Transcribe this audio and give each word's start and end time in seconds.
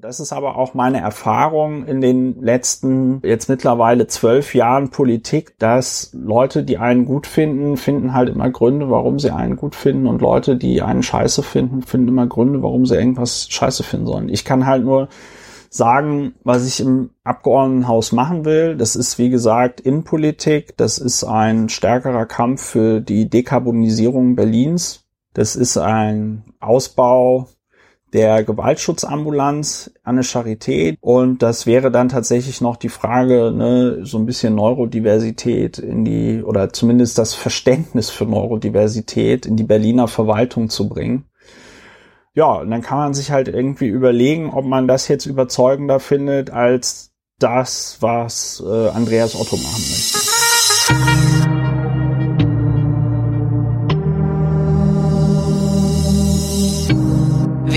Das 0.00 0.18
ist 0.18 0.32
aber 0.32 0.56
auch 0.56 0.72
meine 0.72 0.98
Erfahrung 0.98 1.84
in 1.84 2.00
den 2.00 2.40
letzten 2.40 3.20
jetzt 3.22 3.50
mittlerweile 3.50 4.06
zwölf 4.06 4.54
Jahren 4.54 4.88
Politik, 4.88 5.58
dass 5.58 6.10
Leute, 6.14 6.64
die 6.64 6.78
einen 6.78 7.04
gut 7.04 7.26
finden, 7.26 7.76
finden 7.76 8.14
halt 8.14 8.30
immer 8.30 8.48
Gründe, 8.48 8.88
warum 8.88 9.18
sie 9.18 9.30
einen 9.30 9.56
gut 9.56 9.74
finden 9.74 10.06
und 10.06 10.22
Leute, 10.22 10.56
die 10.56 10.80
einen 10.80 11.02
scheiße 11.02 11.42
finden, 11.42 11.82
finden 11.82 12.08
immer 12.08 12.26
Gründe, 12.26 12.62
warum 12.62 12.86
sie 12.86 12.94
irgendwas 12.94 13.48
scheiße 13.50 13.82
finden 13.82 14.06
sollen. 14.06 14.28
Ich 14.30 14.46
kann 14.46 14.64
halt 14.64 14.86
nur 14.86 15.08
sagen, 15.68 16.32
was 16.44 16.66
ich 16.66 16.80
im 16.80 17.10
Abgeordnetenhaus 17.22 18.12
machen 18.12 18.46
will. 18.46 18.78
Das 18.78 18.96
ist, 18.96 19.18
wie 19.18 19.28
gesagt, 19.28 19.80
Innenpolitik. 19.80 20.78
Das 20.78 20.96
ist 20.96 21.24
ein 21.24 21.68
stärkerer 21.68 22.24
Kampf 22.24 22.62
für 22.62 23.02
die 23.02 23.28
Dekarbonisierung 23.28 24.34
Berlins. 24.34 25.04
Das 25.34 25.56
ist 25.56 25.76
ein 25.76 26.44
Ausbau 26.58 27.48
der 28.12 28.44
Gewaltschutzambulanz 28.44 29.92
an 30.02 30.16
der 30.16 30.24
Charité 30.24 30.96
und 31.00 31.42
das 31.42 31.66
wäre 31.66 31.90
dann 31.90 32.08
tatsächlich 32.08 32.60
noch 32.60 32.76
die 32.76 32.88
Frage, 32.88 33.52
ne, 33.52 34.00
so 34.02 34.18
ein 34.18 34.26
bisschen 34.26 34.54
Neurodiversität 34.54 35.78
in 35.78 36.04
die 36.04 36.42
oder 36.42 36.72
zumindest 36.72 37.18
das 37.18 37.34
Verständnis 37.34 38.10
für 38.10 38.26
Neurodiversität 38.26 39.46
in 39.46 39.56
die 39.56 39.64
Berliner 39.64 40.08
Verwaltung 40.08 40.68
zu 40.68 40.88
bringen. 40.88 41.24
Ja, 42.34 42.52
und 42.54 42.70
dann 42.70 42.82
kann 42.82 42.98
man 42.98 43.14
sich 43.14 43.32
halt 43.32 43.48
irgendwie 43.48 43.88
überlegen, 43.88 44.50
ob 44.50 44.64
man 44.64 44.86
das 44.86 45.08
jetzt 45.08 45.26
überzeugender 45.26 45.98
findet 45.98 46.50
als 46.50 47.12
das, 47.38 47.96
was 48.00 48.62
äh, 48.64 48.88
Andreas 48.88 49.34
Otto 49.34 49.56
machen 49.56 49.82
möchte. 49.90 51.39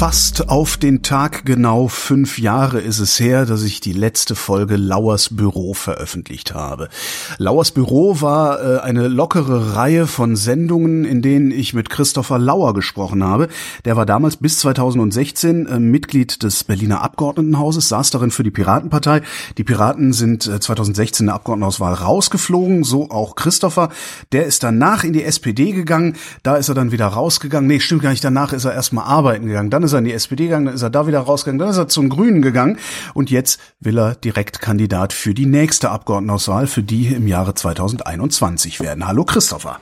Fast 0.00 0.48
auf 0.48 0.78
den 0.78 1.02
Tag 1.02 1.44
genau 1.44 1.86
fünf 1.86 2.38
Jahre 2.38 2.80
ist 2.80 3.00
es 3.00 3.20
her, 3.20 3.44
dass 3.44 3.62
ich 3.62 3.80
die 3.80 3.92
letzte 3.92 4.34
Folge 4.34 4.76
Lauers 4.76 5.36
Büro 5.36 5.74
veröffentlicht 5.74 6.54
habe. 6.54 6.88
Lauers 7.36 7.70
Büro 7.72 8.22
war 8.22 8.64
äh, 8.64 8.80
eine 8.80 9.08
lockere 9.08 9.76
Reihe 9.76 10.06
von 10.06 10.36
Sendungen, 10.36 11.04
in 11.04 11.20
denen 11.20 11.50
ich 11.50 11.74
mit 11.74 11.90
Christopher 11.90 12.38
Lauer 12.38 12.72
gesprochen 12.72 13.22
habe. 13.22 13.48
Der 13.84 13.94
war 13.94 14.06
damals 14.06 14.38
bis 14.38 14.58
2016 14.60 15.66
äh, 15.66 15.78
Mitglied 15.78 16.42
des 16.44 16.64
Berliner 16.64 17.02
Abgeordnetenhauses, 17.02 17.90
saß 17.90 18.08
darin 18.08 18.30
für 18.30 18.42
die 18.42 18.50
Piratenpartei. 18.50 19.20
Die 19.58 19.64
Piraten 19.64 20.14
sind 20.14 20.46
äh, 20.46 20.60
2016 20.60 21.24
in 21.24 21.26
der 21.26 21.34
Abgeordnetenhauswahl 21.34 21.92
rausgeflogen, 21.92 22.84
so 22.84 23.10
auch 23.10 23.36
Christopher. 23.36 23.90
Der 24.32 24.46
ist 24.46 24.62
danach 24.62 25.04
in 25.04 25.12
die 25.12 25.24
SPD 25.24 25.72
gegangen, 25.72 26.16
da 26.42 26.56
ist 26.56 26.70
er 26.70 26.74
dann 26.74 26.90
wieder 26.90 27.08
rausgegangen. 27.08 27.68
Nee, 27.68 27.80
stimmt 27.80 28.00
gar 28.00 28.12
nicht, 28.12 28.24
danach 28.24 28.54
ist 28.54 28.64
er 28.64 28.72
erstmal 28.72 29.04
arbeiten 29.04 29.44
gegangen. 29.44 29.68
Dann 29.68 29.89
ist 29.90 29.94
er 29.94 29.98
in 29.98 30.04
die 30.04 30.12
SPD 30.12 30.44
gegangen, 30.44 30.66
dann 30.66 30.74
ist 30.74 30.82
er 30.82 30.90
da 30.90 31.06
wieder 31.06 31.20
rausgegangen, 31.20 31.58
dann 31.58 31.70
ist 31.70 31.76
er 31.76 31.88
zum 31.88 32.08
Grünen 32.08 32.42
gegangen 32.42 32.78
und 33.14 33.30
jetzt 33.30 33.60
will 33.80 33.98
er 33.98 34.14
Direktkandidat 34.14 35.12
für 35.12 35.34
die 35.34 35.46
nächste 35.46 35.90
Abgeordnetenhauswahl, 35.90 36.66
für 36.66 36.82
die 36.82 37.08
im 37.08 37.26
Jahre 37.26 37.54
2021 37.54 38.80
werden. 38.80 39.06
Hallo 39.06 39.24
Christopher. 39.24 39.80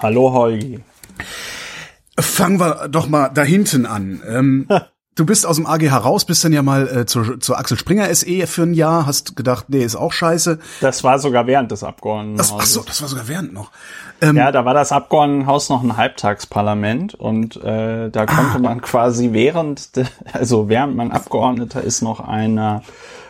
Hallo 0.00 0.32
Holgi. 0.32 0.80
Fangen 2.18 2.60
wir 2.60 2.88
doch 2.88 3.08
mal 3.08 3.28
da 3.28 3.42
hinten 3.42 3.86
an. 3.86 4.22
Ähm, 4.26 4.68
du 5.16 5.26
bist 5.26 5.46
aus 5.46 5.56
dem 5.56 5.66
AG 5.66 5.82
heraus, 5.82 6.24
bist 6.24 6.44
dann 6.44 6.52
ja 6.52 6.62
mal 6.62 6.88
äh, 6.88 7.06
zur, 7.06 7.40
zur 7.40 7.58
Axel 7.58 7.78
Springer 7.78 8.12
SE 8.14 8.46
für 8.46 8.62
ein 8.62 8.74
Jahr, 8.74 9.06
hast 9.06 9.36
gedacht, 9.36 9.66
nee, 9.68 9.82
ist 9.82 9.96
auch 9.96 10.12
scheiße. 10.12 10.58
Das 10.80 11.04
war 11.04 11.18
sogar 11.18 11.46
während 11.46 11.70
des 11.70 11.84
Abgeordnetenhauses. 11.84 12.54
Ach 12.58 12.66
so, 12.66 12.82
das 12.82 13.02
war 13.02 13.08
sogar 13.08 13.28
während 13.28 13.52
noch. 13.52 13.70
Ähm, 14.20 14.36
ja, 14.36 14.52
da 14.52 14.64
war 14.64 14.74
das 14.74 14.92
Abgeordnetenhaus 14.92 15.68
noch 15.68 15.82
ein 15.82 15.96
Halbtagsparlament 15.96 17.14
und 17.14 17.56
äh, 17.56 18.10
da 18.10 18.26
konnte 18.26 18.56
ah. 18.56 18.58
man 18.58 18.80
quasi 18.80 19.32
während, 19.32 19.96
de, 19.96 20.06
also 20.32 20.68
während 20.68 20.96
man 20.96 21.12
Abgeordneter 21.12 21.82
ist, 21.82 22.02
noch 22.02 22.20
einer 22.20 22.82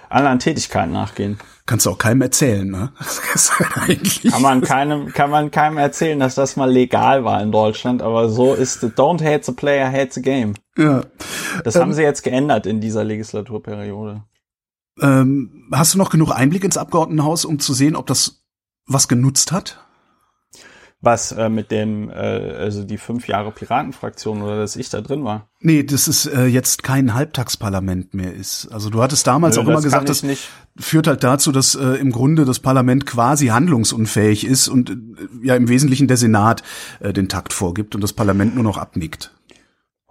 anderen 0.09 0.39
Tätigkeit 0.39 0.91
nachgehen. 0.91 1.39
Kannst 1.71 1.87
du 1.87 1.91
auch 1.91 1.99
keinem 1.99 2.23
erzählen, 2.23 2.69
ne? 2.69 2.93
kann 4.29 4.43
man 4.43 4.61
keinem, 4.61 5.13
kann 5.13 5.31
man 5.31 5.53
keinem 5.53 5.79
erzählen, 5.79 6.19
dass 6.19 6.35
das 6.35 6.57
mal 6.57 6.69
legal 6.69 7.25
war 7.25 7.41
in 7.41 7.53
Deutschland, 7.53 8.03
aber 8.03 8.29
so 8.29 8.55
ist 8.55 8.83
don't 8.83 9.25
hate 9.25 9.45
the 9.45 9.53
player, 9.53 9.87
hate 9.87 10.09
the 10.11 10.21
game. 10.21 10.55
Ja. 10.77 11.03
Das 11.63 11.77
ähm, 11.77 11.83
haben 11.83 11.93
sie 11.93 12.03
jetzt 12.03 12.25
geändert 12.25 12.67
in 12.67 12.81
dieser 12.81 13.05
Legislaturperiode. 13.05 14.25
Ähm, 15.01 15.69
hast 15.71 15.95
du 15.95 15.99
noch 15.99 16.11
genug 16.11 16.33
Einblick 16.33 16.65
ins 16.65 16.77
Abgeordnetenhaus, 16.77 17.45
um 17.45 17.61
zu 17.61 17.73
sehen, 17.73 17.95
ob 17.95 18.09
das 18.09 18.43
was 18.87 19.07
genutzt 19.07 19.53
hat? 19.53 19.79
Was 21.03 21.33
äh, 21.33 21.49
mit 21.49 21.71
dem, 21.71 22.11
äh, 22.11 22.13
also 22.13 22.85
die 22.85 22.99
fünf 22.99 23.27
Jahre 23.27 23.53
Piratenfraktion 23.53 24.43
oder 24.43 24.59
dass 24.59 24.77
ich 24.77 24.91
da 24.91 25.01
drin 25.01 25.25
war? 25.25 25.49
Nee, 25.61 25.83
das 25.83 26.09
ist 26.09 26.27
äh, 26.27 26.45
jetzt 26.45 26.83
kein 26.83 27.15
Halbtagsparlament 27.15 28.13
mehr 28.13 28.35
ist. 28.35 28.69
Also 28.71 28.91
du 28.91 29.03
hattest 29.03 29.27
damals 29.27 29.57
Nö, 29.57 29.63
auch 29.63 29.69
immer 29.69 29.81
gesagt, 29.81 30.11
das 30.11 30.23
nicht. 30.23 30.51
führt 30.79 31.07
halt 31.07 31.25
dazu, 31.25 31.53
dass 31.53 31.75
äh, 31.75 31.95
im 31.95 32.13
Grunde 32.13 32.45
das 32.45 32.59
Parlament 32.59 33.07
quasi 33.07 33.47
handlungsunfähig 33.47 34.47
ist 34.47 34.69
und 34.69 34.91
äh, 34.91 34.97
ja 35.43 35.57
im 35.57 35.69
Wesentlichen 35.69 36.07
der 36.07 36.19
Senat 36.19 36.63
äh, 37.01 37.15
den 37.15 37.31
Takt 37.31 37.55
vorgibt 37.55 37.95
und 37.95 38.03
das 38.03 38.13
Parlament 38.13 38.55
nur 38.55 38.65
noch 38.65 38.77
abnickt. 38.77 39.33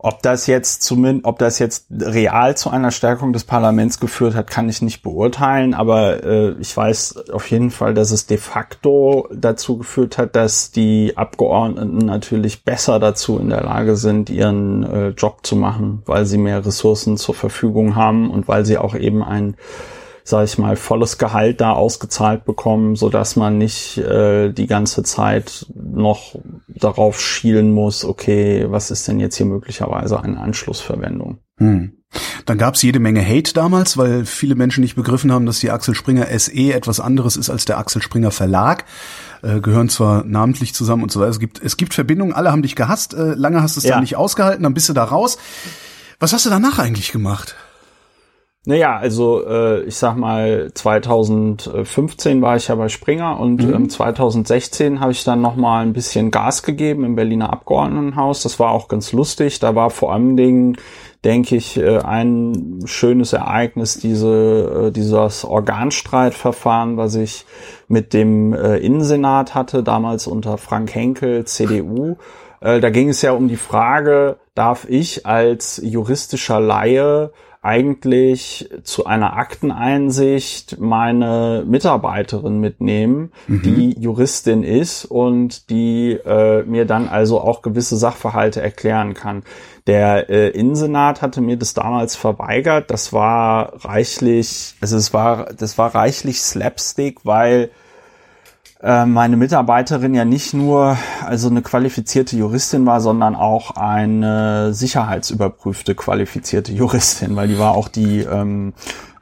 Ob 0.01 0.21
das 0.21 0.47
jetzt 0.47 0.81
zumindest, 0.81 1.25
ob 1.25 1.39
das 1.39 1.59
jetzt 1.59 1.87
real 1.91 2.55
zu 2.55 2.69
einer 2.69 2.89
Stärkung 2.89 3.33
des 3.33 3.43
Parlaments 3.43 3.99
geführt 3.99 4.33
hat, 4.33 4.49
kann 4.49 4.69
ich 4.69 4.81
nicht 4.81 5.03
beurteilen, 5.03 5.73
aber 5.73 6.23
äh, 6.23 6.51
ich 6.61 6.75
weiß 6.75 7.31
auf 7.31 7.51
jeden 7.51 7.69
Fall, 7.69 7.93
dass 7.93 8.11
es 8.11 8.25
de 8.25 8.37
facto 8.37 9.27
dazu 9.33 9.77
geführt 9.77 10.17
hat, 10.17 10.37
dass 10.37 10.71
die 10.71 11.17
Abgeordneten 11.17 11.97
natürlich 11.97 12.63
besser 12.63 12.99
dazu 12.99 13.39
in 13.39 13.49
der 13.49 13.63
Lage 13.63 13.97
sind, 13.97 14.29
ihren 14.29 14.83
äh, 14.83 15.09
Job 15.09 15.39
zu 15.43 15.57
machen, 15.57 16.01
weil 16.05 16.25
sie 16.25 16.37
mehr 16.37 16.65
Ressourcen 16.65 17.17
zur 17.17 17.35
Verfügung 17.35 17.97
haben 17.97 18.31
und 18.31 18.47
weil 18.47 18.63
sie 18.63 18.77
auch 18.77 18.95
eben 18.95 19.21
ein 19.21 19.57
sage 20.23 20.45
ich 20.45 20.57
mal, 20.57 20.75
volles 20.75 21.17
Gehalt 21.17 21.61
da 21.61 21.73
ausgezahlt 21.73 22.45
bekommen, 22.45 22.95
so 22.95 23.09
dass 23.09 23.35
man 23.35 23.57
nicht 23.57 23.97
äh, 23.97 24.51
die 24.51 24.67
ganze 24.67 25.03
Zeit 25.03 25.65
noch 25.73 26.35
darauf 26.67 27.19
schielen 27.19 27.71
muss, 27.71 28.05
okay, 28.05 28.65
was 28.69 28.91
ist 28.91 29.07
denn 29.07 29.19
jetzt 29.19 29.35
hier 29.35 29.45
möglicherweise 29.45 30.21
eine 30.21 30.39
Anschlussverwendung? 30.39 31.39
Hm. 31.57 31.93
Dann 32.45 32.57
gab 32.57 32.73
es 32.73 32.81
jede 32.81 32.99
Menge 32.99 33.23
Hate 33.23 33.53
damals, 33.53 33.95
weil 33.97 34.25
viele 34.25 34.55
Menschen 34.55 34.81
nicht 34.81 34.95
begriffen 34.95 35.31
haben, 35.31 35.45
dass 35.45 35.59
die 35.59 35.69
Axel 35.69 35.93
Springer 35.93 36.27
SE 36.39 36.73
etwas 36.73 36.99
anderes 36.99 37.37
ist 37.37 37.51
als 37.51 37.65
der 37.65 37.77
Axel 37.77 38.01
Springer 38.01 38.31
Verlag. 38.31 38.85
Äh, 39.43 39.61
gehören 39.61 39.89
zwar 39.89 40.23
namentlich 40.23 40.73
zusammen 40.73 41.03
und 41.03 41.11
so 41.11 41.19
weiter. 41.19 41.29
Es 41.29 41.39
gibt, 41.39 41.61
es 41.61 41.77
gibt 41.77 41.93
Verbindungen, 41.93 42.33
alle 42.33 42.51
haben 42.51 42.63
dich 42.63 42.75
gehasst, 42.75 43.13
äh, 43.13 43.35
lange 43.35 43.61
hast 43.61 43.75
du 43.75 43.79
es 43.79 43.85
ja. 43.85 43.91
dann 43.91 44.01
nicht 44.01 44.15
ausgehalten, 44.15 44.63
dann 44.63 44.73
bist 44.73 44.89
du 44.89 44.93
da 44.93 45.03
raus. 45.03 45.37
Was 46.19 46.33
hast 46.33 46.45
du 46.45 46.49
danach 46.49 46.79
eigentlich 46.79 47.11
gemacht? 47.11 47.55
Naja, 48.65 48.97
also 48.97 49.45
äh, 49.47 49.83
ich 49.83 49.95
sag 49.95 50.17
mal, 50.17 50.69
2015 50.73 52.41
war 52.41 52.57
ich 52.57 52.67
ja 52.67 52.75
bei 52.75 52.89
Springer 52.89 53.39
und 53.39 53.65
mhm. 53.65 53.73
ähm, 53.73 53.89
2016 53.89 54.99
habe 54.99 55.13
ich 55.13 55.23
dann 55.23 55.41
noch 55.41 55.55
mal 55.55 55.81
ein 55.81 55.93
bisschen 55.93 56.29
Gas 56.29 56.63
gegeben 56.63 57.05
im 57.05 57.15
Berliner 57.15 57.53
Abgeordnetenhaus. 57.53 58.43
Das 58.43 58.59
war 58.59 58.71
auch 58.71 58.89
ganz 58.89 59.13
lustig. 59.13 59.59
Da 59.59 59.75
war 59.75 59.89
vor 59.89 60.11
allen 60.11 60.35
Dingen, 60.35 60.77
denke 61.23 61.55
ich, 61.55 61.77
äh, 61.77 61.99
ein 61.99 62.81
schönes 62.83 63.31
Ereignis 63.31 63.97
diese 63.97 64.87
äh, 64.87 64.91
dieses 64.91 65.45
Organstreitverfahren, 65.45 66.97
was 66.97 67.15
ich 67.15 67.45
mit 67.87 68.13
dem 68.13 68.51
äh, 68.51 68.75
Innensenat 68.77 69.55
hatte, 69.55 69.83
damals 69.83 70.27
unter 70.27 70.57
Frank 70.57 70.93
Henkel, 70.93 71.45
CDU. 71.45 72.17
Äh, 72.59 72.81
da 72.81 72.89
ging 72.89 73.07
es 73.07 73.21
ja 73.21 73.31
um 73.31 73.47
die 73.47 73.55
Frage, 73.55 74.37
darf 74.53 74.85
ich 74.89 75.25
als 75.25 75.79
juristischer 75.81 76.59
Laie 76.59 77.31
eigentlich 77.61 78.69
zu 78.83 79.05
einer 79.05 79.35
Akteneinsicht 79.35 80.79
meine 80.79 81.65
Mitarbeiterin 81.67 82.59
mitnehmen, 82.59 83.33
mhm. 83.47 83.61
die 83.63 83.99
Juristin 83.99 84.63
ist 84.63 85.03
und 85.03 85.69
die 85.69 86.11
äh, 86.11 86.63
mir 86.63 86.85
dann 86.85 87.09
also 87.09 87.41
auch 87.41 87.61
gewisse 87.61 87.97
Sachverhalte 87.97 88.61
erklären 88.61 89.13
kann. 89.13 89.43
Der 89.87 90.29
äh, 90.29 90.49
Innensenat 90.49 91.21
hatte 91.21 91.41
mir 91.41 91.57
das 91.57 91.73
damals 91.73 92.15
verweigert. 92.15 92.91
Das 92.91 93.11
war 93.11 93.73
reichlich, 93.83 94.75
also 94.79 94.95
es 94.95 95.13
war, 95.13 95.51
das 95.53 95.77
war 95.77 95.93
reichlich 95.93 96.41
Slapstick, 96.41 97.25
weil 97.25 97.71
äh, 98.81 99.05
meine 99.05 99.35
Mitarbeiterin 99.35 100.13
ja 100.13 100.23
nicht 100.23 100.53
nur 100.53 100.97
also 101.25 101.49
eine 101.49 101.61
qualifizierte 101.61 102.37
Juristin 102.37 102.85
war, 102.85 103.01
sondern 103.01 103.35
auch 103.35 103.71
eine 103.71 104.73
sicherheitsüberprüfte 104.73 105.95
qualifizierte 105.95 106.71
Juristin, 106.71 107.35
weil 107.35 107.49
die 107.49 107.59
war 107.59 107.75
auch 107.75 107.89
die 107.89 108.21
ähm, 108.21 108.73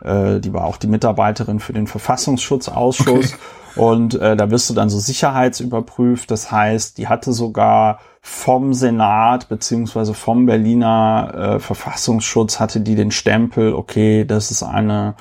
äh, 0.04 0.40
die 0.40 0.54
war 0.54 0.66
auch 0.66 0.78
die 0.78 0.88
Mitarbeiterin 0.88 1.60
für 1.60 1.74
den 1.74 1.88
Verfassungsschutzausschuss 1.88 3.34
okay. 3.34 3.36
und 3.76 4.14
äh, 4.14 4.36
da 4.36 4.52
wirst 4.52 4.70
du 4.70 4.76
dann 4.76 4.90
so 4.90 5.00
sicherheitsüberprüft. 5.00 6.30
Das 6.30 6.52
heißt, 6.52 7.00
die 7.00 7.08
hatte 7.08 7.34
sogar 7.34 8.00
vom 8.22 8.74
Senat 8.74 9.50
beziehungsweise 9.50 10.14
vom 10.14 10.46
Berliner 10.46 11.56
äh, 11.56 11.60
Verfassungsschutz 11.60 12.60
hatte 12.60 12.82
die 12.82 12.96
den 12.96 13.10
Stempel, 13.10 13.74
okay, 13.74 14.24
das 14.24 14.52
ist 14.52 14.62
eine 14.62 15.16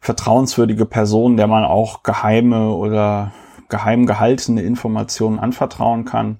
vertrauenswürdige 0.00 0.86
Person, 0.86 1.36
der 1.36 1.48
man 1.48 1.64
auch 1.64 2.02
geheime 2.02 2.70
oder 2.70 3.32
geheim 3.68 4.06
gehaltene 4.06 4.62
Informationen 4.62 5.38
anvertrauen 5.38 6.04
kann. 6.04 6.38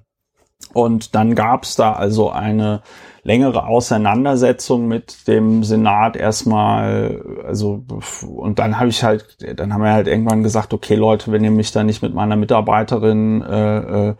Und 0.73 1.15
dann 1.15 1.35
gab 1.35 1.63
es 1.63 1.75
da 1.75 1.93
also 1.93 2.29
eine 2.29 2.81
längere 3.23 3.65
Auseinandersetzung 3.65 4.87
mit 4.87 5.27
dem 5.27 5.63
Senat 5.63 6.15
erstmal, 6.15 7.23
also 7.45 7.83
und 8.27 8.59
dann 8.59 8.79
habe 8.79 8.89
ich 8.89 9.03
halt, 9.03 9.37
dann 9.59 9.73
haben 9.73 9.83
wir 9.83 9.93
halt 9.93 10.07
irgendwann 10.07 10.43
gesagt, 10.43 10.73
okay 10.73 10.95
Leute, 10.95 11.31
wenn 11.31 11.43
ihr 11.43 11.51
mich 11.51 11.71
da 11.71 11.83
nicht 11.83 12.01
mit 12.01 12.13
meiner 12.13 12.35
Mitarbeiterin 12.35 13.41
äh, 13.41 14.09
äh, 14.09 14.15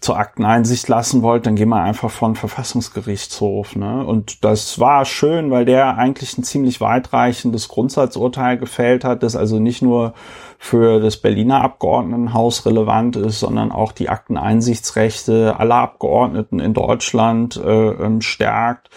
zur 0.00 0.18
Akteneinsicht 0.18 0.88
lassen 0.88 1.22
wollt, 1.22 1.46
dann 1.46 1.54
gehen 1.54 1.68
wir 1.68 1.80
einfach 1.80 2.10
von 2.10 2.34
Verfassungsgerichtshof. 2.34 3.76
Ne? 3.76 4.04
Und 4.04 4.44
das 4.44 4.80
war 4.80 5.04
schön, 5.04 5.50
weil 5.52 5.64
der 5.64 5.96
eigentlich 5.96 6.36
ein 6.36 6.42
ziemlich 6.42 6.80
weitreichendes 6.80 7.68
Grundsatzurteil 7.68 8.58
gefällt 8.58 9.04
hat, 9.04 9.22
das 9.22 9.36
also 9.36 9.60
nicht 9.60 9.80
nur 9.80 10.14
für 10.64 11.00
das 11.00 11.16
Berliner 11.16 11.60
Abgeordnetenhaus 11.60 12.64
relevant 12.66 13.16
ist, 13.16 13.40
sondern 13.40 13.72
auch 13.72 13.90
die 13.90 14.08
Akteneinsichtsrechte 14.08 15.58
aller 15.58 15.74
Abgeordneten 15.74 16.60
in 16.60 16.72
Deutschland 16.72 17.56
äh, 17.56 17.88
ähm, 17.88 18.20
stärkt. 18.20 18.88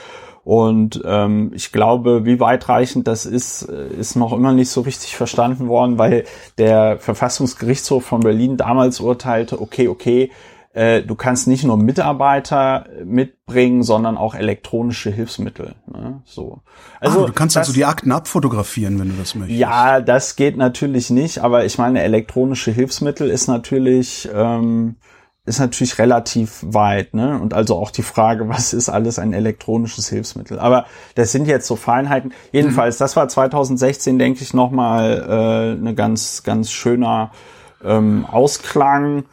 Und 0.44 1.02
ähm, 1.04 1.52
ich 1.56 1.72
glaube, 1.72 2.24
wie 2.24 2.40
weitreichend 2.40 3.08
das 3.08 3.26
ist, 3.26 3.64
äh, 3.64 3.88
ist 4.00 4.16
noch 4.16 4.32
immer 4.32 4.54
nicht 4.54 4.70
so 4.70 4.82
richtig 4.82 5.16
verstanden 5.16 5.68
worden, 5.68 5.98
weil 5.98 6.26
der 6.60 7.00
Verfassungsgerichtshof 7.00 8.06
von 8.06 8.20
Berlin 8.20 8.58
damals 8.58 9.00
urteilte, 9.00 9.60
okay, 9.60 9.88
okay, 9.88 10.30
äh, 10.76 11.04
du 11.04 11.16
kannst 11.16 11.48
nicht 11.48 11.64
nur 11.64 11.78
Mitarbeiter 11.78 12.86
mitbringen, 13.06 13.82
sondern 13.82 14.18
auch 14.18 14.36
elektronische 14.36 15.10
Hilfsmittel. 15.10 15.74
Ne? 15.88 16.22
So. 16.26 16.60
Also 17.00 17.24
ah, 17.24 17.28
du 17.28 17.34
kannst 17.34 17.56
das, 17.56 17.68
also 17.68 17.74
die 17.74 17.86
Akten 17.86 18.12
abfotografieren, 18.12 19.00
wenn 19.00 19.08
du 19.08 19.16
das 19.16 19.36
möchtest. 19.36 19.58
Ja, 19.58 20.02
das 20.02 20.36
geht 20.36 20.58
natürlich 20.58 21.10
nicht, 21.10 21.40
aber 21.40 21.64
ich 21.64 21.78
meine, 21.78 22.02
elektronische 22.02 22.72
Hilfsmittel 22.72 23.30
ist 23.30 23.48
natürlich 23.48 24.30
ähm, 24.34 24.98
ist 25.46 25.60
natürlich 25.60 25.98
relativ 26.00 26.60
weit, 26.62 27.14
ne? 27.14 27.40
Und 27.40 27.54
also 27.54 27.76
auch 27.78 27.92
die 27.92 28.04
Frage, 28.04 28.50
was 28.50 28.74
ist 28.74 28.90
alles 28.90 29.18
ein 29.18 29.32
elektronisches 29.32 30.10
Hilfsmittel? 30.10 30.60
Aber 30.60 30.88
das 31.16 31.32
sind 31.32 31.48
jetzt 31.48 31.68
so 31.68 31.78
Feinheiten. 31.78 32.34
Jedenfalls, 32.52 33.00
mhm. 33.00 33.04
das 33.04 33.16
war 33.16 33.30
2016, 33.30 34.20
denke 34.20 34.42
ich, 34.42 34.54
nochmal 34.54 35.24
äh, 35.26 35.80
eine 35.80 35.96
ganz, 35.96 36.44
ganz 36.44 36.70
schöner 36.70 37.32
ähm, 37.82 38.26
Ausklang 38.30 39.24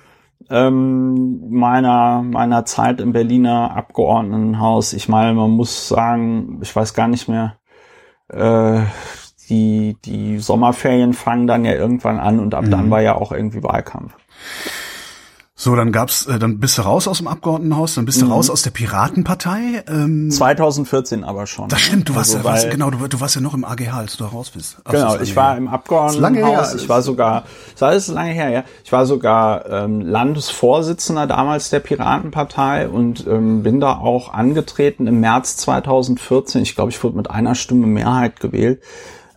ähm, 0.50 1.50
meiner, 1.50 2.22
meiner 2.22 2.64
Zeit 2.64 3.00
im 3.00 3.12
Berliner 3.12 3.76
Abgeordnetenhaus. 3.76 4.92
Ich 4.92 5.08
meine, 5.08 5.34
man 5.34 5.50
muss 5.50 5.88
sagen, 5.88 6.60
ich 6.62 6.74
weiß 6.74 6.94
gar 6.94 7.08
nicht 7.08 7.28
mehr, 7.28 7.56
äh, 8.28 8.80
die, 9.48 9.96
die 10.04 10.38
Sommerferien 10.38 11.12
fangen 11.12 11.46
dann 11.46 11.64
ja 11.64 11.72
irgendwann 11.72 12.18
an 12.18 12.40
und 12.40 12.54
ab 12.54 12.64
mhm. 12.64 12.70
dann 12.70 12.90
war 12.90 13.02
ja 13.02 13.14
auch 13.14 13.32
irgendwie 13.32 13.62
Wahlkampf. 13.62 14.14
So, 15.54 15.76
dann 15.76 15.92
gab's, 15.92 16.26
äh, 16.26 16.38
dann 16.38 16.60
bist 16.60 16.78
du 16.78 16.82
raus 16.82 17.06
aus 17.06 17.18
dem 17.18 17.28
Abgeordnetenhaus, 17.28 17.94
dann 17.94 18.06
bist 18.06 18.22
du 18.22 18.26
mhm. 18.26 18.32
raus 18.32 18.48
aus 18.48 18.62
der 18.62 18.70
Piratenpartei. 18.70 19.84
Ähm, 19.86 20.30
2014 20.30 21.24
aber 21.24 21.46
schon. 21.46 21.68
Das 21.68 21.80
stimmt, 21.80 22.08
du 22.08 22.14
warst, 22.14 22.34
also, 22.34 22.46
ja, 22.48 22.52
warst 22.52 22.70
genau, 22.70 22.90
du, 22.90 23.06
du, 23.06 23.20
warst 23.20 23.34
ja 23.34 23.42
noch 23.42 23.52
im 23.52 23.64
AGH, 23.64 23.92
als 23.92 24.16
du 24.16 24.24
da 24.24 24.30
raus 24.30 24.50
bist. 24.50 24.78
Ach, 24.84 24.92
genau, 24.92 25.20
ich 25.20 25.36
war 25.36 25.56
im 25.58 25.68
Abgeordnetenhaus, 25.68 26.74
ich 26.74 26.88
war 26.88 27.02
sogar, 27.02 27.44
das 27.78 28.08
ist 28.08 28.14
lange 28.14 28.32
her, 28.32 28.48
ja. 28.48 28.64
Ich 28.82 28.92
war 28.92 29.04
sogar 29.04 29.68
ähm, 29.70 30.00
Landesvorsitzender 30.00 31.26
damals 31.26 31.68
der 31.68 31.80
Piratenpartei 31.80 32.88
und 32.88 33.26
ähm, 33.26 33.62
bin 33.62 33.78
da 33.78 33.98
auch 33.98 34.32
angetreten 34.32 35.06
im 35.06 35.20
März 35.20 35.58
2014. 35.58 36.62
Ich 36.62 36.74
glaube, 36.74 36.90
ich 36.90 37.04
wurde 37.04 37.18
mit 37.18 37.30
einer 37.30 37.54
Stimme 37.54 37.86
Mehrheit 37.86 38.40
gewählt. 38.40 38.82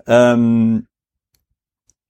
Ähm, 0.08 0.88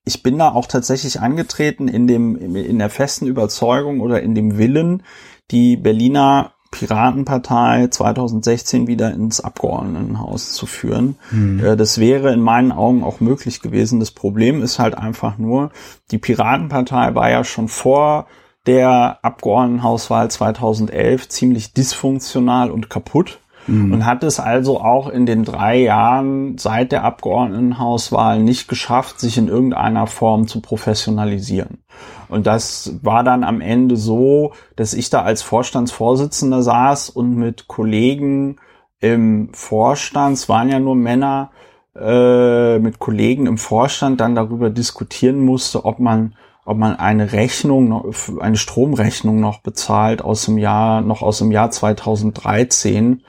ich 0.06 0.24
bin 0.24 0.38
da 0.38 0.52
auch 0.52 0.68
tatsächlich 0.68 1.20
angetreten 1.20 1.88
in 1.88 2.08
dem, 2.08 2.36
in 2.56 2.80
der 2.80 2.90
festen 2.90 3.28
Überzeugung 3.28 4.00
oder 4.00 4.22
in 4.22 4.36
dem 4.36 4.58
Willen, 4.58 5.04
die 5.52 5.78
Berliner 5.78 6.54
Piratenpartei 6.72 7.88
2016 7.88 8.88
wieder 8.88 9.14
ins 9.14 9.40
Abgeordnetenhaus 9.40 10.52
zu 10.54 10.66
führen. 10.66 11.16
Mhm. 11.32 11.78
Das 11.78 12.00
wäre 12.00 12.34
in 12.34 12.42
meinen 12.42 12.72
Augen 12.72 13.04
auch 13.04 13.22
möglich 13.22 13.62
gewesen. 13.62 14.00
Das 14.00 14.12
Problem 14.12 14.62
ist 14.62 14.78
halt 14.78 14.98
einfach 14.98 15.38
nur, 15.38 15.72
die 16.12 16.18
Piratenpartei 16.18 17.16
war 17.16 17.30
ja 17.30 17.44
schon 17.44 17.70
vor 17.70 18.28
der 18.68 19.20
Abgeordnetenhauswahl 19.22 20.30
2011 20.30 21.30
ziemlich 21.30 21.74
dysfunktional 21.74 22.72
und 22.72 22.90
kaputt 22.90 23.40
mhm. 23.68 23.94
und 23.94 24.06
hat 24.06 24.24
es 24.24 24.40
also 24.40 24.80
auch 24.80 25.10
in 25.10 25.26
den 25.26 25.44
drei 25.44 25.78
Jahren 25.78 26.58
seit 26.58 26.92
der 26.92 27.04
Abgeordnetenhauswahl 27.04 28.40
nicht 28.40 28.68
geschafft, 28.68 29.20
sich 29.20 29.38
in 29.38 29.48
irgendeiner 29.48 30.08
Form 30.08 30.48
zu 30.48 30.62
professionalisieren. 30.62 31.80
Und 32.28 32.48
das 32.48 32.98
war 33.02 33.24
dann 33.24 33.44
am 33.44 33.62
Ende 33.62 33.96
so, 33.96 34.54
dass 34.76 34.94
ich 34.94 35.10
da 35.10 35.22
als 35.22 35.42
Vorstandsvorsitzender 35.42 36.62
saß 36.62 37.10
und 37.10 37.36
mit 37.36 37.68
Kollegen 37.68 38.58
im 39.00 39.50
Vorstand, 39.54 40.38
es 40.38 40.50
waren 40.50 40.70
ja 40.70 40.80
nur 40.80 40.96
Männer, 40.96 41.52
äh, 41.96 42.80
mit 42.80 43.00
Kollegen 43.00 43.46
im 43.46 43.58
Vorstand 43.58 44.20
dann 44.20 44.36
darüber 44.36 44.70
diskutieren 44.70 45.40
musste, 45.40 45.86
ob 45.86 46.00
man 46.00 46.36
ob 46.68 46.80
man 46.80 46.96
eine 46.96 47.32
Rechnung, 47.32 48.12
eine 48.40 48.58
Stromrechnung 48.58 49.40
noch 49.40 49.60
bezahlt 49.60 50.24
aus 50.24 50.46
dem 50.46 50.58
Jahr, 50.58 51.02
noch 51.02 51.22
aus 51.22 51.38
dem 51.38 51.52
Jahr 51.52 51.70
2013 51.70 53.22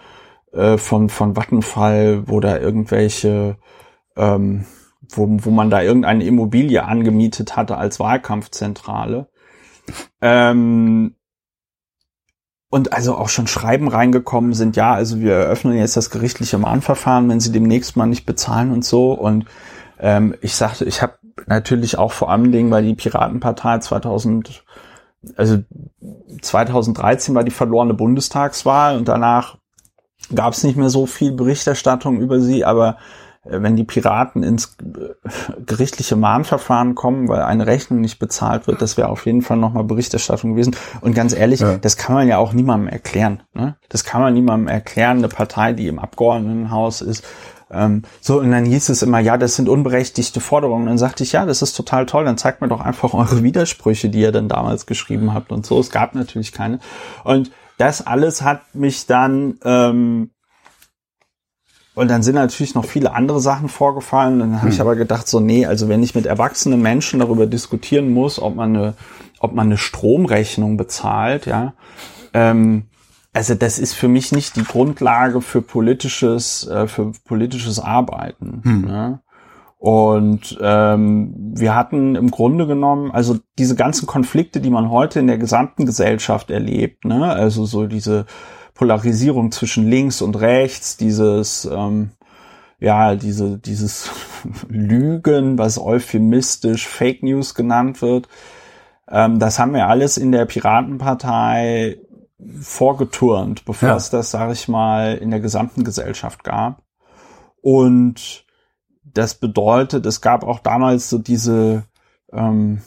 äh, 0.56 0.78
von, 0.78 1.08
von 1.08 1.36
Vattenfall, 1.36 2.26
wo 2.28 2.40
da 2.40 2.58
irgendwelche, 2.58 3.58
ähm, 4.16 4.64
wo, 5.10 5.26
wo 5.28 5.50
man 5.50 5.70
da 5.70 5.82
irgendeine 5.82 6.24
Immobilie 6.24 6.82
angemietet 6.84 7.56
hatte 7.56 7.76
als 7.76 8.00
Wahlkampfzentrale. 8.00 9.28
Ähm, 10.20 11.14
und 12.68 12.92
also 12.92 13.16
auch 13.16 13.28
schon 13.28 13.46
Schreiben 13.46 13.88
reingekommen 13.88 14.52
sind, 14.52 14.76
ja, 14.76 14.92
also 14.92 15.20
wir 15.20 15.34
eröffnen 15.34 15.78
jetzt 15.78 15.96
das 15.96 16.10
gerichtliche 16.10 16.58
Mahnverfahren, 16.58 17.28
wenn 17.28 17.40
sie 17.40 17.52
demnächst 17.52 17.96
mal 17.96 18.06
nicht 18.06 18.26
bezahlen 18.26 18.72
und 18.72 18.84
so. 18.84 19.12
Und 19.12 19.46
ähm, 20.00 20.34
ich 20.40 20.54
sagte, 20.56 20.84
ich 20.84 21.00
habe 21.00 21.18
natürlich 21.46 21.98
auch 21.98 22.12
vor 22.12 22.30
allen 22.30 22.50
Dingen, 22.50 22.70
weil 22.70 22.84
die 22.84 22.94
Piratenpartei 22.94 23.78
2000, 23.78 24.64
also 25.36 25.58
2013 26.42 27.34
war 27.34 27.44
die 27.44 27.50
verlorene 27.50 27.94
Bundestagswahl 27.94 28.96
und 28.96 29.06
danach 29.06 29.58
gab 30.34 30.52
es 30.52 30.64
nicht 30.64 30.76
mehr 30.76 30.90
so 30.90 31.06
viel 31.06 31.32
Berichterstattung 31.32 32.20
über 32.20 32.40
sie, 32.40 32.64
aber 32.64 32.96
äh, 33.44 33.62
wenn 33.62 33.76
die 33.76 33.84
Piraten 33.84 34.42
ins 34.42 34.76
äh, 34.80 35.62
gerichtliche 35.64 36.16
Mahnverfahren 36.16 36.94
kommen, 36.94 37.28
weil 37.28 37.42
eine 37.42 37.66
Rechnung 37.66 38.00
nicht 38.00 38.18
bezahlt 38.18 38.66
wird, 38.66 38.82
das 38.82 38.96
wäre 38.96 39.08
auf 39.08 39.26
jeden 39.26 39.42
Fall 39.42 39.56
nochmal 39.56 39.84
Berichterstattung 39.84 40.52
gewesen. 40.52 40.76
Und 41.00 41.14
ganz 41.14 41.34
ehrlich, 41.34 41.60
ja. 41.60 41.78
das 41.78 41.96
kann 41.96 42.14
man 42.14 42.28
ja 42.28 42.38
auch 42.38 42.52
niemandem 42.52 42.88
erklären. 42.88 43.42
Ne? 43.54 43.76
Das 43.88 44.04
kann 44.04 44.20
man 44.20 44.34
niemandem 44.34 44.68
erklären, 44.68 45.18
eine 45.18 45.28
Partei, 45.28 45.72
die 45.72 45.88
im 45.88 45.98
Abgeordnetenhaus 45.98 47.00
ist. 47.00 47.24
Ähm, 47.70 48.02
so, 48.20 48.38
und 48.40 48.50
dann 48.52 48.64
hieß 48.64 48.88
es 48.90 49.02
immer, 49.02 49.18
ja, 49.18 49.36
das 49.36 49.56
sind 49.56 49.68
unberechtigte 49.68 50.40
Forderungen. 50.40 50.82
Und 50.82 50.88
dann 50.88 50.98
sagte 50.98 51.24
ich, 51.24 51.32
ja, 51.32 51.46
das 51.46 51.62
ist 51.62 51.74
total 51.74 52.06
toll, 52.06 52.24
dann 52.24 52.38
zeigt 52.38 52.60
mir 52.60 52.68
doch 52.68 52.80
einfach 52.80 53.12
eure 53.14 53.42
Widersprüche, 53.42 54.08
die 54.08 54.20
ihr 54.20 54.32
dann 54.32 54.48
damals 54.48 54.86
geschrieben 54.86 55.34
habt 55.34 55.50
und 55.52 55.66
so. 55.66 55.78
Es 55.80 55.90
gab 55.90 56.14
natürlich 56.14 56.52
keine. 56.52 56.78
Und 57.24 57.50
das 57.78 58.06
alles 58.06 58.42
hat 58.42 58.74
mich 58.74 59.06
dann 59.06 59.58
ähm, 59.64 60.30
und 61.96 62.10
dann 62.10 62.22
sind 62.22 62.34
natürlich 62.34 62.74
noch 62.74 62.84
viele 62.84 63.14
andere 63.14 63.40
Sachen 63.40 63.70
vorgefallen. 63.70 64.38
Dann 64.38 64.56
habe 64.56 64.66
hm. 64.66 64.72
ich 64.72 64.80
aber 64.82 64.96
gedacht, 64.96 65.26
so, 65.26 65.40
nee, 65.40 65.64
also 65.64 65.88
wenn 65.88 66.02
ich 66.02 66.14
mit 66.14 66.26
erwachsenen 66.26 66.82
Menschen 66.82 67.20
darüber 67.20 67.46
diskutieren 67.46 68.12
muss, 68.12 68.38
ob 68.38 68.54
man 68.54 68.76
eine, 68.76 68.94
ob 69.40 69.54
man 69.54 69.68
eine 69.68 69.78
Stromrechnung 69.78 70.76
bezahlt, 70.76 71.46
ja, 71.46 71.72
ähm, 72.34 72.84
also 73.32 73.54
das 73.54 73.78
ist 73.78 73.94
für 73.94 74.08
mich 74.08 74.30
nicht 74.32 74.56
die 74.56 74.64
Grundlage 74.64 75.40
für 75.40 75.62
politisches, 75.62 76.66
äh, 76.68 76.86
für 76.86 77.12
politisches 77.24 77.80
Arbeiten. 77.80 78.60
Hm. 78.62 78.80
Ne? 78.82 79.20
Und 79.86 80.58
ähm, 80.60 81.32
wir 81.54 81.76
hatten 81.76 82.16
im 82.16 82.32
Grunde 82.32 82.66
genommen, 82.66 83.12
also 83.12 83.38
diese 83.56 83.76
ganzen 83.76 84.08
Konflikte, 84.08 84.60
die 84.60 84.70
man 84.70 84.90
heute 84.90 85.20
in 85.20 85.28
der 85.28 85.38
gesamten 85.38 85.86
Gesellschaft 85.86 86.50
erlebt, 86.50 87.04
ne, 87.04 87.32
also 87.32 87.66
so 87.66 87.86
diese 87.86 88.26
Polarisierung 88.74 89.52
zwischen 89.52 89.88
links 89.88 90.22
und 90.22 90.40
rechts, 90.40 90.96
dieses 90.96 91.66
ähm, 91.66 92.10
ja, 92.80 93.14
diese, 93.14 93.58
dieses 93.58 94.10
Lügen, 94.68 95.56
was 95.56 95.78
euphemistisch 95.78 96.88
Fake 96.88 97.22
News 97.22 97.54
genannt 97.54 98.02
wird, 98.02 98.26
ähm, 99.08 99.38
das 99.38 99.60
haben 99.60 99.72
wir 99.72 99.86
alles 99.86 100.16
in 100.16 100.32
der 100.32 100.46
Piratenpartei 100.46 101.98
vorgeturnt, 102.60 103.64
bevor 103.64 103.90
ja. 103.90 103.96
es 103.96 104.10
das, 104.10 104.32
sage 104.32 104.52
ich 104.52 104.66
mal, 104.66 105.14
in 105.14 105.30
der 105.30 105.38
gesamten 105.38 105.84
Gesellschaft 105.84 106.42
gab. 106.42 106.82
Und 107.62 108.45
das 109.16 109.34
bedeutet, 109.34 110.04
es 110.06 110.20
gab 110.20 110.44
auch 110.44 110.60
damals 110.60 111.08
so 111.08 111.18
diese, 111.18 111.84
ähm, 112.32 112.80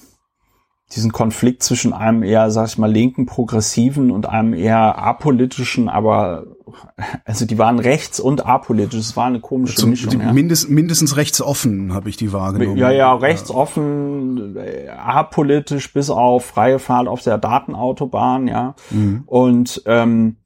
diesen 0.93 1.11
Konflikt 1.11 1.63
zwischen 1.63 1.93
einem 1.93 2.23
eher, 2.23 2.49
sag 2.51 2.67
ich 2.67 2.77
mal, 2.77 2.91
linken, 2.91 3.25
progressiven 3.25 4.11
und 4.11 4.27
einem 4.27 4.53
eher 4.53 4.97
apolitischen, 4.97 5.89
aber 5.89 6.45
also 7.25 7.45
die 7.45 7.57
waren 7.57 7.79
rechts 7.79 8.19
und 8.19 8.45
apolitisch. 8.45 8.99
Es 8.99 9.17
war 9.17 9.25
eine 9.25 9.39
komische 9.39 9.75
Zum, 9.75 9.91
Mischung. 9.91 10.19
Ja. 10.19 10.33
mindest, 10.33 10.69
mindestens 10.69 11.15
rechtsoffen 11.17 11.93
habe 11.93 12.09
ich 12.09 12.17
die 12.17 12.31
wahrgenommen. 12.31 12.77
Ja, 12.77 12.91
ja, 12.91 13.13
rechtsoffen, 13.13 14.55
äh, 14.57 14.87
apolitisch 14.89 15.93
bis 15.93 16.09
auf 16.09 16.45
freie 16.45 16.79
Fahrt 16.79 17.07
auf 17.07 17.23
der 17.23 17.37
Datenautobahn, 17.37 18.47
ja. 18.47 18.75
Mhm. 18.91 19.23
Und 19.25 19.81
ähm, 19.85 20.37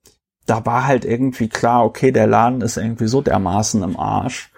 da 0.45 0.65
war 0.65 0.87
halt 0.87 1.05
irgendwie 1.05 1.47
klar, 1.47 1.85
okay, 1.85 2.11
der 2.11 2.27
Laden 2.27 2.61
ist 2.61 2.77
irgendwie 2.77 3.07
so 3.07 3.21
dermaßen 3.21 3.81
im 3.83 3.97
Arsch. 3.97 4.52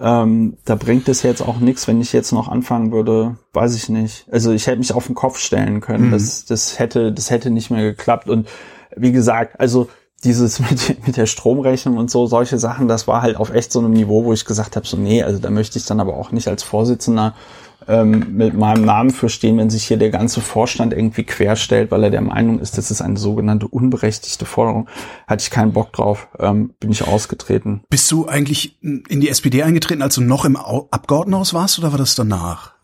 Ähm, 0.00 0.56
da 0.64 0.74
bringt 0.74 1.08
es 1.08 1.22
jetzt 1.22 1.40
auch 1.40 1.58
nichts, 1.58 1.86
wenn 1.86 2.00
ich 2.00 2.12
jetzt 2.12 2.32
noch 2.32 2.48
anfangen 2.48 2.90
würde, 2.90 3.36
weiß 3.52 3.76
ich 3.76 3.88
nicht. 3.88 4.26
Also 4.30 4.50
ich 4.50 4.66
hätte 4.66 4.78
mich 4.78 4.92
auf 4.92 5.06
den 5.06 5.14
Kopf 5.14 5.38
stellen 5.38 5.80
können. 5.80 6.08
Mhm. 6.08 6.10
Das, 6.12 6.44
das 6.46 6.78
hätte, 6.78 7.12
das 7.12 7.30
hätte 7.30 7.50
nicht 7.50 7.70
mehr 7.70 7.82
geklappt. 7.82 8.28
Und 8.28 8.48
wie 8.96 9.12
gesagt, 9.12 9.60
also 9.60 9.88
dieses 10.24 10.58
mit, 10.70 11.06
mit 11.06 11.16
der 11.16 11.26
Stromrechnung 11.26 11.96
und 11.96 12.10
so, 12.10 12.26
solche 12.26 12.58
Sachen, 12.58 12.88
das 12.88 13.06
war 13.06 13.22
halt 13.22 13.36
auf 13.36 13.52
echt 13.52 13.70
so 13.70 13.78
einem 13.78 13.92
Niveau, 13.92 14.24
wo 14.24 14.32
ich 14.32 14.44
gesagt 14.44 14.74
habe, 14.74 14.86
so 14.86 14.96
nee, 14.96 15.22
also 15.22 15.38
da 15.38 15.50
möchte 15.50 15.78
ich 15.78 15.86
dann 15.86 16.00
aber 16.00 16.16
auch 16.16 16.32
nicht 16.32 16.48
als 16.48 16.62
Vorsitzender 16.62 17.34
ähm, 17.88 18.36
mit 18.36 18.54
meinem 18.54 18.84
Namen 18.84 19.10
für 19.10 19.28
stehen, 19.28 19.58
wenn 19.58 19.70
sich 19.70 19.84
hier 19.84 19.96
der 19.96 20.10
ganze 20.10 20.40
Vorstand 20.40 20.92
irgendwie 20.92 21.24
querstellt, 21.24 21.90
weil 21.90 22.04
er 22.04 22.10
der 22.10 22.20
Meinung 22.20 22.58
ist, 22.58 22.78
das 22.78 22.90
ist 22.90 23.02
eine 23.02 23.16
sogenannte 23.18 23.68
unberechtigte 23.68 24.46
Forderung. 24.46 24.88
Hatte 25.26 25.42
ich 25.42 25.50
keinen 25.50 25.72
Bock 25.72 25.92
drauf, 25.92 26.28
ähm, 26.38 26.74
bin 26.80 26.90
ich 26.90 27.06
ausgetreten. 27.06 27.82
Bist 27.90 28.10
du 28.10 28.26
eigentlich 28.26 28.78
in 28.82 29.20
die 29.20 29.28
SPD 29.28 29.62
eingetreten, 29.62 30.02
als 30.02 30.14
du 30.14 30.20
noch 30.20 30.44
im 30.44 30.56
Au- 30.56 30.88
Abgeordnetenhaus 30.90 31.54
warst 31.54 31.78
oder 31.78 31.92
war 31.92 31.98
das 31.98 32.14
danach? 32.14 32.74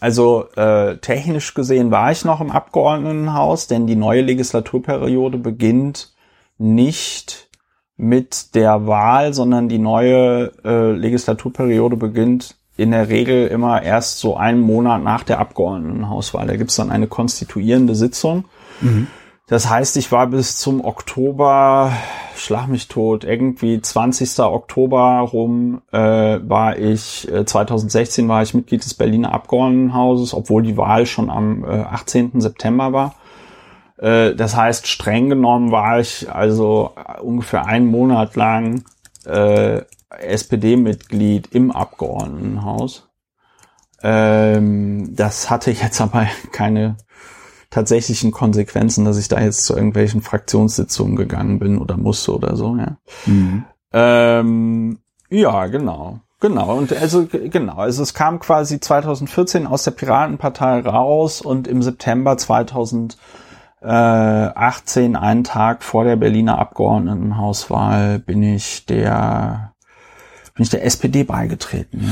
Also 0.00 0.46
äh, 0.56 0.96
technisch 0.98 1.54
gesehen 1.54 1.92
war 1.92 2.10
ich 2.10 2.24
noch 2.24 2.40
im 2.40 2.50
Abgeordnetenhaus, 2.50 3.68
denn 3.68 3.86
die 3.86 3.94
neue 3.94 4.22
Legislaturperiode 4.22 5.38
beginnt 5.38 6.12
nicht 6.58 7.48
mit 7.96 8.56
der 8.56 8.86
Wahl, 8.88 9.32
sondern 9.32 9.68
die 9.68 9.78
neue 9.78 10.50
äh, 10.64 10.90
Legislaturperiode 10.90 11.96
beginnt 11.96 12.56
in 12.76 12.90
der 12.90 13.08
Regel 13.08 13.46
immer 13.48 13.82
erst 13.82 14.18
so 14.18 14.36
einen 14.36 14.60
Monat 14.60 15.02
nach 15.02 15.22
der 15.22 15.38
Abgeordnetenhauswahl. 15.38 16.46
Da 16.46 16.56
gibt's 16.56 16.76
dann 16.76 16.90
eine 16.90 17.06
konstituierende 17.06 17.94
Sitzung. 17.94 18.44
Das 19.46 19.68
heißt, 19.68 19.96
ich 19.98 20.10
war 20.12 20.28
bis 20.28 20.56
zum 20.56 20.82
Oktober, 20.82 21.92
schlag 22.36 22.68
mich 22.68 22.88
tot, 22.88 23.24
irgendwie 23.24 23.82
20. 23.82 24.38
Oktober 24.40 25.28
rum 25.32 25.82
äh, 25.92 25.98
war 25.98 26.78
ich, 26.78 27.30
äh, 27.30 27.44
2016 27.44 28.26
war 28.28 28.42
ich 28.42 28.54
Mitglied 28.54 28.84
des 28.84 28.94
Berliner 28.94 29.32
Abgeordnetenhauses, 29.32 30.32
obwohl 30.32 30.62
die 30.62 30.76
Wahl 30.78 31.04
schon 31.06 31.28
am 31.28 31.64
äh, 31.64 31.82
18. 31.82 32.40
September 32.40 32.92
war. 32.94 33.14
Äh, 33.98 34.34
das 34.34 34.56
heißt, 34.56 34.86
streng 34.86 35.28
genommen 35.28 35.70
war 35.70 36.00
ich 36.00 36.32
also 36.32 36.92
äh, 36.96 37.20
ungefähr 37.20 37.66
einen 37.66 37.86
Monat 37.86 38.36
lang 38.36 38.84
äh, 39.26 39.82
SPD-Mitglied 40.18 41.48
im 41.52 41.70
Abgeordnetenhaus. 41.70 43.08
Ähm, 44.02 45.14
das 45.14 45.50
hatte 45.50 45.70
jetzt 45.70 46.00
aber 46.00 46.26
keine 46.52 46.96
tatsächlichen 47.70 48.32
Konsequenzen, 48.32 49.04
dass 49.04 49.18
ich 49.18 49.28
da 49.28 49.40
jetzt 49.40 49.64
zu 49.64 49.74
irgendwelchen 49.74 50.20
Fraktionssitzungen 50.20 51.16
gegangen 51.16 51.58
bin 51.58 51.78
oder 51.78 51.96
musste 51.96 52.34
oder 52.34 52.56
so, 52.56 52.76
ja. 52.76 52.96
Ähm, 53.92 54.98
ja, 55.30 55.66
genau. 55.66 56.20
Genau, 56.40 56.76
und 56.76 56.92
also 56.92 57.26
genau, 57.30 57.76
also 57.76 58.02
es 58.02 58.14
kam 58.14 58.40
quasi 58.40 58.80
2014 58.80 59.64
aus 59.64 59.84
der 59.84 59.92
Piratenpartei 59.92 60.80
raus 60.80 61.40
und 61.40 61.68
im 61.68 61.82
September 61.82 62.36
2018, 62.36 63.16
einen 65.14 65.44
Tag 65.44 65.84
vor 65.84 66.02
der 66.02 66.16
Berliner 66.16 66.58
Abgeordnetenhauswahl, 66.58 68.18
bin 68.18 68.42
ich 68.42 68.86
der 68.86 69.71
bin 70.54 70.64
ich 70.64 70.70
der 70.70 70.84
SPD 70.84 71.24
beigetreten. 71.24 72.10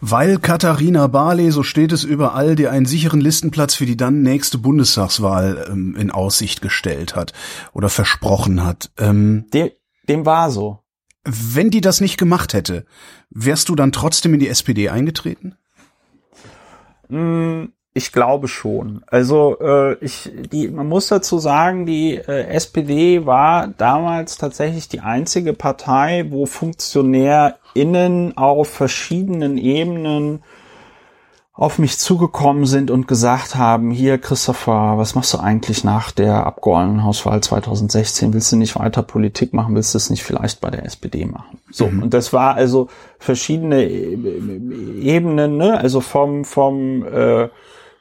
Weil 0.00 0.38
Katharina 0.38 1.06
Barley, 1.08 1.50
so 1.50 1.62
steht 1.62 1.92
es 1.92 2.04
überall, 2.04 2.54
dir 2.54 2.70
einen 2.70 2.86
sicheren 2.86 3.20
Listenplatz 3.20 3.74
für 3.74 3.86
die 3.86 3.96
dann 3.96 4.22
nächste 4.22 4.58
Bundestagswahl 4.58 5.66
ähm, 5.70 5.96
in 5.96 6.10
Aussicht 6.10 6.62
gestellt 6.62 7.16
hat 7.16 7.32
oder 7.72 7.88
versprochen 7.88 8.64
hat. 8.64 8.90
Ähm, 8.98 9.46
Dem, 9.52 9.70
dem 10.08 10.24
war 10.26 10.50
so. 10.50 10.78
wenn 11.24 11.70
die 11.70 11.80
das 11.80 12.00
nicht 12.00 12.18
gemacht 12.18 12.52
hätte, 12.54 12.84
wärst 13.30 13.68
du 13.68 13.74
dann 13.74 13.92
trotzdem 13.92 14.34
in 14.34 14.40
die 14.40 14.48
SPD 14.48 14.88
eingetreten? 14.88 15.54
Mm, 17.08 17.64
Ich 17.94 18.12
glaube 18.12 18.48
schon. 18.48 19.02
Also 19.06 19.58
äh, 19.60 19.94
ich, 20.02 20.30
die, 20.50 20.68
man 20.68 20.88
muss 20.88 21.08
dazu 21.08 21.38
sagen, 21.38 21.84
die 21.84 22.16
äh, 22.16 22.46
SPD 22.46 23.26
war 23.26 23.68
damals 23.68 24.38
tatsächlich 24.38 24.88
die 24.88 25.00
einzige 25.00 25.52
Partei, 25.52 26.26
wo 26.30 26.46
FunktionärInnen 26.46 28.36
auf 28.36 28.68
verschiedenen 28.68 29.58
Ebenen 29.58 30.42
auf 31.54 31.78
mich 31.78 31.98
zugekommen 31.98 32.64
sind 32.64 32.90
und 32.90 33.06
gesagt 33.06 33.56
haben, 33.56 33.90
hier 33.90 34.16
Christopher, 34.16 34.96
was 34.96 35.14
machst 35.14 35.34
du 35.34 35.38
eigentlich 35.38 35.84
nach 35.84 36.10
der 36.10 36.46
Abgeordnetenhauswahl 36.46 37.42
2016? 37.42 38.32
Willst 38.32 38.52
du 38.52 38.56
nicht 38.56 38.74
weiter 38.78 39.02
Politik 39.02 39.52
machen? 39.52 39.74
Willst 39.74 39.92
du 39.92 39.98
es 39.98 40.08
nicht 40.08 40.22
vielleicht 40.24 40.62
bei 40.62 40.70
der 40.70 40.86
SPD 40.86 41.26
machen? 41.26 41.58
So, 41.70 41.84
und 41.84 42.14
das 42.14 42.32
war 42.32 42.54
also 42.54 42.88
verschiedene 43.18 43.84
E- 43.84 44.14
Ebenen, 45.02 45.58
ne? 45.58 45.78
also 45.78 46.00
vom, 46.00 46.46
vom, 46.46 47.04
äh, 47.04 47.50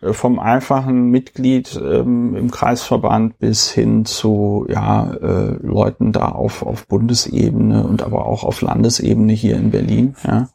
vom 0.02 0.40
einfachen 0.40 1.12
Mitglied 1.12 1.80
ähm, 1.82 2.36
im 2.36 2.50
Kreisverband 2.50 3.38
bis 3.38 3.70
hin 3.70 4.06
zu 4.06 4.66
ja, 4.68 5.14
äh, 5.14 5.58
Leuten 5.62 6.12
da 6.12 6.30
auf, 6.30 6.64
auf 6.64 6.88
Bundesebene 6.88 7.86
und 7.86 8.02
aber 8.02 8.26
auch 8.26 8.44
auf 8.44 8.62
Landesebene 8.62 9.34
hier 9.34 9.58
in 9.58 9.70
Berlin. 9.70 10.16
Ja. 10.26 10.50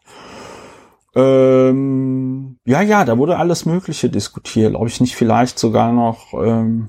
Ähm, 1.14 2.58
ja, 2.64 2.82
ja, 2.82 3.04
da 3.04 3.18
wurde 3.18 3.38
alles 3.38 3.66
Mögliche 3.66 4.10
diskutiert. 4.10 4.70
Glaube 4.70 4.88
ich 4.88 5.00
nicht 5.00 5.14
vielleicht 5.14 5.58
sogar 5.58 5.92
noch 5.92 6.34
ähm, 6.34 6.88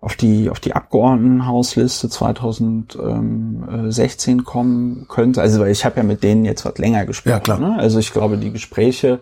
auf 0.00 0.16
die 0.16 0.48
auf 0.48 0.60
die 0.60 0.74
Abgeordnetenhausliste 0.74 2.08
2016 2.08 4.44
kommen 4.44 5.06
könnte. 5.08 5.42
Also 5.42 5.60
weil 5.60 5.70
ich 5.70 5.84
habe 5.84 5.98
ja 5.98 6.02
mit 6.02 6.22
denen 6.22 6.44
jetzt 6.44 6.64
was 6.64 6.78
länger 6.78 7.04
gesprochen. 7.04 7.30
Ja, 7.30 7.40
klar. 7.40 7.60
Ne? 7.60 7.76
Also 7.78 7.98
ich 7.98 8.12
glaube, 8.12 8.38
die 8.38 8.52
Gespräche, 8.52 9.20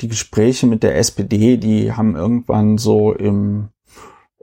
die 0.00 0.08
Gespräche 0.08 0.66
mit 0.66 0.82
der 0.82 0.96
SPD, 0.98 1.56
die 1.56 1.92
haben 1.92 2.16
irgendwann 2.16 2.78
so 2.78 3.12
im 3.12 3.68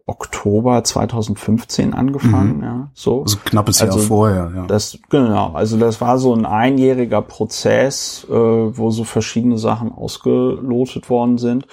Oktober 0.06 0.84
2015 0.84 1.94
angefangen. 1.94 2.62
Ja, 2.62 2.92
so. 2.94 3.22
Also 3.22 3.38
knappes 3.46 3.80
Jahr 3.80 3.92
Also, 3.92 4.06
vorher, 4.06 4.52
ja. 4.54 4.66
Das, 4.68 5.00
genau, 5.10 5.54
also 5.54 5.78
das 5.78 6.02
war 6.02 6.18
so 6.20 6.36
ein 6.36 6.46
einjähriger 6.46 7.22
Prozess, 7.22 8.26
äh, 8.30 8.34
wo 8.34 8.92
so 8.92 9.06
verschiedene 9.06 9.58
Sachen 9.58 9.94
ausgelotet 9.94 11.10
worden 11.10 11.38
sind. 11.38 11.68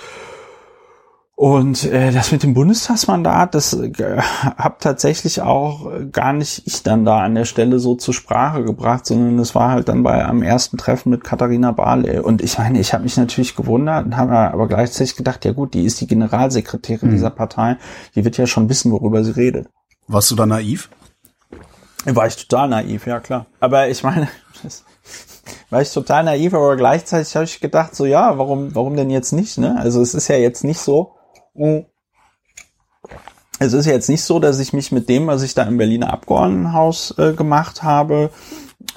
Und 1.41 1.85
äh, 1.85 2.13
das 2.13 2.33
mit 2.33 2.43
dem 2.43 2.53
Bundestagsmandat, 2.53 3.55
das 3.55 3.73
äh, 3.73 4.19
hab 4.19 4.79
tatsächlich 4.81 5.41
auch 5.41 5.91
äh, 5.91 6.05
gar 6.05 6.35
nicht 6.35 6.67
ich 6.67 6.83
dann 6.83 7.07
da 7.07 7.21
an 7.21 7.35
der 7.35 7.47
Stelle 7.47 7.79
so 7.79 7.95
zur 7.95 8.13
Sprache 8.13 8.63
gebracht, 8.63 9.07
sondern 9.07 9.39
es 9.39 9.55
war 9.55 9.71
halt 9.71 9.89
dann 9.89 10.03
bei 10.03 10.23
am 10.23 10.43
ersten 10.43 10.77
Treffen 10.77 11.09
mit 11.09 11.25
Katharina 11.25 11.73
Barley. 11.73 12.19
Und 12.19 12.43
ich 12.43 12.59
meine, 12.59 12.79
ich 12.79 12.93
habe 12.93 13.05
mich 13.05 13.17
natürlich 13.17 13.57
gewundert 13.57 14.05
und 14.05 14.19
habe 14.19 14.37
aber 14.37 14.69
gleichzeitig 14.69 15.17
gedacht, 15.17 15.47
ja 15.47 15.53
gut, 15.53 15.73
die 15.73 15.87
ist 15.87 16.03
die 16.03 16.07
Generalsekretärin 16.07 17.11
dieser 17.11 17.31
Partei, 17.31 17.79
die 18.15 18.27
wird 18.27 18.37
ja 18.37 18.47
schon 18.47 18.69
wissen, 18.69 18.93
worüber 18.93 19.25
sie 19.25 19.35
redet. 19.35 19.67
Warst 20.09 20.31
du 20.31 20.35
da 20.35 20.45
naiv? 20.45 20.91
War 22.05 22.27
ich 22.27 22.37
total 22.37 22.69
naiv, 22.69 23.07
ja 23.07 23.19
klar. 23.19 23.47
Aber 23.61 23.89
ich 23.89 24.03
meine, 24.03 24.29
das 24.63 24.85
war 25.71 25.81
ich 25.81 25.91
total 25.91 26.23
naiv, 26.23 26.53
aber 26.53 26.77
gleichzeitig 26.77 27.35
habe 27.35 27.47
ich 27.47 27.61
gedacht, 27.61 27.97
so 27.97 28.05
ja, 28.05 28.37
warum, 28.37 28.75
warum 28.75 28.95
denn 28.95 29.09
jetzt 29.09 29.33
nicht? 29.33 29.57
Ne? 29.57 29.79
Also 29.79 30.03
es 30.03 30.13
ist 30.13 30.29
ja 30.29 30.37
jetzt 30.37 30.65
nicht 30.65 30.81
so. 30.81 31.15
Mh, 31.61 31.85
Es 33.59 33.75
ist 33.75 33.87
jetzt 33.87 34.09
nicht 34.09 34.23
so, 34.23 34.41
dass 34.41 34.59
ich 34.59 34.73
mich 34.73 34.91
mit 34.91 35.09
dem, 35.09 35.27
was 35.27 35.43
ich 35.43 35.55
da 35.55 35.65
im 35.65 35.77
Berliner 35.77 36.13
Abgeordnetenhaus 36.13 37.15
äh, 37.19 37.35
gemacht 37.35 37.83
habe, 37.83 38.31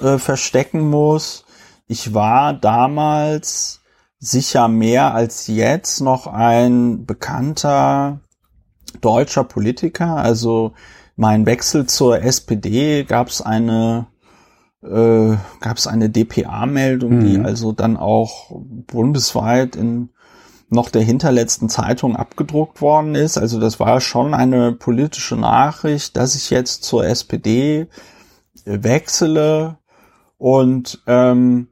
äh, 0.00 0.18
verstecken 0.18 0.88
muss. 0.88 1.44
Ich 1.86 2.14
war 2.14 2.54
damals 2.54 3.82
sicher 4.18 4.68
mehr 4.68 5.14
als 5.14 5.46
jetzt 5.48 6.00
noch 6.00 6.26
ein 6.26 7.04
bekannter 7.04 8.20
deutscher 9.02 9.44
Politiker. 9.44 10.16
Also 10.16 10.72
mein 11.16 11.44
Wechsel 11.44 11.86
zur 11.86 12.22
SPD 12.22 13.04
gab 13.04 13.28
es 13.28 13.42
eine 13.42 14.06
äh, 14.82 15.36
gab 15.60 15.76
es 15.76 15.86
eine 15.86 16.08
DPA-Meldung, 16.10 17.20
die 17.20 17.38
also 17.38 17.72
dann 17.72 17.98
auch 17.98 18.50
bundesweit 18.86 19.76
in 19.76 20.10
noch 20.68 20.90
der 20.90 21.02
hinterletzten 21.02 21.68
Zeitung 21.68 22.16
abgedruckt 22.16 22.80
worden 22.80 23.14
ist. 23.14 23.38
Also 23.38 23.60
das 23.60 23.80
war 23.80 24.00
schon 24.00 24.34
eine 24.34 24.72
politische 24.72 25.36
Nachricht, 25.36 26.16
dass 26.16 26.34
ich 26.34 26.50
jetzt 26.50 26.84
zur 26.84 27.06
SPD 27.06 27.88
wechsle 28.64 29.78
und 30.38 31.02
ähm, 31.06 31.68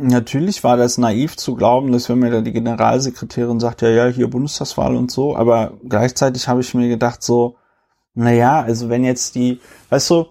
Natürlich 0.00 0.62
war 0.62 0.76
das 0.76 0.96
naiv 0.96 1.36
zu 1.36 1.56
glauben, 1.56 1.90
dass 1.90 2.08
wenn 2.08 2.20
mir 2.20 2.30
da 2.30 2.40
die 2.40 2.52
Generalsekretärin 2.52 3.58
sagt, 3.58 3.82
ja, 3.82 3.88
ja, 3.88 4.06
hier 4.06 4.30
Bundestagswahl 4.30 4.94
und 4.94 5.10
so, 5.10 5.36
aber 5.36 5.72
gleichzeitig 5.88 6.46
habe 6.46 6.60
ich 6.60 6.72
mir 6.72 6.88
gedacht, 6.88 7.20
so, 7.20 7.56
Naja, 8.14 8.60
also 8.62 8.88
wenn 8.88 9.04
jetzt 9.04 9.34
die, 9.36 9.60
weißt 9.90 10.10
du, 10.10 10.26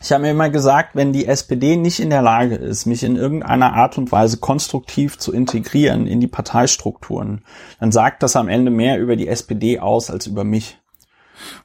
ich 0.00 0.12
habe 0.12 0.22
mir 0.22 0.30
immer 0.30 0.50
gesagt, 0.50 0.94
wenn 0.94 1.12
die 1.12 1.26
SPD 1.26 1.76
nicht 1.76 2.00
in 2.00 2.10
der 2.10 2.22
Lage 2.22 2.54
ist, 2.54 2.86
mich 2.86 3.02
in 3.02 3.16
irgendeiner 3.16 3.74
Art 3.74 3.98
und 3.98 4.12
Weise 4.12 4.38
konstruktiv 4.38 5.18
zu 5.18 5.32
integrieren 5.32 6.06
in 6.06 6.20
die 6.20 6.28
Parteistrukturen, 6.28 7.42
dann 7.80 7.90
sagt 7.90 8.22
das 8.22 8.36
am 8.36 8.48
Ende 8.48 8.70
mehr 8.70 9.00
über 9.00 9.16
die 9.16 9.28
SPD 9.28 9.80
aus 9.80 10.10
als 10.10 10.26
über 10.26 10.44
mich. 10.44 10.78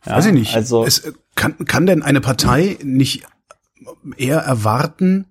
Ja, 0.05 0.17
Weiß 0.17 0.27
ich 0.27 0.33
nicht. 0.33 0.55
Also 0.55 0.85
es, 0.85 1.13
kann, 1.35 1.57
kann 1.65 1.85
denn 1.85 2.03
eine 2.03 2.21
Partei 2.21 2.77
nicht 2.83 3.25
eher 4.17 4.39
erwarten, 4.39 5.27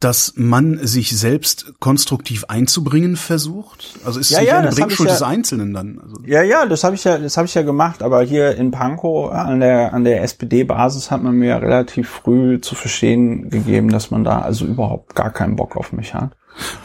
dass 0.00 0.32
man 0.36 0.78
sich 0.82 1.16
selbst 1.16 1.74
konstruktiv 1.78 2.46
einzubringen 2.48 3.16
versucht? 3.16 3.94
Also 4.04 4.18
ist 4.18 4.30
es 4.30 4.36
Ja, 4.36 4.40
nicht 4.40 4.48
ja, 4.48 4.58
eine 4.58 4.70
Bringschuld 4.70 5.08
ja- 5.10 5.14
des 5.14 5.22
Einzelnen 5.22 5.74
dann? 5.74 6.00
Also, 6.02 6.16
Ja, 6.26 6.42
ja, 6.42 6.64
das 6.66 6.84
habe 6.84 6.94
ich 6.96 7.04
ja, 7.04 7.18
das 7.18 7.36
habe 7.36 7.46
ich 7.46 7.54
ja 7.54 7.62
gemacht, 7.62 8.02
aber 8.02 8.22
hier 8.22 8.56
in 8.56 8.70
Pankow 8.70 9.30
an 9.30 9.60
der 9.60 9.92
an 9.92 10.04
der 10.04 10.22
SPD-Basis 10.22 11.10
hat 11.10 11.22
man 11.22 11.34
mir 11.34 11.48
ja 11.50 11.56
relativ 11.58 12.08
früh 12.08 12.60
zu 12.60 12.74
verstehen 12.74 13.50
gegeben, 13.50 13.90
dass 13.90 14.10
man 14.10 14.24
da 14.24 14.40
also 14.40 14.64
überhaupt 14.64 15.14
gar 15.14 15.30
keinen 15.30 15.56
Bock 15.56 15.76
auf 15.76 15.92
mich 15.92 16.14
hat. 16.14 16.30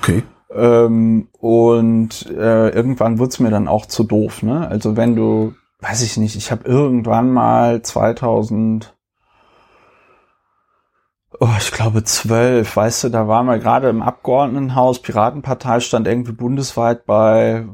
okay. 0.01 0.23
Ähm, 0.53 1.27
und 1.39 2.29
äh, 2.29 2.69
irgendwann 2.69 3.19
wird's 3.19 3.39
mir 3.39 3.49
dann 3.49 3.67
auch 3.67 3.85
zu 3.87 4.03
doof, 4.03 4.41
ne? 4.43 4.67
Also 4.67 4.95
wenn 4.95 5.15
du, 5.15 5.53
weiß 5.81 6.01
ich 6.03 6.15
nicht, 6.17 6.35
ich 6.37 6.49
habe 6.51 6.65
irgendwann 6.67 7.29
mal 7.31 7.81
2000 7.81 8.94
Oh, 11.39 11.49
ich 11.57 11.71
glaube 11.71 12.03
zwölf, 12.03 12.75
weißt 12.75 13.05
du, 13.05 13.09
da 13.09 13.27
waren 13.27 13.45
wir 13.45 13.57
gerade 13.59 13.89
im 13.89 14.01
Abgeordnetenhaus, 14.01 14.99
Piratenpartei 14.99 15.79
stand 15.79 16.07
irgendwie 16.07 16.31
bundesweit 16.31 17.05
bei 17.05 17.65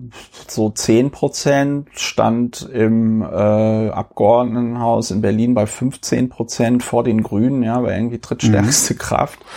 so 0.47 0.69
zehn 0.69 1.11
Prozent, 1.11 1.87
stand 1.93 2.67
im 2.73 3.21
äh, 3.21 3.89
Abgeordnetenhaus 3.89 5.11
in 5.11 5.21
Berlin 5.21 5.53
bei 5.53 5.67
15 5.67 6.29
Prozent 6.29 6.83
vor 6.83 7.03
den 7.03 7.21
Grünen, 7.21 7.61
ja, 7.61 7.83
war 7.83 7.91
irgendwie 7.91 8.19
drittstärkste 8.19 8.95
Kraft. 8.95 9.39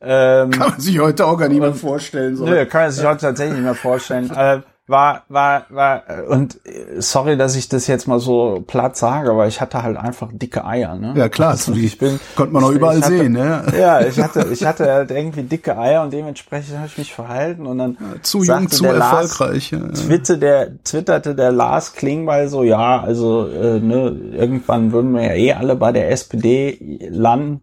Ähm, 0.00 0.50
Kann 0.50 0.70
man 0.70 0.80
sich 0.80 1.00
heute 1.00 1.26
auch 1.26 1.36
gar 1.36 1.48
nicht 1.48 1.58
mehr 1.58 1.74
vorstellen. 1.74 2.36
So. 2.36 2.46
Nö, 2.46 2.64
kann 2.66 2.82
man 2.82 2.92
sich 2.92 3.04
heute 3.04 3.22
tatsächlich 3.22 3.56
nicht 3.56 3.64
mehr 3.64 3.74
vorstellen. 3.74 4.30
äh, 4.36 4.60
war, 4.88 5.24
war, 5.28 5.66
war, 5.68 6.02
und 6.28 6.64
äh, 6.66 7.00
sorry, 7.00 7.36
dass 7.36 7.56
ich 7.56 7.68
das 7.68 7.86
jetzt 7.86 8.08
mal 8.08 8.18
so 8.18 8.64
platt 8.66 8.96
sage, 8.96 9.30
aber 9.30 9.46
ich 9.46 9.60
hatte 9.60 9.82
halt 9.82 9.98
einfach 9.98 10.30
dicke 10.32 10.64
Eier, 10.64 10.96
ne? 10.96 11.12
Ja 11.14 11.28
klar, 11.28 11.50
Also 11.50 11.72
ich 11.74 11.98
bin, 11.98 12.18
konnte 12.36 12.54
man 12.54 12.64
auch 12.64 12.70
überall 12.70 13.02
hatte, 13.02 13.18
sehen, 13.18 13.32
ne? 13.32 13.64
Ja, 13.78 14.00
ich 14.00 14.18
hatte, 14.18 14.48
ich 14.50 14.64
hatte 14.64 14.90
halt 14.90 15.10
irgendwie 15.10 15.42
dicke 15.42 15.76
Eier 15.76 16.02
und 16.02 16.12
dementsprechend 16.12 16.78
habe 16.78 16.86
ich 16.86 16.96
mich 16.96 17.12
verhalten 17.12 17.66
und 17.66 17.78
dann 17.78 17.98
Zu 18.22 18.42
jung, 18.42 18.70
zu 18.70 18.82
der 18.82 18.94
Lars, 18.94 19.38
erfolgreich. 19.38 19.70
Ja. 19.70 19.88
Twitter, 19.88 20.36
der, 20.38 20.82
twitterte 20.82 21.34
der 21.34 21.52
Lars 21.52 21.92
Klingbeil 21.92 22.48
so, 22.48 22.62
ja, 22.64 23.00
also 23.00 23.46
äh, 23.46 23.80
ne, 23.80 24.16
irgendwann 24.32 24.92
würden 24.92 25.12
wir 25.12 25.22
ja 25.22 25.34
eh 25.34 25.52
alle 25.52 25.76
bei 25.76 25.92
der 25.92 26.10
SPD 26.10 27.10
landen. 27.10 27.62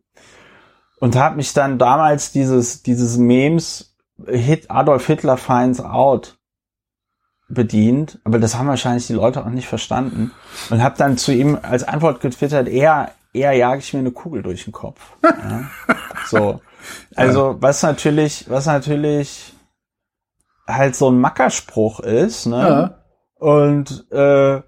Und 1.00 1.18
hat 1.18 1.36
mich 1.36 1.54
dann 1.54 1.78
damals 1.78 2.32
dieses, 2.32 2.84
dieses 2.84 3.18
Memes 3.18 3.96
Hit 4.28 4.72
Adolf 4.72 5.08
Hitler 5.08 5.38
finds 5.38 5.82
out 5.82 6.35
bedient, 7.48 8.20
aber 8.24 8.40
das 8.40 8.56
haben 8.58 8.68
wahrscheinlich 8.68 9.08
die 9.08 9.14
Leute 9.14 9.46
auch 9.46 9.50
nicht 9.50 9.68
verstanden. 9.68 10.32
Und 10.70 10.82
habe 10.82 10.98
dann 10.98 11.18
zu 11.18 11.32
ihm 11.32 11.58
als 11.62 11.84
Antwort 11.84 12.22
getwittert, 12.22 12.68
eher, 12.68 13.12
eher 13.34 13.54
jage 13.54 13.80
ich 13.80 13.94
mir 13.94 14.00
eine 14.00 14.12
Kugel 14.12 14.42
durch 14.44 14.64
den 14.64 14.74
Kopf. 14.74 15.02
Ja? 15.24 15.70
So. 16.28 16.62
Also, 17.16 17.58
was 17.60 17.84
natürlich, 17.84 18.50
was 18.50 18.66
natürlich 18.66 19.54
halt 20.68 20.96
so 20.96 21.10
ein 21.10 21.20
Mackerspruch 21.20 22.00
ist, 22.00 22.46
ne? 22.48 22.58
Ja. 22.58 22.98
Und 23.36 24.12
äh, 24.12 24.62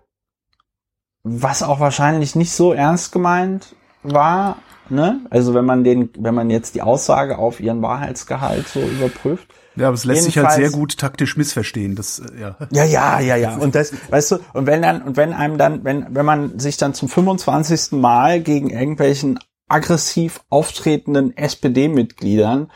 was 1.24 1.63
auch 1.63 1.79
wahrscheinlich 1.79 2.36
nicht 2.36 2.51
so 2.51 2.74
ernst 2.74 3.12
gemeint 3.12 3.75
war, 4.03 4.57
ne? 4.89 5.22
Also 5.29 5.53
wenn 5.53 5.65
man 5.65 5.84
den, 5.84 6.10
wenn 6.17 6.36
man 6.36 6.50
jetzt 6.50 6.75
die 6.75 6.81
Aussage 6.81 7.38
auf 7.38 7.60
ihren 7.60 7.81
Wahrheitsgehalt 7.81 8.67
so 8.67 8.79
überprüft. 8.79 9.48
Ja, 9.77 9.88
aber 9.88 9.96
es 9.96 10.05
lässt 10.05 10.24
sich 10.24 10.38
halt 10.38 10.48
Jedenfalls- 10.48 10.55
sehr 10.55 10.69
gut 10.72 10.98
taktisch 10.98 11.38
missverstehen. 11.38 11.96
Das, 11.96 12.19
äh, 12.19 12.41
ja. 12.41 12.55
Ja, 12.72 12.84
ja, 12.84 13.19
ja, 13.19 13.36
ja. 13.36 13.55
Und 13.57 13.75
das, 13.75 13.93
weißt 14.10 14.31
du, 14.31 14.39
und 14.53 14.65
wenn 14.65 14.81
dann, 14.81 15.01
und 15.01 15.17
wenn 15.17 15.34
einem 15.34 15.57
dann, 15.57 15.84
wenn, 15.84 16.07
wenn 16.10 16.25
man 16.25 16.60
sich 16.60 16.77
dann 16.77 16.93
zum 16.93 17.10
25. 17.10 17.93
Mal 17.93 18.41
gegen 18.41 18.69
irgendwelchen 18.69 19.39
aggressiv 19.67 20.41
auftretenden 20.50 21.36
SPD-Mitgliedern 21.38 22.71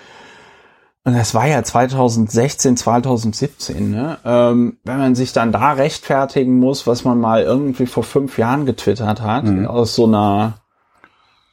und 1.03 1.15
das 1.17 1.33
war 1.33 1.47
ja 1.47 1.63
2016, 1.63 2.77
2017, 2.77 3.89
ne? 3.89 4.19
Ähm, 4.23 4.77
wenn 4.83 4.99
man 4.99 5.15
sich 5.15 5.33
dann 5.33 5.51
da 5.51 5.71
rechtfertigen 5.71 6.59
muss, 6.59 6.85
was 6.85 7.03
man 7.03 7.19
mal 7.19 7.41
irgendwie 7.41 7.87
vor 7.87 8.03
fünf 8.03 8.37
Jahren 8.37 8.67
getwittert 8.67 9.19
hat, 9.21 9.45
aus 9.67 9.95
so 9.95 10.05
einer, 10.05 10.59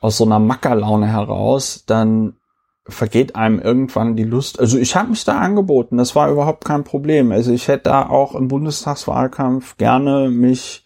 aus 0.00 0.18
so 0.18 0.24
einer 0.26 0.38
Mackerlaune 0.38 1.06
heraus, 1.06 1.84
dann 1.86 2.34
vergeht 2.88 3.36
einem 3.36 3.60
irgendwann 3.60 4.16
die 4.16 4.24
Lust. 4.24 4.58
Also 4.58 4.78
ich 4.78 4.96
habe 4.96 5.10
mich 5.10 5.24
da 5.24 5.38
angeboten, 5.38 5.98
das 5.98 6.16
war 6.16 6.30
überhaupt 6.30 6.64
kein 6.64 6.84
Problem. 6.84 7.32
Also 7.32 7.52
ich 7.52 7.68
hätte 7.68 7.84
da 7.84 8.08
auch 8.08 8.34
im 8.34 8.48
Bundestagswahlkampf 8.48 9.76
gerne 9.76 10.30
mich 10.30 10.84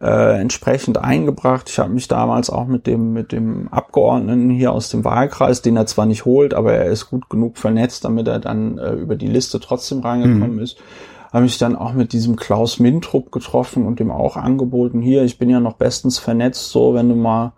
äh, 0.00 0.40
entsprechend 0.40 0.98
eingebracht. 0.98 1.68
Ich 1.68 1.78
habe 1.78 1.92
mich 1.92 2.08
damals 2.08 2.50
auch 2.50 2.66
mit 2.66 2.86
dem 2.86 3.12
mit 3.12 3.32
dem 3.32 3.68
Abgeordneten 3.68 4.50
hier 4.50 4.72
aus 4.72 4.90
dem 4.90 5.04
Wahlkreis, 5.04 5.62
den 5.62 5.76
er 5.76 5.86
zwar 5.86 6.06
nicht 6.06 6.24
holt, 6.24 6.54
aber 6.54 6.72
er 6.72 6.86
ist 6.86 7.10
gut 7.10 7.28
genug 7.28 7.58
vernetzt, 7.58 8.04
damit 8.04 8.28
er 8.28 8.38
dann 8.38 8.78
äh, 8.78 8.92
über 8.92 9.16
die 9.16 9.28
Liste 9.28 9.60
trotzdem 9.60 10.00
reingekommen 10.00 10.58
ist. 10.58 10.78
Habe 11.32 11.42
mich 11.42 11.58
dann 11.58 11.76
auch 11.76 11.92
mit 11.92 12.12
diesem 12.12 12.36
Klaus 12.36 12.80
Mintrup 12.80 13.30
getroffen 13.32 13.86
und 13.86 14.00
dem 14.00 14.10
auch 14.10 14.36
angeboten, 14.36 15.02
hier, 15.02 15.24
ich 15.24 15.38
bin 15.38 15.50
ja 15.50 15.60
noch 15.60 15.74
bestens 15.74 16.18
vernetzt, 16.18 16.70
so 16.70 16.94
wenn 16.94 17.08
du 17.10 17.16
mal 17.16 17.52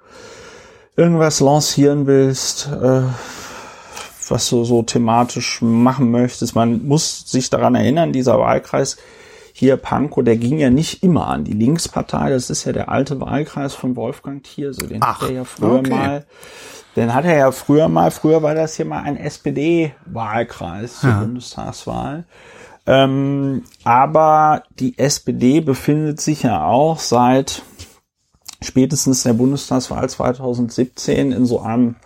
irgendwas 0.97 1.41
lancieren 1.41 2.07
willst, 2.07 2.69
äh, 2.73 3.03
was 4.31 4.49
du 4.49 4.65
so 4.65 4.83
thematisch 4.83 5.61
machen 5.63 6.11
möchtest. 6.11 6.55
Man 6.55 6.87
muss 6.87 7.31
sich 7.31 7.51
daran 7.51 7.75
erinnern, 7.75 8.13
dieser 8.13 8.39
Wahlkreis 8.39 8.97
hier 9.53 9.77
Pankow, 9.77 10.25
der 10.25 10.37
ging 10.37 10.59
ja 10.59 10.71
nicht 10.71 11.03
immer 11.03 11.27
an 11.27 11.45
die 11.45 11.53
Linkspartei. 11.53 12.31
Das 12.31 12.51
ist 12.51 12.65
ja 12.65 12.73
der 12.73 12.89
alte 12.89 13.21
Wahlkreis 13.21 13.75
von 13.75 13.97
Wolfgang 13.97 14.43
Thierse. 14.43 14.87
Den 14.87 15.03
Ach, 15.03 15.21
hat 15.21 15.29
er 15.29 15.35
ja 15.35 15.45
früher 15.45 15.81
okay. 15.81 15.91
mal, 15.91 16.27
den 16.97 17.15
hat 17.15 17.25
er 17.25 17.37
ja 17.37 17.53
früher 17.53 17.89
mal, 17.89 18.11
früher 18.11 18.43
war 18.43 18.55
das 18.55 18.77
hier 18.77 18.87
mal 18.87 19.03
ein 19.03 19.17
SPD-Wahlkreis 19.17 21.01
zur 21.01 21.13
Bundestagswahl. 21.13 22.25
Ähm, 22.87 23.65
aber 23.85 24.63
die 24.79 24.99
SPD 24.99 25.61
befindet 25.61 26.21
sich 26.21 26.43
ja 26.43 26.65
auch 26.65 26.99
seit 26.99 27.63
spätestens 28.63 29.23
der 29.23 29.35
Bundestagswahl 29.35 30.09
2017 30.09 31.33
in 31.33 31.47
so 31.47 31.61
einem 31.61 31.97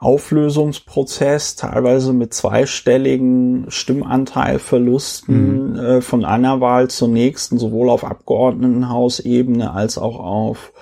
Auflösungsprozess, 0.00 1.56
teilweise 1.56 2.14
mit 2.14 2.32
zweistelligen 2.32 3.66
Stimmanteilverlusten 3.68 5.76
äh, 5.76 6.00
von 6.00 6.24
einer 6.24 6.62
Wahl 6.62 6.88
zur 6.88 7.08
nächsten, 7.08 7.58
sowohl 7.58 7.90
auf 7.90 8.04
Abgeordnetenhausebene 8.04 9.70
als 9.70 9.98
auch 9.98 10.18
auf 10.18 10.72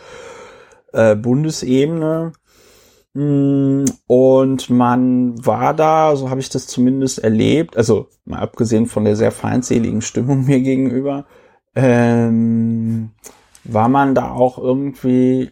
äh, 0.93 1.17
Bundesebene. 1.17 2.33
Mm, 3.15 3.87
Und 4.07 4.71
man 4.71 5.45
war 5.45 5.75
da, 5.75 6.15
so 6.15 6.31
habe 6.31 6.39
ich 6.39 6.49
das 6.49 6.69
zumindest 6.69 7.19
erlebt, 7.19 7.77
also 7.77 8.07
mal 8.25 8.39
abgesehen 8.39 8.87
von 8.87 9.05
der 9.05 9.17
sehr 9.17 9.33
feindseligen 9.33 10.01
Stimmung 10.01 10.45
mir 10.47 10.61
gegenüber, 10.61 11.27
ähm, 11.75 13.11
war 13.65 13.89
man 13.89 14.15
da 14.15 14.31
auch 14.31 14.59
irgendwie 14.59 15.51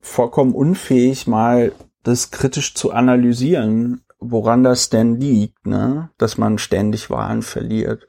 vollkommen 0.00 0.54
unfähig, 0.54 1.26
mal 1.26 1.72
das 2.02 2.30
kritisch 2.30 2.74
zu 2.74 2.92
analysieren, 2.92 4.04
woran 4.20 4.64
das 4.64 4.90
denn 4.90 5.16
liegt, 5.20 5.66
ne? 5.66 6.10
dass 6.18 6.38
man 6.38 6.58
ständig 6.58 7.10
Wahlen 7.10 7.42
verliert. 7.42 8.06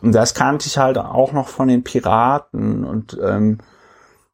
Und 0.00 0.12
das 0.12 0.34
kannte 0.34 0.66
ich 0.66 0.78
halt 0.78 0.98
auch 0.98 1.32
noch 1.32 1.48
von 1.48 1.68
den 1.68 1.84
Piraten. 1.84 2.84
Und 2.84 3.18
ähm, 3.22 3.58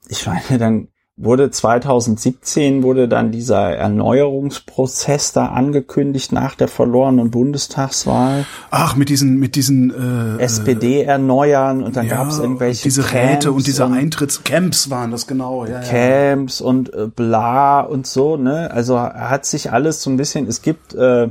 ich 0.09 0.27
meine, 0.27 0.59
dann 0.59 0.89
wurde 1.19 1.51
2017 1.51 2.83
wurde 2.83 3.09
dann 3.09 3.33
dieser 3.33 3.75
Erneuerungsprozess 3.75 5.33
da 5.33 5.47
angekündigt 5.47 6.31
nach 6.31 6.55
der 6.55 6.69
verlorenen 6.69 7.31
Bundestagswahl. 7.31 8.45
Ach, 8.71 8.97
mit 8.97 9.09
diesen, 9.09 9.39
mit 9.39 9.57
diesen 9.57 10.39
äh, 10.39 10.43
SPD 10.43 11.03
erneuern 11.03 11.83
und 11.83 11.97
dann 11.97 12.07
ja, 12.07 12.17
gab 12.17 12.29
es 12.29 12.39
irgendwelche 12.39 12.83
diese 12.83 13.13
Räte 13.13 13.51
und 13.51 13.57
Camps 13.57 13.65
diese 13.65 13.87
Eintrittscamps 13.87 14.91
waren 14.91 15.11
das 15.11 15.27
genau. 15.27 15.65
Ja, 15.65 15.81
ja. 15.81 15.89
Camps 15.89 16.61
und 16.61 16.93
äh, 16.93 17.07
bla 17.07 17.81
und 17.81 18.07
so, 18.07 18.37
ne? 18.37 18.71
Also 18.71 19.01
hat 19.01 19.47
sich 19.47 19.73
alles 19.73 20.03
so 20.03 20.11
ein 20.11 20.19
bisschen, 20.19 20.47
es 20.47 20.61
gibt, 20.61 20.95
äh, 20.95 21.29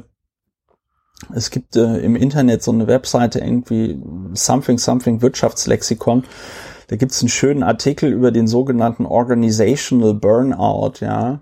es 1.32 1.52
gibt 1.52 1.76
äh, 1.76 2.00
im 2.00 2.16
Internet 2.16 2.64
so 2.64 2.72
eine 2.72 2.88
Webseite 2.88 3.38
irgendwie 3.38 4.02
Something 4.34 4.80
Something 4.80 5.22
Wirtschaftslexikon. 5.22 6.24
Da 6.88 6.96
gibt's 6.96 7.22
einen 7.22 7.30
schönen 7.30 7.64
Artikel 7.64 8.12
über 8.12 8.32
den 8.32 8.48
sogenannten 8.48 9.06
Organizational 9.06 10.14
Burnout, 10.14 10.94
ja. 11.02 11.42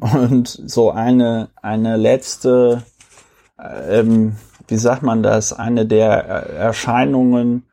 Und 0.00 0.48
so 0.48 0.90
eine, 0.90 1.50
eine 1.62 1.96
letzte, 1.96 2.82
ähm, 3.58 4.36
wie 4.68 4.76
sagt 4.76 5.02
man 5.02 5.22
das, 5.22 5.52
eine 5.52 5.86
der 5.86 6.24
äh, 6.28 6.56
Erscheinungen 6.56 7.64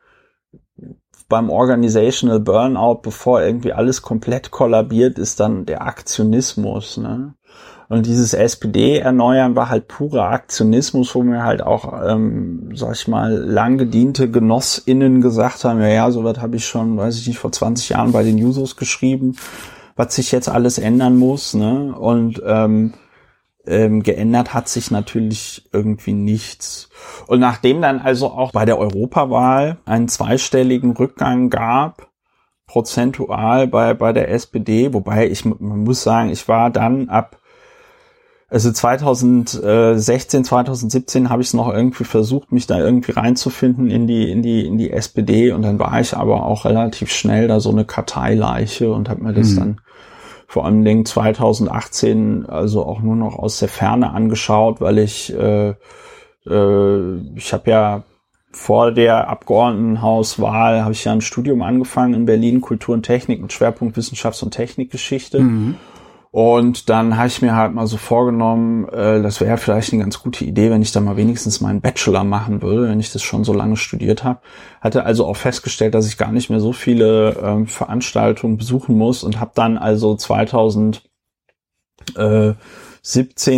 beim 1.30 1.50
Organizational 1.50 2.40
Burnout, 2.40 3.02
bevor 3.02 3.42
irgendwie 3.42 3.74
alles 3.74 4.02
komplett 4.02 4.52
kollabiert, 4.52 5.18
ist 5.18 5.40
dann 5.40 5.66
der 5.66 5.82
Aktionismus. 5.82 6.98
Ne? 6.98 7.34
Und 7.90 8.06
dieses 8.06 8.34
SPD-Erneuern 8.34 9.56
war 9.56 9.70
halt 9.70 9.88
purer 9.88 10.30
Aktionismus, 10.30 11.14
wo 11.16 11.24
mir 11.24 11.44
halt 11.44 11.62
auch, 11.62 11.94
ähm, 12.08 12.70
sag 12.74 12.94
ich 12.94 13.08
mal, 13.08 13.34
lang 13.34 13.78
gediente 13.78 14.30
GenossInnen 14.30 15.22
gesagt 15.22 15.64
haben, 15.64 15.82
ja, 15.82 15.88
ja, 15.88 16.12
sowas 16.12 16.40
habe 16.40 16.56
ich 16.56 16.66
schon, 16.66 16.98
weiß 16.98 17.20
ich 17.20 17.28
nicht, 17.28 17.40
vor 17.40 17.52
20 17.52 17.90
Jahren 17.90 18.12
bei 18.12 18.24
den 18.24 18.38
Jusos 18.38 18.76
geschrieben, 18.76 19.36
was 19.96 20.16
sich 20.16 20.32
jetzt 20.32 20.50
alles 20.50 20.78
ändern 20.78 21.18
muss. 21.18 21.54
Ne? 21.54 21.94
Und 21.96 22.42
ähm, 22.46 22.94
ähm, 23.66 24.04
geändert 24.04 24.54
hat 24.54 24.68
sich 24.68 24.92
natürlich 24.92 25.70
irgendwie 25.72 26.14
nichts. 26.14 26.90
Und 27.28 27.40
nachdem 27.40 27.82
dann 27.82 28.00
also 28.00 28.28
auch 28.28 28.52
bei 28.52 28.66
der 28.66 28.78
Europawahl 28.78 29.78
einen 29.86 30.08
zweistelligen 30.08 30.92
Rückgang 30.92 31.50
gab, 31.50 32.10
prozentual 32.68 33.68
bei, 33.68 33.94
bei 33.94 34.14
der 34.14 34.32
SPD, 34.32 34.94
wobei 34.94 35.30
ich 35.30 35.46
man 35.46 35.84
muss 35.84 36.04
sagen, 36.04 36.30
ich 36.30 36.48
war 36.48 36.70
dann 36.70 37.10
ab 37.10 37.40
also 38.54 38.72
2016, 38.72 40.44
2017 40.44 41.30
habe 41.32 41.42
ich 41.42 41.48
es 41.48 41.54
noch 41.56 41.74
irgendwie 41.74 42.04
versucht, 42.04 42.52
mich 42.52 42.68
da 42.68 42.78
irgendwie 42.78 43.14
reinzufinden 43.14 43.90
in 43.90 44.06
die 44.06 44.30
in 44.30 44.44
die 44.44 44.68
in 44.68 44.78
die 44.78 44.92
SPD 44.92 45.52
und 45.52 45.64
dann 45.64 45.80
war 45.80 46.00
ich 46.00 46.16
aber 46.16 46.46
auch 46.46 46.66
relativ 46.66 47.12
schnell 47.12 47.48
da 47.48 47.60
so 47.60 47.72
eine 47.72 47.84
Karteileiche 47.84 48.94
und 48.94 49.10
habe 49.10 49.24
mir 49.24 49.34
das 49.34 49.54
mhm. 49.54 49.58
dann 49.58 49.82
vor 50.48 50.66
allen 50.66 50.86
Dingen 50.86 51.04
2018 51.04 52.46
also 52.46 52.86
auch 52.86 53.02
nur 53.02 53.16
noch 53.16 53.40
aus 53.40 53.58
der 53.58 53.70
Ferne 53.70 54.12
angeschaut, 54.12 54.82
weil 54.82 55.00
ich 55.00 55.34
äh, 55.34 55.74
äh, 56.46 57.18
ich 57.36 57.54
habe 57.54 57.72
ja 57.72 58.04
vor 58.52 58.92
der 58.92 59.30
Abgeordnetenhauswahl 59.30 60.84
habe 60.84 60.92
ich 60.92 61.04
ja 61.06 61.12
ein 61.12 61.22
Studium 61.22 61.64
angefangen 61.64 62.14
in 62.14 62.26
Berlin 62.26 62.62
Kultur 62.62 62.94
und 62.94 63.02
Technik 63.02 63.42
mit 63.42 63.52
Schwerpunkt 63.52 63.98
Wissenschafts- 63.98 64.44
und 64.44 64.52
Technikgeschichte. 64.52 65.40
Mhm. 65.40 65.76
Und 66.34 66.90
dann 66.90 67.16
habe 67.16 67.28
ich 67.28 67.44
mir 67.44 67.56
halt 67.56 67.76
mal 67.76 67.86
so 67.86 67.98
vorgenommen, 67.98 68.90
äh, 68.90 69.22
das 69.22 69.40
wäre 69.40 69.60
vielleicht 69.60 69.94
eine 69.94 70.02
ganz 70.02 70.18
gute 70.18 70.44
Idee, 70.44 70.72
wenn 70.72 70.82
ich 70.82 70.92
da 70.92 71.00
mal 71.00 71.16
wenigstens 71.16 71.62
meinen 71.62 71.80
Bachelor 71.80 72.24
machen 72.24 72.64
würde, 72.64 72.90
wenn 72.90 73.00
ich 73.00 73.14
das 73.14 73.22
schon 73.22 73.44
so 73.44 73.54
lange 73.54 73.78
studiert 73.78 74.24
habe. 74.24 74.40
Hatte 74.82 75.06
also 75.06 75.28
auch 75.28 75.38
festgestellt, 75.38 75.94
dass 75.94 76.08
ich 76.08 76.18
gar 76.18 76.32
nicht 76.32 76.50
mehr 76.50 76.60
so 76.60 76.74
viele 76.74 77.38
ähm, 77.40 77.68
Veranstaltungen 77.68 78.58
besuchen 78.58 78.98
muss 78.98 79.22
und 79.24 79.40
habe 79.40 79.52
dann 79.54 79.78
also 79.78 80.16
2017, 80.16 80.96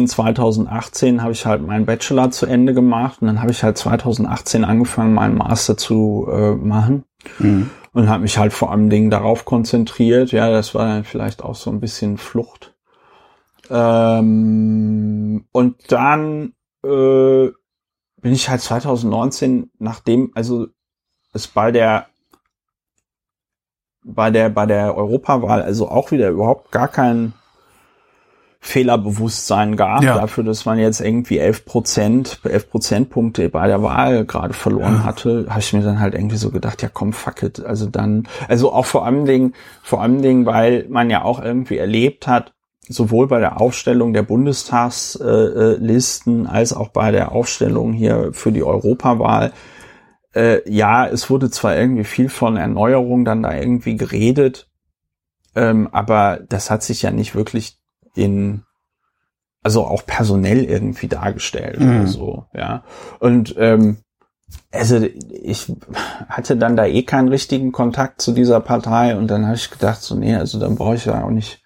2018 0.08 1.24
habe 1.24 1.32
ich 1.32 1.46
halt 1.46 1.66
meinen 1.66 1.86
Bachelor 1.86 2.32
zu 2.32 2.46
Ende 2.46 2.74
gemacht 2.74 3.22
und 3.22 3.28
dann 3.28 3.40
habe 3.42 3.52
ich 3.52 3.64
halt 3.64 3.78
2018 3.78 4.66
angefangen, 4.66 5.14
meinen 5.14 5.38
Master 5.38 5.78
zu 5.78 6.28
äh, 6.30 6.52
machen. 6.56 7.06
Mhm 7.40 7.70
und 7.96 8.10
habe 8.10 8.24
mich 8.24 8.38
halt 8.38 8.52
vor 8.52 8.72
allem 8.72 8.90
Dingen 8.90 9.10
darauf 9.10 9.46
konzentriert. 9.46 10.34
Ja, 10.34 10.52
das 10.52 10.76
war 10.76 10.86
dann 10.86 11.06
vielleicht 11.06 11.42
auch 11.42 11.56
so 11.56 11.72
ein 11.72 11.80
bisschen 11.80 12.18
Flucht. 12.18 12.76
Ähm, 13.70 15.46
und 15.54 15.94
dann 15.94 16.54
äh, 16.84 17.48
bin 18.22 18.34
ich 18.34 18.50
halt 18.50 18.60
2019, 18.60 19.72
nachdem, 19.80 20.32
also 20.36 20.68
es 21.32 21.48
bei 21.48 21.72
der 21.72 22.08
bei 24.04 24.30
der 24.30 24.50
bei 24.50 24.66
der 24.66 24.98
Europawahl 24.98 25.62
also 25.62 25.88
auch 25.90 26.12
wieder 26.12 26.30
überhaupt 26.30 26.72
gar 26.72 26.90
kein 26.90 27.32
Fehlerbewusstsein 28.66 29.76
gab, 29.76 30.02
ja. 30.02 30.16
dafür, 30.16 30.44
dass 30.44 30.66
man 30.66 30.80
jetzt 30.80 31.00
irgendwie 31.00 31.38
11 31.38 31.66
Prozent, 31.66 32.40
11 32.44 32.72
Prozentpunkte 32.72 33.50
bei 33.50 33.68
der 33.68 33.84
Wahl 33.84 34.26
gerade 34.26 34.56
verloren 34.56 34.96
ja. 34.96 35.04
hatte, 35.04 35.46
habe 35.50 35.60
ich 35.60 35.72
mir 35.72 35.84
dann 35.84 36.00
halt 36.00 36.16
irgendwie 36.16 36.38
so 36.38 36.50
gedacht, 36.50 36.82
ja 36.82 36.90
komm, 36.92 37.14
fuck 37.14 37.44
it. 37.44 37.64
Also 37.64 37.86
dann, 37.86 38.28
also 38.48 38.74
auch 38.74 38.88
vor 38.88 39.06
allem 39.06 39.26
Dingen, 39.26 39.54
vor 39.84 40.02
allem 40.02 40.24
Dingen, 40.24 40.48
weil 40.48 40.88
man 40.90 41.12
ja 41.12 41.24
auch 41.24 41.40
irgendwie 41.40 41.78
erlebt 41.78 42.26
hat, 42.26 42.54
sowohl 42.88 43.28
bei 43.28 43.40
der 43.40 43.62
Aufstellung 43.62 44.14
der 44.14 44.24
Bundestagslisten 44.24 46.46
äh, 46.46 46.50
als 46.50 46.74
auch 46.74 46.90
bei 46.90 47.12
der 47.12 47.34
Aufstellung 47.34 47.94
hier 47.94 48.32
für 48.34 48.52
die 48.52 48.64
Europawahl, 48.64 49.54
äh, 50.34 50.68
ja, 50.68 51.06
es 51.06 51.30
wurde 51.30 51.52
zwar 51.52 51.78
irgendwie 51.78 52.04
viel 52.04 52.30
von 52.30 52.58
Erneuerung 52.58 53.26
dann 53.26 53.44
da 53.44 53.56
irgendwie 53.56 53.96
geredet, 53.96 54.68
ähm, 55.54 55.88
aber 55.92 56.40
das 56.50 56.72
hat 56.72 56.82
sich 56.82 57.04
ja 57.04 57.12
nicht 57.12 57.36
wirklich 57.36 57.78
in 58.16 58.64
also 59.64 59.84
auch 59.84 60.06
personell 60.06 60.64
irgendwie 60.64 61.08
dargestellt 61.08 61.80
mhm. 61.80 61.90
oder 61.90 62.08
so, 62.08 62.46
ja. 62.54 62.84
Und 63.20 63.56
ähm, 63.58 63.98
also 64.72 64.98
ich 64.98 65.72
hatte 66.30 66.56
dann 66.56 66.76
da 66.76 66.86
eh 66.86 67.02
keinen 67.02 67.30
richtigen 67.30 67.72
Kontakt 67.72 68.22
zu 68.22 68.32
dieser 68.32 68.60
Partei 68.60 69.18
und 69.18 69.28
dann 69.28 69.46
habe 69.46 69.56
ich 69.56 69.72
gedacht, 69.72 70.02
so 70.02 70.16
nee, 70.16 70.36
also 70.36 70.60
dann 70.60 70.76
brauche 70.76 70.96
ich 70.96 71.06
ja 71.06 71.24
auch 71.24 71.32
nicht 71.32 71.64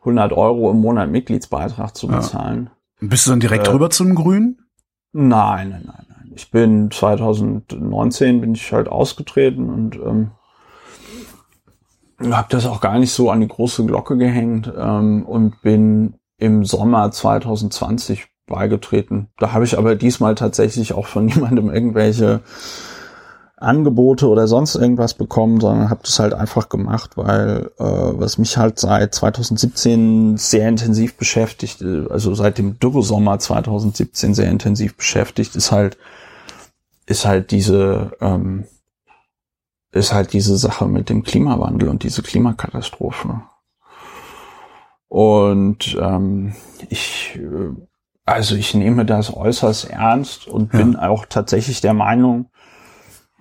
100 0.00 0.32
Euro 0.32 0.70
im 0.70 0.80
Monat 0.80 1.10
Mitgliedsbeitrag 1.10 1.96
zu 1.96 2.08
bezahlen. 2.08 2.70
Ja. 3.00 3.08
Bist 3.08 3.26
du 3.26 3.30
dann 3.30 3.40
direkt 3.40 3.68
äh, 3.68 3.70
rüber 3.70 3.90
zum 3.90 4.14
Grünen? 4.14 4.58
Nein, 5.12 5.70
nein, 5.70 5.82
nein, 5.86 6.06
nein. 6.08 6.32
Ich 6.34 6.50
bin 6.50 6.90
2019 6.90 8.40
bin 8.40 8.54
ich 8.54 8.72
halt 8.72 8.88
ausgetreten 8.88 9.70
und 9.70 9.96
ähm, 9.96 10.32
habe 12.30 12.48
das 12.50 12.66
auch 12.66 12.80
gar 12.80 12.98
nicht 12.98 13.12
so 13.12 13.30
an 13.30 13.40
die 13.40 13.48
große 13.48 13.84
Glocke 13.84 14.16
gehängt 14.16 14.72
ähm, 14.76 15.24
und 15.24 15.60
bin 15.62 16.14
im 16.38 16.64
Sommer 16.64 17.10
2020 17.10 18.26
beigetreten. 18.46 19.28
Da 19.38 19.52
habe 19.52 19.64
ich 19.64 19.78
aber 19.78 19.94
diesmal 19.94 20.34
tatsächlich 20.34 20.92
auch 20.92 21.06
von 21.06 21.24
niemandem 21.26 21.70
irgendwelche 21.70 22.40
Angebote 23.56 24.28
oder 24.28 24.48
sonst 24.48 24.74
irgendwas 24.74 25.14
bekommen, 25.14 25.60
sondern 25.60 25.88
habe 25.88 26.00
das 26.02 26.18
halt 26.18 26.34
einfach 26.34 26.68
gemacht, 26.68 27.16
weil 27.16 27.70
äh, 27.78 27.84
was 27.84 28.38
mich 28.38 28.56
halt 28.56 28.78
seit 28.78 29.14
2017 29.14 30.36
sehr 30.36 30.68
intensiv 30.68 31.16
beschäftigt, 31.16 31.82
also 32.10 32.34
seit 32.34 32.58
dem 32.58 32.78
Dürresommer 32.80 33.38
2017 33.38 34.34
sehr 34.34 34.50
intensiv 34.50 34.96
beschäftigt, 34.96 35.54
ist 35.54 35.70
halt 35.70 35.96
ist 37.06 37.26
halt 37.26 37.50
diese 37.50 38.12
ähm, 38.20 38.64
ist 39.92 40.12
halt 40.12 40.32
diese 40.32 40.56
Sache 40.56 40.86
mit 40.86 41.10
dem 41.10 41.22
Klimawandel 41.22 41.88
und 41.88 42.02
diese 42.02 42.22
Klimakatastrophe. 42.22 43.42
Und 45.08 45.96
ähm, 46.00 46.54
ich, 46.88 47.38
äh, 47.38 47.76
also 48.24 48.56
ich 48.56 48.74
nehme 48.74 49.04
das 49.04 49.34
äußerst 49.34 49.90
ernst 49.90 50.48
und 50.48 50.72
ja. 50.72 50.78
bin 50.78 50.96
auch 50.96 51.26
tatsächlich 51.26 51.82
der 51.82 51.92
Meinung, 51.92 52.48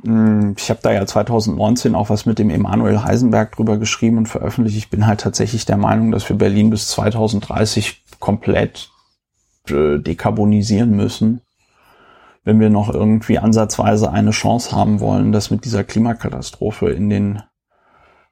hm, 0.04 0.56
ich 0.58 0.70
habe 0.70 0.82
da 0.84 0.92
ja 0.92 1.06
2019 1.06 1.96
auch 1.96 2.10
was 2.10 2.26
mit 2.26 2.40
dem 2.40 2.50
Emanuel 2.50 3.04
Heisenberg 3.04 3.56
drüber 3.56 3.78
geschrieben 3.78 4.18
und 4.18 4.28
veröffentlicht. 4.28 4.78
Ich 4.78 4.90
bin 4.90 5.08
halt 5.08 5.22
tatsächlich 5.22 5.66
der 5.66 5.78
Meinung, 5.78 6.12
dass 6.12 6.28
wir 6.28 6.36
Berlin 6.36 6.70
bis 6.70 6.90
2030 6.90 8.04
komplett 8.20 8.92
äh, 9.70 10.00
dekarbonisieren 10.00 10.92
müssen 10.92 11.42
wenn 12.44 12.60
wir 12.60 12.70
noch 12.70 12.94
irgendwie 12.94 13.38
ansatzweise 13.38 14.12
eine 14.12 14.32
Chance 14.32 14.76
haben 14.76 15.00
wollen, 15.00 15.32
das 15.32 15.52
mit 15.52 15.66
dieser 15.66 15.84
Klimakatastrophe 15.84 16.90
in 16.90 17.10
den, 17.10 17.44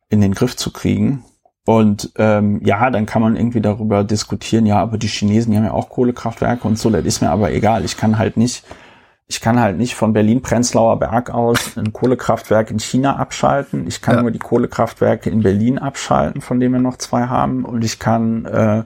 in 0.09 0.21
den 0.21 0.33
Griff 0.33 0.55
zu 0.55 0.71
kriegen. 0.71 1.23
Und 1.65 2.13
ähm, 2.15 2.61
ja, 2.65 2.89
dann 2.89 3.05
kann 3.05 3.21
man 3.21 3.35
irgendwie 3.35 3.61
darüber 3.61 4.03
diskutieren, 4.03 4.65
ja, 4.65 4.79
aber 4.79 4.97
die 4.97 5.07
Chinesen 5.07 5.51
die 5.51 5.57
haben 5.57 5.65
ja 5.65 5.73
auch 5.73 5.89
Kohlekraftwerke 5.89 6.67
und 6.67 6.79
so, 6.79 6.89
das 6.89 7.05
ist 7.05 7.21
mir 7.21 7.29
aber 7.29 7.51
egal. 7.51 7.85
Ich 7.85 7.95
kann 7.95 8.17
halt 8.17 8.37
nicht, 8.37 8.63
ich 9.27 9.39
kann 9.39 9.59
halt 9.59 9.77
nicht 9.77 9.93
von 9.93 10.11
Berlin-Prenzlauer 10.11 10.97
Berg 10.97 11.29
aus 11.29 11.77
ein 11.77 11.93
Kohlekraftwerk 11.93 12.71
in 12.71 12.79
China 12.79 13.17
abschalten. 13.17 13.85
Ich 13.85 14.01
kann 14.01 14.15
ja. 14.15 14.21
nur 14.23 14.31
die 14.31 14.39
Kohlekraftwerke 14.39 15.29
in 15.29 15.43
Berlin 15.43 15.77
abschalten, 15.77 16.41
von 16.41 16.59
denen 16.59 16.73
wir 16.73 16.81
noch 16.81 16.97
zwei 16.97 17.27
haben. 17.27 17.65
Und 17.65 17.85
ich 17.85 17.99
kann 17.99 18.45
äh, 18.45 18.83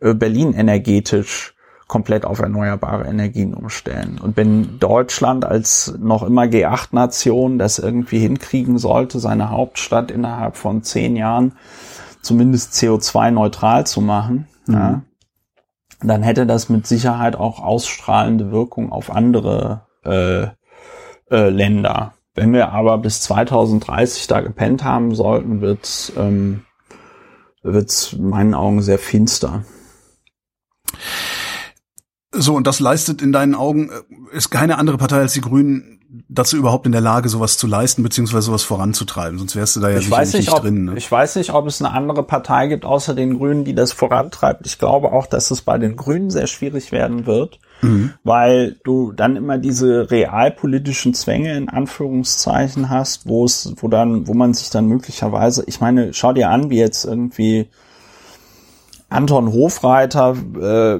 äh 0.00 0.12
Berlin 0.12 0.52
energetisch 0.52 1.54
komplett 1.88 2.24
auf 2.26 2.38
erneuerbare 2.38 3.06
Energien 3.06 3.54
umstellen. 3.54 4.20
Und 4.22 4.36
wenn 4.36 4.78
Deutschland 4.78 5.44
als 5.44 5.94
noch 5.98 6.22
immer 6.22 6.42
G8-Nation 6.42 7.58
das 7.58 7.78
irgendwie 7.78 8.18
hinkriegen 8.18 8.78
sollte, 8.78 9.18
seine 9.18 9.50
Hauptstadt 9.50 10.10
innerhalb 10.10 10.56
von 10.56 10.82
zehn 10.82 11.16
Jahren 11.16 11.52
zumindest 12.20 12.74
CO2-neutral 12.74 13.86
zu 13.86 14.02
machen, 14.02 14.46
mhm. 14.66 14.74
ja, 14.74 15.02
dann 16.00 16.22
hätte 16.22 16.46
das 16.46 16.68
mit 16.68 16.86
Sicherheit 16.86 17.36
auch 17.36 17.58
ausstrahlende 17.58 18.52
Wirkung 18.52 18.92
auf 18.92 19.10
andere 19.10 19.86
äh, 20.04 20.48
äh, 21.30 21.48
Länder. 21.48 22.14
Wenn 22.34 22.52
wir 22.52 22.70
aber 22.72 22.98
bis 22.98 23.22
2030 23.22 24.26
da 24.28 24.42
gepennt 24.42 24.84
haben 24.84 25.14
sollten, 25.14 25.60
wird's 25.60 26.12
ähm, 26.16 26.64
wird's 27.62 28.14
meinen 28.16 28.54
Augen 28.54 28.82
sehr 28.82 28.98
finster. 28.98 29.64
So, 32.32 32.54
und 32.54 32.66
das 32.66 32.80
leistet 32.80 33.22
in 33.22 33.32
deinen 33.32 33.54
Augen, 33.54 33.90
äh, 33.90 34.36
ist 34.36 34.50
keine 34.50 34.78
andere 34.78 34.98
Partei 34.98 35.18
als 35.18 35.32
die 35.32 35.40
Grünen 35.40 35.98
dazu 36.28 36.56
überhaupt 36.56 36.86
in 36.86 36.92
der 36.92 37.00
Lage, 37.00 37.28
sowas 37.28 37.58
zu 37.58 37.66
leisten, 37.66 38.02
beziehungsweise 38.02 38.46
sowas 38.46 38.62
voranzutreiben. 38.62 39.38
Sonst 39.38 39.56
wärst 39.56 39.76
du 39.76 39.80
da 39.80 39.90
ja 39.90 39.98
ich 39.98 40.10
weiß 40.10 40.32
nicht, 40.34 40.46
nicht 40.46 40.52
ob, 40.52 40.62
drin. 40.62 40.86
Ne? 40.86 40.94
Ich 40.96 41.10
weiß 41.10 41.36
nicht, 41.36 41.52
ob 41.52 41.66
es 41.66 41.82
eine 41.82 41.92
andere 41.92 42.22
Partei 42.22 42.66
gibt, 42.68 42.84
außer 42.84 43.14
den 43.14 43.38
Grünen, 43.38 43.64
die 43.64 43.74
das 43.74 43.92
vorantreibt. 43.92 44.66
Ich 44.66 44.78
glaube 44.78 45.12
auch, 45.12 45.26
dass 45.26 45.50
es 45.50 45.62
bei 45.62 45.76
den 45.76 45.96
Grünen 45.96 46.30
sehr 46.30 46.46
schwierig 46.46 46.92
werden 46.92 47.26
wird. 47.26 47.60
mhm. 47.82 48.12
weil 48.24 48.76
du 48.84 49.12
dann 49.12 49.36
immer 49.36 49.58
diese 49.58 50.10
realpolitischen 50.10 51.14
Zwänge 51.14 51.56
in 51.56 51.68
Anführungszeichen 51.68 52.90
hast, 52.90 53.26
wo 53.26 53.44
es, 53.44 53.72
wo 53.76 53.88
dann, 53.88 54.26
wo 54.26 54.34
man 54.34 54.54
sich 54.54 54.70
dann 54.70 54.86
möglicherweise, 54.86 55.64
ich 55.66 55.80
meine, 55.80 56.12
schau 56.14 56.32
dir 56.32 56.50
an, 56.50 56.70
wie 56.70 56.78
jetzt 56.78 57.04
irgendwie 57.04 57.68
Anton 59.10 59.50
Hofreiter 59.54 60.36
äh, 60.60 60.98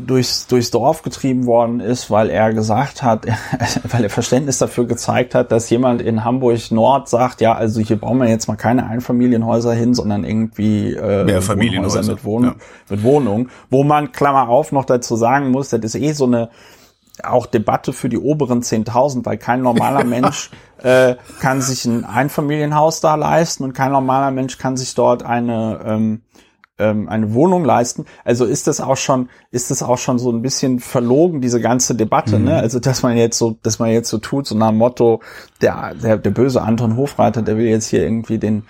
durchs, 0.00 0.46
durchs 0.46 0.70
Dorf 0.70 1.02
getrieben 1.02 1.44
worden 1.44 1.80
ist, 1.80 2.10
weil 2.10 2.30
er 2.30 2.54
gesagt 2.54 3.02
hat, 3.02 3.26
weil 3.90 4.04
er 4.04 4.10
Verständnis 4.10 4.56
dafür 4.56 4.86
gezeigt 4.86 5.34
hat, 5.34 5.52
dass 5.52 5.68
jemand 5.68 6.00
in 6.00 6.24
Hamburg 6.24 6.70
Nord 6.70 7.08
sagt, 7.08 7.42
ja, 7.42 7.54
also 7.54 7.82
hier 7.82 7.98
bauen 7.98 8.18
wir 8.18 8.28
jetzt 8.28 8.48
mal 8.48 8.56
keine 8.56 8.86
Einfamilienhäuser 8.86 9.74
hin, 9.74 9.92
sondern 9.92 10.24
irgendwie 10.24 10.94
äh, 10.94 11.24
Mehr 11.24 11.42
Familienhäuser 11.42 12.02
mit, 12.02 12.24
Wohn 12.24 12.44
ja. 12.44 12.54
mit 12.88 13.02
Wohnungen, 13.02 13.50
wo 13.68 13.84
man, 13.84 14.12
Klammer 14.12 14.48
auf, 14.48 14.72
noch 14.72 14.86
dazu 14.86 15.14
sagen 15.16 15.50
muss, 15.50 15.68
das 15.68 15.80
ist 15.82 15.96
eh 15.96 16.12
so 16.12 16.24
eine 16.24 16.48
auch 17.22 17.46
Debatte 17.46 17.92
für 17.92 18.08
die 18.08 18.18
oberen 18.18 18.62
10.000, 18.62 19.26
weil 19.26 19.36
kein 19.36 19.60
normaler 19.60 20.04
Mensch 20.06 20.50
äh, 20.82 21.16
kann 21.40 21.60
sich 21.60 21.84
ein 21.84 22.04
Einfamilienhaus 22.04 23.00
da 23.00 23.16
leisten 23.16 23.64
und 23.64 23.74
kein 23.74 23.92
normaler 23.92 24.30
Mensch 24.30 24.56
kann 24.56 24.76
sich 24.76 24.94
dort 24.94 25.24
eine 25.24 25.80
ähm, 25.84 26.22
ähm, 26.78 27.08
eine 27.08 27.34
Wohnung 27.34 27.64
leisten. 27.64 28.04
Also 28.24 28.44
ist 28.44 28.66
das 28.66 28.80
auch 28.80 28.96
schon, 28.96 29.28
ist 29.50 29.70
das 29.70 29.82
auch 29.82 29.98
schon 29.98 30.18
so 30.18 30.30
ein 30.30 30.42
bisschen 30.42 30.78
verlogen, 30.80 31.40
diese 31.40 31.60
ganze 31.60 31.94
Debatte, 31.94 32.38
mhm. 32.38 32.46
ne? 32.46 32.56
Also, 32.56 32.78
dass 32.78 33.02
man 33.02 33.16
jetzt 33.16 33.38
so, 33.38 33.58
dass 33.62 33.78
man 33.78 33.90
jetzt 33.90 34.08
so 34.08 34.18
tut, 34.18 34.46
so 34.46 34.56
nach 34.56 34.70
dem 34.70 34.78
Motto, 34.78 35.20
der, 35.60 35.94
der, 35.94 36.18
der 36.18 36.30
böse 36.30 36.62
Anton 36.62 36.96
Hofreiter, 36.96 37.42
der 37.42 37.56
will 37.56 37.66
jetzt 37.66 37.88
hier 37.88 38.02
irgendwie 38.02 38.38
den, 38.38 38.64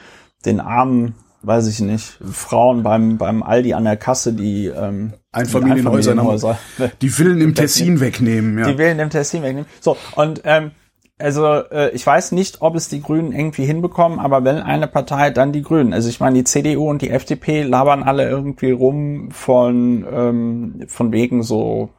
den 0.44 0.60
armen, 0.60 1.14
weiß 1.42 1.68
ich 1.68 1.80
nicht, 1.80 2.18
Frauen 2.30 2.82
beim, 2.82 3.18
beim 3.18 3.42
Aldi 3.42 3.74
an 3.74 3.84
der 3.84 3.96
Kasse, 3.96 4.32
die, 4.32 4.66
ähm, 4.66 5.12
Einfamilienhäuser, 5.30 6.12
Einfamilienhäuser 6.12 6.58
die 7.00 7.10
Villen 7.10 7.40
im 7.40 7.54
Tessin 7.54 8.00
wegnehmen, 8.00 8.58
ja. 8.58 8.70
Die 8.70 8.76
Villen 8.76 8.98
im 8.98 9.10
Tessin 9.10 9.42
wegnehmen. 9.42 9.66
So, 9.80 9.96
und 10.16 10.40
ähm, 10.44 10.72
also 11.18 11.46
äh, 11.46 11.90
ich 11.90 12.07
weiß 12.07 12.33
nicht, 12.33 12.62
ob 12.62 12.76
es 12.76 12.88
die 12.88 13.02
Grünen 13.02 13.33
irgendwie 13.33 13.64
hinbekommen, 13.64 14.18
aber 14.18 14.44
wenn 14.44 14.59
eine 14.59 14.87
Partei, 14.87 15.31
dann 15.31 15.52
die 15.52 15.62
Grünen. 15.62 15.92
Also 15.92 16.09
ich 16.09 16.20
meine, 16.20 16.38
die 16.38 16.44
CDU 16.44 16.88
und 16.88 17.02
die 17.02 17.11
FDP 17.11 17.62
labern 17.62 18.02
alle 18.02 18.28
irgendwie 18.28 18.70
rum 18.70 19.31
von 19.31 20.07
ähm, 20.11 20.85
von 20.87 21.12
wegen 21.12 21.42
so 21.42 21.90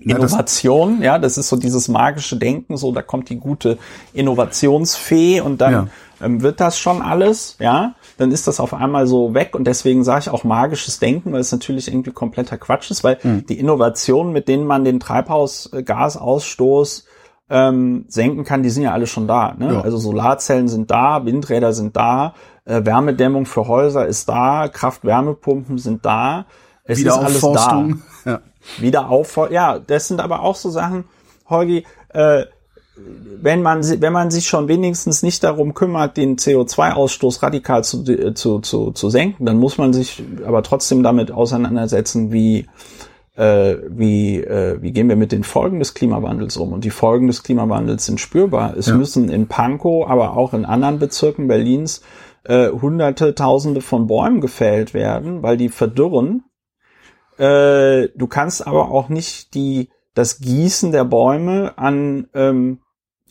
Innovation, 0.00 0.90
ja 0.90 0.96
das, 0.96 1.04
ja, 1.04 1.18
das 1.18 1.38
ist 1.38 1.48
so 1.48 1.56
dieses 1.56 1.88
magische 1.88 2.36
Denken, 2.36 2.76
so 2.76 2.92
da 2.92 3.02
kommt 3.02 3.30
die 3.30 3.38
gute 3.38 3.78
Innovationsfee 4.12 5.40
und 5.40 5.60
dann 5.60 5.72
ja. 5.72 5.88
ähm, 6.20 6.42
wird 6.42 6.60
das 6.60 6.78
schon 6.78 7.02
alles, 7.02 7.56
ja, 7.58 7.94
dann 8.16 8.30
ist 8.30 8.46
das 8.46 8.60
auf 8.60 8.74
einmal 8.74 9.08
so 9.08 9.34
weg 9.34 9.56
und 9.56 9.64
deswegen 9.64 10.04
sage 10.04 10.20
ich 10.20 10.30
auch 10.30 10.44
magisches 10.44 11.00
Denken, 11.00 11.32
weil 11.32 11.40
es 11.40 11.50
natürlich 11.50 11.88
irgendwie 11.88 12.12
kompletter 12.12 12.58
Quatsch 12.58 12.92
ist, 12.92 13.02
weil 13.02 13.18
mhm. 13.22 13.44
die 13.46 13.58
Innovationen, 13.58 14.32
mit 14.32 14.46
denen 14.46 14.66
man 14.66 14.84
den 14.84 15.00
Treibhausgasausstoß 15.00 17.06
ähm, 17.50 18.04
senken 18.08 18.44
kann, 18.44 18.62
die 18.62 18.70
sind 18.70 18.82
ja 18.82 18.92
alle 18.92 19.06
schon 19.06 19.26
da. 19.26 19.54
Ne? 19.56 19.74
Ja. 19.74 19.80
Also 19.80 19.96
Solarzellen 19.98 20.68
sind 20.68 20.90
da, 20.90 21.24
Windräder 21.24 21.72
sind 21.72 21.96
da, 21.96 22.34
äh, 22.64 22.84
Wärmedämmung 22.84 23.46
für 23.46 23.66
Häuser 23.68 24.06
ist 24.06 24.28
da, 24.28 24.68
Kraft-Wärmepumpen 24.68 25.78
sind 25.78 26.04
da. 26.04 26.46
Es 26.84 27.00
ist 27.00 27.10
alles 27.10 27.40
da. 27.40 27.88
Ja. 28.24 28.40
Wiederaufforstung. 28.78 29.54
Ja, 29.54 29.78
das 29.78 30.08
sind 30.08 30.20
aber 30.20 30.42
auch 30.42 30.56
so 30.56 30.70
Sachen, 30.70 31.04
Holgi, 31.48 31.84
äh, 32.10 32.44
wenn 33.40 33.62
man, 33.62 33.82
wenn 34.00 34.12
man 34.12 34.30
sich 34.30 34.46
schon 34.48 34.68
wenigstens 34.68 35.22
nicht 35.22 35.44
darum 35.44 35.74
kümmert, 35.74 36.16
den 36.16 36.36
CO2-Ausstoß 36.36 37.42
radikal 37.42 37.84
zu, 37.84 38.02
zu, 38.34 38.58
zu, 38.58 38.90
zu 38.90 39.10
senken, 39.10 39.46
dann 39.46 39.58
muss 39.58 39.78
man 39.78 39.92
sich 39.92 40.22
aber 40.44 40.62
trotzdem 40.62 41.02
damit 41.02 41.30
auseinandersetzen, 41.30 42.32
wie 42.32 42.66
äh, 43.38 43.76
wie, 43.88 44.42
äh, 44.42 44.82
wie 44.82 44.90
gehen 44.90 45.08
wir 45.08 45.14
mit 45.14 45.30
den 45.30 45.44
Folgen 45.44 45.78
des 45.78 45.94
Klimawandels 45.94 46.56
um. 46.56 46.72
Und 46.72 46.84
die 46.84 46.90
Folgen 46.90 47.28
des 47.28 47.44
Klimawandels 47.44 48.04
sind 48.04 48.18
spürbar. 48.18 48.76
Es 48.76 48.86
ja. 48.86 48.96
müssen 48.96 49.28
in 49.28 49.46
Pankow, 49.46 50.08
aber 50.08 50.36
auch 50.36 50.54
in 50.54 50.64
anderen 50.64 50.98
Bezirken 50.98 51.46
Berlins 51.46 52.02
äh, 52.44 52.68
hunderte, 52.68 53.36
tausende 53.36 53.80
von 53.80 54.08
Bäumen 54.08 54.40
gefällt 54.40 54.92
werden, 54.92 55.44
weil 55.44 55.56
die 55.56 55.68
verdürren. 55.68 56.42
Äh, 57.38 58.08
du 58.16 58.26
kannst 58.28 58.66
aber 58.66 58.90
auch 58.90 59.08
nicht 59.08 59.54
die, 59.54 59.90
das 60.14 60.40
Gießen 60.40 60.90
der 60.90 61.04
Bäume 61.04 61.78
an 61.78 62.26
ähm, 62.34 62.80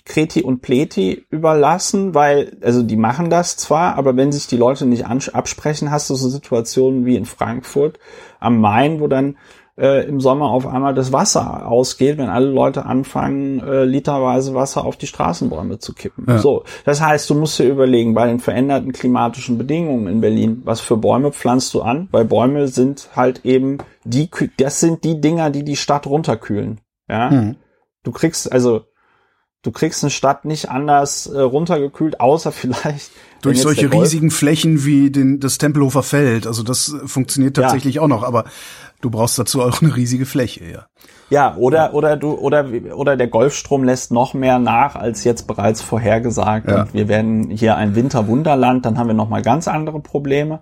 Kreti 0.06 0.41
und 0.41 0.62
Pleti 0.62 1.26
überlassen, 1.30 2.15
weil, 2.15 2.56
also 2.62 2.82
die 2.82 2.96
machen 2.96 3.30
das 3.30 3.58
zwar, 3.58 3.96
aber 3.96 4.15
wenn 4.15 4.32
sich 4.32 4.48
die 4.48 4.56
Leute 4.56 4.86
nicht 4.86 5.06
absprechen, 5.06 5.91
hast 5.91 6.10
du 6.10 6.15
so 6.15 6.30
Situationen 6.30 7.06
wie 7.06 7.17
in 7.17 7.26
Frankfurt 7.26 8.00
am 8.39 8.62
Main, 8.62 9.02
wo 9.02 9.08
dann 9.08 9.38
äh, 9.77 10.07
im 10.07 10.19
Sommer 10.19 10.49
auf 10.49 10.65
einmal 10.65 10.93
das 10.93 11.11
Wasser 11.11 11.67
ausgeht, 11.67 12.17
wenn 12.17 12.29
alle 12.29 12.49
Leute 12.49 12.85
anfangen, 12.85 13.59
äh, 13.59 13.85
literweise 13.85 14.53
Wasser 14.53 14.85
auf 14.85 14.97
die 14.97 15.07
Straßenbäume 15.07 15.79
zu 15.79 15.93
kippen. 15.93 16.25
Ja. 16.27 16.39
So, 16.39 16.63
das 16.83 17.01
heißt, 17.01 17.29
du 17.29 17.35
musst 17.35 17.59
dir 17.59 17.69
überlegen, 17.69 18.13
bei 18.13 18.27
den 18.27 18.39
veränderten 18.39 18.91
klimatischen 18.91 19.57
Bedingungen 19.57 20.07
in 20.07 20.21
Berlin, 20.21 20.61
was 20.65 20.79
für 20.79 20.97
Bäume 20.97 21.31
pflanzt 21.31 21.73
du 21.73 21.81
an? 21.81 22.07
Weil 22.11 22.25
Bäume 22.25 22.67
sind 22.67 23.09
halt 23.15 23.45
eben 23.45 23.77
die, 24.03 24.29
das 24.57 24.79
sind 24.79 25.03
die 25.03 25.21
Dinger, 25.21 25.51
die 25.51 25.63
die 25.63 25.75
Stadt 25.75 26.07
runterkühlen. 26.07 26.81
Ja, 27.07 27.29
mhm. 27.29 27.55
du 28.03 28.11
kriegst 28.11 28.51
also 28.51 28.81
Du 29.63 29.73
kriegst 29.73 30.01
eine 30.01 30.11
Stadt 30.11 30.45
nicht 30.45 30.69
anders 30.69 31.25
äh, 31.25 31.41
runtergekühlt, 31.41 32.21
außer 32.21 32.51
vielleicht 32.53 33.11
durch 33.41 33.61
solche 33.61 33.91
riesigen 33.91 34.31
Flächen 34.31 34.85
wie 34.85 35.11
den, 35.11 35.41
das 35.41 35.57
Tempelhofer 35.57 36.03
Feld. 36.03 36.47
Also 36.47 36.63
das 36.63 36.95
funktioniert 37.05 37.57
tatsächlich 37.57 37.95
ja. 37.95 38.01
auch 38.01 38.07
noch, 38.07 38.23
aber 38.23 38.45
du 39.01 39.10
brauchst 39.10 39.38
dazu 39.38 39.62
auch 39.62 39.81
eine 39.81 39.95
riesige 39.95 40.25
Fläche, 40.25 40.65
ja. 40.65 40.86
Ja, 41.29 41.55
oder 41.57 41.93
oder 41.93 42.15
du 42.15 42.33
oder 42.36 42.65
oder 42.95 43.17
der 43.17 43.27
Golfstrom 43.27 43.83
lässt 43.83 44.12
noch 44.12 44.33
mehr 44.33 44.60
nach 44.60 44.95
als 44.95 45.25
jetzt 45.25 45.45
bereits 45.45 45.81
vorhergesagt. 45.81 46.69
Ja. 46.69 46.83
Und 46.83 46.93
wir 46.93 47.10
werden 47.10 47.49
hier 47.49 47.75
ein 47.75 47.95
Winterwunderland, 47.95 48.86
dann 48.86 48.97
haben 48.97 49.07
wir 49.07 49.13
noch 49.13 49.29
mal 49.29 49.41
ganz 49.41 49.67
andere 49.67 49.99
Probleme. 49.99 50.62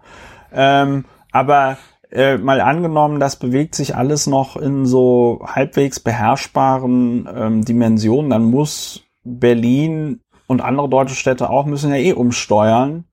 Ähm, 0.51 1.05
aber 1.31 1.77
äh, 2.11 2.37
mal 2.37 2.61
angenommen, 2.61 3.19
das 3.19 3.35
bewegt 3.35 3.75
sich 3.75 3.95
alles 3.95 4.25
noch 4.25 4.57
in 4.57 4.85
so 4.85 5.45
halbwegs 5.45 5.99
beherrschbaren 5.99 7.29
ähm, 7.35 7.65
Dimensionen, 7.65 8.31
dann 8.31 8.45
muss 8.45 9.03
Berlin 9.23 10.21
und 10.47 10.61
andere 10.61 10.89
deutsche 10.89 11.15
Städte 11.15 11.49
auch 11.49 11.65
müssen 11.65 11.91
ja 11.91 11.97
eh 11.97 12.13
umsteuern 12.13 13.05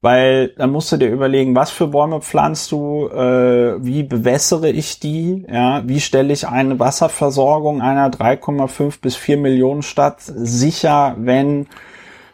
weil 0.00 0.48
dann 0.56 0.70
musst 0.70 0.92
du 0.92 0.96
dir 0.96 1.10
überlegen, 1.10 1.56
was 1.56 1.70
für 1.70 1.88
Bäume 1.88 2.20
pflanzt 2.20 2.70
du, 2.70 3.08
äh, 3.08 3.84
wie 3.84 4.04
bewässere 4.04 4.70
ich 4.70 5.00
die, 5.00 5.44
ja, 5.50 5.82
wie 5.86 6.00
stelle 6.00 6.32
ich 6.32 6.46
eine 6.46 6.78
Wasserversorgung 6.78 7.82
einer 7.82 8.08
3,5 8.10 9.00
bis 9.00 9.16
4 9.16 9.38
Millionen 9.38 9.82
Stadt 9.82 10.20
sicher, 10.20 11.16
wenn 11.18 11.66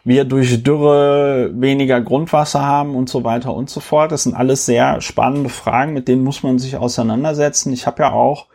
wir 0.05 0.23
durch 0.23 0.63
Dürre 0.63 1.51
weniger 1.55 1.99
Grundwasser 1.99 2.63
haben 2.63 2.95
und 2.95 3.09
so 3.09 3.23
weiter 3.23 3.53
und 3.53 3.71
so 3.71 3.79
fort. 3.79 4.11
Das 4.11 4.23
sind 4.23 4.35
alles 4.35 4.65
sehr 4.65 5.01
spannende 5.01 5.49
Fragen, 5.49 5.93
mit 5.93 6.07
denen 6.07 6.23
muss 6.23 6.43
man 6.43 6.59
sich 6.59 6.77
auseinandersetzen. 6.77 7.73
Ich 7.73 7.87
habe 7.87 8.03
ja 8.03 8.11
auch 8.11 8.45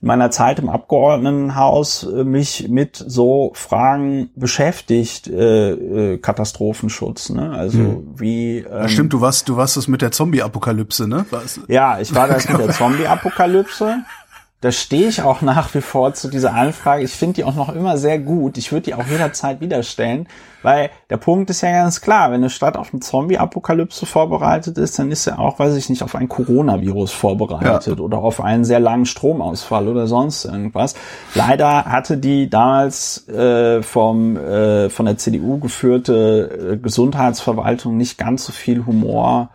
meiner 0.00 0.30
Zeit 0.30 0.58
im 0.58 0.70
Abgeordnetenhaus 0.70 2.04
äh, 2.04 2.24
mich 2.24 2.68
mit 2.68 2.96
so 2.96 3.52
Fragen 3.54 4.30
beschäftigt, 4.36 5.28
äh, 5.28 5.70
äh, 5.70 6.18
Katastrophenschutz, 6.18 7.30
ne? 7.30 7.50
Also 7.50 7.78
hm. 7.78 8.14
wie 8.16 8.58
ähm, 8.58 8.66
ja, 8.70 8.88
stimmt, 8.88 9.12
du 9.12 9.20
warst 9.20 9.48
du 9.48 9.56
warst 9.56 9.76
das 9.76 9.88
mit 9.88 10.02
der 10.02 10.12
Zombie-Apokalypse, 10.12 11.08
ne? 11.08 11.26
Was? 11.30 11.60
Ja, 11.68 11.98
ich 12.00 12.14
war 12.14 12.28
das 12.28 12.48
mit 12.48 12.58
der 12.58 12.70
Zombie-Apokalypse 12.72 13.98
da 14.62 14.72
stehe 14.72 15.08
ich 15.08 15.20
auch 15.20 15.42
nach 15.42 15.74
wie 15.74 15.82
vor 15.82 16.14
zu 16.14 16.28
dieser 16.28 16.54
Anfrage. 16.54 17.04
Ich 17.04 17.12
finde 17.12 17.34
die 17.34 17.44
auch 17.44 17.54
noch 17.54 17.74
immer 17.74 17.98
sehr 17.98 18.18
gut. 18.18 18.56
Ich 18.56 18.72
würde 18.72 18.84
die 18.84 18.94
auch 18.94 19.06
jederzeit 19.06 19.60
wieder 19.60 19.82
stellen, 19.82 20.28
weil 20.62 20.90
der 21.10 21.18
Punkt 21.18 21.50
ist 21.50 21.60
ja 21.60 21.70
ganz 21.70 22.00
klar, 22.00 22.30
wenn 22.30 22.36
eine 22.36 22.48
Stadt 22.48 22.78
auf 22.78 22.92
eine 22.92 23.00
Zombie-Apokalypse 23.00 24.06
vorbereitet 24.06 24.78
ist, 24.78 24.98
dann 24.98 25.10
ist 25.10 25.24
sie 25.24 25.38
auch, 25.38 25.58
weiß 25.58 25.76
ich 25.76 25.90
nicht, 25.90 26.02
auf 26.02 26.14
ein 26.14 26.28
Coronavirus 26.28 27.12
vorbereitet 27.12 27.98
ja. 27.98 28.02
oder 28.02 28.18
auf 28.18 28.40
einen 28.40 28.64
sehr 28.64 28.80
langen 28.80 29.04
Stromausfall 29.04 29.88
oder 29.88 30.06
sonst 30.06 30.46
irgendwas. 30.46 30.94
Leider 31.34 31.84
hatte 31.84 32.16
die 32.16 32.48
damals 32.48 33.28
äh, 33.28 33.82
vom 33.82 34.38
äh, 34.38 34.88
von 34.88 35.04
der 35.04 35.18
CDU 35.18 35.58
geführte 35.58 36.72
äh, 36.72 36.76
Gesundheitsverwaltung 36.78 37.98
nicht 37.98 38.16
ganz 38.16 38.46
so 38.46 38.52
viel 38.52 38.86
Humor 38.86 39.50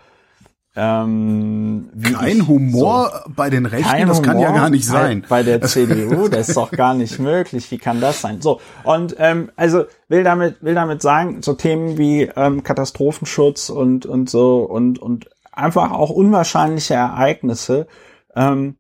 ähm, 0.76 1.90
Kein 2.14 2.38
ich, 2.38 2.48
Humor 2.48 3.24
so, 3.26 3.32
bei 3.36 3.50
den 3.50 3.66
Rechten, 3.66 4.08
das 4.08 4.22
kann 4.22 4.40
ja 4.40 4.52
gar 4.52 4.70
nicht 4.70 4.86
sein. 4.86 5.22
Bei, 5.22 5.28
bei 5.28 5.44
der 5.44 5.62
CDU, 5.62 6.30
das 6.30 6.50
ist 6.50 6.58
doch 6.58 6.72
gar 6.72 6.94
nicht 6.94 7.20
möglich. 7.20 7.70
Wie 7.72 7.78
kann 7.78 8.00
das 8.00 8.22
sein? 8.22 8.42
So 8.42 8.62
und 8.84 9.16
ähm, 9.20 9.52
also 9.58 9.84
will 10.08 10.24
damit 10.24 10.64
will 10.64 10.76
damit 10.76 11.02
sagen, 11.02 11.42
so 11.42 11.54
Themen 11.54 11.98
wie 11.98 12.24
ähm, 12.38 12.64
Katastrophenschutz 12.64 13.70
und 13.70 14.06
und 14.06 14.30
so 14.30 14.60
und 14.64 15.00
und 15.00 15.30
einfach 15.52 15.92
auch 15.92 16.10
unwahrscheinliche 16.10 16.94
Ereignisse, 16.94 17.88
ähm, 18.36 18.78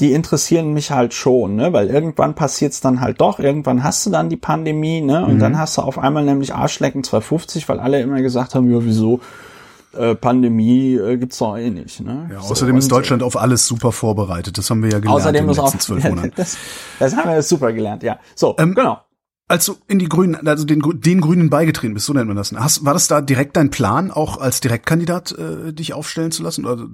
die 0.00 0.12
interessieren 0.12 0.72
mich 0.72 0.90
halt 0.90 1.14
schon, 1.14 1.56
ne? 1.56 1.72
Weil 1.72 1.88
irgendwann 1.88 2.34
passiert's 2.34 2.80
dann 2.80 3.00
halt 3.00 3.20
doch. 3.20 3.38
Irgendwann 3.38 3.82
hast 3.82 4.06
du 4.06 4.10
dann 4.10 4.28
die 4.28 4.36
Pandemie, 4.36 5.00
ne? 5.00 5.24
Und 5.24 5.34
mhm. 5.34 5.38
dann 5.38 5.58
hast 5.58 5.78
du 5.78 5.82
auf 5.82 5.98
einmal 5.98 6.24
nämlich 6.24 6.54
Arschlecken 6.54 7.02
250, 7.02 7.68
weil 7.68 7.80
alle 7.80 8.00
immer 8.00 8.22
gesagt 8.22 8.54
haben, 8.54 8.70
ja 8.70 8.78
wieso 8.84 9.20
äh, 9.92 10.14
Pandemie 10.14 10.94
äh, 10.94 11.16
gibt's 11.16 11.38
doch 11.38 11.56
eh 11.56 11.70
nicht. 11.70 12.00
Ne? 12.00 12.28
Ja, 12.32 12.38
außerdem 12.40 12.76
so, 12.76 12.78
ist 12.78 12.92
Deutschland 12.92 13.22
auf 13.22 13.36
alles 13.36 13.66
super 13.66 13.92
vorbereitet. 13.92 14.58
Das 14.58 14.70
haben 14.70 14.82
wir 14.82 14.90
ja 14.90 14.98
gelernt 14.98 15.20
außerdem 15.20 15.48
in 15.48 15.54
den 15.54 15.64
letzten 15.64 15.80
zwölf 15.80 16.04
Monaten. 16.08 16.32
Das, 16.36 16.56
das 16.98 17.16
haben 17.16 17.30
wir 17.30 17.42
super 17.42 17.72
gelernt, 17.72 18.02
ja. 18.02 18.18
So, 18.34 18.54
ähm, 18.58 18.74
genau. 18.74 19.00
Als 19.50 19.64
du 19.64 19.76
in 19.86 19.98
die 19.98 20.10
Grünen, 20.10 20.46
also 20.46 20.66
den, 20.66 20.82
den 21.00 21.22
Grünen 21.22 21.48
beigetreten 21.48 21.94
bist, 21.94 22.04
so 22.04 22.12
nennt 22.12 22.28
man 22.28 22.36
das. 22.36 22.52
Hast, 22.52 22.84
war 22.84 22.92
das 22.92 23.08
da 23.08 23.22
direkt 23.22 23.56
dein 23.56 23.70
Plan, 23.70 24.10
auch 24.10 24.36
als 24.38 24.60
Direktkandidat 24.60 25.32
äh, 25.32 25.72
dich 25.72 25.94
aufstellen 25.94 26.32
zu 26.32 26.42
lassen? 26.42 26.66
Oder 26.66 26.86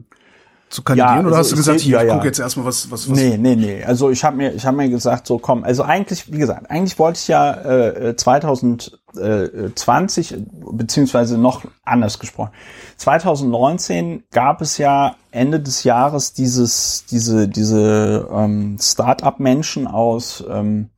zu 0.75 0.83
kandidieren? 0.83 1.09
Ja, 1.09 1.17
also 1.17 1.29
oder 1.29 1.39
hast 1.39 1.53
du 1.53 1.57
gesagt, 1.57 1.81
ich, 1.81 1.87
ja, 1.87 2.03
ich 2.03 2.11
gucke 2.11 2.27
jetzt 2.27 2.41
erstmal 2.41 2.67
was, 2.67 2.91
was, 2.91 3.09
was? 3.09 3.17
Nee, 3.17 3.39
nee, 3.39 3.57
nee. 3.57 3.83
Also 3.85 4.11
ich 4.11 4.23
habe 4.25 4.37
mir, 4.37 4.53
ich 4.53 4.67
habe 4.67 4.77
mir 4.77 4.89
gesagt, 4.89 5.27
so 5.27 5.39
komm, 5.39 5.65
also 5.65 5.85
eigentlich, 5.85 6.31
wie 6.33 6.39
gesagt, 6.39 6.71
eigentlich 6.71 6.99
wollte 6.99 7.21
ich 7.21 7.29
ja 7.29 7.53
äh, 7.53 8.17
2020, 8.17 10.37
beziehungsweise 10.73 11.39
noch 11.39 11.63
anders 11.85 12.19
gesprochen. 12.19 12.51
2019 12.97 14.25
gab 14.33 14.61
es 14.61 14.77
ja 14.79 15.15
Ende 15.31 15.61
des 15.61 15.85
Jahres 15.85 16.33
dieses, 16.33 17.05
diese, 17.07 17.47
diese 17.49 18.29
ähm, 18.33 18.79
Start-up-Menschen 18.81 19.87
aus, 19.87 20.43
ähm, 20.49 20.91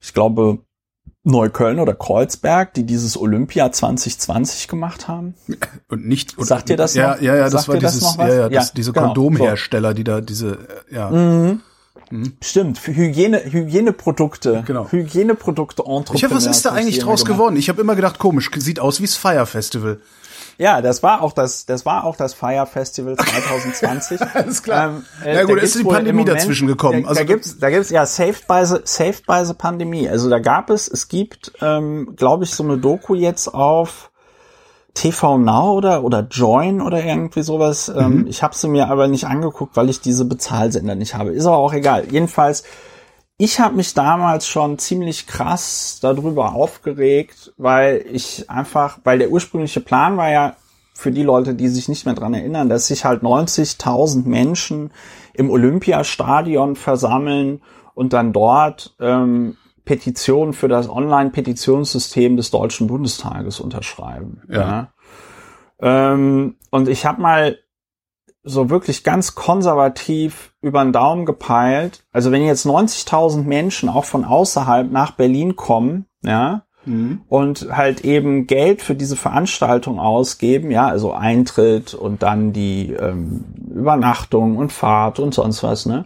ich 0.00 0.14
glaube, 0.14 0.60
Neukölln 1.24 1.78
oder 1.78 1.94
Kreuzberg, 1.94 2.74
die 2.74 2.84
dieses 2.84 3.16
Olympia 3.16 3.70
2020 3.70 4.66
gemacht 4.66 5.06
haben. 5.06 5.34
Und 5.88 6.06
nicht 6.06 6.36
und, 6.36 6.46
Sagt 6.46 6.68
ihr 6.68 6.76
das 6.76 6.94
ja, 6.94 7.14
noch? 7.14 7.20
Ja, 7.20 7.36
ja, 7.36 7.44
das 7.44 7.52
Sagt 7.52 7.68
war 7.68 7.76
dieses 7.76 8.00
das 8.00 8.16
ja, 8.16 8.28
ja, 8.28 8.48
das, 8.48 8.68
ja, 8.68 8.72
diese 8.76 8.92
genau, 8.92 9.06
Kondomhersteller, 9.06 9.90
so. 9.90 9.94
die 9.94 10.04
da 10.04 10.20
diese 10.20 10.58
äh, 10.90 10.94
ja. 10.94 11.10
Mhm. 11.10 11.60
Mhm. 12.10 12.32
Stimmt, 12.42 12.78
für 12.78 12.94
Hygiene, 12.94 13.40
Hygieneprodukte, 13.42 14.64
genau. 14.66 14.90
Hygieneprodukte 14.90 15.82
Entrepreneurs. 15.82 16.14
Ich 16.14 16.24
hab, 16.24 16.34
was 16.34 16.46
ist 16.46 16.64
da 16.64 16.72
eigentlich 16.72 16.98
draus 16.98 17.24
geworden? 17.24 17.56
Ich 17.56 17.68
habe 17.68 17.80
immer 17.80 17.94
gedacht, 17.94 18.18
komisch, 18.18 18.50
sieht 18.56 18.80
aus 18.80 19.00
wie 19.00 19.06
das 19.06 19.16
Fire 19.16 19.46
Festival. 19.46 20.00
Ja, 20.62 20.80
das 20.80 21.02
war 21.02 21.22
auch 21.22 21.32
das, 21.32 21.66
das 21.66 21.84
war 21.84 22.04
auch 22.04 22.14
das 22.14 22.34
Fire 22.34 22.66
Festival 22.66 23.16
2020. 23.16 24.20
Alles 24.34 24.62
klar. 24.62 24.90
Ähm, 24.90 25.04
äh, 25.24 25.34
ja 25.34 25.42
gut, 25.42 25.60
ist 25.60 25.76
die 25.76 25.82
Pandemie 25.82 26.20
Moment, 26.20 26.38
dazwischen 26.38 26.68
gekommen. 26.68 27.02
Da, 27.02 27.08
also 27.08 27.20
da 27.20 27.26
gibt's, 27.26 27.58
da 27.58 27.68
gibt's 27.68 27.90
ja 27.90 28.06
Saved 28.06 28.46
by 28.46 28.64
the, 28.64 28.76
Saved 28.84 29.26
by 29.26 29.44
the 29.44 29.54
Pandemie. 29.54 30.08
Also 30.08 30.30
da 30.30 30.38
gab 30.38 30.70
es, 30.70 30.86
es 30.86 31.08
gibt, 31.08 31.50
ähm, 31.60 32.14
glaube 32.14 32.44
ich, 32.44 32.54
so 32.54 32.62
eine 32.62 32.78
Doku 32.78 33.16
jetzt 33.16 33.52
auf 33.52 34.12
TV 34.94 35.36
Now 35.36 35.72
oder 35.72 36.04
oder 36.04 36.28
Join 36.30 36.80
oder 36.80 37.02
irgendwie 37.04 37.42
sowas. 37.42 37.88
Ähm, 37.88 38.18
mhm. 38.18 38.26
ich 38.28 38.44
habe 38.44 38.54
sie 38.54 38.68
mir 38.68 38.88
aber 38.88 39.08
nicht 39.08 39.26
angeguckt, 39.26 39.76
weil 39.76 39.90
ich 39.90 40.00
diese 40.00 40.24
Bezahlsender 40.24 40.94
nicht 40.94 41.16
habe. 41.16 41.30
Ist 41.30 41.46
aber 41.46 41.56
auch 41.56 41.72
egal. 41.72 42.04
Jedenfalls 42.08 42.62
ich 43.38 43.60
habe 43.60 43.74
mich 43.74 43.94
damals 43.94 44.46
schon 44.46 44.78
ziemlich 44.78 45.26
krass 45.26 45.98
darüber 46.00 46.54
aufgeregt, 46.54 47.52
weil 47.56 48.04
ich 48.10 48.48
einfach, 48.48 48.98
weil 49.04 49.18
der 49.18 49.30
ursprüngliche 49.30 49.80
Plan 49.80 50.16
war 50.16 50.30
ja 50.30 50.56
für 50.94 51.10
die 51.10 51.22
Leute, 51.22 51.54
die 51.54 51.68
sich 51.68 51.88
nicht 51.88 52.06
mehr 52.06 52.14
dran 52.14 52.34
erinnern, 52.34 52.68
dass 52.68 52.86
sich 52.86 53.04
halt 53.04 53.22
90.000 53.22 54.26
Menschen 54.26 54.92
im 55.34 55.50
Olympiastadion 55.50 56.76
versammeln 56.76 57.62
und 57.94 58.12
dann 58.12 58.32
dort 58.32 58.94
ähm, 59.00 59.56
Petitionen 59.84 60.52
für 60.52 60.68
das 60.68 60.88
Online-Petitionssystem 60.88 62.36
des 62.36 62.50
Deutschen 62.50 62.86
Bundestages 62.86 63.58
unterschreiben. 63.58 64.42
Ja. 64.48 64.88
ja. 65.80 66.12
Ähm, 66.12 66.56
und 66.70 66.88
ich 66.88 67.04
habe 67.04 67.20
mal 67.20 67.58
so 68.44 68.70
wirklich 68.70 69.02
ganz 69.02 69.34
konservativ 69.34 70.51
über 70.62 70.82
den 70.82 70.92
Daumen 70.92 71.26
gepeilt. 71.26 72.04
Also 72.12 72.32
wenn 72.32 72.44
jetzt 72.44 72.66
90.000 72.66 73.42
Menschen 73.42 73.88
auch 73.88 74.04
von 74.04 74.24
außerhalb 74.24 74.90
nach 74.90 75.10
Berlin 75.12 75.56
kommen, 75.56 76.06
ja, 76.24 76.62
mhm. 76.84 77.22
und 77.28 77.68
halt 77.72 78.04
eben 78.04 78.46
Geld 78.46 78.80
für 78.80 78.94
diese 78.94 79.16
Veranstaltung 79.16 79.98
ausgeben, 79.98 80.70
ja, 80.70 80.86
also 80.86 81.12
Eintritt 81.12 81.94
und 81.94 82.22
dann 82.22 82.52
die 82.52 82.92
ähm, 82.92 83.44
Übernachtung 83.74 84.56
und 84.56 84.72
Fahrt 84.72 85.18
und 85.18 85.34
sonst 85.34 85.62
was, 85.62 85.84
ne, 85.86 86.04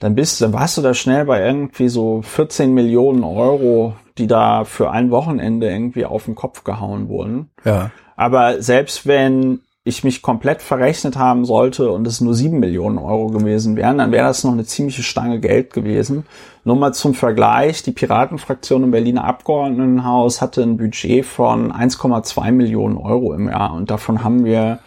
dann 0.00 0.14
bist, 0.14 0.42
dann 0.42 0.52
warst 0.52 0.76
du 0.76 0.82
da 0.82 0.92
schnell 0.92 1.24
bei 1.24 1.44
irgendwie 1.44 1.88
so 1.88 2.20
14 2.22 2.74
Millionen 2.74 3.24
Euro, 3.24 3.94
die 4.18 4.26
da 4.26 4.64
für 4.64 4.90
ein 4.90 5.10
Wochenende 5.10 5.70
irgendwie 5.70 6.04
auf 6.04 6.24
den 6.24 6.34
Kopf 6.34 6.64
gehauen 6.64 7.08
wurden. 7.08 7.50
Ja. 7.64 7.90
Aber 8.16 8.60
selbst 8.62 9.06
wenn 9.06 9.60
ich 9.86 10.02
mich 10.02 10.22
komplett 10.22 10.62
verrechnet 10.62 11.16
haben 11.16 11.44
sollte 11.44 11.90
und 11.90 12.06
es 12.06 12.22
nur 12.22 12.32
sieben 12.32 12.58
Millionen 12.58 12.96
Euro 12.96 13.26
gewesen 13.26 13.76
wären, 13.76 13.98
dann 13.98 14.12
wäre 14.12 14.26
das 14.26 14.42
noch 14.42 14.52
eine 14.52 14.64
ziemliche 14.64 15.02
Stange 15.02 15.40
Geld 15.40 15.74
gewesen. 15.74 16.24
Nur 16.64 16.76
mal 16.76 16.94
zum 16.94 17.12
Vergleich, 17.12 17.82
die 17.82 17.92
Piratenfraktion 17.92 18.84
im 18.84 18.90
Berliner 18.90 19.24
Abgeordnetenhaus 19.24 20.40
hatte 20.40 20.62
ein 20.62 20.78
Budget 20.78 21.26
von 21.26 21.70
1,2 21.70 22.50
Millionen 22.52 22.96
Euro 22.96 23.34
im 23.34 23.48
Jahr 23.48 23.74
und 23.74 23.90
davon 23.90 24.24
haben 24.24 24.46
wir, 24.46 24.78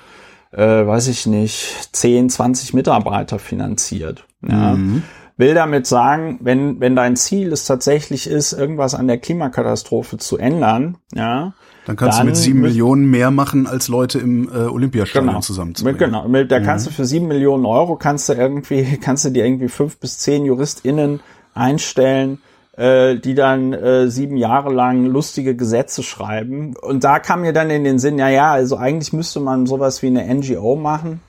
äh, 0.51 0.87
weiß 0.87 1.09
ich 1.09 1.27
nicht, 1.27 1.89
10, 1.91 2.31
20 2.31 2.73
Mitarbeiter 2.73 3.37
finanziert. 3.37 4.25
Ja. 4.41 4.73
Mhm. 4.73 5.03
Will 5.39 5.53
damit 5.53 5.85
sagen, 5.85 6.39
wenn, 6.41 6.79
wenn 6.79 6.95
dein 6.95 7.15
Ziel 7.15 7.51
es 7.51 7.65
tatsächlich 7.65 8.25
ist, 8.25 8.53
irgendwas 8.53 8.95
an 8.95 9.07
der 9.07 9.19
Klimakatastrophe 9.19 10.17
zu 10.17 10.39
ändern, 10.39 10.97
ja, 11.13 11.53
dann 11.87 11.95
kannst 11.95 12.19
dann 12.19 12.25
du 12.27 12.31
mit 12.31 12.37
sieben 12.37 12.59
Millionen 12.59 13.09
mehr 13.09 13.31
machen, 13.31 13.65
als 13.65 13.87
Leute 13.87 14.19
im 14.19 14.49
äh, 14.49 14.57
Olympiastadion 14.57 15.27
genau, 15.27 15.39
zusammenzubringen. 15.39 15.97
Genau, 15.97 16.27
mit, 16.27 16.51
da 16.51 16.59
mhm. 16.59 16.65
kannst 16.65 16.85
du 16.85 16.91
für 16.91 17.05
sieben 17.05 17.29
Millionen 17.29 17.65
Euro 17.65 17.95
kannst 17.95 18.27
du 18.27 18.33
irgendwie, 18.33 18.97
kannst 19.01 19.23
du 19.23 19.29
dir 19.29 19.45
irgendwie 19.45 19.69
fünf 19.69 19.97
bis 19.97 20.17
zehn 20.19 20.43
JuristInnen 20.43 21.21
einstellen, 21.53 22.39
äh, 22.75 23.15
die 23.15 23.35
dann 23.35 23.71
äh, 23.71 24.09
sieben 24.09 24.35
Jahre 24.35 24.73
lang 24.73 25.05
lustige 25.05 25.55
Gesetze 25.55 26.03
schreiben. 26.03 26.75
Und 26.75 27.05
da 27.05 27.19
kam 27.19 27.39
mir 27.39 27.53
dann 27.53 27.69
in 27.69 27.85
den 27.85 27.99
Sinn, 27.99 28.19
ja, 28.19 28.27
ja, 28.27 28.51
also 28.51 28.75
eigentlich 28.75 29.13
müsste 29.13 29.39
man 29.39 29.65
sowas 29.65 30.01
wie 30.01 30.07
eine 30.07 30.25
NGO 30.35 30.75
machen, 30.75 31.21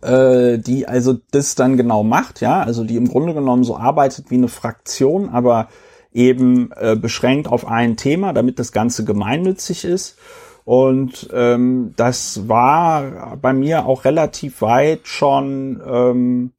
äh, 0.00 0.56
die 0.56 0.88
also 0.88 1.14
das 1.30 1.56
dann 1.56 1.76
genau 1.76 2.04
macht, 2.04 2.40
ja, 2.40 2.62
also 2.62 2.84
die 2.84 2.96
im 2.96 3.08
Grunde 3.08 3.34
genommen 3.34 3.64
so 3.64 3.76
arbeitet 3.76 4.30
wie 4.30 4.36
eine 4.36 4.48
Fraktion, 4.48 5.28
aber 5.28 5.68
eben 6.12 6.70
äh, 6.76 6.96
beschränkt 6.96 7.48
auf 7.48 7.66
ein 7.66 7.96
Thema, 7.96 8.32
damit 8.32 8.58
das 8.58 8.72
Ganze 8.72 9.04
gemeinnützig 9.04 9.84
ist. 9.84 10.18
Und 10.64 11.30
ähm, 11.32 11.94
das 11.96 12.46
war 12.48 13.36
bei 13.40 13.52
mir 13.52 13.86
auch 13.86 14.04
relativ 14.04 14.60
weit 14.60 15.00
schon, 15.04 15.80
ähm, 15.86 16.52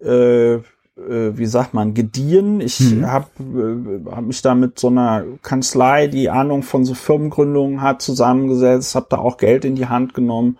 äh, 0.00 0.54
äh, 0.54 0.62
wie 0.96 1.46
sagt 1.46 1.74
man, 1.74 1.94
gediehen. 1.94 2.60
Ich 2.60 2.78
mhm. 2.78 3.10
habe 3.10 3.26
äh, 3.40 4.10
hab 4.10 4.22
mich 4.22 4.42
da 4.42 4.54
mit 4.54 4.78
so 4.78 4.88
einer 4.88 5.24
Kanzlei, 5.42 6.06
die 6.06 6.30
Ahnung 6.30 6.62
von 6.62 6.84
so 6.84 6.94
Firmengründungen 6.94 7.82
hat, 7.82 8.00
zusammengesetzt, 8.00 8.94
habe 8.94 9.06
da 9.10 9.18
auch 9.18 9.38
Geld 9.38 9.64
in 9.64 9.74
die 9.74 9.88
Hand 9.88 10.14
genommen 10.14 10.56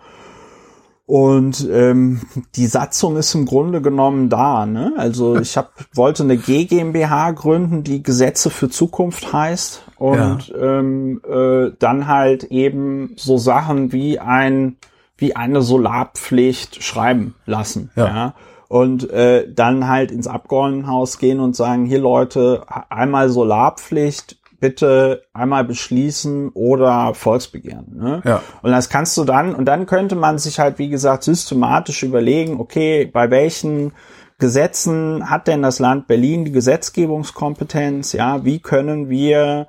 und 1.13 1.69
ähm, 1.71 2.21
die 2.55 2.65
Satzung 2.65 3.17
ist 3.17 3.35
im 3.35 3.45
Grunde 3.45 3.83
genommen 3.83 4.29
da. 4.29 4.65
Ne? 4.65 4.93
Also 4.97 5.35
ich 5.39 5.55
hab, 5.57 5.71
wollte 5.93 6.23
eine 6.23 6.37
G 6.37 6.65
GmbH 6.65 7.29
gründen, 7.33 7.83
die 7.83 8.01
Gesetze 8.01 8.49
für 8.49 8.67
Zukunft 8.67 9.31
heißt 9.31 9.83
und 9.97 10.47
ja. 10.47 10.79
ähm, 10.79 11.21
äh, 11.23 11.69
dann 11.77 12.07
halt 12.07 12.45
eben 12.45 13.13
so 13.15 13.37
Sachen 13.37 13.91
wie 13.91 14.17
ein 14.17 14.77
wie 15.15 15.35
eine 15.35 15.61
Solarpflicht 15.61 16.83
schreiben 16.83 17.35
lassen. 17.45 17.91
Ja. 17.95 18.07
ja? 18.07 18.33
Und 18.67 19.07
äh, 19.11 19.53
dann 19.53 19.87
halt 19.87 20.09
ins 20.09 20.25
Abgeordnetenhaus 20.25 21.19
gehen 21.19 21.39
und 21.39 21.55
sagen, 21.55 21.85
hier 21.85 21.99
Leute, 21.99 22.63
einmal 22.89 23.29
Solarpflicht, 23.29 24.37
bitte 24.63 25.23
einmal 25.33 25.65
beschließen 25.65 26.51
oder 26.53 27.13
Volksbegehren. 27.15 27.97
Ne? 27.97 28.21
Ja. 28.23 28.41
Und 28.61 28.71
das 28.71 28.87
kannst 28.87 29.17
du 29.17 29.25
dann, 29.25 29.53
und 29.53 29.65
dann 29.65 29.85
könnte 29.85 30.15
man 30.15 30.37
sich 30.37 30.57
halt, 30.57 30.79
wie 30.79 30.87
gesagt, 30.87 31.25
systematisch 31.25 32.01
überlegen, 32.01 32.61
okay, 32.61 33.03
bei 33.03 33.29
welchen 33.29 33.91
Gesetzen 34.39 35.29
hat 35.29 35.47
denn 35.47 35.63
das 35.63 35.79
Land 35.79 36.07
Berlin 36.07 36.45
die 36.45 36.53
Gesetzgebungskompetenz? 36.53 38.13
Ja, 38.13 38.45
wie 38.45 38.59
können 38.59 39.09
wir 39.09 39.67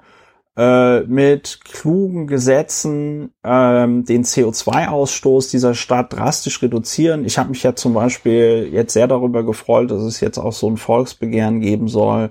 äh, 0.57 1.01
mit 1.01 1.63
klugen 1.65 2.29
Gesetzen 2.29 3.33
ähm, 3.43 4.05
den 4.05 4.23
CO2-Ausstoß 4.23 5.51
dieser 5.51 5.75
Stadt 5.75 6.13
drastisch 6.13 6.63
reduzieren? 6.63 7.25
Ich 7.25 7.37
habe 7.37 7.49
mich 7.49 7.65
ja 7.65 7.75
zum 7.75 7.95
Beispiel 7.95 8.69
jetzt 8.71 8.93
sehr 8.93 9.09
darüber 9.09 9.45
gefreut, 9.45 9.91
dass 9.91 10.05
es 10.05 10.21
jetzt 10.21 10.39
auch 10.39 10.53
so 10.53 10.71
ein 10.71 10.77
Volksbegehren 10.77 11.61
geben 11.61 11.89
soll, 11.89 12.31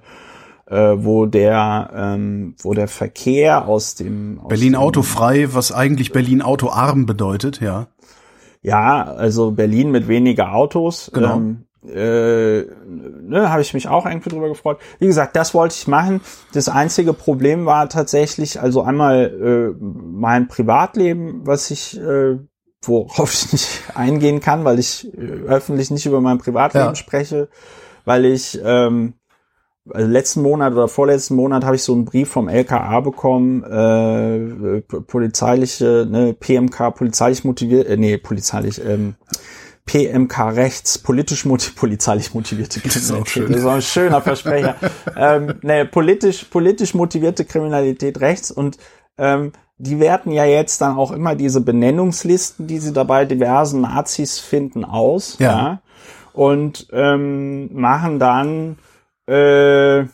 äh, 0.67 0.93
wo 0.97 1.25
der 1.25 1.91
ähm, 1.95 2.55
wo 2.61 2.73
der 2.73 2.87
Verkehr 2.87 3.67
aus 3.67 3.95
dem 3.95 4.39
aus 4.41 4.49
Berlin 4.49 4.73
dem, 4.73 4.81
autofrei, 4.81 5.53
was 5.53 5.71
eigentlich 5.71 6.11
Berlin 6.11 6.41
autoarm 6.41 7.05
bedeutet, 7.05 7.59
ja. 7.61 7.87
Ja, 8.61 9.03
also 9.03 9.51
Berlin 9.51 9.91
mit 9.91 10.07
weniger 10.07 10.53
Autos. 10.53 11.11
Genau. 11.13 11.35
Ähm, 11.35 11.65
äh, 11.85 12.61
ne, 12.87 13.49
habe 13.49 13.61
ich 13.61 13.73
mich 13.73 13.89
auch 13.89 14.05
irgendwie 14.05 14.29
drüber 14.29 14.47
gefreut. 14.47 14.79
Wie 14.99 15.07
gesagt, 15.07 15.35
das 15.35 15.53
wollte 15.53 15.75
ich 15.75 15.87
machen. 15.87 16.21
Das 16.53 16.69
einzige 16.69 17.13
Problem 17.13 17.65
war 17.65 17.89
tatsächlich, 17.89 18.61
also 18.61 18.83
einmal 18.83 19.73
äh, 19.79 19.83
mein 19.83 20.47
Privatleben, 20.47 21.45
was 21.45 21.71
ich, 21.71 21.99
äh, 21.99 22.37
worauf 22.83 23.33
ich 23.33 23.51
nicht 23.51 23.81
eingehen 23.95 24.39
kann, 24.39 24.63
weil 24.63 24.79
ich 24.79 25.13
äh, 25.17 25.43
öffentlich 25.45 25.91
nicht 25.91 26.05
über 26.05 26.21
mein 26.21 26.37
Privatleben 26.37 26.87
ja. 26.87 26.95
spreche, 26.95 27.49
weil 28.05 28.23
ich 28.25 28.59
ähm, 28.63 29.15
letzten 29.85 30.41
Monat 30.41 30.73
oder 30.73 30.87
vorletzten 30.87 31.35
Monat 31.35 31.63
habe 31.65 31.75
ich 31.75 31.83
so 31.83 31.93
einen 31.93 32.05
Brief 32.05 32.29
vom 32.29 32.47
LKA 32.47 33.01
bekommen, 33.01 33.63
äh, 33.63 34.81
polizeiliche, 34.81 36.07
ne, 36.09 36.33
PMK, 36.33 36.91
polizeilich 36.91 37.43
motiviert, 37.43 37.87
äh, 37.87 37.97
nee, 37.97 38.17
polizeilich, 38.17 38.83
ähm, 38.83 39.15
PMK 39.85 40.49
rechts, 40.49 40.97
politisch 40.97 41.45
motiv 41.45 41.75
polizeilich 41.79 42.33
motivierte 42.33 42.79
Kriminalität. 42.79 43.49
Das 43.49 43.55
ist 43.55 43.65
auch 43.65 43.73
ein 43.73 43.81
schöner 43.81 44.21
Versprecher. 44.21 44.75
ähm, 45.17 45.55
ne, 45.61 45.85
politisch, 45.85 46.45
politisch 46.45 46.93
motivierte 46.93 47.43
Kriminalität 47.43 48.21
rechts 48.21 48.51
und 48.51 48.77
ähm, 49.17 49.51
die 49.77 49.99
werten 49.99 50.31
ja 50.31 50.45
jetzt 50.45 50.79
dann 50.79 50.95
auch 50.95 51.11
immer 51.11 51.35
diese 51.35 51.59
Benennungslisten, 51.59 52.67
die 52.67 52.77
sie 52.77 52.93
dabei 52.93 53.25
diversen 53.25 53.81
Nazis 53.81 54.39
finden, 54.39 54.85
aus. 54.85 55.39
Ja. 55.39 55.51
ja 55.51 55.81
und 56.33 56.87
ähm, 56.91 57.69
machen 57.73 58.19
dann 58.19 58.77
äh, 59.27 60.05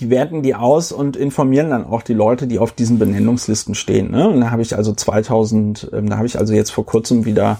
die 0.00 0.10
werten 0.10 0.42
die 0.42 0.54
aus 0.54 0.92
und 0.92 1.16
informieren 1.16 1.70
dann 1.70 1.84
auch 1.84 2.02
die 2.02 2.14
Leute, 2.14 2.46
die 2.46 2.58
auf 2.58 2.72
diesen 2.72 2.98
Benennungslisten 2.98 3.74
stehen. 3.74 4.10
Ne? 4.10 4.28
Und 4.28 4.40
da 4.40 4.50
habe 4.50 4.62
ich 4.62 4.76
also 4.76 4.92
2000, 4.92 5.90
ähm, 5.92 6.08
da 6.08 6.16
habe 6.16 6.26
ich 6.26 6.38
also 6.38 6.52
jetzt 6.52 6.70
vor 6.70 6.84
kurzem 6.84 7.24
wieder 7.24 7.58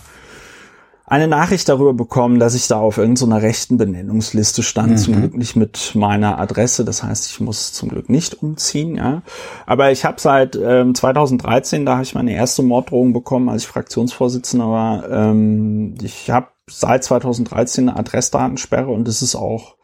eine 1.07 1.28
Nachricht 1.28 1.68
darüber 1.68 1.92
bekommen, 1.92 2.38
dass 2.38 2.55
ich 2.55 2.66
da 2.66 2.78
auf 2.78 2.97
irgendeiner 2.97 3.42
rechten 3.42 3.76
Benennungsliste 3.76 4.62
stand, 4.62 4.92
mhm. 4.92 4.97
zum 4.97 5.16
Glück 5.16 5.36
nicht 5.36 5.55
mit 5.55 5.92
meiner 5.95 6.38
Adresse. 6.38 6.84
Das 6.84 7.03
heißt, 7.03 7.30
ich 7.30 7.40
muss 7.40 7.72
zum 7.72 7.90
Glück 7.90 8.09
nicht 8.09 8.42
umziehen. 8.42 8.97
Ja, 8.97 9.22
aber 9.66 9.92
ich 9.92 10.05
habe 10.05 10.18
seit 10.18 10.57
ähm, 10.57 10.95
2013, 10.95 11.84
da 11.84 11.95
habe 11.95 12.05
ich 12.05 12.14
meine 12.14 12.32
erste 12.32 12.62
Morddrohung 12.62 13.12
bekommen, 13.12 13.51
als 13.51 13.62
ich 13.62 13.68
Fraktionsvorsitzender 13.68 14.66
war. 14.66 15.11
Ähm, 15.11 15.95
ich 16.03 16.30
habe 16.30 16.49
seit 16.70 17.05
2013 17.05 17.90
eine 17.90 17.99
Adressdatensperre 17.99 18.90
und 18.90 19.07
es 19.07 19.20
ist 19.20 19.34
auch 19.34 19.76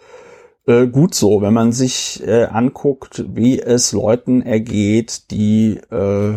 äh, 0.67 0.87
gut 0.87 1.15
so, 1.15 1.43
wenn 1.43 1.55
man 1.55 1.73
sich 1.73 2.23
äh, 2.27 2.45
anguckt, 2.45 3.25
wie 3.29 3.61
es 3.61 3.93
Leuten 3.93 4.43
ergeht, 4.43 5.31
die 5.31 5.77
äh, 5.91 6.35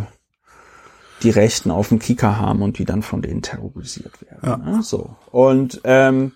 die 1.23 1.29
Rechten 1.29 1.71
auf 1.71 1.89
dem 1.89 1.99
Kicker 1.99 2.37
haben 2.37 2.61
und 2.61 2.77
die 2.77 2.85
dann 2.85 3.01
von 3.01 3.21
denen 3.21 3.41
terrorisiert 3.41 4.21
werden. 4.21 4.39
Ja. 4.43 4.57
Ne? 4.57 4.83
So. 4.83 5.15
Und 5.31 5.81
ähm, 5.85 6.33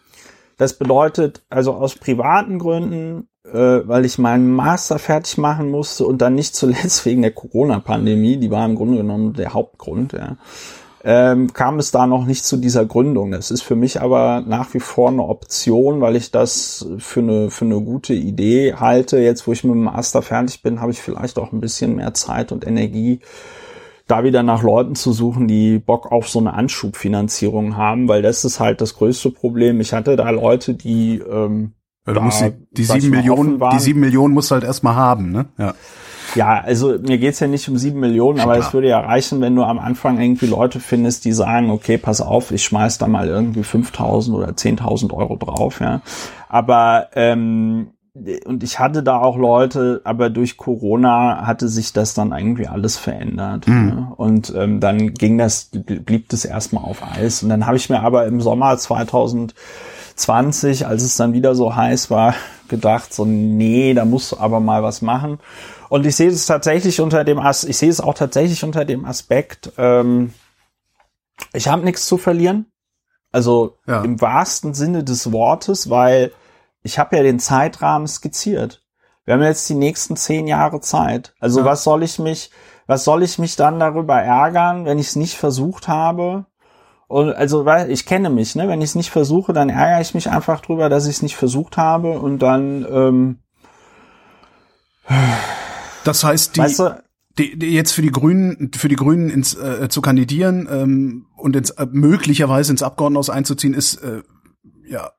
das 0.57 0.77
bedeutet 0.77 1.43
also 1.49 1.73
aus 1.73 1.95
privaten 1.95 2.57
Gründen, 2.57 3.27
äh, 3.43 3.81
weil 3.87 4.05
ich 4.05 4.17
meinen 4.17 4.49
Master 4.49 4.97
fertig 4.97 5.37
machen 5.37 5.69
musste 5.69 6.05
und 6.05 6.21
dann 6.21 6.35
nicht 6.35 6.55
zuletzt 6.55 7.05
wegen 7.05 7.21
der 7.21 7.31
Corona-Pandemie, 7.31 8.37
die 8.37 8.51
war 8.51 8.65
im 8.65 8.75
Grunde 8.75 8.97
genommen 8.97 9.33
der 9.33 9.53
Hauptgrund, 9.53 10.13
ja, 10.13 10.37
ähm, 11.09 11.53
kam 11.53 11.79
es 11.79 11.91
da 11.91 12.05
noch 12.05 12.25
nicht 12.25 12.43
zu 12.43 12.57
dieser 12.57 12.85
Gründung. 12.85 13.31
Das 13.31 13.49
ist 13.49 13.61
für 13.61 13.77
mich 13.77 14.01
aber 14.01 14.43
nach 14.45 14.73
wie 14.73 14.81
vor 14.81 15.07
eine 15.07 15.23
Option, 15.23 16.01
weil 16.01 16.17
ich 16.17 16.31
das 16.31 16.85
für 16.97 17.21
eine, 17.21 17.49
für 17.49 17.63
eine 17.63 17.79
gute 17.79 18.13
Idee 18.13 18.73
halte. 18.73 19.17
Jetzt, 19.17 19.47
wo 19.47 19.53
ich 19.53 19.63
mit 19.63 19.73
dem 19.73 19.85
Master 19.85 20.21
fertig 20.21 20.61
bin, 20.63 20.81
habe 20.81 20.91
ich 20.91 21.01
vielleicht 21.01 21.39
auch 21.39 21.53
ein 21.53 21.61
bisschen 21.61 21.95
mehr 21.95 22.13
Zeit 22.13 22.51
und 22.51 22.67
Energie, 22.67 23.21
da 24.05 24.25
wieder 24.25 24.43
nach 24.43 24.63
Leuten 24.63 24.95
zu 24.95 25.13
suchen, 25.13 25.47
die 25.47 25.79
Bock 25.79 26.11
auf 26.11 26.27
so 26.27 26.39
eine 26.39 26.53
Anschubfinanzierung 26.53 27.77
haben, 27.77 28.09
weil 28.09 28.21
das 28.21 28.43
ist 28.43 28.59
halt 28.59 28.81
das 28.81 28.95
größte 28.95 29.31
Problem. 29.31 29.79
Ich 29.79 29.93
hatte 29.93 30.17
da 30.17 30.29
Leute, 30.29 30.73
die 30.73 31.19
ähm, 31.19 31.71
ja, 32.05 32.13
du 32.13 32.19
musst 32.19 32.41
die, 32.41 32.53
die 32.71 32.83
sieben 32.83 33.11
Millionen, 33.11 33.61
die 33.71 33.79
sieben 33.79 34.01
Millionen 34.01 34.33
musst 34.33 34.51
du 34.51 34.55
halt 34.55 34.65
erstmal 34.65 34.95
haben, 34.95 35.31
ne? 35.31 35.45
Ja. 35.57 35.73
Ja, 36.37 36.61
also 36.63 36.99
mir 36.99 37.17
geht's 37.17 37.39
ja 37.39 37.47
nicht 37.47 37.67
um 37.67 37.77
sieben 37.77 37.99
Millionen, 37.99 38.39
aber 38.39 38.57
es 38.57 38.71
würde 38.71 38.87
ja 38.87 38.99
reichen, 38.99 39.41
wenn 39.41 39.55
du 39.55 39.63
am 39.63 39.79
Anfang 39.79 40.21
irgendwie 40.21 40.45
Leute 40.45 40.79
findest, 40.79 41.25
die 41.25 41.31
sagen, 41.31 41.71
okay, 41.71 41.97
pass 41.97 42.21
auf, 42.21 42.51
ich 42.51 42.63
schmeiß 42.63 42.99
da 42.99 43.07
mal 43.07 43.27
irgendwie 43.27 43.61
5.000 43.61 44.33
oder 44.33 44.49
10.000 44.49 45.13
Euro 45.13 45.35
drauf, 45.35 45.81
ja. 45.81 46.01
Aber 46.47 47.07
ähm, 47.15 47.87
und 48.45 48.63
ich 48.63 48.79
hatte 48.79 49.03
da 49.03 49.19
auch 49.19 49.37
Leute, 49.37 50.01
aber 50.03 50.29
durch 50.29 50.57
Corona 50.57 51.45
hatte 51.45 51.67
sich 51.67 51.93
das 51.93 52.13
dann 52.13 52.31
irgendwie 52.31 52.67
alles 52.67 52.97
verändert. 52.97 53.67
Mhm. 53.67 53.85
Ne? 53.85 54.11
Und 54.15 54.53
ähm, 54.55 54.79
dann 54.79 55.13
ging 55.13 55.37
das, 55.37 55.69
blieb 55.71 56.29
das 56.29 56.45
erstmal 56.45 56.83
auf 56.83 57.03
Eis. 57.03 57.43
Und 57.43 57.49
dann 57.49 57.67
habe 57.67 57.77
ich 57.77 57.89
mir 57.89 58.01
aber 58.01 58.25
im 58.25 58.41
Sommer 58.41 58.77
2020, 58.77 60.87
als 60.87 61.03
es 61.03 61.17
dann 61.17 61.33
wieder 61.33 61.53
so 61.53 61.75
heiß 61.75 62.09
war, 62.09 62.33
gedacht, 62.67 63.13
so, 63.13 63.25
nee, 63.25 63.93
da 63.93 64.05
musst 64.05 64.31
du 64.31 64.37
aber 64.37 64.59
mal 64.59 64.83
was 64.83 65.01
machen. 65.01 65.39
Und 65.89 66.05
ich 66.05 66.15
sehe 66.15 66.29
es 66.29 66.45
tatsächlich 66.45 66.99
unter 67.01 67.23
dem 67.23 67.39
As 67.39 67.63
ich 67.63 67.77
sehe 67.77 67.89
es 67.89 68.01
auch 68.01 68.13
tatsächlich 68.13 68.63
unter 68.63 68.85
dem 68.85 69.05
Aspekt, 69.05 69.71
ähm, 69.77 70.33
ich 71.53 71.67
habe 71.67 71.83
nichts 71.83 72.07
zu 72.07 72.17
verlieren. 72.17 72.65
Also 73.31 73.77
ja. 73.85 74.01
im 74.03 74.19
wahrsten 74.21 74.73
Sinne 74.73 75.03
des 75.03 75.31
Wortes, 75.31 75.89
weil 75.89 76.31
ich 76.81 76.97
habe 76.97 77.17
ja 77.17 77.23
den 77.23 77.39
Zeitrahmen 77.39 78.07
skizziert. 78.07 78.83
Wir 79.25 79.33
haben 79.33 79.43
jetzt 79.43 79.67
die 79.69 79.75
nächsten 79.75 80.15
zehn 80.15 80.47
Jahre 80.47 80.79
Zeit. 80.79 81.33
Also 81.39 81.59
ja. 81.59 81.65
was 81.65 81.83
soll 81.83 82.03
ich 82.03 82.17
mich, 82.17 82.49
was 82.85 83.03
soll 83.03 83.23
ich 83.23 83.37
mich 83.37 83.57
dann 83.57 83.79
darüber 83.79 84.15
ärgern, 84.15 84.85
wenn 84.85 84.99
ich 84.99 85.07
es 85.07 85.15
nicht 85.17 85.35
versucht 85.35 85.87
habe? 85.87 86.45
Und 87.07 87.33
also, 87.33 87.65
weil 87.65 87.89
ich 87.91 88.05
kenne 88.05 88.29
mich, 88.29 88.55
ne? 88.55 88.67
Wenn 88.67 88.81
ich 88.81 88.89
es 88.89 88.95
nicht 88.95 89.11
versuche, 89.11 89.53
dann 89.53 89.69
ärgere 89.69 90.01
ich 90.01 90.13
mich 90.13 90.29
einfach 90.29 90.61
drüber, 90.61 90.89
dass 90.89 91.05
ich 91.05 91.17
es 91.17 91.21
nicht 91.21 91.35
versucht 91.35 91.77
habe 91.77 92.19
und 92.19 92.39
dann. 92.39 92.85
Ähm, 92.89 93.39
das 96.07 96.23
heißt, 96.23 96.55
die, 96.55 96.61
weißt 96.61 96.79
du, 96.79 97.03
die, 97.37 97.57
die 97.57 97.73
jetzt 97.73 97.91
für 97.91 98.01
die 98.01 98.11
Grünen, 98.11 98.71
für 98.75 98.87
die 98.87 98.95
Grünen 98.95 99.29
ins, 99.29 99.53
äh, 99.55 99.89
zu 99.89 100.01
kandidieren 100.01 100.67
ähm, 100.71 101.25
und 101.35 101.55
ins, 101.55 101.71
äh, 101.71 101.85
möglicherweise 101.91 102.71
ins 102.71 102.83
Abgeordnetenhaus 102.83 103.29
einzuziehen, 103.29 103.73
ist 103.73 103.95
äh, 103.97 104.21
ja 104.87 105.11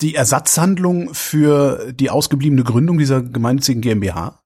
die 0.00 0.14
Ersatzhandlung 0.14 1.14
für 1.14 1.92
die 1.92 2.10
ausgebliebene 2.10 2.62
Gründung 2.62 2.98
dieser 2.98 3.22
gemeinnützigen 3.22 3.82
GmbH? 3.82 4.40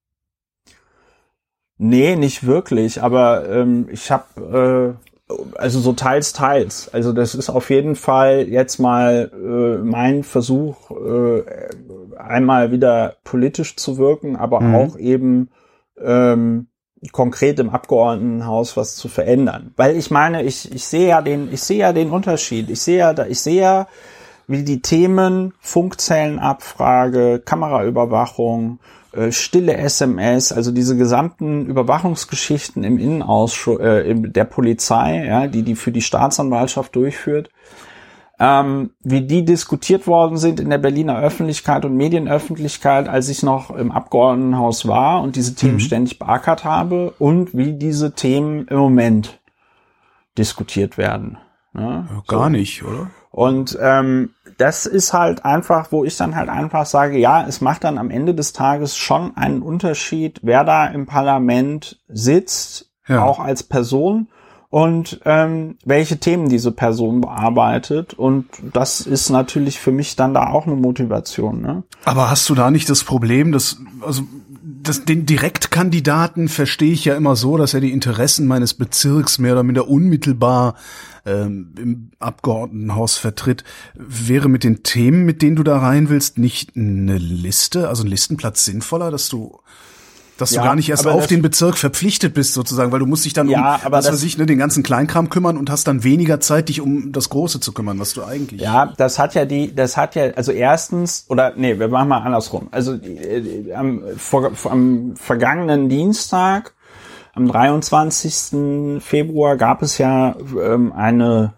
Nee, 1.76 2.16
nicht 2.16 2.46
wirklich, 2.46 3.02
aber 3.02 3.48
ähm, 3.48 3.88
ich 3.90 4.10
habe 4.10 4.96
äh, 5.28 5.32
also 5.56 5.80
so 5.80 5.92
teils, 5.92 6.32
teils. 6.32 6.88
Also 6.92 7.12
das 7.12 7.34
ist 7.34 7.50
auf 7.50 7.70
jeden 7.70 7.96
Fall 7.96 8.48
jetzt 8.48 8.78
mal 8.78 9.30
äh, 9.34 9.84
mein 9.84 10.22
Versuch, 10.22 10.90
äh, 10.90 11.42
einmal 12.16 12.70
wieder 12.70 13.16
politisch 13.24 13.76
zu 13.76 13.98
wirken, 13.98 14.36
aber 14.36 14.60
mhm. 14.60 14.74
auch 14.74 14.98
eben 14.98 15.48
ähm, 16.01 16.68
konkret 17.11 17.59
im 17.59 17.70
Abgeordnetenhaus 17.70 18.76
was 18.76 18.95
zu 18.95 19.09
verändern. 19.09 19.72
Weil 19.76 19.97
ich 19.97 20.11
meine, 20.11 20.45
ich, 20.45 20.72
ich 20.72 20.86
sehe 20.86 21.09
ja 21.09 21.22
den, 21.22 21.53
ich 21.53 21.62
sehe 21.62 21.78
ja 21.78 21.93
den 21.93 22.11
Unterschied. 22.11 22.70
Ich 22.70 22.80
sehe 22.80 22.99
ja, 22.99 23.26
ich 23.26 23.40
sehe 23.40 23.61
ja, 23.61 23.88
wie 24.47 24.62
die 24.62 24.82
Themen 24.82 25.55
Funkzellenabfrage, 25.61 27.40
Kameraüberwachung, 27.45 28.78
äh, 29.12 29.32
stille 29.32 29.76
SMS, 29.76 30.53
also 30.53 30.70
diese 30.70 30.97
gesamten 30.97 31.66
Überwachungsgeschichten 31.66 32.84
im 32.84 32.99
Innenausschuss 32.99 33.80
äh, 33.80 34.14
der 34.14 34.45
Polizei, 34.45 35.26
ja, 35.26 35.47
die 35.49 35.62
die 35.62 35.74
für 35.74 35.93
die 35.93 36.03
Staatsanwaltschaft 36.03 36.95
durchführt, 36.95 37.51
ähm, 38.38 38.90
wie 39.02 39.22
die 39.22 39.44
diskutiert 39.44 40.06
worden 40.06 40.36
sind 40.36 40.58
in 40.58 40.70
der 40.70 40.78
Berliner 40.78 41.18
Öffentlichkeit 41.18 41.84
und 41.84 41.96
Medienöffentlichkeit, 41.96 43.08
als 43.08 43.28
ich 43.28 43.42
noch 43.42 43.70
im 43.70 43.92
Abgeordnetenhaus 43.92 44.88
war 44.88 45.22
und 45.22 45.36
diese 45.36 45.54
Themen 45.54 45.74
mhm. 45.74 45.80
ständig 45.80 46.18
beackert 46.18 46.64
habe 46.64 47.14
und 47.18 47.56
wie 47.56 47.74
diese 47.74 48.12
Themen 48.12 48.66
im 48.68 48.78
Moment 48.78 49.40
diskutiert 50.38 50.98
werden. 50.98 51.38
Ne? 51.72 52.08
Ja, 52.10 52.22
gar 52.26 52.44
so. 52.44 52.48
nicht, 52.50 52.82
oder? 52.82 53.10
Und 53.30 53.78
ähm, 53.80 54.30
das 54.58 54.84
ist 54.84 55.12
halt 55.14 55.44
einfach, 55.44 55.90
wo 55.90 56.04
ich 56.04 56.16
dann 56.16 56.36
halt 56.36 56.50
einfach 56.50 56.84
sage, 56.84 57.18
ja, 57.18 57.46
es 57.46 57.60
macht 57.60 57.84
dann 57.84 57.96
am 57.96 58.10
Ende 58.10 58.34
des 58.34 58.52
Tages 58.52 58.96
schon 58.96 59.36
einen 59.36 59.62
Unterschied, 59.62 60.40
wer 60.42 60.64
da 60.64 60.86
im 60.86 61.06
Parlament 61.06 62.00
sitzt, 62.08 62.90
ja. 63.08 63.24
auch 63.24 63.40
als 63.40 63.62
Person 63.62 64.28
und 64.72 65.20
ähm, 65.26 65.76
welche 65.84 66.16
Themen 66.16 66.48
diese 66.48 66.72
Person 66.72 67.20
bearbeitet. 67.20 68.14
Und 68.14 68.46
das 68.72 69.02
ist 69.02 69.28
natürlich 69.28 69.78
für 69.78 69.92
mich 69.92 70.16
dann 70.16 70.32
da 70.32 70.48
auch 70.48 70.66
eine 70.66 70.76
Motivation. 70.76 71.60
Ne? 71.60 71.82
Aber 72.06 72.30
hast 72.30 72.48
du 72.48 72.54
da 72.54 72.70
nicht 72.70 72.88
das 72.88 73.04
Problem, 73.04 73.52
dass 73.52 73.76
also 74.00 74.22
das, 74.62 75.04
den 75.04 75.26
Direktkandidaten 75.26 76.48
verstehe 76.48 76.94
ich 76.94 77.04
ja 77.04 77.14
immer 77.16 77.36
so, 77.36 77.58
dass 77.58 77.74
er 77.74 77.80
die 77.80 77.92
Interessen 77.92 78.46
meines 78.46 78.72
Bezirks 78.72 79.38
mehr 79.38 79.52
oder 79.52 79.62
minder 79.62 79.88
unmittelbar 79.88 80.74
ähm, 81.26 81.74
im 81.76 82.10
Abgeordnetenhaus 82.18 83.18
vertritt. 83.18 83.64
Wäre 83.94 84.48
mit 84.48 84.64
den 84.64 84.82
Themen, 84.82 85.26
mit 85.26 85.42
denen 85.42 85.56
du 85.56 85.64
da 85.64 85.80
rein 85.80 86.08
willst, 86.08 86.38
nicht 86.38 86.78
eine 86.78 87.18
Liste, 87.18 87.90
also 87.90 88.04
ein 88.04 88.08
Listenplatz 88.08 88.64
sinnvoller, 88.64 89.10
dass 89.10 89.28
du 89.28 89.60
dass 90.38 90.52
ja, 90.52 90.60
du 90.60 90.66
gar 90.66 90.74
nicht 90.74 90.88
erst 90.88 91.06
auf 91.06 91.26
den 91.26 91.42
Bezirk 91.42 91.76
verpflichtet 91.76 92.34
bist 92.34 92.54
sozusagen, 92.54 92.92
weil 92.92 92.98
du 92.98 93.06
musst 93.06 93.24
dich 93.24 93.32
dann 93.32 93.48
ja, 93.48 93.80
um, 93.84 93.92
was 93.92 94.10
weiß 94.10 94.22
ich, 94.22 94.38
ne, 94.38 94.46
den 94.46 94.58
ganzen 94.58 94.82
Kleinkram 94.82 95.28
kümmern 95.28 95.56
und 95.56 95.70
hast 95.70 95.86
dann 95.86 96.04
weniger 96.04 96.40
Zeit, 96.40 96.68
dich 96.68 96.80
um 96.80 97.12
das 97.12 97.28
Große 97.28 97.60
zu 97.60 97.72
kümmern, 97.72 97.98
was 97.98 98.14
du 98.14 98.24
eigentlich. 98.24 98.60
Ja, 98.60 98.92
das 98.96 99.18
hat 99.18 99.34
ja 99.34 99.44
die, 99.44 99.74
das 99.74 99.96
hat 99.96 100.14
ja, 100.14 100.30
also 100.30 100.52
erstens, 100.52 101.26
oder 101.28 101.52
nee, 101.56 101.78
wir 101.78 101.88
machen 101.88 102.08
mal 102.08 102.18
andersrum. 102.18 102.68
Also 102.70 102.94
äh, 102.94 103.72
am, 103.74 104.02
vor, 104.16 104.52
am 104.70 105.14
vergangenen 105.16 105.88
Dienstag, 105.88 106.74
am 107.34 107.48
23. 107.48 109.02
Februar 109.02 109.56
gab 109.56 109.82
es 109.82 109.98
ja 109.98 110.36
ähm, 110.58 110.92
eine 110.92 111.54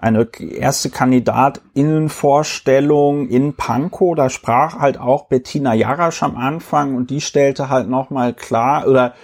eine 0.00 0.28
erste 0.38 0.90
Kandidatinnenvorstellung 0.90 3.28
in 3.28 3.54
Pankow. 3.54 4.14
Da 4.16 4.30
sprach 4.30 4.78
halt 4.78 4.98
auch 4.98 5.26
Bettina 5.26 5.74
Jarasch 5.74 6.22
am 6.22 6.36
Anfang 6.36 6.94
und 6.94 7.10
die 7.10 7.20
stellte 7.20 7.68
halt 7.68 7.88
nochmal 7.88 8.32
klar, 8.32 8.86
oder 8.86 9.14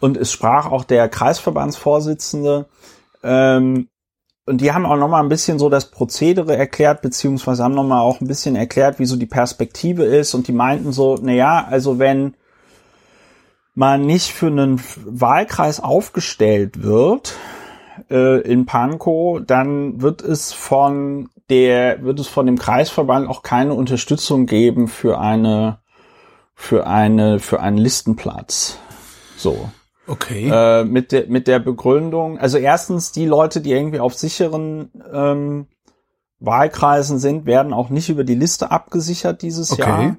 und 0.00 0.16
es 0.16 0.30
sprach 0.32 0.70
auch 0.70 0.84
der 0.84 1.08
Kreisverbandsvorsitzende. 1.08 2.66
Ähm, 3.22 3.88
und 4.44 4.60
die 4.60 4.72
haben 4.72 4.86
auch 4.86 4.96
nochmal 4.96 5.22
ein 5.22 5.28
bisschen 5.28 5.60
so 5.60 5.68
das 5.68 5.92
Prozedere 5.92 6.56
erklärt, 6.56 7.02
beziehungsweise 7.02 7.62
haben 7.62 7.74
nochmal 7.74 8.00
auch 8.00 8.20
ein 8.20 8.26
bisschen 8.26 8.56
erklärt, 8.56 8.98
wie 8.98 9.06
so 9.06 9.14
die 9.16 9.26
Perspektive 9.26 10.02
ist. 10.04 10.34
Und 10.34 10.48
die 10.48 10.52
meinten 10.52 10.90
so, 10.92 11.16
na 11.22 11.32
ja, 11.32 11.64
also 11.70 12.00
wenn 12.00 12.34
man 13.74 14.04
nicht 14.04 14.32
für 14.32 14.48
einen 14.48 14.82
Wahlkreis 15.04 15.78
aufgestellt 15.78 16.82
wird, 16.82 17.36
äh, 18.10 18.40
in 18.40 18.66
Pankow, 18.66 19.40
dann 19.46 20.00
wird 20.00 20.22
es 20.22 20.52
von 20.52 21.28
der, 21.50 22.02
wird 22.02 22.20
es 22.20 22.28
von 22.28 22.46
dem 22.46 22.58
Kreisverband 22.58 23.28
auch 23.28 23.42
keine 23.42 23.74
Unterstützung 23.74 24.46
geben 24.46 24.88
für 24.88 25.18
eine, 25.18 25.78
für 26.54 26.86
eine, 26.86 27.38
für 27.38 27.60
einen 27.60 27.78
Listenplatz. 27.78 28.78
So. 29.36 29.70
Okay. 30.06 30.50
Äh, 30.52 30.84
mit 30.84 31.12
der, 31.12 31.26
mit 31.28 31.46
der 31.46 31.58
Begründung, 31.58 32.38
also 32.38 32.58
erstens, 32.58 33.12
die 33.12 33.26
Leute, 33.26 33.60
die 33.60 33.72
irgendwie 33.72 34.00
auf 34.00 34.14
sicheren 34.14 34.90
ähm, 35.12 35.66
Wahlkreisen 36.40 37.18
sind, 37.18 37.46
werden 37.46 37.72
auch 37.72 37.88
nicht 37.88 38.08
über 38.08 38.24
die 38.24 38.34
Liste 38.34 38.70
abgesichert 38.70 39.42
dieses 39.42 39.72
Okay. 39.72 39.82
Jahr. 39.82 40.16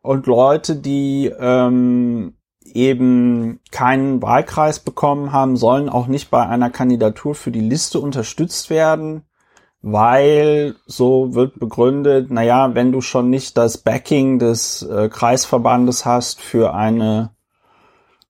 Und 0.00 0.26
Leute, 0.26 0.76
die 0.76 1.30
ähm, 1.38 2.37
eben 2.74 3.60
keinen 3.70 4.22
Wahlkreis 4.22 4.80
bekommen 4.80 5.32
haben, 5.32 5.56
sollen 5.56 5.88
auch 5.88 6.06
nicht 6.06 6.30
bei 6.30 6.46
einer 6.46 6.70
Kandidatur 6.70 7.34
für 7.34 7.50
die 7.50 7.60
Liste 7.60 8.00
unterstützt 8.00 8.70
werden, 8.70 9.22
weil 9.82 10.76
so 10.86 11.34
wird 11.34 11.58
begründet, 11.58 12.30
naja, 12.30 12.74
wenn 12.74 12.92
du 12.92 13.00
schon 13.00 13.30
nicht 13.30 13.56
das 13.56 13.78
Backing 13.78 14.38
des 14.38 14.82
äh, 14.82 15.08
Kreisverbandes 15.08 16.04
hast 16.04 16.40
für 16.40 16.74
eine 16.74 17.30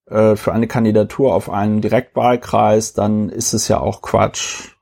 äh, 0.09 0.35
für 0.35 0.53
eine 0.53 0.67
Kandidatur 0.67 1.33
auf 1.33 1.49
einen 1.49 1.81
Direktwahlkreis, 1.81 2.93
dann 2.93 3.29
ist 3.29 3.53
es 3.53 3.67
ja 3.67 3.79
auch 3.79 4.01
Quatsch, 4.01 4.75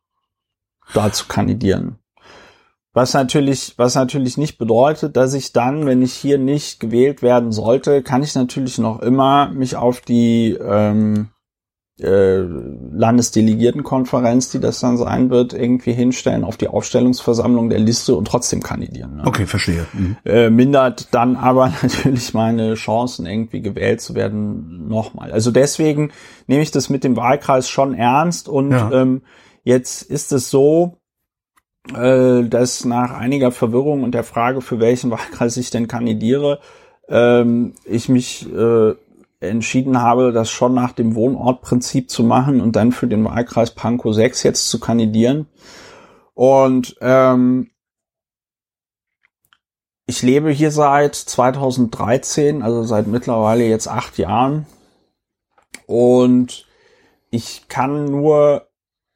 da 0.94 1.12
zu 1.12 1.28
kandidieren. 1.28 2.00
Was 2.98 3.14
natürlich, 3.14 3.76
was 3.78 3.94
natürlich 3.94 4.38
nicht 4.38 4.58
bedeutet, 4.58 5.16
dass 5.18 5.36
ich 5.36 5.54
dann, 5.54 5.86
wenn 5.86 6.02
ich 6.02 6.14
hier 6.14 6.40
nicht 6.40 6.80
gewählt 6.80 7.22
werden 7.22 7.52
sollte, 7.52 8.02
kann 8.02 8.24
ich 8.24 8.34
natürlich 8.34 8.80
noch 8.80 9.04
immer 9.04 9.52
mich 9.52 9.76
auf 9.76 10.02
die 10.02 10.58
ähm, 10.60 11.28
äh, 12.02 12.40
Landesdelegiertenkonferenz, 12.40 14.50
die 14.50 14.60
das 14.60 14.80
dann 14.80 14.98
sein 14.98 15.30
wird, 15.30 15.54
irgendwie 15.54 15.94
hinstellen, 15.94 16.44
auf 16.44 16.58
die 16.58 16.70
Aufstellungsversammlung 16.70 17.70
der 17.70 17.78
Liste 17.78 18.16
und 18.16 18.28
trotzdem 18.28 18.64
kandidieren. 18.64 19.18
Ne? 19.18 19.28
Okay, 19.28 19.46
verstehe. 19.46 19.86
Mhm. 19.94 20.18
Äh, 20.26 20.50
mindert 20.50 21.14
dann 21.14 21.36
aber 21.36 21.72
natürlich 21.84 22.34
meine 22.34 22.74
Chancen, 22.74 23.28
irgendwie 23.28 23.62
gewählt 23.62 24.02
zu 24.02 24.16
werden, 24.16 24.88
nochmal. 24.88 25.32
Also 25.32 25.52
deswegen 25.52 26.10
nehme 26.48 26.64
ich 26.64 26.72
das 26.72 26.90
mit 26.90 27.04
dem 27.04 27.16
Wahlkreis 27.16 27.70
schon 27.70 27.94
ernst 27.94 28.50
und 28.50 28.72
Ja. 28.72 28.92
ähm, 28.92 29.22
jetzt 29.64 30.02
ist 30.02 30.32
es 30.32 30.50
so, 30.50 30.97
dass 31.94 32.86
nach 32.86 33.12
einiger 33.12 33.52
Verwirrung 33.52 34.04
und 34.04 34.14
der 34.14 34.24
Frage, 34.24 34.62
für 34.62 34.80
welchen 34.80 35.12
Wahlkreis 35.12 35.58
ich 35.58 35.70
denn 35.70 35.88
kandidiere, 35.88 36.60
ähm, 37.10 37.74
ich 37.86 38.10
mich 38.10 38.52
äh, 38.54 38.94
entschieden 39.40 40.02
habe, 40.02 40.32
das 40.32 40.50
schon 40.50 40.74
nach 40.74 40.94
dem 40.94 41.16
Wohnortprinzip 41.16 42.10
zu 42.10 42.24
machen 42.24 42.60
und 42.62 42.76
dann 42.76 42.92
für 42.92 43.08
den 43.08 43.24
Wahlkreis 43.24 43.72
Pankow 43.72 44.14
6 44.14 44.44
jetzt 44.44 44.70
zu 44.70 44.80
kandidieren. 44.80 45.48
Und 46.34 46.96
ähm, 47.02 47.70
ich 50.08 50.22
lebe 50.22 50.52
hier 50.52 50.72
seit 50.72 51.16
2013, 51.16 52.64
also 52.64 52.84
seit 52.84 53.08
mittlerweile 53.08 53.66
jetzt 53.66 53.88
acht 53.88 54.18
Jahren. 54.18 54.66
Und 55.86 56.66
ich 57.30 57.68
kann 57.68 58.06
nur, 58.06 58.68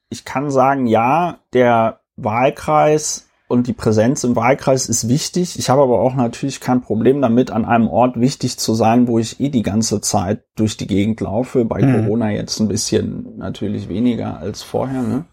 ich 0.10 0.26
kann 0.26 0.52
sagen, 0.52 0.88
ja, 0.88 1.40
der 1.54 2.01
Wahlkreis 2.24 3.28
und 3.48 3.68
die 3.68 3.74
Präsenz 3.74 4.24
im 4.24 4.36
Wahlkreis 4.36 4.88
ist 4.88 5.10
wichtig. 5.10 5.60
Ich 5.60 5.70
habe 5.70 5.82
aber 5.82 6.00
auch 6.00 6.16
natürlich 6.16 6.62
kein 6.62 6.82
Problem 6.82 7.22
damit, 7.22 7.52
an 7.52 7.66
einem 7.66 7.90
Ort 7.90 8.20
wichtig 8.20 8.58
zu 8.58 8.74
sein, 8.74 9.08
wo 9.08 9.20
ich 9.20 9.42
eh 9.42 9.50
die 9.50 9.62
ganze 9.62 10.00
Zeit 10.00 10.44
durch 10.56 10.78
die 10.78 10.88
Gegend 10.88 11.20
laufe. 11.20 11.66
Bei 11.66 11.82
Mhm. 11.82 12.06
Corona 12.06 12.32
jetzt 12.32 12.60
ein 12.60 12.70
bisschen 12.70 13.38
natürlich 13.38 13.90
weniger 13.90 14.38
als 14.38 14.64
vorher. 14.64 15.02
Ne? 15.02 15.26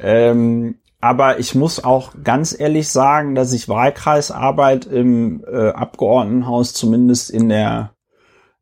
Ähm, 0.00 0.76
aber 1.00 1.38
ich 1.38 1.54
muss 1.54 1.84
auch 1.84 2.12
ganz 2.24 2.58
ehrlich 2.58 2.88
sagen, 2.88 3.34
dass 3.34 3.52
ich 3.52 3.68
Wahlkreisarbeit 3.68 4.86
im 4.86 5.44
äh, 5.46 5.68
Abgeordnetenhaus 5.68 6.72
zumindest 6.72 7.30
in 7.30 7.48
der 7.50 7.92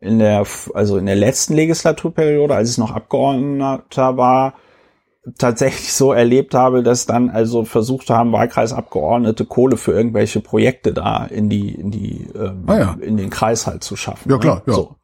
in 0.00 0.18
der 0.18 0.44
also 0.74 0.98
in 0.98 1.06
der 1.06 1.16
letzten 1.16 1.54
Legislaturperiode, 1.54 2.54
als 2.54 2.72
ich 2.72 2.78
noch 2.78 2.90
Abgeordneter 2.90 4.16
war, 4.16 4.54
tatsächlich 5.38 5.92
so 5.92 6.12
erlebt 6.12 6.54
habe, 6.54 6.82
dass 6.82 7.06
dann 7.06 7.30
also 7.30 7.64
versucht 7.64 8.10
haben, 8.10 8.32
Wahlkreisabgeordnete 8.32 9.44
Kohle 9.46 9.76
für 9.76 9.92
irgendwelche 9.92 10.40
Projekte 10.40 10.92
da 10.92 11.24
in 11.24 11.48
die 11.48 11.74
in 11.74 11.90
die 11.90 12.28
ähm, 12.34 12.64
Ah 12.66 12.78
ja. 12.78 12.96
in 13.00 13.16
den 13.16 13.30
Kreis 13.30 13.66
halt 13.66 13.82
zu 13.84 13.96
schaffen. 13.96 14.30
Ja, 14.30 14.38
klar, 14.38 14.62
ja. 14.66 14.72
So. 14.74 14.96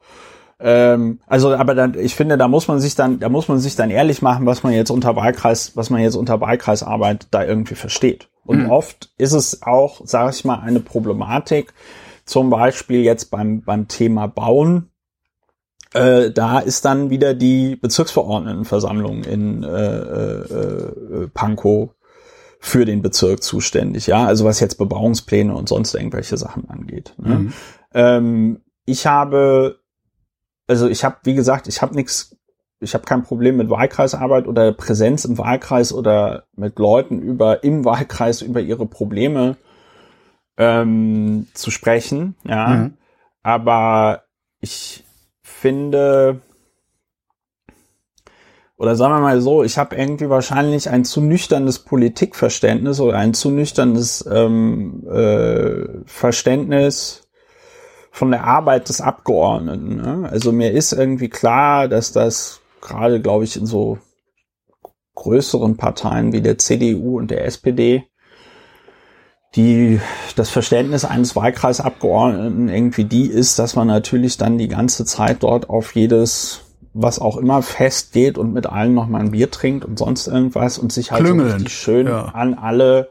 Ähm, 0.62 1.20
also, 1.26 1.54
aber 1.54 1.74
dann, 1.74 1.98
ich 1.98 2.14
finde, 2.14 2.36
da 2.36 2.46
muss 2.46 2.68
man 2.68 2.80
sich 2.80 2.94
dann, 2.94 3.18
da 3.18 3.30
muss 3.30 3.48
man 3.48 3.58
sich 3.58 3.76
dann 3.76 3.90
ehrlich 3.90 4.20
machen, 4.20 4.44
was 4.44 4.62
man 4.62 4.74
jetzt 4.74 4.90
unter 4.90 5.16
Wahlkreis, 5.16 5.74
was 5.74 5.88
man 5.88 6.02
jetzt 6.02 6.16
unter 6.16 6.40
Wahlkreisarbeit 6.40 7.28
da 7.30 7.42
irgendwie 7.44 7.74
versteht. 7.74 8.28
Und 8.44 8.64
Mhm. 8.64 8.70
oft 8.70 9.10
ist 9.16 9.32
es 9.32 9.62
auch, 9.62 10.02
sage 10.04 10.30
ich 10.30 10.44
mal, 10.44 10.60
eine 10.60 10.80
Problematik, 10.80 11.72
zum 12.26 12.50
Beispiel 12.50 13.00
jetzt 13.00 13.30
beim, 13.30 13.62
beim 13.62 13.88
Thema 13.88 14.26
Bauen. 14.26 14.90
Äh, 15.92 16.30
da 16.30 16.60
ist 16.60 16.84
dann 16.84 17.10
wieder 17.10 17.34
die 17.34 17.76
Bezirksverordnetenversammlung 17.76 19.24
in 19.24 19.64
äh, 19.64 19.68
äh, 19.68 20.44
äh, 21.24 21.28
Pankow 21.34 21.90
für 22.60 22.84
den 22.84 23.02
Bezirk 23.02 23.42
zuständig, 23.42 24.06
ja, 24.06 24.26
also 24.26 24.44
was 24.44 24.60
jetzt 24.60 24.76
Bebauungspläne 24.76 25.54
und 25.54 25.68
sonst 25.68 25.94
irgendwelche 25.94 26.36
Sachen 26.36 26.68
angeht. 26.68 27.14
Ne? 27.16 27.34
Mhm. 27.34 27.52
Ähm, 27.94 28.60
ich 28.84 29.06
habe, 29.06 29.80
also 30.68 30.86
ich 30.86 31.02
habe, 31.02 31.16
wie 31.24 31.34
gesagt, 31.34 31.68
ich 31.68 31.80
habe 31.80 31.94
nichts, 31.94 32.36
ich 32.78 32.94
habe 32.94 33.04
kein 33.04 33.22
Problem 33.22 33.56
mit 33.56 33.70
Wahlkreisarbeit 33.70 34.46
oder 34.46 34.72
Präsenz 34.72 35.24
im 35.24 35.38
Wahlkreis 35.38 35.92
oder 35.92 36.44
mit 36.54 36.78
Leuten 36.78 37.20
über 37.20 37.64
im 37.64 37.84
Wahlkreis 37.84 38.42
über 38.42 38.60
ihre 38.60 38.86
Probleme 38.86 39.56
ähm, 40.56 41.48
zu 41.54 41.70
sprechen, 41.70 42.36
ja. 42.44 42.68
Mhm. 42.68 42.94
Aber 43.42 44.24
ich 44.60 45.04
finde, 45.50 46.40
oder 48.76 48.96
sagen 48.96 49.14
wir 49.14 49.20
mal 49.20 49.40
so, 49.40 49.62
ich 49.62 49.76
habe 49.76 49.96
irgendwie 49.96 50.30
wahrscheinlich 50.30 50.88
ein 50.88 51.04
zu 51.04 51.20
nüchternes 51.20 51.80
Politikverständnis 51.80 53.00
oder 53.00 53.18
ein 53.18 53.34
zu 53.34 53.50
nüchternes 53.50 54.26
ähm, 54.30 55.06
äh, 55.06 55.86
Verständnis 56.06 57.28
von 58.10 58.30
der 58.30 58.44
Arbeit 58.44 58.88
des 58.88 59.00
Abgeordneten. 59.00 59.96
Ne? 59.96 60.28
Also 60.30 60.52
mir 60.52 60.72
ist 60.72 60.92
irgendwie 60.92 61.28
klar, 61.28 61.88
dass 61.88 62.12
das 62.12 62.60
gerade, 62.80 63.20
glaube 63.20 63.44
ich, 63.44 63.56
in 63.56 63.66
so 63.66 63.98
größeren 65.14 65.76
Parteien 65.76 66.32
wie 66.32 66.40
der 66.40 66.58
CDU 66.58 67.18
und 67.18 67.30
der 67.30 67.44
SPD 67.44 68.09
die 69.56 70.00
das 70.36 70.50
Verständnis 70.50 71.04
eines 71.04 71.34
Wahlkreisabgeordneten 71.34 72.68
irgendwie 72.68 73.04
die 73.04 73.26
ist, 73.26 73.58
dass 73.58 73.74
man 73.74 73.88
natürlich 73.88 74.36
dann 74.36 74.58
die 74.58 74.68
ganze 74.68 75.04
Zeit 75.04 75.42
dort 75.42 75.68
auf 75.68 75.94
jedes 75.94 76.62
was 76.92 77.20
auch 77.20 77.36
immer 77.36 77.62
festgeht 77.62 78.36
und 78.36 78.52
mit 78.52 78.66
allen 78.66 78.94
noch 78.94 79.06
mal 79.06 79.20
ein 79.20 79.30
Bier 79.30 79.50
trinkt 79.50 79.84
und 79.84 79.98
sonst 79.98 80.26
irgendwas 80.26 80.76
und 80.78 80.92
sich 80.92 81.12
halt 81.12 81.26
so 81.26 81.34
richtig 81.34 81.72
schön 81.72 82.08
ja. 82.08 82.26
an 82.26 82.54
alle 82.54 83.10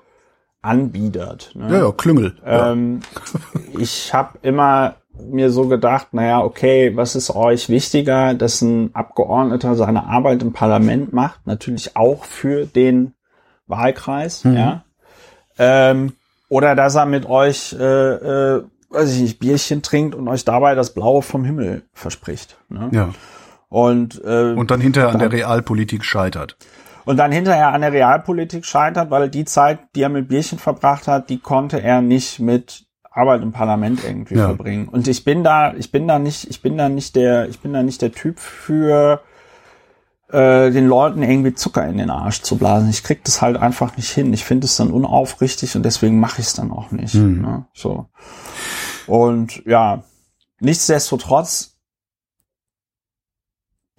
anbiedert. 0.62 1.52
Ne? 1.56 1.72
Ja, 1.72 1.86
ja, 1.86 1.92
Klüngel. 1.92 2.36
ja. 2.46 2.72
Ähm, 2.74 3.00
ich 3.78 4.14
habe 4.14 4.38
immer 4.42 4.96
mir 5.18 5.50
so 5.50 5.68
gedacht, 5.68 6.14
naja, 6.14 6.42
okay, 6.42 6.96
was 6.96 7.16
ist 7.16 7.34
euch 7.34 7.70
wichtiger, 7.70 8.34
dass 8.34 8.62
ein 8.62 8.94
Abgeordneter 8.94 9.76
seine 9.76 10.06
Arbeit 10.06 10.42
im 10.42 10.54
Parlament 10.54 11.14
macht, 11.14 11.46
natürlich 11.46 11.96
auch 11.96 12.24
für 12.24 12.66
den 12.66 13.14
Wahlkreis, 13.68 14.44
Mhm. 14.46 14.56
ja. 14.56 14.84
Ähm, 15.58 16.14
oder 16.50 16.76
dass 16.76 16.96
er 16.96 17.06
mit 17.06 17.26
euch, 17.28 17.74
äh, 17.80 17.84
äh, 17.84 18.64
weiß 18.90 19.14
ich 19.16 19.22
nicht, 19.22 19.40
Bierchen 19.40 19.82
trinkt 19.82 20.16
und 20.16 20.28
euch 20.28 20.44
dabei 20.46 20.76
das 20.76 20.94
Blaue 20.94 21.22
vom 21.22 21.46
Himmel 21.46 21.84
verspricht. 21.94 22.58
Ne? 22.70 22.90
ja. 22.92 23.10
Und, 23.70 24.20
äh, 24.26 24.54
Und 24.54 24.72
dann 24.72 24.82
hinterher 24.82 25.10
an 25.12 25.20
der 25.20 25.32
Realpolitik 25.32 26.04
scheitert. 26.04 26.58
und 27.06 27.18
dann 27.18 27.32
hinterher 27.32 27.70
an 27.72 27.82
der 27.82 27.92
Realpolitik 27.94 28.66
scheitert, 28.66 29.12
weil 29.12 29.30
die 29.30 29.46
Zeit, 29.46 29.80
die 29.96 30.02
er 30.02 30.10
mit 30.10 30.28
Bierchen 30.28 30.58
verbracht 30.60 31.08
hat, 31.08 31.30
die 31.30 31.40
konnte 31.40 31.82
er 31.82 32.02
nicht 32.02 32.40
mit 32.40 32.86
Arbeit 33.12 33.42
im 33.44 33.52
Parlament 33.52 34.04
irgendwie 34.04 34.36
Ja. 34.36 34.48
verbringen. 34.48 34.88
Und 34.88 35.08
ich 35.08 35.24
bin 35.24 35.44
da, 35.44 35.74
ich 35.76 35.92
bin 35.92 36.08
da 36.08 36.18
nicht, 36.20 36.50
ich 36.50 36.62
bin 36.64 36.78
da 36.78 36.90
nicht 36.90 37.16
der, 37.16 37.48
ich 37.50 37.60
bin 37.60 37.74
da 37.74 37.84
nicht 37.84 38.02
der 38.02 38.12
Typ 38.12 38.40
für, 38.40 39.22
äh, 40.32 40.72
den 40.72 40.88
Leuten 40.88 41.24
irgendwie 41.24 41.54
Zucker 41.54 41.88
in 41.88 41.98
den 41.98 42.10
Arsch 42.10 42.42
zu 42.42 42.58
blasen. 42.58 42.90
Ich 42.90 43.04
krieg 43.04 43.24
das 43.24 43.42
halt 43.42 43.58
einfach 43.58 43.98
nicht 43.98 44.10
hin. 44.10 44.34
Ich 44.34 44.46
finde 44.46 44.66
es 44.66 44.76
dann 44.76 44.92
unaufrichtig 44.92 45.76
und 45.76 45.84
deswegen 45.84 46.20
mache 46.20 46.42
ich 46.42 46.48
es 46.48 46.54
dann 46.54 46.72
auch 46.72 46.92
nicht. 46.92 47.16
Mhm. 47.16 47.42
Ne? 47.42 47.66
So. 47.74 48.08
Und 49.08 49.66
ja, 49.66 50.04
nichtsdestotrotz 50.60 51.80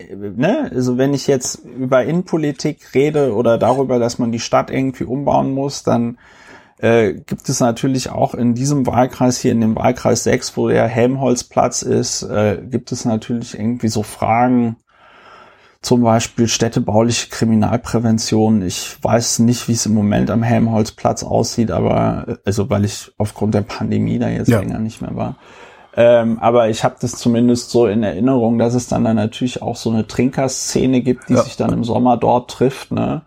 ne, 0.08 0.70
also 0.72 0.98
wenn 0.98 1.14
ich 1.14 1.26
jetzt 1.26 1.64
über 1.64 2.04
Innenpolitik 2.04 2.94
rede 2.94 3.34
oder 3.34 3.58
darüber, 3.58 3.98
dass 3.98 4.18
man 4.18 4.32
die 4.32 4.40
Stadt 4.40 4.70
irgendwie 4.70 5.04
umbauen 5.04 5.52
muss, 5.52 5.82
dann 5.82 6.18
äh, 6.78 7.14
gibt 7.14 7.48
es 7.48 7.60
natürlich 7.60 8.10
auch 8.10 8.34
in 8.34 8.54
diesem 8.54 8.86
Wahlkreis 8.86 9.38
hier, 9.38 9.52
in 9.52 9.60
dem 9.60 9.76
Wahlkreis 9.76 10.24
6, 10.24 10.56
wo 10.56 10.68
der 10.68 10.86
Helmholtzplatz 10.86 11.82
ist, 11.82 12.22
äh, 12.22 12.62
gibt 12.62 12.92
es 12.92 13.04
natürlich 13.04 13.58
irgendwie 13.58 13.88
so 13.88 14.02
Fragen, 14.02 14.76
zum 15.82 16.02
Beispiel 16.02 16.46
städtebauliche 16.46 17.30
Kriminalprävention. 17.30 18.62
Ich 18.62 19.02
weiß 19.02 19.40
nicht, 19.40 19.66
wie 19.68 19.72
es 19.72 19.86
im 19.86 19.94
Moment 19.94 20.30
am 20.30 20.42
Helmholtzplatz 20.42 21.22
aussieht, 21.24 21.70
aber 21.70 22.24
äh, 22.28 22.36
also 22.44 22.68
weil 22.68 22.84
ich 22.84 23.12
aufgrund 23.16 23.54
der 23.54 23.62
Pandemie 23.62 24.18
da 24.18 24.28
jetzt 24.28 24.48
ja. 24.48 24.60
länger 24.60 24.78
nicht 24.78 25.00
mehr 25.00 25.16
war. 25.16 25.36
Ähm, 25.96 26.38
aber 26.38 26.68
ich 26.68 26.84
habe 26.84 26.96
das 27.00 27.12
zumindest 27.12 27.70
so 27.70 27.86
in 27.86 28.02
Erinnerung, 28.02 28.58
dass 28.58 28.74
es 28.74 28.88
dann, 28.88 29.04
dann 29.04 29.16
natürlich 29.16 29.60
auch 29.60 29.76
so 29.76 29.90
eine 29.90 30.06
Trinkerszene 30.06 31.00
gibt, 31.00 31.28
die 31.28 31.34
ja. 31.34 31.42
sich 31.42 31.56
dann 31.56 31.72
im 31.72 31.82
Sommer 31.82 32.16
dort 32.16 32.50
trifft. 32.50 32.92
Ne? 32.92 33.22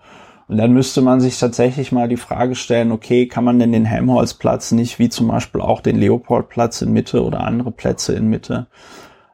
Und 0.48 0.58
dann 0.58 0.72
müsste 0.72 1.02
man 1.02 1.20
sich 1.20 1.40
tatsächlich 1.40 1.92
mal 1.92 2.08
die 2.08 2.18
Frage 2.18 2.56
stellen, 2.56 2.92
okay, 2.92 3.28
kann 3.28 3.44
man 3.44 3.60
denn 3.60 3.72
den 3.72 3.86
Helmholtzplatz 3.86 4.72
nicht, 4.72 5.00
wie 5.00 5.10
zum 5.10 5.28
Beispiel 5.28 5.60
auch 5.60 5.82
den 5.82 5.98
Leopoldplatz 5.98 6.82
in 6.82 6.94
Mitte 6.94 7.24
oder 7.24 7.42
andere 7.42 7.72
Plätze 7.72 8.14
in 8.14 8.30
Mitte, 8.30 8.68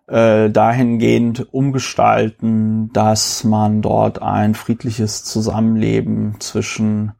äh, 0.10 0.50
dahingehend 0.50 1.54
umgestalten, 1.54 2.92
dass 2.94 3.44
man 3.44 3.82
dort 3.82 4.22
ein 4.22 4.56
friedliches 4.56 5.24
Zusammenleben 5.24 6.36
zwischen 6.40 7.14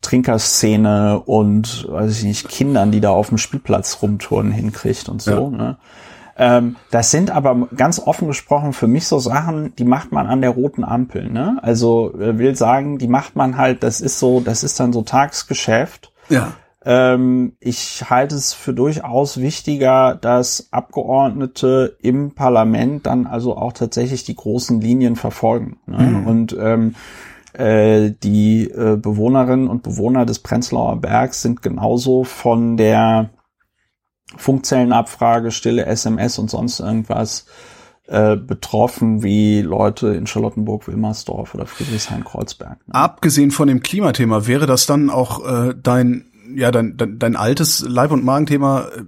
Trinkerszene 0.00 1.20
und, 1.20 1.86
weiß 1.90 2.18
ich 2.18 2.24
nicht, 2.24 2.48
Kindern, 2.48 2.92
die 2.92 3.00
da 3.00 3.10
auf 3.10 3.28
dem 3.28 3.38
Spielplatz 3.38 3.98
rumtouren, 4.00 4.52
hinkriegt 4.52 5.08
und 5.08 5.20
so. 5.20 5.50
Ja. 5.50 5.50
Ne? 5.50 5.78
Ähm, 6.36 6.76
das 6.92 7.10
sind 7.10 7.32
aber 7.32 7.68
ganz 7.74 7.98
offen 7.98 8.28
gesprochen 8.28 8.72
für 8.72 8.86
mich 8.86 9.08
so 9.08 9.18
Sachen, 9.18 9.74
die 9.74 9.84
macht 9.84 10.12
man 10.12 10.28
an 10.28 10.40
der 10.40 10.50
roten 10.50 10.84
Ampel. 10.84 11.28
Ne? 11.28 11.58
Also 11.62 12.14
äh, 12.14 12.38
will 12.38 12.54
sagen, 12.54 12.98
die 12.98 13.08
macht 13.08 13.34
man 13.34 13.56
halt, 13.56 13.82
das 13.82 14.00
ist 14.00 14.20
so, 14.20 14.40
das 14.40 14.62
ist 14.62 14.78
dann 14.78 14.92
so 14.92 15.02
Tagsgeschäft. 15.02 16.12
Ja. 16.28 16.52
Ähm, 16.84 17.56
ich 17.60 18.08
halte 18.08 18.36
es 18.36 18.52
für 18.52 18.72
durchaus 18.72 19.40
wichtiger, 19.40 20.14
dass 20.14 20.68
Abgeordnete 20.70 21.96
im 22.00 22.34
Parlament 22.34 23.06
dann 23.06 23.26
also 23.26 23.56
auch 23.56 23.72
tatsächlich 23.72 24.24
die 24.24 24.36
großen 24.36 24.80
Linien 24.80 25.16
verfolgen. 25.16 25.78
Ne? 25.86 25.98
Mhm. 25.98 26.26
Und 26.26 26.56
ähm, 26.58 26.94
äh, 27.52 28.12
die 28.22 28.70
äh, 28.70 28.96
Bewohnerinnen 28.96 29.68
und 29.68 29.82
Bewohner 29.82 30.24
des 30.24 30.38
Prenzlauer 30.38 31.00
Bergs 31.00 31.42
sind 31.42 31.62
genauso 31.62 32.22
von 32.24 32.76
der 32.76 33.30
Funkzellenabfrage, 34.36 35.50
stille 35.50 35.86
SMS 35.86 36.38
und 36.38 36.50
sonst 36.50 36.80
irgendwas 36.80 37.46
äh, 38.06 38.36
betroffen 38.36 39.22
wie 39.22 39.60
Leute 39.60 40.08
in 40.08 40.26
Charlottenburg, 40.26 40.88
Wilmersdorf 40.88 41.54
oder 41.54 41.66
Friedrichshain-Kreuzberg. 41.66 42.78
Ne? 42.86 42.94
Abgesehen 42.94 43.50
von 43.50 43.68
dem 43.68 43.82
Klimathema, 43.82 44.46
wäre 44.46 44.66
das 44.66 44.86
dann 44.86 45.10
auch 45.10 45.44
äh, 45.46 45.74
dein, 45.74 46.27
ja, 46.54 46.70
dein, 46.70 46.96
dein, 46.96 47.18
dein 47.18 47.36
altes 47.36 47.84
Leib- 47.86 48.12
und 48.12 48.24
Magenthema 48.24 48.88
äh, 48.96 49.02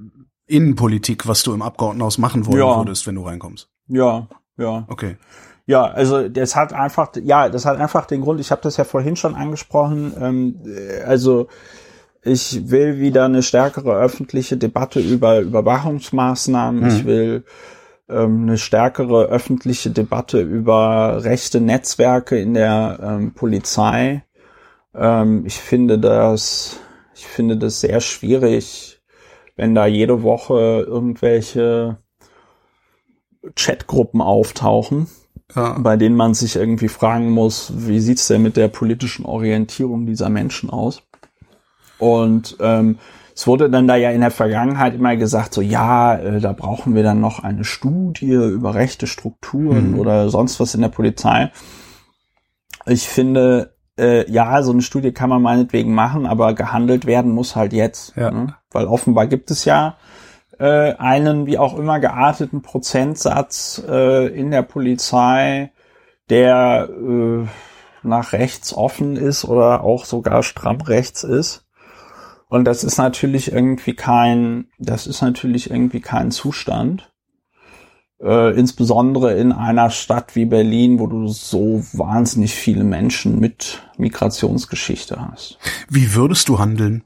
Innenpolitik, 0.47 1.29
was 1.29 1.43
du 1.43 1.53
im 1.53 1.63
Abgeordnetenhaus 1.63 2.19
machen 2.19 2.47
wollen 2.47 2.59
ja. 2.59 2.77
würdest, 2.77 3.07
wenn 3.07 3.15
du 3.15 3.23
reinkommst? 3.23 3.69
Ja, 3.89 4.29
ja. 4.57 4.85
Okay. 4.89 5.17
Ja, 5.67 5.85
also 5.85 6.29
das 6.29 6.57
hat 6.57 6.73
einfach, 6.73 7.13
ja, 7.23 7.49
das 7.49 7.65
hat 7.65 7.79
einfach 7.79 8.07
den 8.07 8.23
Grund, 8.23 8.41
ich 8.41 8.51
habe 8.51 8.63
das 8.63 8.77
ja 8.77 8.85
vorhin 8.85 9.15
schon 9.15 9.37
angesprochen, 9.37 10.13
ähm, 10.21 10.57
also 11.07 11.47
ich 12.23 12.71
will 12.71 12.99
wieder 12.99 13.25
eine 13.25 13.43
stärkere 13.43 13.95
öffentliche 13.95 14.57
Debatte 14.57 15.01
über 15.01 15.41
Überwachungsmaßnahmen. 15.41 16.83
Mhm. 16.83 16.89
Ich 16.89 17.05
will 17.05 17.45
ähm, 18.09 18.43
eine 18.43 18.59
stärkere 18.59 19.27
öffentliche 19.27 19.91
Debatte 19.91 20.41
über 20.41 21.25
rechte 21.25 21.61
Netzwerke 21.61 22.39
in 22.39 22.55
der 22.55 22.99
ähm, 23.03 23.33
Polizei. 23.33 24.25
Ähm, 24.95 25.45
ich 25.47 25.59
finde 25.59 25.99
das, 25.99 26.79
ich 27.21 27.27
finde 27.27 27.57
das 27.57 27.81
sehr 27.81 28.01
schwierig, 28.01 29.01
wenn 29.57 29.75
da 29.75 29.87
jede 29.87 30.23
Woche 30.23 30.85
irgendwelche 30.87 31.99
Chatgruppen 33.55 34.21
auftauchen 34.21 35.07
ja. 35.55 35.79
bei 35.79 35.97
denen 35.97 36.17
man 36.17 36.35
sich 36.35 36.57
irgendwie 36.57 36.89
fragen 36.89 37.31
muss, 37.31 37.73
wie 37.77 38.01
sieht's 38.01 38.27
denn 38.29 38.43
mit 38.43 38.57
der 38.57 38.69
politischen 38.69 39.25
Orientierung 39.25 40.07
dieser 40.07 40.29
Menschen 40.29 40.71
aus? 40.71 41.03
Und 41.99 42.57
ähm, 42.61 42.99
es 43.35 43.47
wurde 43.47 43.71
dann 43.71 43.87
da 43.87 43.97
ja 43.97 44.11
in 44.11 44.21
der 44.21 44.31
Vergangenheit 44.31 44.95
immer 44.95 45.17
gesagt, 45.17 45.55
so 45.55 45.61
ja, 45.61 46.17
äh, 46.17 46.41
da 46.41 46.53
brauchen 46.53 46.95
wir 46.95 47.03
dann 47.03 47.21
noch 47.21 47.41
eine 47.41 47.65
Studie 47.65 48.33
über 48.33 48.75
rechte 48.75 49.07
Strukturen 49.07 49.93
mhm. 49.93 49.99
oder 49.99 50.29
sonst 50.31 50.61
was 50.61 50.75
in 50.75 50.83
der 50.83 50.89
Polizei. 50.89 51.51
Ich 52.87 53.09
finde, 53.09 53.75
äh, 53.99 54.31
ja, 54.31 54.63
so 54.63 54.73
eine 54.73 54.83
Studie 54.83 55.13
kann 55.13 55.31
man 55.31 55.43
meinetwegen 55.43 55.95
machen, 55.95 56.27
aber 56.27 56.55
gehandelt 56.55 57.07
werden 57.07 57.33
muss 57.33 57.57
halt 57.57 57.73
jetzt. 57.73 58.17
Ja. 58.17 58.31
Ne? 58.31 58.55
Weil 58.71 58.87
offenbar 58.87 59.27
gibt 59.27 59.51
es 59.51 59.65
ja 59.65 59.97
äh, 60.59 60.95
einen 60.95 61.47
wie 61.47 61.59
auch 61.59 61.77
immer 61.77 62.01
gearteten 62.01 62.63
Prozentsatz 62.63 63.83
äh, 63.89 64.27
in 64.29 64.51
der 64.51 64.63
Polizei, 64.63 65.73
der 66.29 66.89
äh, 66.91 67.47
nach 68.03 68.33
rechts 68.33 68.73
offen 68.75 69.17
ist 69.17 69.45
oder 69.45 69.83
auch 69.83 70.05
sogar 70.05 70.43
stramm 70.43 70.81
rechts 70.81 71.25
ist. 71.25 71.67
Und 72.49 72.65
das 72.65 72.85
ist 72.85 72.99
natürlich 72.99 73.53
irgendwie 73.53 73.95
kein, 73.95 74.67
das 74.79 75.07
ist 75.07 75.23
natürlich 75.23 75.71
irgendwie 75.71 76.01
kein 76.01 76.31
Zustand. 76.31 77.10
Äh, 78.23 78.59
insbesondere 78.59 79.35
in 79.35 79.51
einer 79.51 79.89
Stadt 79.89 80.37
wie 80.37 80.45
Berlin, 80.45 80.99
wo 80.99 81.07
du 81.07 81.29
so 81.29 81.83
wahnsinnig 81.95 82.55
viele 82.55 82.85
Menschen 82.85 83.41
mit 83.41 83.83
Migrationsgeschichte 83.97 85.19
hast. 85.31 85.59
Wie 85.89 86.15
würdest 86.15 86.49
du 86.51 86.59
handeln? 86.59 87.03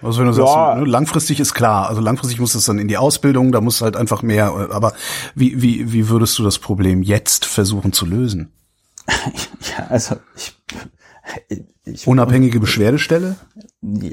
Also 0.00 0.20
wenn 0.20 0.28
du 0.28 0.32
sagst, 0.32 0.54
ne, 0.54 0.84
langfristig 0.84 1.40
ist 1.40 1.54
klar, 1.54 1.88
also 1.88 2.00
langfristig 2.00 2.38
muss 2.40 2.54
es 2.54 2.64
dann 2.64 2.78
in 2.78 2.88
die 2.88 2.96
Ausbildung, 2.96 3.52
da 3.52 3.60
muss 3.60 3.82
halt 3.82 3.96
einfach 3.96 4.22
mehr, 4.22 4.54
aber 4.70 4.92
wie, 5.34 5.60
wie, 5.60 5.92
wie 5.92 6.08
würdest 6.08 6.38
du 6.38 6.44
das 6.44 6.58
Problem 6.58 7.02
jetzt 7.02 7.44
versuchen 7.44 7.92
zu 7.92 8.06
lösen? 8.06 8.52
ja, 9.08 9.86
also 9.88 10.16
ich, 10.36 10.54
ich 11.92 12.06
Unabhängige 12.06 12.60
Beschwerdestelle? 12.60 13.36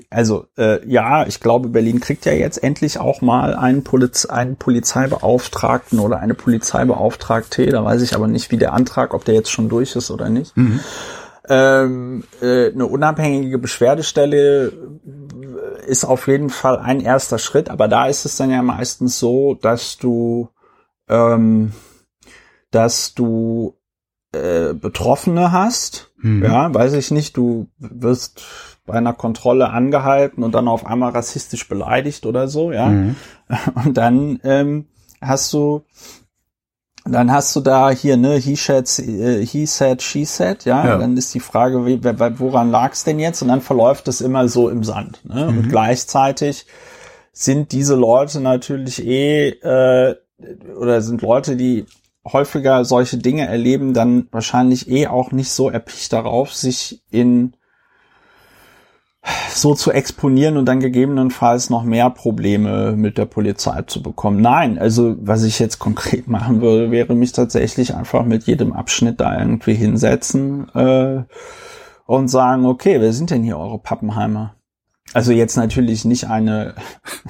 Also 0.09 0.47
äh, 0.57 0.87
ja, 0.87 1.25
ich 1.25 1.39
glaube, 1.39 1.69
Berlin 1.69 1.99
kriegt 1.99 2.25
ja 2.25 2.33
jetzt 2.33 2.63
endlich 2.63 2.99
auch 2.99 3.21
mal 3.21 3.55
einen, 3.55 3.83
Poliz 3.83 4.25
einen 4.25 4.55
Polizeibeauftragten 4.57 5.99
oder 5.99 6.19
eine 6.19 6.33
Polizeibeauftragte. 6.33 7.65
Da 7.67 7.83
weiß 7.83 8.01
ich 8.01 8.15
aber 8.15 8.27
nicht, 8.27 8.51
wie 8.51 8.57
der 8.57 8.73
Antrag, 8.73 9.13
ob 9.13 9.25
der 9.25 9.35
jetzt 9.35 9.51
schon 9.51 9.69
durch 9.69 9.95
ist 9.95 10.11
oder 10.11 10.29
nicht. 10.29 10.55
Mhm. 10.55 10.79
Ähm, 11.47 12.23
äh, 12.41 12.71
eine 12.71 12.87
unabhängige 12.87 13.59
Beschwerdestelle 13.59 14.73
ist 15.85 16.03
auf 16.03 16.27
jeden 16.27 16.49
Fall 16.49 16.79
ein 16.79 17.01
erster 17.01 17.37
Schritt, 17.37 17.69
aber 17.69 17.87
da 17.87 18.07
ist 18.07 18.25
es 18.25 18.37
dann 18.37 18.49
ja 18.49 18.63
meistens 18.63 19.19
so, 19.19 19.53
dass 19.53 19.97
du, 19.97 20.49
ähm, 21.07 21.71
dass 22.71 23.13
du 23.13 23.75
äh, 24.31 24.73
Betroffene 24.73 25.51
hast. 25.51 26.11
Mhm. 26.25 26.43
Ja, 26.43 26.73
weiß 26.73 26.93
ich 26.93 27.11
nicht, 27.11 27.37
du 27.37 27.67
wirst 27.77 28.41
bei 28.87 28.95
einer 28.95 29.13
Kontrolle 29.13 29.69
angehalten 29.69 30.43
und 30.43 30.55
dann 30.55 30.67
auf 30.67 30.85
einmal 30.87 31.11
rassistisch 31.11 31.69
beleidigt 31.69 32.25
oder 32.25 32.47
so, 32.47 32.71
ja. 32.71 32.87
Mhm. 32.87 33.15
Und 33.85 33.95
dann 33.95 34.39
ähm, 34.43 34.87
hast 35.21 35.53
du 35.53 35.83
dann 37.07 37.31
hast 37.31 37.55
du 37.55 37.61
da 37.61 37.91
hier, 37.91 38.17
ne, 38.17 38.37
he 38.37 38.55
said, 38.55 38.87
äh, 38.97 39.45
he 39.45 39.67
said, 39.67 40.01
she 40.01 40.25
said, 40.25 40.65
ja? 40.65 40.83
ja. 40.83 40.97
Dann 40.97 41.15
ist 41.15 41.31
die 41.35 41.39
Frage, 41.39 41.85
woran 42.39 42.71
lag's 42.71 43.03
denn 43.03 43.19
jetzt? 43.19 43.43
Und 43.43 43.49
dann 43.49 43.61
verläuft 43.61 44.07
es 44.07 44.21
immer 44.21 44.47
so 44.47 44.69
im 44.69 44.83
Sand. 44.83 45.19
Ne? 45.23 45.51
Mhm. 45.51 45.57
Und 45.59 45.69
gleichzeitig 45.69 46.65
sind 47.31 47.71
diese 47.71 47.93
Leute 47.93 48.41
natürlich 48.41 49.05
eh, 49.05 49.49
äh, 49.49 50.15
oder 50.75 51.03
sind 51.03 51.21
Leute, 51.21 51.55
die 51.55 51.85
häufiger 52.25 52.85
solche 52.85 53.17
Dinge 53.17 53.47
erleben, 53.47 53.93
dann 53.93 54.27
wahrscheinlich 54.31 54.89
eh 54.89 55.07
auch 55.07 55.31
nicht 55.31 55.51
so 55.51 55.69
erpicht 55.69 56.11
darauf, 56.13 56.53
sich 56.53 57.03
in 57.11 57.55
so 59.49 59.73
zu 59.73 59.91
exponieren 59.91 60.57
und 60.57 60.65
dann 60.65 60.79
gegebenenfalls 60.79 61.69
noch 61.69 61.83
mehr 61.83 62.09
Probleme 62.09 62.95
mit 62.95 63.17
der 63.17 63.25
Polizei 63.25 63.81
zu 63.83 64.03
bekommen. 64.03 64.41
Nein, 64.41 64.77
also 64.77 65.15
was 65.19 65.43
ich 65.43 65.59
jetzt 65.59 65.79
konkret 65.79 66.27
machen 66.27 66.61
würde, 66.61 66.91
wäre 66.91 67.15
mich 67.15 67.31
tatsächlich 67.31 67.95
einfach 67.95 68.25
mit 68.25 68.43
jedem 68.43 68.73
Abschnitt 68.73 69.19
da 69.19 69.39
irgendwie 69.39 69.73
hinsetzen 69.73 70.69
äh, 70.75 71.23
und 72.05 72.27
sagen, 72.27 72.65
okay, 72.65 73.01
wer 73.01 73.13
sind 73.13 73.31
denn 73.31 73.43
hier 73.43 73.57
eure 73.57 73.79
Pappenheimer? 73.79 74.54
Also 75.13 75.31
jetzt 75.31 75.55
natürlich 75.55 76.03
nicht 76.03 76.27
eine, 76.29 76.75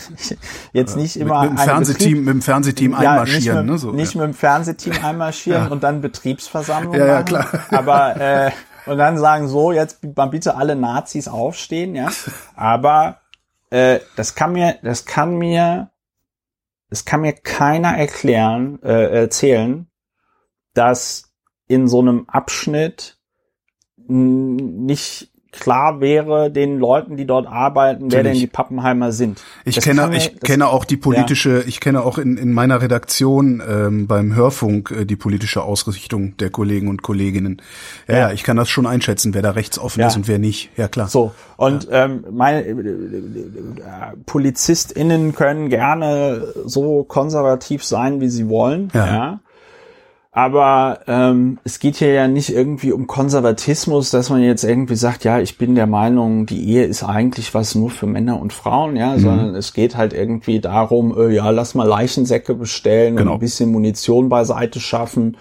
jetzt 0.73 0.95
nicht 0.95 1.17
immer 1.17 1.41
mit, 1.43 1.51
mit 1.51 1.59
dem 1.59 1.63
Fernsehteam, 1.65 2.19
mit 2.23 2.34
dem 2.34 2.41
Fernsehteam 2.41 2.91
ja, 2.93 2.97
einmarschieren, 2.97 3.43
nicht 3.43 3.55
mit, 3.57 3.65
ne? 3.65 3.78
So, 3.78 3.91
nicht 3.91 4.13
ja. 4.15 4.21
mit 4.21 4.34
dem 4.34 4.34
Fernsehteam 4.34 4.93
einmarschieren 5.03 5.63
Ja. 5.65 5.71
und 5.71 5.84
dann 5.84 6.01
Betriebsversammlung 6.01 6.95
Ja, 6.95 7.05
ja, 7.05 7.13
machen. 7.15 7.26
klar. 7.26 7.47
Aber 7.71 8.19
äh, 8.19 8.51
und 8.86 8.97
dann 8.97 9.17
sagen 9.17 9.47
so, 9.47 9.71
jetzt 9.71 10.03
mal 10.15 10.28
bitte 10.28 10.55
alle 10.55 10.76
Nazis 10.76 11.28
aufstehen, 11.28 11.95
ja. 11.95 12.09
Aber 12.55 13.19
äh, 13.71 13.99
das 14.15 14.36
kann 14.36 14.53
mir, 14.53 14.78
das 14.84 15.05
kann 15.05 15.38
mir, 15.38 15.89
das 16.89 17.03
kann 17.05 17.21
mir 17.21 17.34
keiner 17.34 17.97
erklären, 17.97 18.80
äh, 18.84 19.21
erzählen, 19.21 19.88
dass 20.73 21.34
in 21.67 21.88
so 21.88 21.99
einem 21.99 22.26
Abschnitt 22.30 23.17
nicht 24.07 25.32
klar 25.60 25.99
wäre 26.01 26.51
den 26.51 26.80
Leuten, 26.80 27.18
die 27.18 27.26
dort 27.26 27.47
arbeiten, 27.47 28.12
wer 28.12 28.24
denn 28.24 28.34
die 28.36 28.47
Pappenheimer 28.47 29.12
sind. 29.12 29.41
Ich 29.66 29.76
Das 29.76 29.84
kenne, 29.84 30.08
mir- 30.08 30.18
ich 30.18 30.39
kenne 30.41 30.68
auch 30.68 30.86
die 30.86 30.97
politische, 30.97 31.64
ich 31.68 31.80
kenne 31.80 32.03
auch 32.03 32.18
in, 32.18 32.38
in 32.38 32.51
meiner 32.53 32.82
Redaktion 32.82 33.62
ähm, 33.68 34.08
beim 34.08 34.36
Hörfunk 34.36 34.91
äh, 34.91 35.06
die 35.06 35.16
politische 35.16 35.64
Ausrichtung 35.64 36.38
der 36.38 36.49
Kollegen 36.49 36.88
und 36.88 37.01
Kolleginnen. 37.01 37.62
Ja, 38.08 38.18
ja, 38.18 38.32
ich 38.32 38.43
kann 38.43 38.58
das 38.58 38.70
schon 38.70 38.86
einschätzen, 38.86 39.34
wer 39.34 39.41
da 39.41 39.51
rechtsoffen 39.51 40.01
Ja. 40.01 40.08
ist 40.08 40.16
und 40.16 40.28
wer 40.28 40.39
nicht. 40.39 40.70
Ja, 40.78 40.88
klar. 40.88 41.08
So, 41.08 41.32
und 41.58 41.88
ähm, 41.91 42.24
meine 42.32 42.62
äh, 42.66 42.72
äh, 42.72 42.76
PolizistInnen 44.26 45.34
können 45.36 45.70
gerne 45.70 46.47
so 46.66 47.03
konservativ 47.03 47.84
sein, 47.84 48.22
wie 48.22 48.30
sie 48.30 48.47
wollen, 48.49 48.89
Ja. 48.93 49.39
Aber 50.38 51.00
ähm, 51.08 51.60
es 51.64 51.80
geht 51.80 51.96
hier 51.96 52.12
ja 52.12 52.28
nicht 52.28 52.50
irgendwie 52.50 52.92
um 52.92 53.08
Konservatismus, 53.08 54.12
dass 54.12 54.30
man 54.30 54.44
jetzt 54.44 54.66
irgendwie 54.66 54.98
sagt, 54.98 55.24
ja, 55.24 55.40
ich 55.40 55.58
bin 55.58 55.76
der 55.76 55.88
Meinung, 55.88 56.46
die 56.46 56.68
Ehe 56.72 56.84
ist 56.84 57.04
eigentlich 57.04 57.54
was 57.54 57.74
nur 57.74 57.90
für 57.90 58.06
Männer 58.06 58.42
und 58.42 58.52
Frauen, 58.52 58.98
ja, 58.98 59.18
sondern 59.18 59.56
es 59.56 59.72
geht 59.72 59.96
halt 59.96 60.12
irgendwie 60.12 60.60
darum, 60.60 61.18
äh, 61.18 61.30
ja, 61.34 61.50
lass 61.52 61.74
mal 61.74 61.88
Leichensäcke 61.88 62.54
bestellen 62.54 63.16
Genau. 63.16 63.32
und 63.32 63.38
ein 63.38 63.40
bisschen 63.40 63.72
Munition 63.72 64.28
beiseite 64.28 64.82
schaffen 64.82 65.38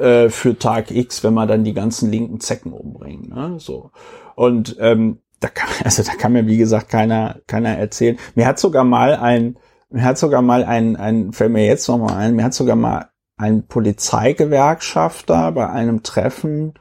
äh, 0.00 0.28
für 0.28 0.58
Tag 0.58 0.90
X, 0.90 1.22
wenn 1.22 1.34
man 1.34 1.46
dann 1.46 1.62
die 1.62 1.72
ganzen 1.72 2.10
linken 2.10 2.40
Zecken 2.40 2.72
umbringt. 2.72 3.32
Ne? 3.32 3.54
So. 3.58 3.92
Und 4.34 4.76
ähm, 4.80 5.18
da 5.38 5.46
kann, 5.46 5.68
also 5.84 6.02
da 6.02 6.14
kann 6.18 6.32
mir, 6.32 6.48
wie 6.48 6.56
gesagt, 6.56 6.88
keiner, 6.88 7.36
keiner 7.46 7.78
erzählen. 7.78 8.18
Mir 8.34 8.48
hat 8.48 8.58
sogar 8.58 8.82
mal 8.82 9.14
ein, 9.14 9.56
mir 9.88 10.02
hat 10.02 10.18
sogar 10.18 10.42
mal 10.42 10.64
ein, 10.64 10.96
ein, 10.96 11.32
fällt 11.32 11.52
mir 11.52 11.64
jetzt 11.64 11.86
noch 11.86 11.98
mal 11.98 12.16
ein, 12.16 12.34
mir 12.34 12.42
hat 12.42 12.54
sogar 12.54 12.74
mal 12.74 13.11
ein 13.42 13.66
Polizeigewerkschafter 13.66 15.52
bei 15.52 15.68
einem 15.68 16.02
Treffen 16.02 16.74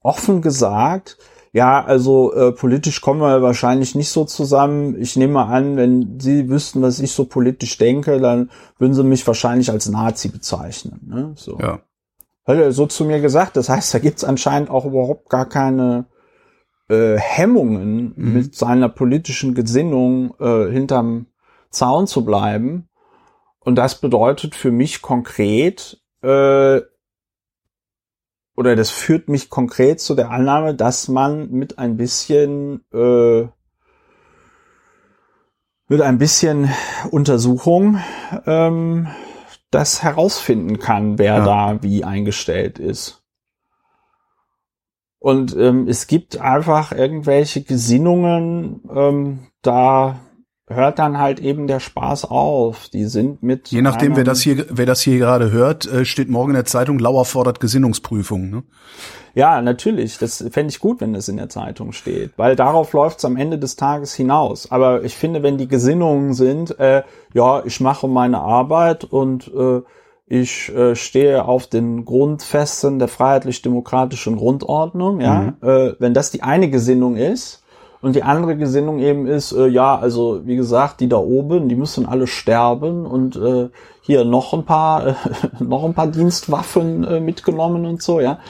offen 0.00 0.42
gesagt, 0.42 1.18
ja, 1.52 1.84
also 1.84 2.34
äh, 2.34 2.50
politisch 2.50 3.00
kommen 3.00 3.20
wir 3.20 3.40
wahrscheinlich 3.40 3.94
nicht 3.94 4.10
so 4.10 4.24
zusammen. 4.24 5.00
Ich 5.00 5.14
nehme 5.16 5.44
an, 5.46 5.76
wenn 5.76 6.18
Sie 6.18 6.48
wüssten, 6.48 6.82
was 6.82 6.98
ich 6.98 7.12
so 7.12 7.26
politisch 7.26 7.78
denke, 7.78 8.20
dann 8.20 8.50
würden 8.78 8.94
Sie 8.94 9.04
mich 9.04 9.24
wahrscheinlich 9.24 9.70
als 9.70 9.88
Nazi 9.88 10.28
bezeichnen. 10.28 11.00
Ne? 11.06 11.32
So. 11.36 11.56
Ja. 11.60 11.78
Hat 12.44 12.56
er 12.56 12.72
so 12.72 12.86
zu 12.86 13.04
mir 13.04 13.20
gesagt. 13.20 13.56
Das 13.56 13.68
heißt, 13.68 13.94
da 13.94 14.00
gibt's 14.00 14.24
anscheinend 14.24 14.68
auch 14.68 14.84
überhaupt 14.84 15.30
gar 15.30 15.48
keine 15.48 16.06
äh, 16.90 17.16
Hemmungen, 17.18 18.14
Mhm. 18.16 18.32
mit 18.34 18.54
seiner 18.56 18.88
politischen 18.88 19.54
Gesinnung 19.54 20.34
äh, 20.40 20.70
hinterm 20.72 21.26
Zaun 21.70 22.06
zu 22.08 22.24
bleiben. 22.24 22.88
Und 23.64 23.76
das 23.76 24.00
bedeutet 24.00 24.54
für 24.54 24.70
mich 24.70 25.02
konkret, 25.02 26.00
äh, 26.22 26.80
oder 28.56 28.76
das 28.76 28.90
führt 28.90 29.28
mich 29.28 29.50
konkret 29.50 30.00
zu 30.00 30.14
der 30.14 30.30
Annahme, 30.30 30.74
dass 30.74 31.08
man 31.08 31.50
mit 31.50 31.78
ein 31.78 31.96
bisschen 31.96 32.84
äh, 32.92 33.48
mit 35.88 36.00
ein 36.00 36.18
bisschen 36.18 36.70
Untersuchung 37.10 37.98
ähm, 38.46 39.08
das 39.70 40.02
herausfinden 40.02 40.78
kann, 40.78 41.18
wer 41.18 41.38
Ja. 41.38 41.44
da 41.44 41.82
wie 41.82 42.04
eingestellt 42.04 42.78
ist. 42.78 43.22
Und 45.18 45.56
ähm, 45.56 45.88
es 45.88 46.06
gibt 46.06 46.38
einfach 46.38 46.92
irgendwelche 46.92 47.62
Gesinnungen, 47.62 48.82
ähm, 48.94 49.46
da 49.62 50.20
hört 50.66 50.98
dann 50.98 51.18
halt 51.18 51.40
eben 51.40 51.66
der 51.66 51.80
Spaß 51.80 52.24
auf. 52.24 52.88
Die 52.88 53.04
sind 53.04 53.42
mit 53.42 53.68
Je 53.68 53.82
nachdem, 53.82 54.16
wer 54.16 54.24
das 54.24 54.40
hier, 54.40 54.66
wer 54.70 54.86
das 54.86 55.02
hier 55.02 55.18
gerade 55.18 55.50
hört, 55.50 55.86
äh, 55.86 56.04
steht 56.04 56.30
morgen 56.30 56.50
in 56.50 56.54
der 56.54 56.64
Zeitung, 56.64 56.98
Lauer 56.98 57.24
fordert 57.24 57.60
Gesinnungsprüfung. 57.60 58.50
Ne? 58.50 58.62
Ja, 59.34 59.60
natürlich. 59.60 60.18
Das 60.18 60.44
fände 60.50 60.70
ich 60.70 60.78
gut, 60.78 61.00
wenn 61.00 61.12
das 61.12 61.28
in 61.28 61.36
der 61.36 61.48
Zeitung 61.48 61.92
steht, 61.92 62.32
weil 62.36 62.56
darauf 62.56 62.92
läuft 62.92 63.18
es 63.18 63.24
am 63.24 63.36
Ende 63.36 63.58
des 63.58 63.76
Tages 63.76 64.14
hinaus. 64.14 64.70
Aber 64.70 65.04
ich 65.04 65.16
finde, 65.16 65.42
wenn 65.42 65.58
die 65.58 65.68
Gesinnungen 65.68 66.32
sind, 66.34 66.78
äh, 66.78 67.02
ja, 67.34 67.62
ich 67.64 67.80
mache 67.80 68.08
meine 68.08 68.40
Arbeit 68.40 69.04
und 69.04 69.50
äh, 69.54 69.82
ich 70.26 70.74
äh, 70.74 70.96
stehe 70.96 71.44
auf 71.44 71.66
den 71.66 72.06
Grundfesten 72.06 72.98
der 72.98 73.08
freiheitlich-demokratischen 73.08 74.36
Grundordnung, 74.36 75.20
ja, 75.20 75.54
äh, 75.60 75.94
wenn 75.98 76.14
das 76.14 76.30
die 76.30 76.42
eine 76.42 76.70
Gesinnung 76.70 77.16
ist 77.16 77.63
und 78.04 78.14
die 78.14 78.22
andere 78.22 78.54
Gesinnung 78.54 78.98
eben 78.98 79.26
ist, 79.26 79.52
äh, 79.52 79.66
ja, 79.66 79.98
also 79.98 80.42
wie 80.44 80.56
gesagt, 80.56 81.00
die 81.00 81.08
da 81.08 81.16
oben, 81.16 81.70
die 81.70 81.74
müssen 81.74 82.04
alle 82.04 82.26
sterben 82.26 83.06
und 83.06 83.34
äh, 83.36 83.70
hier 84.02 84.26
noch 84.26 84.52
ein 84.52 84.66
paar, 84.66 85.06
äh, 85.06 85.14
noch 85.58 85.84
ein 85.84 85.94
paar 85.94 86.08
Dienstwaffen 86.08 87.02
äh, 87.04 87.20
mitgenommen 87.20 87.86
und 87.86 88.02
so, 88.02 88.20
ja. 88.20 88.40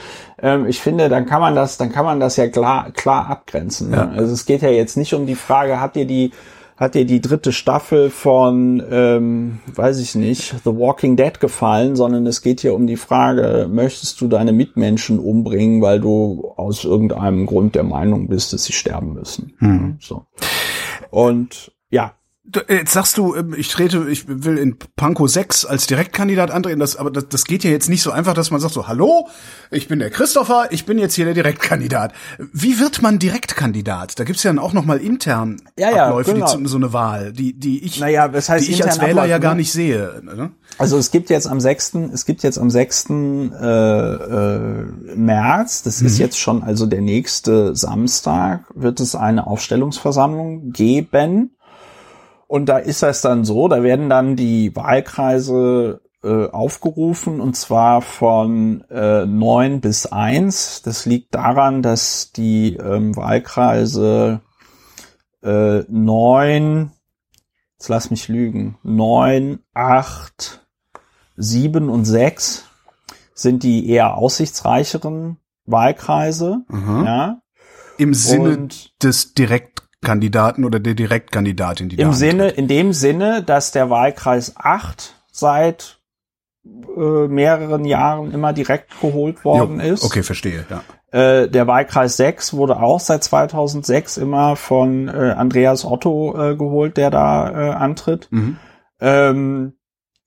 Ähm, 0.42 0.66
ich 0.66 0.80
finde, 0.80 1.09
dann 1.09 1.26
kann 1.26 1.40
man 1.40 1.55
das, 1.55 1.76
dann 1.76 1.92
kann 1.92 2.05
man 2.05 2.18
das 2.18 2.36
ja 2.36 2.48
klar, 2.48 2.90
klar 2.90 3.30
abgrenzen. 3.30 3.90
Ne? 3.90 3.96
Ja. 3.96 4.18
Also 4.18 4.32
es 4.32 4.44
geht 4.44 4.62
ja 4.62 4.70
jetzt 4.70 4.96
nicht 4.96 5.14
um 5.14 5.24
die 5.24 5.36
Frage, 5.36 5.80
hat 5.80 5.94
dir 5.94 6.07
die, 6.07 6.32
hat 6.76 6.94
dir 6.94 7.04
die 7.04 7.20
dritte 7.20 7.52
Staffel 7.52 8.10
von, 8.10 8.82
ähm, 8.90 9.60
weiß 9.66 10.00
ich 10.00 10.14
nicht, 10.14 10.56
The 10.64 10.76
Walking 10.76 11.16
Dead 11.16 11.38
gefallen, 11.38 11.94
sondern 11.94 12.26
es 12.26 12.42
geht 12.42 12.60
hier 12.60 12.74
um 12.74 12.86
die 12.86 12.96
Frage, 12.96 13.68
möchtest 13.70 14.20
du 14.20 14.26
deine 14.26 14.52
Mitmenschen 14.52 15.18
umbringen, 15.18 15.82
weil 15.82 16.00
du 16.00 16.52
aus 16.56 16.84
irgendeinem 16.84 17.46
Grund 17.46 17.76
der 17.76 17.84
Meinung 17.84 18.28
bist, 18.28 18.52
dass 18.52 18.64
sie 18.64 18.72
sterben 18.72 19.14
müssen. 19.14 19.54
So. 20.00 20.24
Und 21.10 21.72
ja, 21.90 22.14
Jetzt 22.68 22.92
sagst 22.92 23.16
du, 23.16 23.34
ähm, 23.34 23.55
ich 23.57 23.68
trete, 23.68 24.07
ich 24.11 24.26
will 24.28 24.59
in 24.59 24.76
Pankow 24.97 25.28
6 25.28 25.64
als 25.64 25.86
Direktkandidat 25.86 26.51
antreten, 26.51 26.78
das, 26.78 26.97
aber 26.97 27.11
das, 27.11 27.26
das 27.28 27.45
geht 27.45 27.64
ja 27.64 27.70
jetzt 27.70 27.88
nicht 27.88 28.03
so 28.03 28.11
einfach, 28.11 28.34
dass 28.34 28.51
man 28.51 28.61
sagt 28.61 28.74
so, 28.74 28.86
hallo, 28.86 29.28
ich 29.70 29.88
bin 29.88 29.99
der 29.99 30.11
Christopher, 30.11 30.66
ich 30.70 30.84
bin 30.84 30.99
jetzt 30.99 31.14
hier 31.14 31.24
der 31.24 31.32
Direktkandidat. 31.32 32.12
Wie 32.53 32.78
wird 32.78 33.01
man 33.01 33.18
Direktkandidat? 33.18 34.18
Da 34.18 34.24
gibt's 34.24 34.42
ja 34.42 34.51
dann 34.51 34.59
auch 34.59 34.74
noch 34.74 34.84
mal 34.84 34.99
intern 34.99 35.57
Ja, 35.78 35.90
ja, 35.90 36.07
Abläufe, 36.09 36.34
genau. 36.34 36.47
die 36.47 36.64
zu, 36.64 36.68
so 36.68 36.76
eine 36.76 36.92
Wahl, 36.92 37.32
die, 37.32 37.59
die 37.59 37.82
ich, 37.82 37.99
Naja, 37.99 38.30
was 38.34 38.51
heißt 38.51 38.68
die 38.68 38.72
ich 38.72 38.84
als 38.84 39.01
Wähler 39.01 39.24
ja 39.24 39.36
Abläufe, 39.36 39.40
gar 39.40 39.55
ne? 39.55 39.61
nicht 39.61 39.72
sehe. 39.72 40.20
Ne? 40.22 40.51
Also 40.76 40.99
es 40.99 41.11
gibt 41.11 41.30
jetzt 41.30 41.47
am 41.47 41.61
6. 41.61 41.95
es 42.12 42.26
gibt 42.26 42.42
jetzt 42.42 42.59
am 42.59 42.68
6. 42.68 43.07
Äh, 43.09 43.64
äh, 43.64 44.86
März, 45.16 45.82
das 45.82 46.03
ist 46.03 46.18
jetzt 46.18 46.38
schon 46.38 46.62
also 46.62 46.84
der 46.84 47.01
nächste 47.01 47.74
Samstag, 47.74 48.66
wird 48.74 49.01
es 49.01 49.14
eine 49.14 49.47
Aufstellungsversammlung 49.47 50.72
geben. 50.72 51.53
Und 52.47 52.66
da 52.66 52.78
ist 52.78 53.03
das 53.03 53.20
dann 53.20 53.45
so, 53.45 53.68
da 53.68 53.82
werden 53.82 54.09
dann 54.09 54.36
die 54.36 54.74
Wahlkreise 54.76 56.01
äh, 56.22 56.49
aufgerufen 56.49 57.40
und 57.40 57.55
zwar 57.55 58.01
von 58.01 58.82
äh, 58.90 59.26
9 59.26 59.80
bis 59.80 60.07
1. 60.07 60.82
Das 60.82 61.07
liegt 61.07 61.34
daran, 61.34 61.82
dass 61.82 62.32
die 62.32 62.76
ähm, 62.76 63.14
Wahlkreise 63.16 64.40
äh, 65.42 65.80
9, 65.88 66.90
jetzt 67.74 67.88
lass 67.88 68.11
mich 68.11 68.28
lügen, 68.28 68.78
9, 68.82 69.59
8, 69.74 70.66
7 71.36 71.88
und 71.90 72.05
6 72.05 72.64
sind 73.34 73.62
die 73.62 73.88
eher 73.90 74.16
aussichtsreicheren 74.16 75.38
Wahlkreise. 75.66 76.64
Aha. 76.68 77.05
Ja. 77.05 77.42
Im 77.99 78.14
Sinne 78.14 78.51
Und 78.51 79.03
des 79.03 79.34
Direktkandidaten 80.05 80.64
oder 80.64 80.80
der 80.80 80.94
Direktkandidatin, 80.94 81.88
die 81.88 81.96
da 81.96 82.02
im 82.02 82.09
antritt. 82.11 82.30
Sinne, 82.30 82.48
in 82.48 82.68
dem 82.68 82.92
Sinne, 82.92 83.42
dass 83.42 83.72
der 83.72 83.90
Wahlkreis 83.90 84.55
8 84.57 85.14
seit 85.32 86.00
äh, 86.64 87.28
mehreren 87.28 87.84
Jahren 87.84 88.32
immer 88.32 88.52
direkt 88.52 89.00
geholt 89.00 89.44
worden 89.44 89.80
Jo, 89.80 89.94
ist. 89.94 90.05
Okay, 90.05 90.22
verstehe, 90.22 90.64
ja. 90.70 90.82
Äh, 91.11 91.48
der 91.48 91.66
Wahlkreis 91.66 92.16
6 92.16 92.55
wurde 92.55 92.80
auch 92.80 93.00
seit 93.00 93.22
2006 93.24 94.16
immer 94.16 94.57
von 94.57 95.09
äh, 95.09 95.34
Andreas 95.36 95.84
Otto 95.84 96.34
äh, 96.36 96.57
geholt, 96.57 96.96
der 96.96 97.11
da 97.11 97.50
äh, 97.50 97.70
antritt. 97.74 98.28
Mhm. 98.30 98.57
Ähm, 99.00 99.74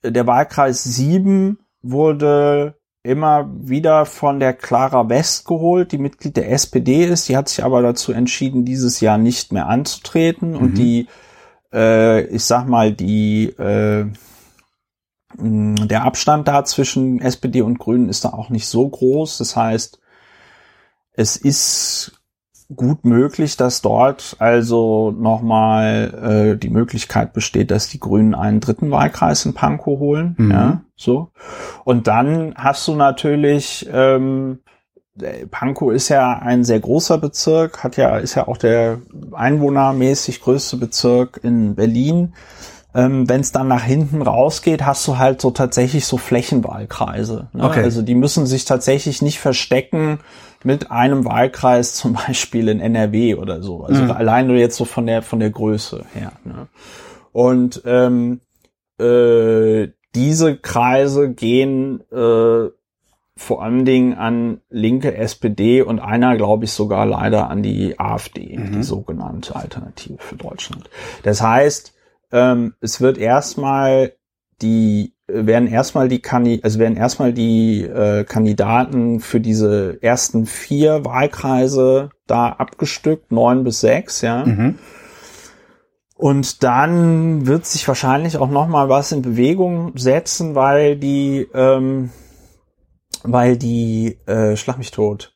der 0.03 0.28
Wahlkreis 0.28 0.84
7 0.84 1.59
wurde 1.82 2.76
immer 3.08 3.49
wieder 3.60 4.05
von 4.05 4.39
der 4.39 4.53
Clara 4.53 5.10
West 5.10 5.45
geholt, 5.45 5.91
die 5.91 5.97
Mitglied 5.97 6.38
der 6.38 6.51
SPD 6.51 7.05
ist. 7.05 7.30
Die 7.30 7.38
hat 7.38 7.49
sich 7.49 7.64
aber 7.64 7.82
dazu 7.82 8.12
entschieden, 8.12 8.66
dieses 8.66 8.99
Jahr 8.99 9.18
nicht 9.18 9.51
mehr 9.51 9.68
anzutreten. 9.68 10.55
Und 10.55 10.78
die, 10.78 11.08
äh, 11.74 12.26
ich 12.26 12.43
sag 12.43 12.68
mal, 12.68 12.91
die, 12.91 13.45
äh, 13.58 14.05
der 15.39 16.03
Abstand 16.03 16.47
da 16.47 16.66
zwischen 16.66 17.22
SPD 17.22 17.62
und 17.62 17.80
Grünen 17.80 18.10
ist 18.10 18.26
da 18.26 18.30
auch 18.30 18.49
nicht 18.49 18.68
so 18.68 18.88
groß. 18.88 19.38
Das 19.38 19.55
heißt, 19.55 19.99
es 21.14 21.38
ist 21.38 22.16
gut 22.76 23.05
möglich, 23.05 23.55
dass 23.55 23.82
dort 23.82 24.36
also 24.39 25.11
nochmal 25.11 26.53
äh, 26.53 26.57
die 26.57 26.70
Möglichkeit 26.70 27.34
besteht, 27.34 27.72
dass 27.72 27.88
die 27.88 27.99
Grünen 27.99 28.36
einen 28.36 28.59
dritten 28.59 28.91
Wahlkreis 28.91 29.45
in 29.45 29.53
Pankow 29.53 29.99
holen. 29.99 30.36
Mhm. 30.38 30.51
Ja, 30.51 30.82
so. 30.95 31.32
Und 31.86 32.07
dann 32.07 32.53
hast 32.57 32.88
du 32.88 32.95
natürlich, 32.95 33.88
ähm, 33.91 34.59
Pankow 35.49 35.93
ist 35.93 36.09
ja 36.09 36.39
ein 36.39 36.63
sehr 36.63 36.80
großer 36.80 37.18
Bezirk, 37.18 37.84
hat 37.84 37.95
ja, 37.97 38.18
ist 38.18 38.36
ja 38.36 38.47
auch 38.47 38.57
der 38.57 38.99
einwohnermäßig 39.32 40.41
größte 40.41 40.78
Bezirk 40.78 41.39
in 41.43 41.76
Berlin. 41.76 42.34
Ähm, 42.93 43.30
Wenn 43.30 43.41
es 43.41 43.51
dann 43.53 43.70
nach 43.70 43.84
hinten 43.84 44.22
rausgeht, 44.22 44.86
hast 44.86 45.07
du 45.07 45.18
halt 45.18 45.39
so 45.39 45.51
tatsächlich 45.51 46.05
so 46.05 46.18
Flächenwahlkreise. 46.18 47.47
Ne? 47.53 47.63
Okay. 47.63 47.84
Also 47.84 48.01
die 48.01 48.15
müssen 48.15 48.45
sich 48.45 48.65
tatsächlich 48.65 49.22
nicht 49.22 49.39
verstecken 49.39 50.20
mit 50.64 50.91
einem 50.91 51.26
Wahlkreis 51.26 51.95
zum 51.95 52.14
Beispiel 52.28 52.68
in 52.68 52.80
NRW 52.80 53.36
oder 53.36 53.62
so. 53.62 53.84
Also 53.84 54.03
mhm. 54.03 54.12
allein 54.12 54.47
nur 54.47 54.58
jetzt 54.58 54.78
so 54.78 54.86
von 54.86 55.05
der 55.05 55.22
von 55.22 55.39
der 55.39 55.49
Größe 55.49 56.05
her. 56.14 56.34
Ne? 56.43 56.68
Und 57.32 57.82
ähm, 57.86 58.41
äh, 58.99 59.89
diese 60.16 60.58
Kreise 60.58 61.32
gehen 61.32 62.01
äh, 62.12 62.70
vor 63.38 63.64
allen 63.64 63.86
Dingen 63.86 64.16
an 64.16 64.62
linke 64.70 65.16
SPD 65.16 65.84
und 65.84 65.99
einer, 65.99 66.36
glaube 66.36 66.66
ich, 66.66 66.72
sogar 66.72 67.05
leider 67.05 67.49
an 67.49 67.62
die 67.62 67.99
AfD, 67.99 68.58
mhm. 68.58 68.72
die 68.72 68.84
sogenannte 68.84 69.55
Alternative 69.55 70.18
für 70.18 70.36
Deutschland. 70.36 70.89
Das 71.24 71.41
heißt, 71.41 71.93
ähm, 72.32 72.74
es 72.82 72.99
wird 72.99 73.18
erstmal 73.18 74.14
die 74.62 75.14
werden 75.28 75.68
erstmal 75.68 76.08
die 76.08 76.22
Kandi 76.22 76.62
also 76.64 76.80
werden 76.80 76.95
erstmal 76.95 77.34
die 77.34 77.84
äh, 77.84 78.24
Kandidaten 78.24 79.20
für 79.20 79.41
diese 79.41 79.97
ersten 80.01 80.45
vier 80.45 81.03
Wahlkreise 81.03 82.10
da 82.28 82.49
abgestückt, 82.49 83.32
neun 83.32 83.64
bis 83.64 83.82
sechs, 83.82 84.22
ja. 84.22 84.45
Mhm. 84.45 84.80
Und 86.16 86.64
dann 86.64 87.45
wird 87.45 87.66
sich 87.66 87.88
wahrscheinlich 87.88 88.38
auch 88.38 88.49
noch 88.49 88.68
mal 88.68 88.89
was 88.89 89.12
in 89.12 89.22
Bewegung 89.22 89.95
setzen, 89.97 90.55
weil 90.55 90.95
die, 90.97 91.47
ähm, 91.53 92.10
weil 93.24 93.55
die, 93.58 94.18
äh, 94.26 94.55
schlag 94.55 94.80
mich 94.80 94.89
tot, 94.89 95.36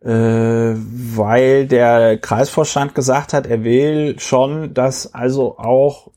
äh, 0.00 0.74
weil 0.74 1.68
der 1.68 2.18
Kreisvorstand 2.18 2.96
gesagt 2.96 3.32
hat, 3.32 3.46
er 3.46 3.62
will 3.62 4.18
schon, 4.18 4.74
dass 4.74 5.14
also 5.14 5.56
auch 5.56 6.10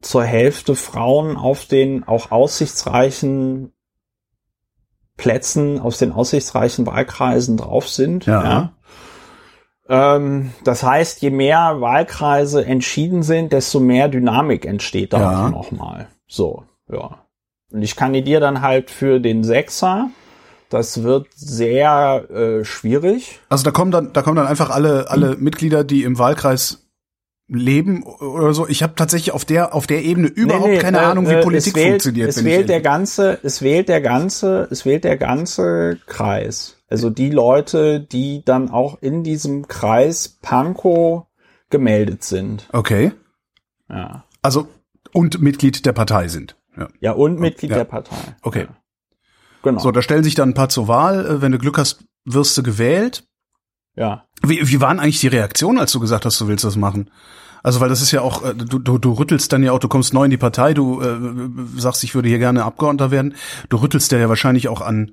zur 0.00 0.24
Hälfte 0.24 0.74
Frauen 0.74 1.36
auf 1.36 1.66
den 1.66 2.06
auch 2.06 2.30
aussichtsreichen 2.30 3.72
Plätzen, 5.16 5.80
aus 5.80 5.98
den 5.98 6.12
aussichtsreichen 6.12 6.86
Wahlkreisen 6.86 7.56
drauf 7.56 7.88
sind. 7.88 8.26
Ja. 8.26 8.44
ja. 8.44 8.72
Ähm, 9.88 10.52
das 10.64 10.82
heißt, 10.82 11.20
je 11.22 11.30
mehr 11.30 11.80
Wahlkreise 11.80 12.64
entschieden 12.64 13.22
sind, 13.22 13.52
desto 13.52 13.80
mehr 13.80 14.08
Dynamik 14.08 14.64
entsteht 14.64 15.12
da 15.12 15.20
ja. 15.20 15.46
auch 15.46 15.50
nochmal. 15.50 16.08
So, 16.26 16.64
ja. 16.90 17.24
Und 17.70 17.82
ich 17.82 17.96
kandidiere 17.96 18.40
dann 18.40 18.62
halt 18.62 18.90
für 18.90 19.20
den 19.20 19.44
Sechser. 19.44 20.10
Das 20.70 21.02
wird 21.02 21.26
sehr 21.34 22.30
äh, 22.30 22.64
schwierig. 22.64 23.40
Also 23.48 23.64
da 23.64 23.70
kommen 23.70 23.90
dann, 23.90 24.12
da 24.12 24.22
kommen 24.22 24.36
dann 24.36 24.46
einfach 24.46 24.70
alle, 24.70 25.10
alle. 25.10 25.36
Mitglieder, 25.36 25.82
die 25.82 26.04
im 26.04 26.18
Wahlkreis 26.18 26.87
leben 27.48 28.02
oder 28.02 28.52
so. 28.52 28.68
Ich 28.68 28.82
habe 28.82 28.94
tatsächlich 28.94 29.32
auf 29.32 29.44
der 29.44 29.74
auf 29.74 29.86
der 29.86 30.04
Ebene 30.04 30.28
überhaupt 30.28 30.66
nee, 30.66 30.76
nee, 30.76 30.80
keine 30.80 30.98
äh, 30.98 31.04
Ahnung, 31.04 31.28
wie 31.28 31.34
äh, 31.34 31.42
Politik 31.42 31.74
wählt, 31.74 31.88
funktioniert. 31.90 32.28
Es 32.28 32.44
wählt 32.44 32.68
der 32.68 32.80
ganze, 32.80 33.38
es 33.42 33.62
wählt 33.62 33.88
der 33.88 34.00
ganze, 34.00 34.68
es 34.70 34.84
wählt 34.84 35.04
der 35.04 35.16
ganze 35.16 35.98
Kreis. 36.06 36.76
Also 36.88 37.10
die 37.10 37.30
Leute, 37.30 38.00
die 38.00 38.44
dann 38.44 38.70
auch 38.70 39.00
in 39.00 39.24
diesem 39.24 39.66
Kreis 39.66 40.38
Pankow 40.40 41.24
gemeldet 41.70 42.24
sind. 42.24 42.68
Okay. 42.72 43.12
Ja. 43.88 44.24
Also 44.42 44.68
und 45.12 45.40
Mitglied 45.40 45.86
der 45.86 45.92
Partei 45.92 46.28
sind. 46.28 46.56
Ja, 46.76 46.88
ja 47.00 47.12
und 47.12 47.40
Mitglied 47.40 47.70
ja. 47.70 47.78
der 47.78 47.84
Partei. 47.84 48.16
Okay. 48.42 48.66
Ja. 48.68 48.76
Genau. 49.62 49.80
So, 49.80 49.90
da 49.90 50.02
stellen 50.02 50.22
sich 50.22 50.34
dann 50.34 50.50
ein 50.50 50.54
paar 50.54 50.68
zur 50.68 50.88
Wahl. 50.88 51.26
Äh, 51.26 51.42
wenn 51.42 51.52
du 51.52 51.58
Glück 51.58 51.78
hast, 51.78 52.04
wirst 52.24 52.56
du 52.56 52.62
gewählt. 52.62 53.27
Ja. 53.98 54.24
Wie, 54.42 54.60
wie 54.62 54.80
waren 54.80 55.00
eigentlich 55.00 55.20
die 55.20 55.28
Reaktionen, 55.28 55.78
als 55.78 55.92
du 55.92 56.00
gesagt 56.00 56.24
hast, 56.24 56.40
du 56.40 56.46
willst 56.46 56.64
das 56.64 56.76
machen? 56.76 57.10
Also 57.64 57.80
weil 57.80 57.88
das 57.88 58.00
ist 58.00 58.12
ja 58.12 58.20
auch, 58.20 58.44
äh, 58.44 58.54
du, 58.54 58.78
du, 58.78 58.98
du 58.98 59.12
rüttelst 59.12 59.52
dann 59.52 59.64
ja 59.64 59.72
auch, 59.72 59.80
du 59.80 59.88
kommst 59.88 60.14
neu 60.14 60.24
in 60.24 60.30
die 60.30 60.36
Partei, 60.36 60.74
du 60.74 61.02
äh, 61.02 61.16
sagst, 61.76 62.04
ich 62.04 62.14
würde 62.14 62.28
hier 62.28 62.38
gerne 62.38 62.64
Abgeordneter 62.64 63.10
werden. 63.10 63.34
Du 63.68 63.78
rüttelst 63.78 64.12
ja 64.12 64.28
wahrscheinlich 64.28 64.68
auch 64.68 64.80
an 64.80 65.12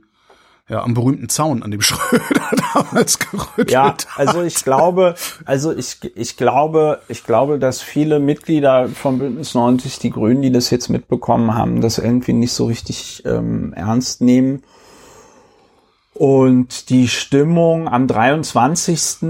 ja, 0.68 0.82
am 0.82 0.96
berühmten 0.96 1.30
Zaun, 1.30 1.64
an 1.64 1.72
dem 1.72 1.82
Schröder 1.82 2.52
damals 2.74 3.20
gerüttelt 3.20 3.72
Ja, 3.72 3.96
also 4.16 4.42
ich 4.42 4.64
glaube, 4.64 5.16
also 5.46 5.72
ich, 5.72 6.00
ich 6.16 6.38
glaube, 6.38 7.02
ich 7.08 7.24
glaube, 7.24 7.60
dass 7.60 7.82
viele 7.82 8.20
Mitglieder 8.20 8.90
von 8.90 9.20
Bündnis 9.20 9.54
90, 9.54 10.00
die 10.00 10.10
Grünen, 10.12 10.42
die 10.42 10.52
das 10.52 10.70
jetzt 10.70 10.90
mitbekommen 10.90 11.56
haben, 11.56 11.82
das 11.82 11.98
irgendwie 11.98 12.34
nicht 12.34 12.54
so 12.54 12.66
richtig 12.66 13.24
ähm, 13.26 13.74
ernst 13.74 14.22
nehmen 14.22 14.64
und 16.16 16.90
die 16.90 17.08
Stimmung 17.08 17.88
am 17.88 18.08
23. 18.08 19.22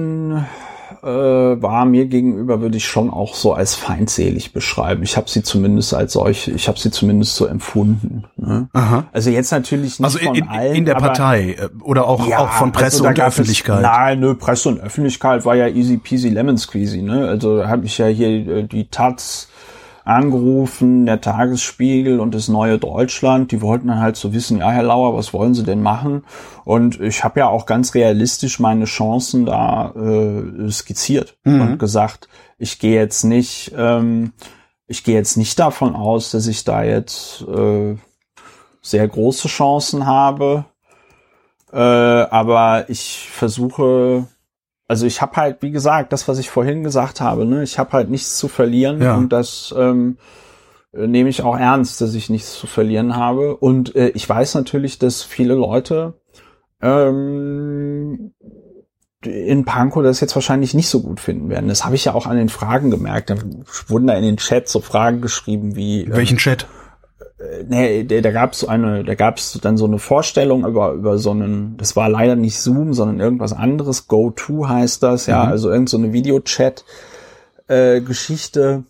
Äh, 1.04 1.08
war 1.08 1.86
mir 1.86 2.06
gegenüber, 2.06 2.62
würde 2.62 2.78
ich 2.78 2.86
schon 2.86 3.12
auch 3.12 3.36
so 3.36 3.54
als 3.54 3.76
feindselig 3.76 4.54
beschreiben. 4.54 5.04
Ich 5.04 5.18
habe 5.18 5.30
sie 5.30 5.44
zumindest 5.44 5.94
als 5.94 6.14
solche, 6.14 6.52
ich 6.52 6.68
habe 6.68 6.80
sie 6.80 6.90
zumindest 6.90 7.36
so 7.36 7.46
empfunden. 7.46 8.24
Ne? 8.38 8.70
Aha. 8.74 9.06
Also 9.12 9.30
jetzt 9.30 9.52
natürlich 9.52 10.00
nicht 10.00 10.04
also 10.04 10.18
in, 10.18 10.26
von 10.26 10.48
allen. 10.48 10.76
In 10.76 10.86
der 10.86 10.96
Partei 10.96 11.58
äh, 11.60 11.70
oder 11.82 12.08
auch, 12.08 12.28
ja, 12.28 12.40
auch 12.40 12.52
von 12.54 12.72
Presse 12.72 13.06
also 13.06 13.08
und 13.08 13.20
Öffentlichkeit. 13.20 13.78
Es, 13.78 13.84
nein, 13.84 14.20
nö, 14.20 14.34
Presse 14.34 14.70
und 14.70 14.80
Öffentlichkeit 14.80 15.46
war 15.46 15.56
ja 15.56 15.68
easy 15.68 15.98
peasy 15.98 16.30
lemon 16.30 16.58
squeezy. 16.58 17.02
Ne? 17.02 17.28
Also 17.28 17.68
habe 17.68 17.86
ich 17.86 17.98
ja 17.98 18.08
hier 18.08 18.30
äh, 18.48 18.64
die 18.64 18.88
Taz 18.88 19.48
angerufen, 20.06 21.06
der 21.08 21.20
Tagesspiegel 21.20 22.20
und 22.20 22.36
das 22.36 22.48
Neue 22.48 22.78
Deutschland. 22.78 23.52
Die 23.52 23.62
wollten 23.62 23.88
dann 23.88 24.00
halt 24.00 24.16
so 24.16 24.34
wissen, 24.34 24.60
ja, 24.60 24.70
Herr 24.70 24.84
Lauer, 24.84 25.16
was 25.18 25.34
wollen 25.34 25.56
Sie 25.56 25.64
denn 25.64 25.82
machen? 25.82 26.24
Und 26.64 27.02
ich 27.02 27.24
habe 27.24 27.40
ja 27.40 27.48
auch 27.48 27.66
ganz 27.66 27.96
realistisch 27.96 28.60
meine 28.60 28.86
Chancen 28.86 29.46
da 29.46 29.92
äh, 29.96 30.70
skizziert 30.72 31.38
mhm. 31.44 31.62
und 31.62 31.78
gesagt, 31.80 32.30
ich 32.58 32.80
gehe 32.80 32.96
jetzt 32.96 33.24
nicht, 33.24 33.74
ähm, 33.76 34.34
ich 34.88 35.04
gehe 35.04 35.16
jetzt 35.16 35.38
nicht 35.38 35.60
davon 35.60 35.96
aus, 35.96 36.32
dass 36.32 36.46
ich 36.48 36.64
da 36.64 36.84
jetzt 36.84 37.42
äh, 37.42 37.98
sehr 38.82 39.08
große 39.08 39.48
Chancen 39.48 40.06
habe. 40.06 40.66
Äh, 41.74 41.80
aber 41.80 42.90
ich 42.90 43.28
versuche 43.32 44.28
also 44.88 45.06
ich 45.06 45.22
habe 45.22 45.36
halt, 45.36 45.62
wie 45.62 45.72
gesagt, 45.72 46.14
das, 46.14 46.28
was 46.28 46.38
ich 46.38 46.50
vorhin 46.50 46.84
gesagt 46.84 47.22
habe, 47.22 47.46
ne, 47.46 47.64
ich 47.64 47.80
habe 47.80 47.94
halt 47.94 48.10
nichts 48.10 48.38
zu 48.38 48.48
verlieren 48.48 49.02
ja. 49.02 49.16
und 49.16 49.30
das 49.30 49.74
ähm, 49.78 50.18
nehme 50.94 51.30
ich 51.30 51.42
auch 51.42 51.58
ernst, 51.58 52.02
dass 52.02 52.14
ich 52.14 52.30
nichts 52.30 52.58
zu 52.58 52.68
verlieren 52.68 53.16
habe. 53.16 53.58
Und 53.58 53.96
äh, 53.96 54.10
ich 54.10 54.28
weiß 54.28 54.56
natürlich, 54.56 55.00
dass 55.00 55.24
viele 55.24 55.56
Leute 55.56 56.14
ähm, 56.82 58.32
in 59.24 59.66
Pankow 59.66 60.04
das 60.04 60.20
jetzt 60.20 60.36
wahrscheinlich 60.36 60.74
nicht 60.74 60.88
so 60.88 61.02
gut 61.02 61.20
finden 61.20 61.50
werden. 61.50 61.68
Das 61.68 61.84
habe 61.84 61.96
ich 61.96 62.06
ja 62.06 62.14
auch 62.14 62.28
an 62.28 62.38
den 62.38 62.50
Fragen 62.50 62.92
gemerkt. 62.92 63.32
Da 63.32 63.38
wurden 63.88 64.08
da 64.08 64.14
in 64.14 64.24
den 64.24 64.38
Chat 64.38 64.70
so 64.70 64.80
Fragen 64.80 65.22
geschrieben 65.22 65.76
wie. 65.76 66.06
Welchen 66.10 66.36
ähm, 66.36 66.40
Chat? 66.40 66.68
Nee, 67.68 68.04
da, 68.04 68.22
da 68.22 68.32
gab 68.32 68.54
es 68.54 68.60
so 68.60 68.68
eine, 68.68 69.04
da 69.04 69.16
gab 69.16 69.38
es 69.38 69.60
dann 69.62 69.78
so 69.78 69.86
eine 69.86 70.00
Vorstellung 70.00 70.66
über 70.66 70.92
über 70.94 71.18
so 71.18 71.32
einen, 71.32 71.78
das 71.78 71.96
war 71.96 72.10
leider 72.10 72.36
nicht 72.36 72.60
Zoom, 72.60 72.94
sondern 72.94 73.20
irgendwas 73.20 73.54
anderes. 73.54 74.08
Go-To 74.08 74.70
heißt 74.70 75.02
das, 75.04 75.28
ja, 75.28 75.44
mhm. 75.44 75.52
also 75.52 75.70
irgend 75.70 75.90
so 75.90 75.98
eine 75.98 76.14
Videochat-Geschichte. 76.14 78.84
Äh, 78.86 78.90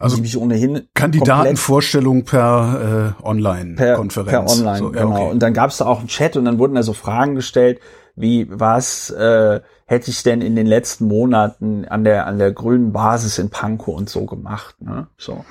also 0.00 0.14
die 0.16 0.22
mich 0.22 0.36
ohnehin 0.36 0.86
Kandidatenvorstellung 0.94 2.24
per 2.24 3.16
äh, 3.20 3.26
Online-Konferenz. 3.26 4.30
Per, 4.30 4.44
per 4.44 4.48
Online, 4.48 4.78
so, 4.78 4.94
ja, 4.94 5.02
genau. 5.02 5.22
Okay. 5.22 5.30
Und 5.32 5.40
dann 5.40 5.54
gab 5.54 5.70
es 5.70 5.78
da 5.78 5.86
auch 5.86 5.98
einen 5.98 6.06
Chat 6.06 6.36
und 6.36 6.44
dann 6.44 6.60
wurden 6.60 6.76
da 6.76 6.84
so 6.84 6.92
Fragen 6.92 7.34
gestellt, 7.34 7.80
wie 8.14 8.46
was 8.48 9.10
äh, 9.10 9.58
hätte 9.86 10.10
ich 10.10 10.22
denn 10.22 10.40
in 10.40 10.54
den 10.54 10.68
letzten 10.68 11.08
Monaten 11.08 11.84
an 11.86 12.04
der 12.04 12.28
an 12.28 12.38
der 12.38 12.52
grünen 12.52 12.92
Basis 12.92 13.38
in 13.38 13.50
Pankow 13.50 13.96
und 13.96 14.08
so 14.08 14.24
gemacht, 14.26 14.80
ne? 14.80 15.08
So. 15.16 15.44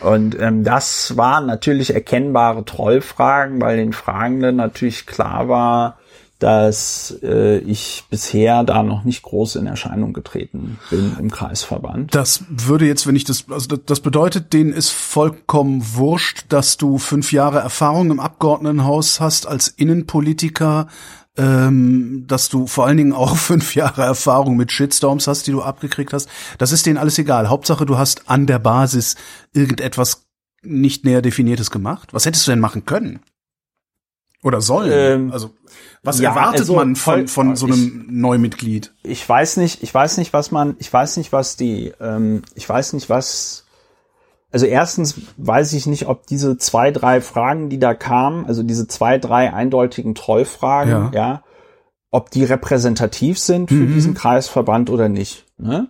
Und 0.00 0.38
ähm, 0.38 0.64
das 0.64 1.16
waren 1.16 1.46
natürlich 1.46 1.94
erkennbare 1.94 2.64
Trollfragen, 2.64 3.60
weil 3.60 3.76
den 3.76 3.92
Fragenden 3.92 4.56
natürlich 4.56 5.06
klar 5.06 5.48
war, 5.48 5.98
dass 6.40 7.18
äh, 7.22 7.58
ich 7.58 8.04
bisher 8.08 8.64
da 8.64 8.82
noch 8.82 9.04
nicht 9.04 9.22
groß 9.22 9.56
in 9.56 9.66
Erscheinung 9.66 10.14
getreten 10.14 10.78
bin 10.88 11.14
im 11.20 11.30
Kreisverband. 11.30 12.14
Das 12.14 12.44
würde 12.48 12.86
jetzt, 12.86 13.06
wenn 13.06 13.14
ich 13.14 13.24
das, 13.24 13.44
also 13.50 13.76
das 13.76 14.00
bedeutet, 14.00 14.54
denen 14.54 14.72
ist 14.72 14.88
vollkommen 14.88 15.82
wurscht, 15.94 16.46
dass 16.48 16.78
du 16.78 16.96
fünf 16.96 17.32
Jahre 17.32 17.58
Erfahrung 17.58 18.10
im 18.10 18.20
Abgeordnetenhaus 18.20 19.20
hast 19.20 19.46
als 19.46 19.68
Innenpolitiker, 19.68 20.88
ähm, 21.36 22.24
dass 22.26 22.48
du 22.48 22.66
vor 22.66 22.86
allen 22.86 22.96
Dingen 22.96 23.12
auch 23.12 23.36
fünf 23.38 23.74
Jahre 23.74 24.02
Erfahrung 24.02 24.56
mit 24.56 24.72
Shitstorms 24.72 25.26
hast, 25.26 25.46
die 25.46 25.52
du 25.52 25.62
abgekriegt 25.62 26.12
hast. 26.12 26.28
Das 26.58 26.72
ist 26.72 26.86
denen 26.86 26.98
alles 26.98 27.18
egal. 27.18 27.48
Hauptsache, 27.48 27.86
du 27.86 27.98
hast 27.98 28.28
an 28.28 28.46
der 28.46 28.58
Basis 28.58 29.16
irgendetwas 29.52 30.26
nicht 30.62 31.04
näher 31.04 31.22
definiertes 31.22 31.70
gemacht. 31.70 32.12
Was 32.12 32.26
hättest 32.26 32.46
du 32.46 32.52
denn 32.52 32.60
machen 32.60 32.84
können? 32.84 33.20
Oder 34.42 34.60
sollen? 34.60 34.90
Ähm, 34.92 35.32
also 35.32 35.54
was 36.02 36.18
ja, 36.18 36.30
erwartet 36.30 36.60
also 36.60 36.76
man 36.76 36.96
von, 36.96 37.28
von 37.28 37.56
so 37.56 37.66
einem 37.66 38.06
Neumitglied? 38.08 38.92
ich 39.02 39.28
weiß 39.28 39.58
nicht, 39.58 39.82
ich 39.82 39.92
weiß 39.92 40.16
nicht, 40.16 40.32
was 40.32 40.50
man, 40.50 40.76
ich 40.78 40.90
weiß 40.90 41.18
nicht, 41.18 41.32
was 41.32 41.56
die, 41.56 41.92
ähm, 42.00 42.42
ich 42.54 42.66
weiß 42.66 42.94
nicht, 42.94 43.10
was, 43.10 43.66
also 44.52 44.66
erstens 44.66 45.20
weiß 45.36 45.72
ich 45.74 45.86
nicht, 45.86 46.06
ob 46.08 46.26
diese 46.26 46.56
zwei, 46.58 46.90
drei 46.90 47.20
Fragen, 47.20 47.68
die 47.68 47.78
da 47.78 47.94
kamen, 47.94 48.46
also 48.46 48.62
diese 48.62 48.86
zwei, 48.88 49.18
drei 49.18 49.52
eindeutigen 49.52 50.14
Trollfragen, 50.14 50.90
Ja. 50.90 51.10
ja, 51.14 51.42
ob 52.10 52.30
die 52.30 52.44
repräsentativ 52.44 53.38
sind 53.38 53.68
für 53.68 53.74
Mhm. 53.74 53.94
diesen 53.94 54.14
Kreisverband 54.14 54.90
oder 54.90 55.08
nicht. 55.08 55.46
Ne? 55.58 55.88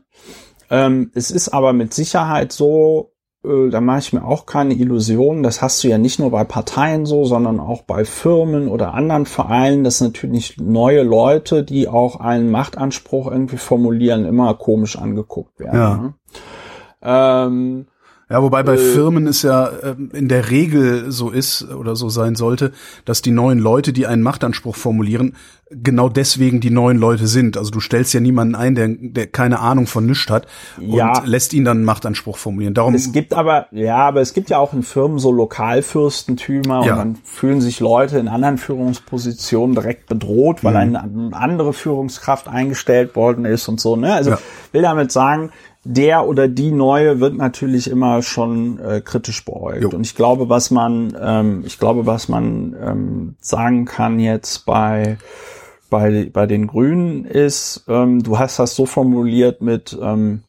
Ähm, 0.71 1.11
es 1.15 1.31
ist 1.31 1.49
aber 1.49 1.73
mit 1.73 1.95
Sicherheit 1.95 2.53
so, 2.53 3.13
äh, 3.43 3.71
da 3.71 3.81
mache 3.81 4.01
ich 4.01 4.13
mir 4.13 4.23
auch 4.25 4.45
keine 4.45 4.75
Illusionen, 4.75 5.43
das 5.43 5.63
hast 5.63 5.83
du 5.83 5.89
ja 5.89 5.97
nicht 5.97 6.19
nur 6.19 6.31
bei 6.31 6.45
Parteien 6.45 7.07
so, 7.07 7.25
sondern 7.25 7.59
auch 7.59 7.83
bei 7.83 8.05
Firmen 8.05 8.69
oder 8.69 8.93
anderen 8.93 9.25
Vereinen, 9.25 9.83
dass 9.83 10.03
natürlich 10.03 10.59
neue 10.59 11.03
Leute, 11.03 11.65
die 11.65 11.89
auch 11.89 12.21
einen 12.21 12.51
Machtanspruch 12.51 13.31
irgendwie 13.31 13.57
formulieren, 13.57 14.27
immer 14.27 14.53
komisch 14.55 14.99
angeguckt 14.99 15.59
werden. 15.59 15.79
Ja. 15.79 15.97
Ne? 15.97 16.15
Ähm, 17.03 17.87
Ja, 18.31 18.43
wobei 18.43 18.63
bei 18.63 18.75
Äh, 18.75 18.79
Firmen 18.79 19.27
es 19.27 19.43
ja 19.43 19.71
ähm, 19.83 20.11
in 20.13 20.29
der 20.29 20.51
Regel 20.51 21.11
so 21.11 21.31
ist 21.31 21.69
oder 21.71 21.97
so 21.97 22.09
sein 22.09 22.37
sollte, 22.37 22.73
dass 23.05 23.23
die 23.23 23.33
neuen 23.33 23.59
Leute, 23.59 23.93
die 23.93 24.07
einen 24.07 24.23
Machtanspruch 24.23 24.77
formulieren, 24.77 25.35
genau 25.73 26.09
deswegen 26.09 26.61
die 26.61 26.71
neuen 26.71 26.99
Leute 26.99 27.27
sind. 27.27 27.57
Also 27.57 27.71
du 27.71 27.81
stellst 27.81 28.13
ja 28.15 28.21
niemanden 28.21 28.55
ein, 28.55 28.75
der, 28.75 28.89
der 28.89 29.27
keine 29.29 29.61
Ahnung 29.61 29.87
von 29.87 30.07
nichts 30.07 30.31
hat 30.31 30.47
und 30.79 30.93
Ja. 30.95 31.23
lässt 31.25 31.53
ihn 31.55 31.65
dann 31.65 31.79
einen 31.79 31.87
Machtanspruch 31.87 32.37
formulieren. 32.37 32.75
Darum 32.75 32.95
Es 32.95 33.13
gibt 33.13 33.35
aber, 33.35 33.67
ja, 33.73 33.97
aber 33.97 34.21
es 34.21 34.33
gibt 34.33 34.51
ja 34.51 34.59
auch 34.59 34.73
in 34.75 34.83
Firmen 34.83 35.19
so 35.19 35.31
Lokalfürstentümer 35.33 36.85
Ja. 36.87 36.93
und 36.93 36.99
dann 36.99 37.17
fühlen 37.25 37.61
sich 37.61 37.81
Leute 37.81 38.19
in 38.19 38.29
anderen 38.29 38.59
Führungspositionen 38.59 39.75
direkt 39.75 40.07
bedroht, 40.09 40.63
Mhm. 40.63 40.67
weil 40.69 40.77
eine 40.77 41.31
andere 41.33 41.73
Führungskraft 41.73 42.49
eingestellt 42.49 43.17
worden 43.17 43.45
ist 43.45 43.69
und 43.69 43.81
so. 43.81 43.97
Ne? 43.97 44.13
Also 44.13 44.31
Ja. 44.31 44.39
will 44.73 44.83
damit 44.83 45.13
sagen, 45.13 45.51
der 45.85 46.27
oder 46.27 46.49
die 46.49 46.73
neue 46.73 47.21
wird 47.21 47.37
natürlich 47.37 47.91
immer 47.91 48.23
schon 48.23 48.79
äh, 48.79 49.01
kritisch 49.01 49.45
beäugt. 49.45 49.83
Jo. 49.83 49.91
Und 49.91 50.07
ich 50.07 50.15
glaube, 50.15 50.49
was 50.49 50.71
man, 50.71 51.17
ähm, 51.21 51.63
ich 51.67 51.79
glaube, 51.79 52.07
was 52.07 52.29
man 52.29 52.77
ähm, 52.81 53.37
sagen 53.41 53.87
kann 53.87 54.21
jetzt 54.21 54.67
bei 54.67 55.19
bei 55.89 56.31
bei 56.33 56.47
den 56.47 56.67
Grünen 56.67 57.25
ist, 57.25 57.85
ähm, 57.89 58.23
du 58.23 58.39
hast 58.39 58.59
das 58.59 58.77
so 58.77 58.87
formuliert 58.87 59.63
mit 59.63 59.99
ähm, 60.01 60.43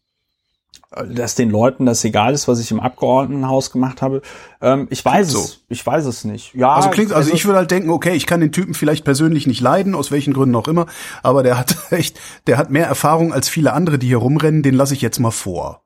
dass 1.08 1.36
den 1.36 1.50
Leuten 1.50 1.86
das 1.86 2.04
egal 2.04 2.34
ist, 2.34 2.48
was 2.50 2.60
ich 2.60 2.70
im 2.72 2.82
Abgeordnetenhaus 2.82 3.72
gemacht 3.72 4.02
habe. 4.02 4.22
Ähm, 4.62 4.88
ich 4.90 5.04
weiß 5.04 5.30
so. 5.30 5.40
es, 5.40 5.64
ich 5.70 5.86
weiß 5.86 6.06
es 6.06 6.26
nicht. 6.26 6.54
Ja, 6.54 6.74
Also 6.74 6.90
klingt, 6.90 7.14
also 7.14 7.34
ich 7.34 7.46
würde 7.46 7.60
halt 7.60 7.72
denken, 7.72 7.90
okay, 7.90 8.14
ich 8.14 8.26
kann 8.26 8.42
den 8.42 8.52
Typen 8.52 8.74
vielleicht 8.74 9.06
persönlich 9.06 9.48
nicht 9.48 9.62
leiden, 9.62 9.96
aus 9.96 10.12
welchen 10.12 10.34
Gründen 10.34 10.56
auch 10.56 10.68
immer, 10.68 10.88
aber 11.24 11.44
der 11.44 11.58
hat 11.58 11.78
echt, 11.92 12.20
der 12.48 12.58
hat 12.58 12.72
mehr 12.72 12.88
Erfahrung 12.88 13.32
als 13.34 13.48
viele 13.48 13.72
andere, 13.72 14.00
die 14.00 14.08
hier 14.08 14.18
rumrennen, 14.18 14.64
den 14.64 14.76
lasse 14.76 14.94
ich 14.94 15.02
jetzt 15.02 15.20
mal 15.20 15.32
vor. 15.32 15.82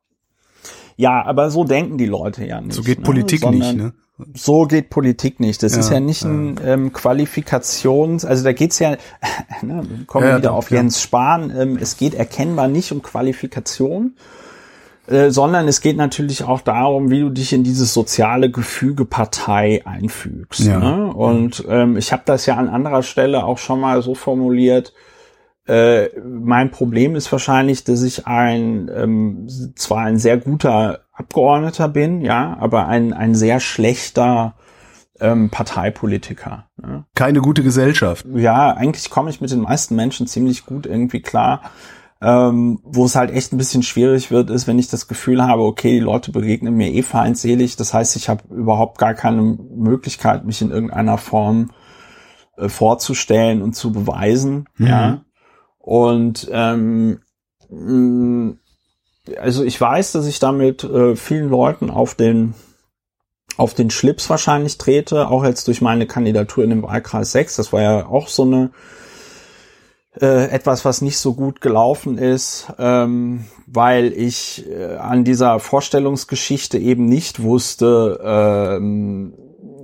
ja, 0.98 1.24
aber 1.24 1.52
so 1.52 1.66
denken 1.66 1.98
die 1.98 2.08
Leute 2.08 2.46
ja 2.46 2.60
nicht. 2.62 2.74
So 2.74 2.82
geht 2.82 3.00
ne? 3.00 3.04
Politik 3.06 3.42
Sondern 3.42 3.60
nicht, 3.60 3.78
ne? 3.78 3.94
So 4.34 4.66
geht 4.66 4.90
Politik 4.90 5.40
nicht. 5.42 5.62
Das 5.62 5.74
Ja, 5.74 5.80
ist 5.82 5.92
ja 5.92 6.00
nicht 6.00 6.24
ein 6.24 6.58
ähm, 6.64 6.94
Qualifikations, 6.94 8.24
also 8.26 8.44
da 8.46 8.54
geht's 8.54 8.80
ja, 8.80 8.92
ne, 9.62 9.84
wir 9.88 10.06
kommen 10.08 10.26
Ja, 10.26 10.32
ja, 10.32 10.38
wieder 10.38 10.54
auf 10.54 10.72
ja. 10.72 10.78
Jens 10.78 11.02
Spahn, 11.02 11.52
ähm, 11.56 11.78
es 11.80 11.98
geht 11.98 12.14
erkennbar 12.16 12.70
nicht 12.70 12.92
um 12.92 13.02
Qualifikation, 13.04 14.16
äh, 15.08 15.30
sondern 15.30 15.68
es 15.68 15.82
geht 15.82 15.98
natürlich 15.98 16.44
auch 16.44 16.62
darum, 16.62 17.12
wie 17.12 17.20
du 17.20 17.30
dich 17.30 17.54
in 17.54 17.64
dieses 17.64 17.94
soziale 17.94 18.50
Gefüge 18.50 19.06
Partei 19.06 19.82
einfügst. 19.86 20.62
Ja. 20.62 20.80
Ne? 20.80 21.14
Und 21.14 21.64
ähm, 21.70 21.98
ich 21.98 22.12
habe 22.12 22.24
das 22.26 22.46
ja 22.46 22.56
an 22.56 22.70
anderer 22.70 23.04
Stelle 23.04 23.44
auch 23.44 23.58
schon 23.58 23.80
mal 23.80 24.02
so 24.02 24.16
formuliert. 24.16 24.94
Äh, 25.68 26.10
mein 26.24 26.72
Problem 26.72 27.16
ist 27.16 27.32
wahrscheinlich, 27.32 27.84
dass 27.84 28.04
ich 28.04 28.28
ein 28.28 28.90
ähm, 28.96 29.48
zwar 29.76 30.02
ein 30.02 30.18
sehr 30.18 30.38
guter 30.38 31.02
Abgeordneter 31.14 31.88
bin, 31.88 32.22
ja, 32.22 32.58
aber 32.60 32.88
ein 32.88 33.14
ein 33.14 33.34
sehr 33.36 33.60
schlechter 33.60 34.56
ähm, 35.20 35.50
Parteipolitiker. 35.50 36.66
Ne? 36.78 37.06
Keine 37.16 37.42
gute 37.42 37.64
Gesellschaft. 37.64 38.26
ja, 38.36 38.74
eigentlich 38.74 39.10
komme 39.10 39.30
ich 39.30 39.42
mit 39.42 39.52
den 39.52 39.62
meisten 39.62 39.96
Menschen 39.96 40.28
ziemlich 40.28 40.66
gut 40.66 40.86
irgendwie 40.86 41.22
klar. 41.22 41.62
Ähm, 42.28 42.80
wo 42.84 43.06
es 43.06 43.16
halt 43.16 43.30
echt 43.30 43.54
ein 43.54 43.58
bisschen 43.58 43.84
schwierig 43.84 44.32
wird, 44.32 44.50
ist, 44.50 44.66
wenn 44.66 44.80
ich 44.80 44.88
das 44.88 45.08
Gefühl 45.08 45.44
habe, 45.44 45.62
okay, 45.62 45.92
die 45.92 46.00
Leute 46.00 46.32
begegnen 46.32 46.74
mir 46.74 46.92
eh 46.92 47.04
feindselig. 47.04 47.76
Das 47.76 47.94
heißt, 47.94 48.16
ich 48.16 48.30
habe 48.30 48.42
überhaupt 48.50 48.98
gar 48.98 49.14
keine 49.14 49.44
Möglichkeit, 49.44 50.44
mich 50.44 50.60
in 50.64 50.72
irgendeiner 50.72 51.20
Form 51.20 51.70
äh, 52.58 52.68
vorzustellen 52.68 53.62
und 53.62 53.76
zu 53.76 53.92
beweisen. 53.92 54.68
Mhm. 54.78 54.88
Ja. 54.88 55.22
Und 55.78 56.50
ähm, 56.52 57.20
mh, 57.70 58.56
also 59.40 59.64
ich 59.64 59.80
weiß, 59.80 60.14
dass 60.14 60.26
ich 60.26 60.40
damit 60.40 60.84
äh, 60.84 61.16
vielen 61.16 61.50
Leuten 61.50 61.92
auf 61.92 62.16
den 62.16 62.56
auf 63.56 63.76
den 63.76 63.92
Schlips 63.92 64.32
wahrscheinlich 64.32 64.80
trete, 64.80 65.28
auch 65.30 65.46
jetzt 65.46 65.68
durch 65.68 65.80
meine 65.80 66.08
Kandidatur 66.08 66.64
in 66.64 66.72
dem 66.72 66.82
Wahlkreis 66.82 67.34
6. 67.34 67.56
Das 67.56 67.72
war 67.72 67.82
ja 67.84 68.08
auch 68.08 68.30
so 68.30 68.44
eine 68.44 68.72
äh, 70.22 70.50
etwas, 70.50 70.86
was 70.86 71.02
nicht 71.02 71.18
so 71.18 71.34
gut 71.34 71.62
gelaufen 71.62 72.18
ist, 72.18 72.72
ähm, 72.80 73.46
weil 73.68 74.14
ich 74.14 74.66
äh, 74.70 74.96
an 74.96 75.24
dieser 75.24 75.60
Vorstellungsgeschichte 75.60 76.78
eben 76.78 77.06
nicht 77.06 77.42
wusste, 77.44 78.20
ähm, 78.24 79.34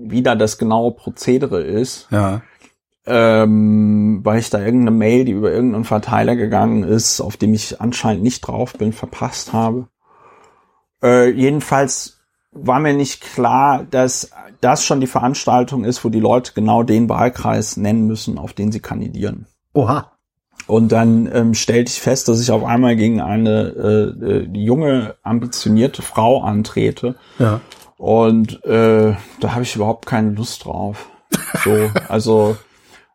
wie 0.04 0.24
da 0.24 0.36
das 0.36 0.58
genaue 0.58 0.92
Prozedere 0.94 1.62
ist, 1.62 2.08
Ja. 2.12 2.42
ähm, 3.06 4.22
weil 4.24 4.40
ich 4.40 4.50
da 4.50 4.60
irgendeine 4.60 4.92
Mail, 4.98 5.26
die 5.26 5.32
über 5.34 5.52
irgendeinen 5.52 5.86
Verteiler 5.86 6.36
gegangen 6.36 6.84
ist, 6.84 7.20
auf 7.22 7.38
dem 7.38 7.54
ich 7.54 7.82
anscheinend 7.82 8.24
nicht 8.24 8.42
drauf 8.42 8.74
bin, 8.74 8.94
verpasst 8.94 9.54
habe. 9.54 9.88
Äh, 11.04 11.30
jedenfalls 11.32 12.20
war 12.52 12.80
mir 12.80 12.94
nicht 12.94 13.22
klar, 13.22 13.86
dass 13.90 14.32
das 14.60 14.84
schon 14.84 15.02
die 15.02 15.08
Veranstaltung 15.08 15.84
ist, 15.86 16.04
wo 16.06 16.10
die 16.10 16.20
Leute 16.20 16.54
genau 16.54 16.84
den 16.84 17.10
Wahlkreis 17.10 17.78
nennen 17.78 18.06
müssen, 18.08 18.38
auf 18.38 18.54
den 18.54 18.72
sie 18.72 18.80
kandidieren. 18.82 19.48
Oha. 19.74 20.12
Und 20.72 20.94
dann 20.94 21.30
ähm, 21.34 21.54
stellte 21.54 21.92
ich 21.92 22.00
fest, 22.00 22.30
dass 22.30 22.40
ich 22.40 22.50
auf 22.50 22.64
einmal 22.64 22.96
gegen 22.96 23.20
eine 23.20 24.16
äh, 24.22 24.26
äh, 24.26 24.50
junge, 24.54 25.16
ambitionierte 25.22 26.02
Frau 26.02 26.44
antrete. 26.44 27.16
Ja. 27.40 27.60
Und 27.98 28.64
äh, 28.64 29.14
da 29.42 29.52
habe 29.52 29.64
ich 29.64 29.76
überhaupt 29.76 30.06
keine 30.06 30.30
Lust 30.30 30.64
drauf. 30.64 31.10
So, 31.66 31.92
also 32.08 32.56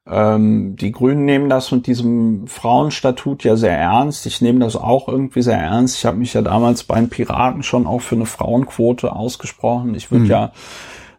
ähm, 0.07 0.77
die 0.77 0.93
Grünen 0.93 1.25
nehmen 1.25 1.49
das 1.49 1.73
mit 1.73 1.87
diesem 1.87 2.47
Frauenstatut 2.47 3.43
ja 3.43 3.57
sehr 3.57 3.79
ernst. 3.79 4.27
Ich 4.27 4.43
nehme 4.43 4.61
das 4.61 4.77
auch 4.77 5.09
irgendwie 5.09 5.41
sehr 5.41 5.59
ernst. 5.59 5.97
Ich 5.97 6.05
habe 6.05 6.19
mich 6.19 6.35
ja 6.35 6.43
damals 6.43 6.85
bei 6.85 6.97
den 6.97 7.09
Piraten 7.09 7.63
schon 7.63 7.87
auch 7.87 8.03
für 8.03 8.17
eine 8.17 8.27
Frauenquote 8.27 9.17
ausgesprochen. 9.17 9.95
Ich 9.95 10.11
würde 10.11 10.25
Mhm. 10.25 10.31
ja 10.31 10.53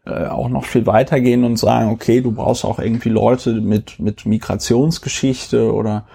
äh, 0.06 0.28
auch 0.28 0.50
noch 0.50 0.66
viel 0.66 0.86
weitergehen 0.86 1.44
und 1.44 1.58
sagen, 1.58 1.90
okay, 1.90 2.22
du 2.22 2.32
brauchst 2.32 2.64
auch 2.64 2.78
irgendwie 2.78 3.10
Leute 3.10 3.54
mit, 3.54 4.00
mit 4.00 4.28
Migrationsgeschichte 4.28 5.74
oder 5.74 6.06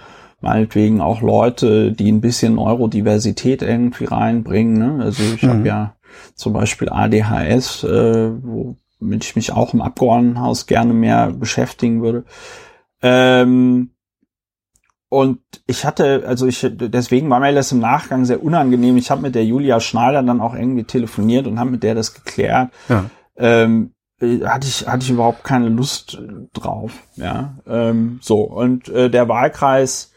meinetwegen 0.43 1.01
auch 1.01 1.22
Leute, 1.22 1.93
die 1.93 2.11
ein 2.11 2.20
bisschen 2.20 2.57
Neurodiversität 2.57 3.62
irgendwie 3.62 4.05
reinbringen. 4.05 4.74
Ne? 4.78 5.05
Also 5.05 5.22
ich 5.22 5.43
Mhm. 5.43 5.49
habe 5.49 5.68
ja 5.68 5.95
zum 6.34 6.53
Beispiel 6.53 6.88
ADHS, 6.90 7.84
äh, 7.84 8.30
womit 9.01 9.24
ich 9.24 9.36
mich 9.36 9.53
auch 9.53 9.72
im 9.72 9.80
Abgeordnetenhaus 9.80 10.66
gerne 10.66 10.93
mehr 10.93 11.30
beschäftigen 11.30 12.03
würde. 12.03 12.24
Ähm, 13.03 13.90
und 15.09 15.40
ich 15.66 15.84
hatte, 15.84 16.24
also 16.26 16.47
ich, 16.47 16.66
deswegen 16.72 17.28
war 17.28 17.38
mir 17.40 17.53
das 17.53 17.70
im 17.72 17.80
Nachgang 17.80 18.24
sehr 18.24 18.43
unangenehm. 18.43 18.97
Ich 18.97 19.11
habe 19.11 19.20
mit 19.20 19.34
der 19.34 19.45
Julia 19.45 19.78
Schneider 19.78 20.22
dann 20.22 20.40
auch 20.40 20.55
irgendwie 20.55 20.84
telefoniert 20.84 21.47
und 21.47 21.59
habe 21.59 21.70
mit 21.70 21.82
der 21.82 21.95
das 21.95 22.14
geklärt. 22.14 22.70
Ja. 22.88 23.05
Ähm, 23.36 23.93
äh, 24.20 24.40
hatte 24.47 24.66
ich 24.66 24.86
hatte 24.86 25.05
ich 25.05 25.11
überhaupt 25.11 25.45
keine 25.45 25.68
Lust 25.68 26.18
drauf, 26.55 26.93
ja. 27.16 27.59
Ähm, 27.66 28.20
so 28.22 28.40
und 28.40 28.88
äh, 28.88 29.11
der 29.11 29.28
Wahlkreis 29.28 30.11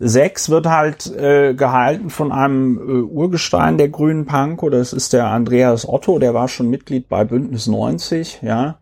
6 0.00 0.48
wird 0.50 0.66
halt 0.66 1.06
äh, 1.16 1.54
gehalten 1.54 2.10
von 2.10 2.30
einem 2.32 2.78
äh, 2.78 3.02
Urgestein 3.02 3.78
der 3.78 3.88
Grünen 3.88 4.26
Pankow. 4.26 4.70
Das 4.70 4.92
ist 4.92 5.12
der 5.12 5.26
Andreas 5.26 5.88
Otto. 5.88 6.18
Der 6.18 6.34
war 6.34 6.48
schon 6.48 6.70
Mitglied 6.70 7.08
bei 7.08 7.24
Bündnis 7.24 7.66
90, 7.66 8.40
ja. 8.42 8.78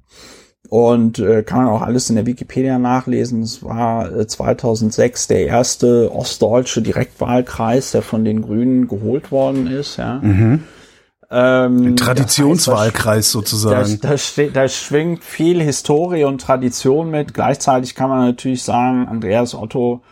Und 0.68 1.20
äh, 1.20 1.42
kann 1.44 1.58
man 1.64 1.68
auch 1.68 1.82
alles 1.82 2.10
in 2.10 2.16
der 2.16 2.26
Wikipedia 2.26 2.78
nachlesen. 2.78 3.40
Es 3.42 3.62
war 3.62 4.12
äh, 4.12 4.26
2006 4.26 5.28
der 5.28 5.46
erste 5.46 6.10
ostdeutsche 6.12 6.82
Direktwahlkreis, 6.82 7.92
der 7.92 8.02
von 8.02 8.24
den 8.24 8.42
Grünen 8.42 8.88
geholt 8.88 9.30
worden 9.30 9.68
ist. 9.68 9.96
Ja. 9.96 10.18
Mhm. 10.20 10.64
Ähm, 11.30 11.96
Traditionswahlkreis 11.96 13.26
da, 13.26 13.32
sozusagen. 13.32 13.98
da, 14.00 14.16
ste- 14.18 14.50
da 14.50 14.68
schwingt 14.68 15.24
viel 15.24 15.62
Historie 15.62 16.24
und 16.24 16.40
Tradition 16.40 17.10
mit. 17.10 17.32
Gleichzeitig 17.32 17.94
kann 17.94 18.10
man 18.10 18.26
natürlich 18.26 18.62
sagen, 18.62 19.06
Andreas 19.08 19.54
Otto 19.54 20.02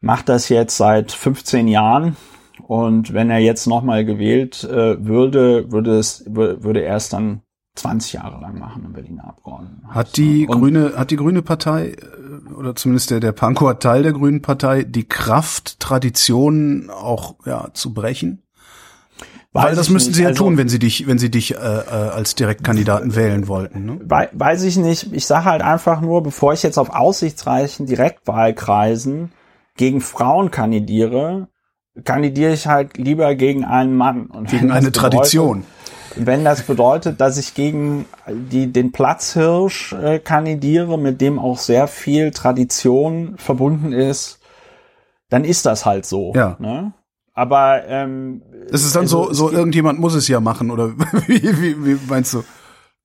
macht 0.00 0.28
das 0.28 0.48
jetzt 0.48 0.76
seit 0.76 1.12
15 1.12 1.68
Jahren. 1.68 2.16
Und 2.66 3.12
wenn 3.12 3.30
er 3.30 3.38
jetzt 3.38 3.66
nochmal 3.66 4.04
gewählt 4.04 4.64
äh, 4.64 5.04
würde, 5.04 5.70
würde 5.72 5.98
es, 5.98 6.26
wür- 6.26 6.62
würde 6.62 6.82
er 6.82 6.96
es 6.96 7.08
dann 7.08 7.42
20 7.76 8.14
Jahre 8.14 8.40
lang 8.40 8.58
machen 8.58 8.84
im 8.84 8.92
Berliner 8.92 9.24
Abgeordnetenhaus. 9.28 9.94
Hat 9.94 10.16
die 10.16 10.46
Und 10.46 10.58
Grüne, 10.60 10.92
hat 10.96 11.10
die 11.10 11.16
Grüne 11.16 11.42
Partei, 11.42 11.90
äh, 11.92 12.52
oder 12.54 12.74
zumindest 12.76 13.10
der, 13.10 13.20
der 13.20 13.32
Pankow 13.32 13.78
Teil 13.78 14.02
der 14.02 14.12
Grünen 14.12 14.42
Partei, 14.42 14.82
die 14.84 15.08
Kraft, 15.08 15.80
Traditionen 15.80 16.90
auch, 16.90 17.36
ja, 17.46 17.68
zu 17.72 17.94
brechen? 17.94 18.42
weiß 19.52 19.64
Weil 19.64 19.74
das 19.74 19.88
müssten 19.90 20.12
sie 20.14 20.22
ja 20.22 20.28
Also- 20.28 20.44
tun, 20.44 20.56
wenn 20.58 20.68
sie 20.68 20.78
dich, 20.78 21.06
wenn 21.06 21.18
sie 21.18 21.30
dich 21.30 21.54
äh, 21.54 21.56
äh, 21.56 21.60
als 21.60 22.34
Direktkandidaten 22.34 23.16
wählen 23.16 23.48
wollten. 23.48 23.84
Ne? 23.86 24.00
Wei- 24.04 24.28
weiß 24.32 24.62
ich 24.64 24.76
nicht. 24.76 25.12
Ich 25.12 25.26
sage 25.26 25.46
halt 25.46 25.62
einfach 25.62 26.00
nur, 26.00 26.22
bevor 26.22 26.52
ich 26.52 26.62
jetzt 26.62 26.78
auf 26.78 26.90
aussichtsreichen 26.90 27.86
Direktwahlkreisen 27.86 29.32
gegen 29.80 30.02
Frauen 30.02 30.50
kandidiere, 30.50 31.48
kandidiere 32.04 32.52
ich 32.52 32.66
halt 32.66 32.98
lieber 32.98 33.34
gegen 33.34 33.64
einen 33.64 33.96
Mann. 33.96 34.26
Und 34.26 34.50
Gegen 34.50 34.70
eine 34.70 34.90
bedeutet- 34.90 34.94
Tradition. 35.14 35.64
Wenn 36.16 36.44
das 36.44 36.62
bedeutet, 36.64 37.20
dass 37.20 37.38
ich 37.38 37.54
gegen 37.54 38.04
die, 38.28 38.66
den 38.72 38.92
Platzhirsch 38.92 39.92
äh, 39.94 40.18
kandidiere, 40.18 40.98
mit 40.98 41.20
dem 41.20 41.38
auch 41.38 41.56
sehr 41.56 41.86
viel 41.86 42.30
Tradition 42.32 43.34
verbunden 43.38 43.92
ist, 43.92 44.38
dann 45.30 45.44
ist 45.44 45.64
das 45.66 45.86
halt 45.86 46.04
so. 46.04 46.32
Ja. 46.34 46.56
Ne? 46.58 46.92
Aber 47.32 47.84
ähm, 47.86 48.42
Das 48.70 48.82
ist 48.84 48.94
dann 48.96 49.02
also 49.04 49.24
so, 49.24 49.30
es 49.30 49.36
so 49.38 49.50
irgendjemand 49.50 49.98
muss 49.98 50.14
es 50.14 50.28
ja 50.28 50.40
machen, 50.40 50.70
oder 50.70 50.90
wie, 51.26 51.42
wie, 51.62 51.84
wie 51.86 51.96
meinst 52.08 52.34
du? 52.34 52.42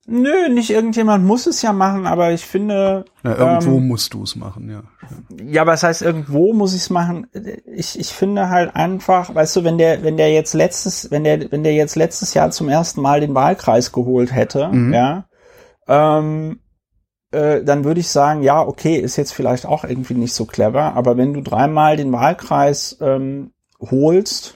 Nö, 0.08 0.48
nicht 0.48 0.70
irgendjemand 0.70 1.24
muss 1.24 1.46
es 1.46 1.62
ja 1.62 1.72
machen, 1.72 2.06
aber 2.06 2.30
ich 2.30 2.46
finde, 2.46 3.04
Ja, 3.24 3.36
irgendwo 3.36 3.78
ähm, 3.78 3.88
musst 3.88 4.14
du 4.14 4.22
es 4.22 4.36
machen, 4.36 4.70
ja. 4.70 4.82
Ja, 5.44 5.66
was 5.66 5.82
heißt 5.82 6.02
irgendwo 6.02 6.52
muss 6.52 6.74
ich 6.74 6.82
es 6.82 6.90
machen? 6.90 7.26
Ich, 7.66 7.98
ich 7.98 8.08
finde 8.12 8.48
halt 8.48 8.76
einfach, 8.76 9.34
weißt 9.34 9.56
du, 9.56 9.64
wenn 9.64 9.78
der, 9.78 10.04
wenn 10.04 10.16
der 10.16 10.32
jetzt 10.32 10.54
letztes, 10.54 11.10
wenn 11.10 11.24
der, 11.24 11.50
wenn 11.50 11.64
der 11.64 11.74
jetzt 11.74 11.96
letztes 11.96 12.34
Jahr 12.34 12.52
zum 12.52 12.68
ersten 12.68 13.00
Mal 13.02 13.20
den 13.20 13.34
Wahlkreis 13.34 13.90
geholt 13.90 14.32
hätte, 14.32 14.68
Mhm. 14.68 14.92
ja, 14.92 15.26
ähm, 15.88 16.60
äh, 17.32 17.64
dann 17.64 17.84
würde 17.84 17.98
ich 18.00 18.08
sagen, 18.08 18.42
ja, 18.42 18.60
okay, 18.62 18.96
ist 18.96 19.16
jetzt 19.16 19.32
vielleicht 19.34 19.66
auch 19.66 19.82
irgendwie 19.82 20.14
nicht 20.14 20.34
so 20.34 20.44
clever, 20.44 20.94
aber 20.94 21.16
wenn 21.16 21.34
du 21.34 21.40
dreimal 21.42 21.96
den 21.96 22.12
Wahlkreis 22.12 22.96
ähm, 23.00 23.50
holst 23.80 24.55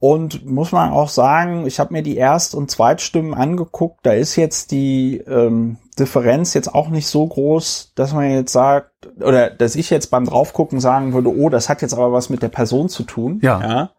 und 0.00 0.46
muss 0.46 0.72
man 0.72 0.90
auch 0.90 1.10
sagen, 1.10 1.66
ich 1.66 1.78
habe 1.78 1.92
mir 1.92 2.02
die 2.02 2.16
Erst- 2.16 2.54
und 2.54 2.70
Zweitstimmen 2.70 3.34
angeguckt, 3.34 4.00
da 4.02 4.12
ist 4.12 4.34
jetzt 4.34 4.70
die 4.70 5.18
ähm, 5.18 5.76
Differenz 5.98 6.54
jetzt 6.54 6.74
auch 6.74 6.88
nicht 6.88 7.06
so 7.06 7.26
groß, 7.26 7.92
dass 7.94 8.14
man 8.14 8.30
jetzt 8.30 8.52
sagt, 8.52 9.08
oder 9.22 9.50
dass 9.50 9.76
ich 9.76 9.90
jetzt 9.90 10.10
beim 10.10 10.24
Draufgucken 10.24 10.80
sagen 10.80 11.12
würde, 11.12 11.28
oh, 11.28 11.50
das 11.50 11.68
hat 11.68 11.82
jetzt 11.82 11.92
aber 11.92 12.12
was 12.12 12.30
mit 12.30 12.42
der 12.42 12.48
Person 12.48 12.88
zu 12.88 13.02
tun. 13.02 13.40
Ja. 13.42 13.60
ja. 13.60 13.90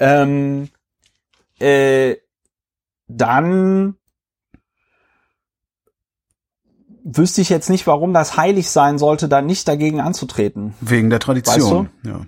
Ähm, 0.00 0.70
äh, 1.60 2.16
dann 3.06 3.94
wüsste 7.04 7.40
ich 7.40 7.48
jetzt 7.48 7.70
nicht, 7.70 7.86
warum 7.86 8.12
das 8.12 8.36
heilig 8.36 8.70
sein 8.70 8.98
sollte, 8.98 9.28
da 9.28 9.40
nicht 9.40 9.68
dagegen 9.68 10.00
anzutreten. 10.00 10.74
Wegen 10.80 11.10
der 11.10 11.20
Tradition. 11.20 11.90
Ja. 12.04 12.22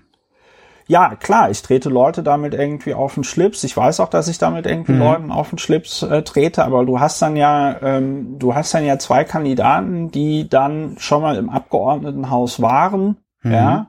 Ja, 0.90 1.14
klar, 1.14 1.50
ich 1.50 1.62
trete 1.62 1.88
Leute 1.88 2.24
damit 2.24 2.52
irgendwie 2.52 2.94
auf 2.94 3.14
den 3.14 3.22
Schlips. 3.22 3.62
Ich 3.62 3.76
weiß 3.76 4.00
auch, 4.00 4.08
dass 4.08 4.26
ich 4.26 4.38
damit 4.38 4.66
irgendwie 4.66 4.92
Mhm. 4.94 4.98
Leuten 4.98 5.30
auf 5.30 5.50
den 5.50 5.58
Schlips 5.58 6.02
äh, 6.02 6.22
trete, 6.22 6.64
aber 6.64 6.84
du 6.84 6.98
hast 6.98 7.22
dann 7.22 7.36
ja, 7.36 7.76
ähm, 7.80 8.40
du 8.40 8.56
hast 8.56 8.74
dann 8.74 8.84
ja 8.84 8.98
zwei 8.98 9.22
Kandidaten, 9.22 10.10
die 10.10 10.48
dann 10.48 10.96
schon 10.98 11.22
mal 11.22 11.36
im 11.36 11.48
Abgeordnetenhaus 11.48 12.60
waren, 12.60 13.18
ja. 13.44 13.86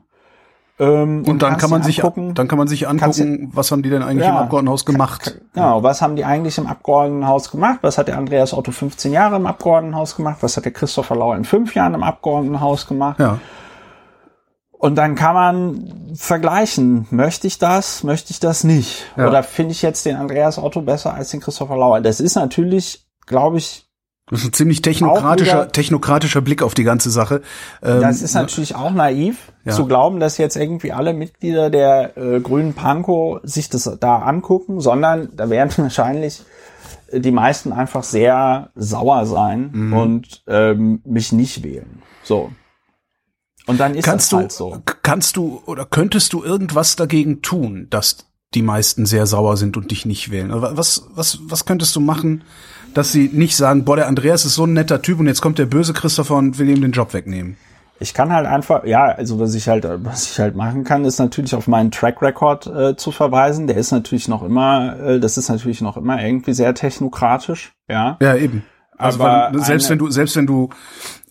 Ähm, 0.78 1.22
Mhm. 1.22 1.24
Und 1.28 1.42
dann 1.42 1.56
kann 1.58 1.70
man 1.70 1.82
sich, 1.82 1.98
angucken, 2.04 2.34
dann 2.34 2.46
kann 2.46 2.56
man 2.58 2.68
sich 2.68 2.86
angucken, 2.88 3.50
was 3.52 3.72
haben 3.72 3.82
die 3.82 3.90
denn 3.90 4.02
eigentlich 4.04 4.24
Ja. 4.26 4.30
im 4.30 4.36
Abgeordnetenhaus 4.38 4.84
gemacht? 4.84 5.40
Genau, 5.54 5.82
was 5.82 6.02
haben 6.02 6.14
die 6.16 6.24
eigentlich 6.24 6.56
im 6.58 6.66
Abgeordnetenhaus 6.68 7.50
gemacht? 7.50 7.80
Was 7.82 7.98
hat 7.98 8.06
der 8.08 8.16
Andreas 8.16 8.54
Otto 8.54 8.70
15 8.70 9.12
Jahre 9.12 9.36
im 9.36 9.46
Abgeordnetenhaus 9.46 10.14
gemacht? 10.16 10.38
Was 10.40 10.56
hat 10.56 10.64
der 10.66 10.72
Christopher 10.72 11.16
Lau 11.16 11.32
in 11.34 11.44
fünf 11.44 11.74
Jahren 11.74 11.94
im 11.94 12.02
Abgeordnetenhaus 12.04 12.86
gemacht? 12.86 13.18
Ja. 13.18 13.38
Und 14.84 14.96
dann 14.96 15.14
kann 15.14 15.34
man 15.34 15.92
vergleichen, 16.16 17.06
möchte 17.10 17.46
ich 17.46 17.58
das, 17.58 18.02
möchte 18.02 18.32
ich 18.32 18.40
das 18.40 18.64
nicht? 18.64 19.04
Ja. 19.16 19.28
Oder 19.28 19.44
finde 19.44 19.70
ich 19.70 19.80
jetzt 19.80 20.04
den 20.06 20.16
Andreas 20.16 20.58
Otto 20.58 20.82
besser 20.82 21.14
als 21.14 21.30
den 21.30 21.38
Christopher 21.40 21.76
Lauer? 21.76 22.00
Das 22.00 22.18
ist 22.18 22.34
natürlich, 22.34 23.06
glaube 23.24 23.58
ich, 23.58 23.86
Das 24.28 24.40
ist 24.40 24.46
ein 24.48 24.52
ziemlich 24.52 24.82
technokratischer, 24.82 25.52
wieder- 25.62 25.70
technokratischer 25.72 26.40
Blick 26.40 26.64
auf 26.64 26.74
die 26.74 26.82
ganze 26.82 27.10
Sache. 27.10 27.42
Ähm, 27.80 28.00
das 28.00 28.22
ist 28.22 28.34
natürlich 28.34 28.74
auch 28.74 28.90
naiv, 28.90 29.52
Ja. 29.64 29.70
zu 29.72 29.86
glauben, 29.86 30.18
dass 30.18 30.36
jetzt 30.36 30.56
irgendwie 30.56 30.90
alle 30.90 31.12
Mitglieder 31.14 31.70
der 31.70 32.16
äh, 32.16 32.40
Grünen 32.40 32.74
Pankow 32.74 33.38
sich 33.44 33.68
das 33.68 33.88
da 34.00 34.18
angucken, 34.18 34.80
sondern 34.80 35.28
da 35.36 35.48
werden 35.48 35.70
wahrscheinlich 35.76 36.42
die 37.12 37.30
meisten 37.30 37.72
einfach 37.72 38.02
sehr 38.02 38.70
sauer 38.74 39.26
sein 39.26 39.70
Mhm. 39.72 39.92
und 39.92 40.42
ähm, 40.48 41.02
mich 41.04 41.30
nicht 41.30 41.62
wählen. 41.62 42.02
So. 42.24 42.50
Und 43.66 43.78
dann 43.78 43.94
ist 43.94 44.04
kannst 44.04 44.26
das 44.26 44.30
du, 44.30 44.36
halt 44.38 44.52
so. 44.52 44.70
k- 44.84 44.94
kannst 45.02 45.36
du 45.36 45.62
oder 45.66 45.84
könntest 45.84 46.32
du 46.32 46.42
irgendwas 46.42 46.96
dagegen 46.96 47.42
tun, 47.42 47.86
dass 47.90 48.26
die 48.54 48.62
meisten 48.62 49.06
sehr 49.06 49.26
sauer 49.26 49.56
sind 49.56 49.76
und 49.76 49.90
dich 49.90 50.04
nicht 50.04 50.30
wählen? 50.30 50.50
Also 50.50 50.76
Was, 50.76 51.06
was, 51.14 51.38
was 51.44 51.64
könntest 51.64 51.94
du 51.96 52.00
machen, 52.00 52.42
dass 52.92 53.12
sie 53.12 53.30
nicht 53.32 53.56
sagen, 53.56 53.84
boah, 53.84 53.96
der 53.96 54.08
Andreas 54.08 54.44
ist 54.44 54.54
so 54.56 54.64
ein 54.66 54.72
netter 54.72 55.00
Typ 55.00 55.20
und 55.20 55.26
jetzt 55.26 55.40
kommt 55.40 55.58
der 55.58 55.66
böse 55.66 55.92
Christopher 55.92 56.34
und 56.36 56.58
will 56.58 56.68
ihm 56.68 56.82
den 56.82 56.92
Job 56.92 57.14
wegnehmen? 57.14 57.56
Ich 58.00 58.14
kann 58.14 58.32
halt 58.32 58.46
einfach, 58.46 58.84
ja, 58.84 59.04
also 59.04 59.38
was 59.38 59.54
ich 59.54 59.68
halt, 59.68 59.86
was 60.02 60.28
ich 60.32 60.40
halt 60.40 60.56
machen 60.56 60.82
kann, 60.82 61.04
ist 61.04 61.20
natürlich 61.20 61.54
auf 61.54 61.68
meinen 61.68 61.92
Track 61.92 62.20
Record 62.20 62.66
äh, 62.66 62.96
zu 62.96 63.12
verweisen. 63.12 63.68
Der 63.68 63.76
ist 63.76 63.92
natürlich 63.92 64.26
noch 64.26 64.42
immer, 64.42 64.98
äh, 64.98 65.20
das 65.20 65.38
ist 65.38 65.48
natürlich 65.48 65.80
noch 65.82 65.96
immer 65.96 66.20
irgendwie 66.20 66.52
sehr 66.52 66.74
technokratisch, 66.74 67.72
ja. 67.88 68.18
Ja, 68.20 68.34
eben. 68.34 68.64
Also 68.98 69.22
Aber 69.22 69.56
selbst 69.60 69.84
eine- 69.86 69.90
wenn 69.90 69.98
du, 70.00 70.10
selbst 70.10 70.34
wenn 70.36 70.46
du 70.48 70.68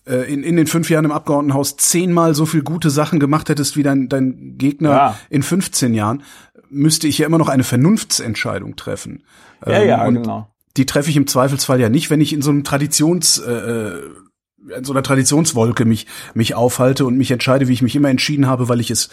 in, 0.04 0.42
in 0.42 0.56
den 0.56 0.66
fünf 0.66 0.90
Jahren 0.90 1.04
im 1.04 1.12
Abgeordnetenhaus 1.12 1.76
zehnmal 1.76 2.34
so 2.34 2.46
viel 2.46 2.62
gute 2.62 2.90
Sachen 2.90 3.20
gemacht 3.20 3.48
hättest 3.48 3.76
wie 3.76 3.82
dein, 3.82 4.08
dein 4.08 4.58
Gegner 4.58 4.90
Ja. 4.90 5.18
in 5.30 5.42
15 5.42 5.94
Jahren, 5.94 6.22
müsste 6.70 7.06
ich 7.06 7.18
ja 7.18 7.26
immer 7.26 7.38
noch 7.38 7.48
eine 7.48 7.64
Vernunftsentscheidung 7.64 8.76
treffen. 8.76 9.22
Ja, 9.64 9.80
Ähm, 9.80 9.88
ja, 9.88 10.08
genau. 10.10 10.48
Die 10.76 10.86
treffe 10.86 11.10
ich 11.10 11.16
im 11.16 11.26
Zweifelsfall 11.26 11.80
ja 11.80 11.88
nicht, 11.88 12.08
wenn 12.10 12.20
ich 12.20 12.32
in 12.32 12.42
so 12.42 12.50
einem 12.50 12.64
Traditions, 12.64 13.38
äh, 13.38 13.52
äh, 13.52 14.02
in 14.76 14.84
so 14.84 14.92
einer 14.92 15.02
Traditionswolke 15.02 15.84
mich, 15.84 16.06
mich 16.34 16.54
aufhalte 16.54 17.04
und 17.04 17.16
mich 17.16 17.30
entscheide, 17.30 17.68
wie 17.68 17.72
ich 17.74 17.82
mich 17.82 17.94
immer 17.94 18.08
entschieden 18.08 18.46
habe, 18.46 18.68
weil 18.68 18.80
ich 18.80 18.90
es 18.90 19.10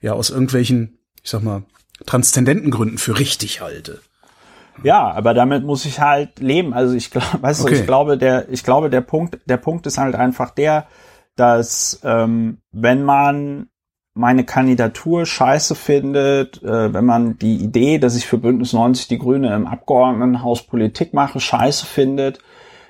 ja 0.00 0.12
aus 0.12 0.30
irgendwelchen, 0.30 0.98
ich 1.22 1.30
sag 1.30 1.42
mal, 1.42 1.62
transzendenten 2.06 2.70
Gründen 2.70 2.98
für 2.98 3.18
richtig 3.18 3.60
halte. 3.60 4.00
Ja, 4.82 5.10
aber 5.10 5.34
damit 5.34 5.64
muss 5.64 5.84
ich 5.84 6.00
halt 6.00 6.38
leben. 6.40 6.72
Also 6.72 6.94
ich 6.94 7.10
glaube, 7.10 7.26
weißt 7.42 7.60
du, 7.62 7.64
Okay. 7.66 7.76
ich 7.80 7.86
glaube, 7.86 8.18
der, 8.18 8.48
ich 8.48 8.64
glaube, 8.64 8.90
der 8.90 9.00
Punkt, 9.00 9.38
der 9.46 9.56
Punkt 9.56 9.86
ist 9.86 9.98
halt 9.98 10.14
einfach 10.14 10.50
der, 10.50 10.86
dass 11.36 12.00
ähm, 12.04 12.58
wenn 12.72 13.04
man 13.04 13.68
meine 14.14 14.44
Kandidatur 14.44 15.26
scheiße 15.26 15.76
findet, 15.76 16.60
äh, 16.64 16.92
wenn 16.92 17.04
man 17.04 17.38
die 17.38 17.56
Idee, 17.56 17.98
dass 17.98 18.16
ich 18.16 18.26
für 18.26 18.38
Bündnis 18.38 18.72
90 18.72 19.06
die 19.06 19.18
Grüne 19.18 19.54
im 19.54 19.66
Abgeordnetenhaus 19.66 20.64
Politik 20.66 21.14
mache, 21.14 21.38
scheiße 21.38 21.86
findet, 21.86 22.40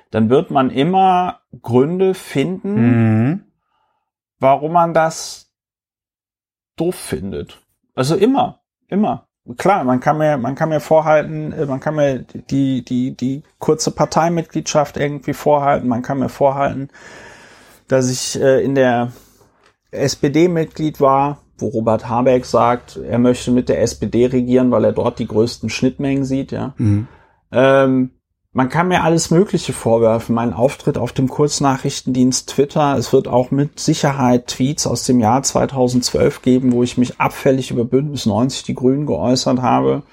dann 0.09 0.31
wird 0.31 0.49
man 0.49 0.71
immer 0.71 1.41
Gründe 1.61 2.15
finden, 2.15 2.73
Mhm. 3.29 3.43
warum 4.39 4.71
man 4.73 4.95
das 4.95 5.53
doof 6.77 6.95
findet. 6.95 7.61
Also 7.93 8.15
immer, 8.15 8.61
immer. 8.87 9.27
Klar, 9.57 9.83
man 9.83 9.99
kann 9.99 10.17
mir, 10.17 10.37
man 10.37 10.55
kann 10.55 10.69
mir 10.69 10.79
vorhalten, 10.79 11.51
äh, 11.53 11.65
man 11.65 11.79
kann 11.79 11.95
mir 11.95 12.19
die, 12.19 12.83
die, 12.83 13.15
die 13.15 13.43
kurze 13.57 13.91
Parteimitgliedschaft 13.91 14.97
irgendwie 14.97 15.33
vorhalten, 15.33 15.87
man 15.87 16.01
kann 16.01 16.19
mir 16.19 16.29
vorhalten, 16.29 16.89
dass 17.87 18.11
ich 18.11 18.39
äh, 18.39 18.63
in 18.63 18.75
der 18.75 19.11
SPD 19.91 20.47
Mitglied 20.47 21.01
war, 21.01 21.39
wo 21.57 21.67
Robert 21.67 22.07
Habeck 22.07 22.45
sagt, 22.45 22.97
er 22.97 23.17
möchte 23.17 23.51
mit 23.51 23.69
der 23.69 23.81
SPD 23.81 24.27
regieren, 24.27 24.71
weil 24.71 24.85
er 24.85 24.91
dort 24.91 25.19
die 25.19 25.27
größten 25.27 25.69
Schnittmengen 25.69 26.25
sieht, 26.25 26.51
ja. 26.51 26.73
Mhm. 26.77 27.07
Ähm, 27.51 28.11
man 28.59 28.67
kann 28.67 28.89
mir 28.89 29.05
alles 29.05 29.31
Mögliche 29.31 29.71
vorwerfen. 29.71 30.35
Mein 30.35 30.51
Auftritt 30.51 30.97
auf 30.97 31.13
dem 31.13 31.29
Kurznachrichtendienst 31.29 32.49
Twitter. 32.49 32.97
Es 32.97 33.13
wird 33.13 33.29
auch 33.29 33.51
mit 33.51 33.79
Sicherheit 33.79 34.47
Tweets 34.47 34.85
aus 34.85 35.05
dem 35.05 35.21
Jahr 35.21 35.43
2012 35.43 36.41
geben, 36.41 36.73
wo 36.73 36.83
ich 36.83 36.97
mich 36.97 37.21
abfällig 37.21 37.71
über 37.71 37.85
Bündnis 37.85 38.25
90 38.25 38.63
die 38.63 38.73
Grünen 38.73 39.05
geäußert 39.05 39.61
habe. 39.61 40.03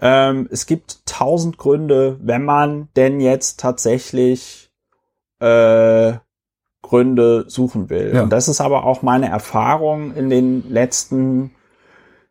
Ähm, 0.00 0.48
es 0.50 0.66
gibt 0.66 1.06
tausend 1.06 1.58
Gründe, 1.58 2.18
wenn 2.20 2.44
man 2.44 2.88
denn 2.96 3.20
jetzt 3.20 3.60
tatsächlich 3.60 4.72
äh, 5.38 6.14
Gründe 6.82 7.44
suchen 7.46 7.88
will. 7.88 8.10
Ja. 8.16 8.24
Und 8.24 8.30
das 8.30 8.48
ist 8.48 8.60
aber 8.60 8.82
auch 8.82 9.02
meine 9.02 9.28
Erfahrung 9.28 10.12
in 10.16 10.28
den 10.28 10.68
letzten 10.68 11.52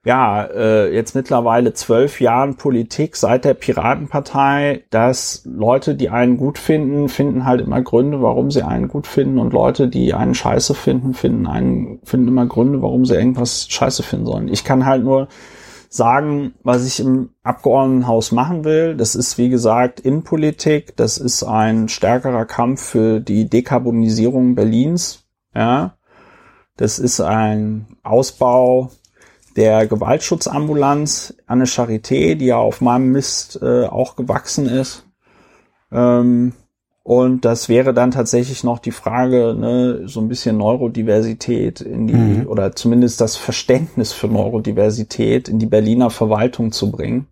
ja, 0.05 0.45
äh, 0.45 0.93
jetzt 0.93 1.13
mittlerweile 1.13 1.73
zwölf 1.73 2.21
Jahren 2.21 2.55
Politik 2.55 3.17
seit 3.17 3.43
der 3.43 3.53
Piratenpartei, 3.53 4.85
dass 4.89 5.43
Leute, 5.45 5.95
die 5.95 6.09
einen 6.09 6.37
gut 6.37 6.57
finden, 6.57 7.09
finden 7.09 7.45
halt 7.45 7.59
immer 7.59 7.81
Gründe, 7.81 8.21
warum 8.21 8.49
sie 8.49 8.63
einen 8.63 8.87
gut 8.87 9.07
finden 9.07 9.39
und 9.39 9.51
Leute, 9.51 9.89
die 9.89 10.13
einen 10.13 10.35
scheiße 10.35 10.73
finden, 10.73 11.13
finden 11.13 11.47
einen, 11.47 11.99
finden 12.03 12.29
immer 12.29 12.45
Gründe, 12.45 12.81
warum 12.81 13.05
sie 13.05 13.15
irgendwas 13.15 13.67
scheiße 13.69 14.03
finden 14.03 14.25
sollen. 14.25 14.47
Ich 14.47 14.63
kann 14.63 14.85
halt 14.85 15.03
nur 15.03 15.27
sagen, 15.89 16.53
was 16.63 16.85
ich 16.85 17.01
im 17.01 17.31
Abgeordnetenhaus 17.43 18.31
machen 18.31 18.63
will. 18.63 18.95
Das 18.95 19.15
ist, 19.15 19.37
wie 19.37 19.49
gesagt, 19.49 19.99
Innenpolitik. 19.99 20.95
Das 20.95 21.17
ist 21.17 21.43
ein 21.43 21.89
stärkerer 21.89 22.45
Kampf 22.45 22.83
für 22.83 23.19
die 23.19 23.49
Dekarbonisierung 23.49 24.55
Berlins. 24.55 25.25
Ja. 25.53 25.95
Das 26.77 26.99
ist 26.99 27.19
ein 27.19 27.87
Ausbau 28.03 28.91
der 29.59 29.85
Gewaltschutzambulanz 29.87 31.35
an 31.45 31.59
der 31.59 31.67
Charité, 31.67 32.35
die 32.35 32.45
ja 32.45 32.57
auf 32.57 32.79
meinem 32.79 33.11
Mist 33.11 33.59
äh, 33.61 33.85
auch 33.85 34.15
gewachsen 34.15 34.67
ist. 34.67 35.05
Ähm, 35.91 36.53
und 37.03 37.43
das 37.43 37.67
wäre 37.67 37.93
dann 37.93 38.11
tatsächlich 38.11 38.63
noch 38.63 38.79
die 38.79 38.91
Frage, 38.91 39.55
ne, 39.59 40.03
so 40.05 40.21
ein 40.21 40.29
bisschen 40.29 40.57
Neurodiversität 40.57 41.81
in 41.81 42.07
die, 42.07 42.13
mhm. 42.13 42.47
oder 42.47 42.73
zumindest 42.73 43.19
das 43.19 43.35
Verständnis 43.35 44.13
für 44.13 44.27
Neurodiversität 44.27 45.49
in 45.49 45.59
die 45.59 45.65
Berliner 45.65 46.09
Verwaltung 46.09 46.71
zu 46.71 46.89
bringen. 46.89 47.27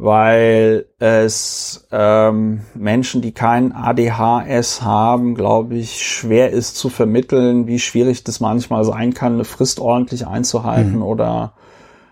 Weil 0.00 0.86
es 1.00 1.88
ähm, 1.90 2.60
Menschen, 2.74 3.20
die 3.20 3.32
kein 3.32 3.72
ADHS 3.72 4.82
haben, 4.82 5.34
glaube 5.34 5.74
ich, 5.74 6.06
schwer 6.06 6.50
ist 6.50 6.76
zu 6.76 6.88
vermitteln, 6.88 7.66
wie 7.66 7.80
schwierig 7.80 8.22
das 8.22 8.38
manchmal 8.38 8.84
sein 8.84 9.12
kann, 9.12 9.34
eine 9.34 9.44
Frist 9.44 9.80
ordentlich 9.80 10.24
einzuhalten 10.24 10.96
mhm. 10.96 11.02
oder 11.02 11.54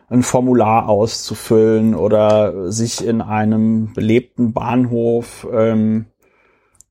ein 0.09 0.23
Formular 0.23 0.89
auszufüllen 0.89 1.95
oder 1.95 2.73
sich 2.73 3.05
in 3.05 3.21
einem 3.21 3.93
belebten 3.93 4.53
Bahnhof 4.53 5.47
ähm, 5.53 6.07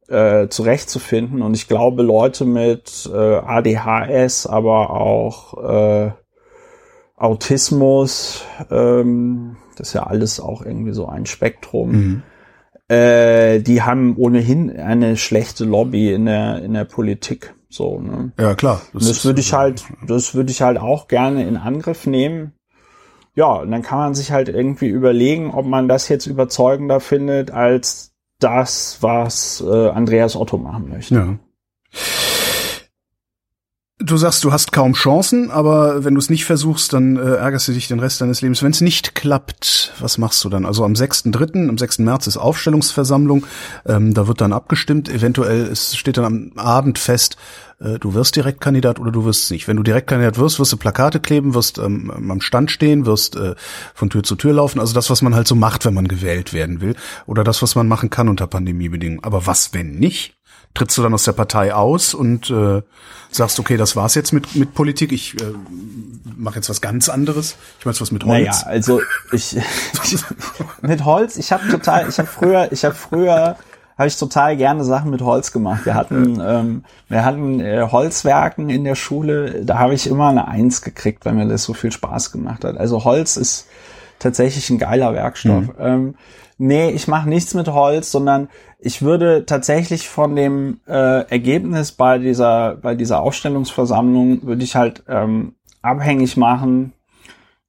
äh, 0.07 0.47
zurechtzufinden. 0.47 1.41
Und 1.41 1.55
ich 1.55 1.67
glaube, 1.67 2.03
Leute 2.03 2.45
mit 2.45 3.09
äh, 3.13 3.17
ADHS, 3.17 4.47
aber 4.47 4.91
auch 4.91 5.63
äh, 5.63 6.11
Autismus, 7.17 8.43
ähm, 8.69 9.57
das 9.79 9.89
ist 9.89 9.93
ja 9.93 10.03
alles 10.03 10.39
auch 10.39 10.61
irgendwie 10.63 10.93
so 10.93 11.07
ein 11.07 11.25
Spektrum. 11.25 11.91
Mhm. 11.91 12.23
Äh, 12.87 13.59
die 13.61 13.81
haben 13.81 14.15
ohnehin 14.17 14.75
eine 14.77 15.17
schlechte 15.17 15.65
Lobby 15.65 16.13
in 16.13 16.25
der 16.25 16.61
in 16.61 16.73
der 16.73 16.85
Politik. 16.85 17.53
So, 17.69 17.99
ne? 17.99 18.31
Ja 18.39 18.55
klar. 18.55 18.81
Das, 18.93 19.07
das 19.07 19.25
würde 19.25 19.41
ich 19.41 19.53
halt, 19.53 19.83
das 20.07 20.35
würde 20.35 20.51
ich 20.51 20.61
halt 20.61 20.77
auch 20.77 21.07
gerne 21.07 21.47
in 21.47 21.57
Angriff 21.57 22.05
nehmen. 22.05 22.53
Ja, 23.35 23.53
und 23.53 23.71
dann 23.71 23.81
kann 23.81 23.97
man 23.97 24.15
sich 24.15 24.31
halt 24.31 24.47
irgendwie 24.47 24.87
überlegen, 24.87 25.51
ob 25.51 25.65
man 25.65 25.89
das 25.89 26.07
jetzt 26.07 26.25
überzeugender 26.25 27.01
findet 27.01 27.51
als 27.51 28.13
das, 28.39 28.99
was 29.01 29.63
äh, 29.65 29.89
Andreas 29.89 30.35
Otto 30.35 30.57
machen 30.57 30.89
möchte. 30.89 31.15
Ja. 31.15 31.39
Du 34.05 34.17
sagst, 34.17 34.43
du 34.43 34.51
hast 34.51 34.71
kaum 34.71 34.93
Chancen, 34.93 35.49
aber 35.49 36.03
wenn 36.03 36.13
du 36.13 36.19
es 36.19 36.29
nicht 36.29 36.45
versuchst, 36.45 36.93
dann 36.93 37.17
äh, 37.17 37.37
ärgerst 37.37 37.67
du 37.67 37.71
dich 37.71 37.87
den 37.87 37.99
Rest 37.99 38.21
deines 38.21 38.41
Lebens. 38.41 38.61
Wenn 38.61 38.69
es 38.69 38.81
nicht 38.81 39.15
klappt, 39.15 39.93
was 39.99 40.19
machst 40.19 40.43
du 40.43 40.49
dann? 40.49 40.67
Also 40.67 40.85
am 40.85 40.93
6.3., 40.93 41.67
am 41.67 41.77
6. 41.79 41.99
März 41.99 42.27
ist 42.27 42.37
Aufstellungsversammlung, 42.37 43.47
ähm, 43.87 44.13
da 44.13 44.27
wird 44.27 44.41
dann 44.41 44.53
abgestimmt. 44.53 45.09
Eventuell 45.09 45.63
es 45.63 45.97
steht 45.97 46.17
dann 46.17 46.25
am 46.25 46.51
Abend 46.55 46.99
fest, 46.99 47.37
äh, 47.79 47.97
du 47.97 48.13
wirst 48.13 48.35
Direktkandidat 48.35 48.99
oder 48.99 49.11
du 49.11 49.25
wirst 49.25 49.45
es 49.45 49.49
nicht. 49.49 49.67
Wenn 49.67 49.77
du 49.77 49.81
Direktkandidat 49.83 50.37
wirst, 50.37 50.59
wirst 50.59 50.73
du 50.73 50.77
Plakate 50.77 51.19
kleben, 51.19 51.55
wirst 51.55 51.79
ähm, 51.79 52.11
am 52.11 52.41
Stand 52.41 52.69
stehen, 52.69 53.07
wirst 53.07 53.35
äh, 53.35 53.55
von 53.95 54.11
Tür 54.11 54.21
zu 54.21 54.35
Tür 54.35 54.53
laufen. 54.53 54.79
Also 54.79 54.93
das, 54.93 55.09
was 55.09 55.23
man 55.23 55.33
halt 55.33 55.47
so 55.47 55.55
macht, 55.55 55.83
wenn 55.83 55.95
man 55.95 56.07
gewählt 56.07 56.53
werden 56.53 56.79
will. 56.79 56.95
Oder 57.25 57.43
das, 57.43 57.63
was 57.63 57.73
man 57.73 57.87
machen 57.87 58.11
kann 58.11 58.29
unter 58.29 58.45
Pandemiebedingungen. 58.45 59.23
Aber 59.23 59.47
was, 59.47 59.73
wenn 59.73 59.95
nicht? 59.95 60.35
Trittst 60.75 60.97
du 60.97 61.01
dann 61.01 61.13
aus 61.13 61.23
der 61.23 61.31
Partei 61.31 61.73
aus 61.73 62.13
und 62.13 62.51
äh, 62.51 62.83
sagst, 63.31 63.59
okay, 63.59 63.77
das 63.77 63.95
war's 63.95 64.13
jetzt 64.13 64.31
mit 64.31 64.55
mit 64.55 64.75
Politik, 64.75 65.11
ich 65.11 65.33
äh, 65.41 65.45
mache 66.37 66.55
jetzt 66.55 66.69
was 66.69 66.81
ganz 66.81 67.09
anderes. 67.09 67.55
Ich 67.79 67.85
meine 67.85 67.99
was 67.99 68.11
mit 68.11 68.23
Holz. 68.25 68.45
Naja, 68.45 68.67
also 68.67 69.01
ich, 69.31 69.57
ich 69.57 70.17
mit 70.81 71.03
Holz, 71.03 71.37
ich 71.37 71.51
habe 71.51 71.67
total, 71.69 72.07
ich 72.07 72.19
habe 72.19 72.27
früher, 72.27 72.71
ich 72.71 72.85
habe 72.85 72.93
früher 72.93 73.57
habe 73.97 74.07
ich 74.09 74.17
total 74.17 74.57
gerne 74.57 74.83
Sachen 74.83 75.09
mit 75.09 75.21
Holz 75.21 75.51
gemacht. 75.51 75.85
Wir 75.85 75.95
hatten, 75.95 76.41
ähm, 76.45 76.83
wir 77.07 77.23
hatten 77.23 77.61
äh, 77.61 77.87
Holzwerken 77.89 78.69
in 78.69 78.83
der 78.83 78.95
Schule, 78.95 79.63
da 79.63 79.79
habe 79.79 79.93
ich 79.93 80.07
immer 80.07 80.29
eine 80.29 80.47
Eins 80.47 80.81
gekriegt, 80.81 81.25
weil 81.25 81.33
mir 81.33 81.47
das 81.47 81.63
so 81.63 81.73
viel 81.73 81.91
Spaß 81.91 82.31
gemacht 82.31 82.65
hat. 82.65 82.77
Also 82.77 83.05
Holz 83.05 83.37
ist 83.37 83.67
tatsächlich 84.19 84.69
ein 84.69 84.79
geiler 84.79 85.13
Werkstoff. 85.13 85.67
Mhm. 85.67 85.73
Ähm, 85.79 86.15
nee, 86.57 86.89
ich 86.91 87.07
mache 87.07 87.29
nichts 87.29 87.53
mit 87.53 87.67
Holz, 87.67 88.11
sondern 88.11 88.49
ich 88.79 89.01
würde 89.01 89.45
tatsächlich 89.45 90.09
von 90.09 90.35
dem 90.35 90.79
äh, 90.87 91.27
Ergebnis 91.29 91.91
bei 91.91 92.17
dieser, 92.17 92.75
bei 92.75 92.95
dieser 92.95 93.21
Ausstellungsversammlung 93.21 94.43
würde 94.43 94.63
ich 94.63 94.75
halt 94.75 95.03
ähm, 95.07 95.55
abhängig 95.81 96.37
machen, 96.37 96.93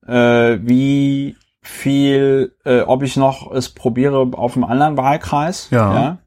äh, 0.06 0.58
wie 0.62 1.36
viel, 1.62 2.54
äh, 2.64 2.82
ob 2.82 3.02
ich 3.02 3.16
noch 3.16 3.52
es 3.52 3.70
probiere 3.70 4.30
auf 4.32 4.56
einem 4.56 4.64
anderen 4.64 4.96
Wahlkreis. 4.96 5.68
Ja. 5.70 5.94
ja? 5.94 6.18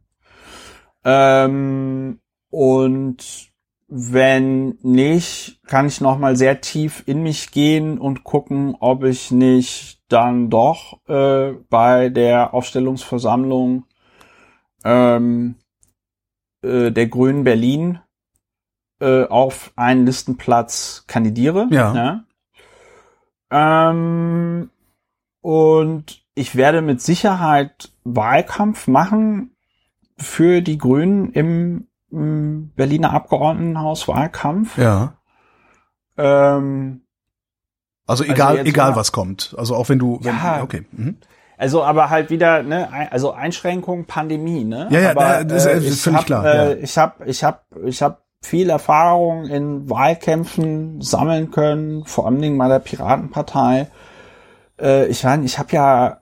Ähm, 1.46 2.20
und 2.50 3.49
wenn 3.90 4.78
nicht, 4.84 5.60
kann 5.66 5.88
ich 5.88 6.00
noch 6.00 6.20
mal 6.20 6.36
sehr 6.36 6.62
tief 6.62 7.04
in 7.08 7.24
mich 7.24 7.52
gehen 7.52 7.98
und 7.98 8.24
gucken, 8.24 8.76
ob 8.80 9.04
ich 9.04 9.32
nicht 9.32 10.04
dann 10.10 10.50
doch 10.50 11.00
äh, 11.08 11.54
bei 11.70 12.10
der 12.10 12.54
Aufstellungsversammlung 12.54 13.86
ähm, 14.84 15.56
äh, 16.62 16.92
der 16.92 17.08
Grünen 17.08 17.44
Berlin 17.44 18.00
äh, 19.00 19.26
auf 19.26 19.72
einen 19.76 20.06
Listenplatz 20.06 21.06
kandidiere. 21.08 21.68
Ja. 21.72 22.24
ja. 23.52 23.90
Ähm, 23.90 24.70
und 25.42 26.24
ich 26.36 26.56
werde 26.56 26.82
mit 26.82 27.02
Sicherheit 27.02 27.92
Wahlkampf 28.04 28.88
machen 28.88 29.56
für 30.18 30.62
die 30.62 30.78
Grünen 30.78 31.32
im, 31.32 31.89
im 32.12 32.72
Berliner 32.76 33.14
Abgeordnetenhaus 33.14 34.08
Wahlkampf. 34.08 34.78
Ja. 34.78 35.14
Ähm, 36.18 37.02
also 38.08 38.24
egal, 38.24 38.58
also 38.58 38.70
egal 38.70 38.96
was 38.96 39.12
kommt. 39.12 39.56
Also 39.58 39.76
auch 39.76 39.90
wenn 39.90 40.00
du, 40.00 40.20
wenn, 40.22 40.36
ja, 40.36 40.62
okay. 40.64 40.86
Mhm. 40.92 41.18
Also 41.58 41.84
aber 41.84 42.10
halt 42.10 42.30
wieder, 42.30 42.64
ne, 42.64 42.90
also 43.12 43.34
Einschränkung, 43.34 44.06
Pandemie, 44.06 44.64
ne? 44.64 44.88
Ja, 44.92 45.00
ja, 45.00 45.12
aber, 45.12 45.44
das 45.44 45.66
ist, 45.66 45.86
äh, 45.86 45.92
völlig 45.92 46.20
hab, 46.20 46.26
klar. 46.26 46.46
Äh, 46.46 46.70
ja. 46.70 46.76
Ich 46.78 46.98
habe, 46.98 47.26
ich 47.26 47.44
habe, 47.44 47.60
ich 47.86 48.02
habe 48.02 48.18
viel 48.42 48.70
Erfahrung 48.70 49.46
in 49.46 49.90
Wahlkämpfen 49.90 51.02
sammeln 51.02 51.52
können, 51.52 52.06
vor 52.06 52.26
allen 52.26 52.42
Dingen 52.42 52.58
bei 52.58 52.70
der 52.70 52.80
Piratenpartei. 52.80 53.88
Äh, 54.80 55.08
ich 55.08 55.24
meine, 55.24 55.44
ich 55.46 55.60
habe 55.60 55.72
ja 55.74 56.22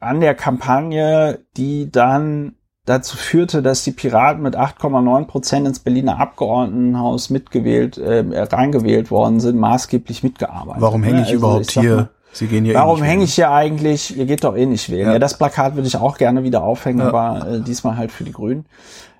an 0.00 0.20
der 0.20 0.34
Kampagne, 0.34 1.40
die 1.56 1.90
dann 1.90 2.56
dazu 2.84 3.16
führte, 3.16 3.62
dass 3.62 3.84
die 3.84 3.92
Piraten 3.92 4.42
mit 4.42 4.56
8,9 4.56 5.26
Prozent 5.26 5.66
ins 5.66 5.78
Berliner 5.78 6.18
Abgeordnetenhaus 6.18 7.30
mitgewählt, 7.30 7.98
äh, 7.98 8.24
reingewählt 8.42 9.10
worden 9.10 9.40
sind, 9.40 9.58
maßgeblich 9.58 10.22
mitgearbeitet. 10.22 10.82
Warum 10.82 11.02
hänge 11.02 11.22
ich 11.22 11.28
also, 11.28 11.36
überhaupt 11.36 11.70
ich 11.70 11.80
hier? 11.80 11.96
Mal, 11.96 12.08
Sie 12.32 12.48
gehen 12.48 12.64
hier 12.64 12.74
Warum 12.74 13.02
eh 13.02 13.06
hänge 13.06 13.24
ich 13.24 13.34
hier 13.34 13.52
eigentlich? 13.52 14.16
Ihr 14.16 14.26
geht 14.26 14.42
doch 14.42 14.56
eh 14.56 14.66
nicht 14.66 14.90
wählen. 14.90 15.06
Ja. 15.06 15.12
ja, 15.14 15.18
das 15.20 15.38
Plakat 15.38 15.76
würde 15.76 15.86
ich 15.86 15.96
auch 15.96 16.18
gerne 16.18 16.42
wieder 16.42 16.64
aufhängen, 16.64 16.98
ja. 16.98 17.08
aber 17.08 17.46
äh, 17.48 17.60
diesmal 17.60 17.96
halt 17.96 18.10
für 18.10 18.24
die 18.24 18.32
Grünen. 18.32 18.66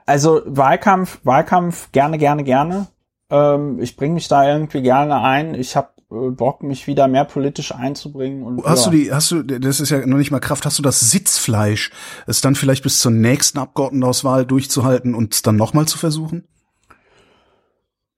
Also 0.04 0.42
Wahlkampf, 0.46 1.20
Wahlkampf 1.22 1.92
gerne, 1.92 2.18
gerne, 2.18 2.42
gerne. 2.42 2.88
Ähm, 3.30 3.78
ich 3.80 3.96
bringe 3.96 4.14
mich 4.14 4.28
da 4.28 4.48
irgendwie 4.48 4.82
gerne 4.82 5.20
ein. 5.20 5.54
Ich 5.54 5.76
habe 5.76 5.88
Bock, 6.30 6.62
mich 6.62 6.86
wieder 6.86 7.08
mehr 7.08 7.24
politisch 7.24 7.74
einzubringen. 7.74 8.42
Und, 8.42 8.64
hast 8.64 8.86
ja. 8.86 8.90
du 8.90 8.96
die, 8.96 9.12
hast 9.12 9.30
du, 9.30 9.42
das 9.42 9.80
ist 9.80 9.90
ja 9.90 10.04
noch 10.06 10.18
nicht 10.18 10.30
mal 10.30 10.40
Kraft, 10.40 10.64
hast 10.64 10.78
du 10.78 10.82
das 10.82 11.00
Sitzfleisch, 11.00 11.90
es 12.26 12.40
dann 12.40 12.54
vielleicht 12.54 12.82
bis 12.82 12.98
zur 13.00 13.12
nächsten 13.12 13.58
Abgeordnetenauswahl 13.58 14.46
durchzuhalten 14.46 15.14
und 15.14 15.34
es 15.34 15.42
dann 15.42 15.56
nochmal 15.56 15.86
zu 15.86 15.98
versuchen? 15.98 16.44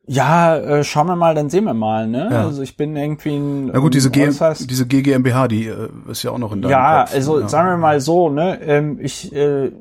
Ja, 0.09 0.57
äh, 0.57 0.85
schauen 0.85 1.09
wir 1.09 1.17
mal, 1.17 1.35
dann 1.35 1.51
sehen 1.51 1.65
wir 1.65 1.75
mal, 1.75 2.07
ne? 2.07 2.29
Ja. 2.31 2.45
Also 2.45 2.63
ich 2.63 2.77
bin 2.77 2.95
irgendwie 2.95 3.37
ein. 3.37 3.67
Na 3.67 3.81
gut, 3.81 3.95
diese, 3.95 4.11
G 4.11 4.31
diese 4.61 4.87
GGMBH, 4.87 5.49
die 5.49 5.67
äh, 5.67 5.89
ist 6.09 6.23
ja 6.23 6.31
auch 6.31 6.39
noch 6.39 6.53
in 6.53 6.63
deinem 6.63 6.71
Ja, 6.71 7.03
Kopf. 7.03 7.15
also 7.15 7.41
ja. 7.41 7.49
sagen 7.49 7.71
wir 7.71 7.77
mal 7.77 8.01
so, 8.01 8.29
ne? 8.29 8.61
Ähm, 8.63 9.01
ich, 9.01 9.35
äh, 9.35 9.73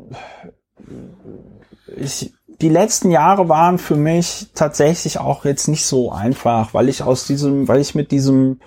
ich, 1.95 2.33
die 2.61 2.69
letzten 2.69 3.11
Jahre 3.11 3.49
waren 3.49 3.77
für 3.77 3.95
mich 3.95 4.48
tatsächlich 4.53 5.19
auch 5.19 5.45
jetzt 5.45 5.68
nicht 5.68 5.86
so 5.86 6.11
einfach, 6.11 6.73
weil 6.73 6.90
ich 6.90 7.03
aus 7.03 7.27
diesem, 7.27 7.68
weil 7.68 7.82
ich 7.82 7.95
mit 7.95 8.11
diesem, 8.11 8.60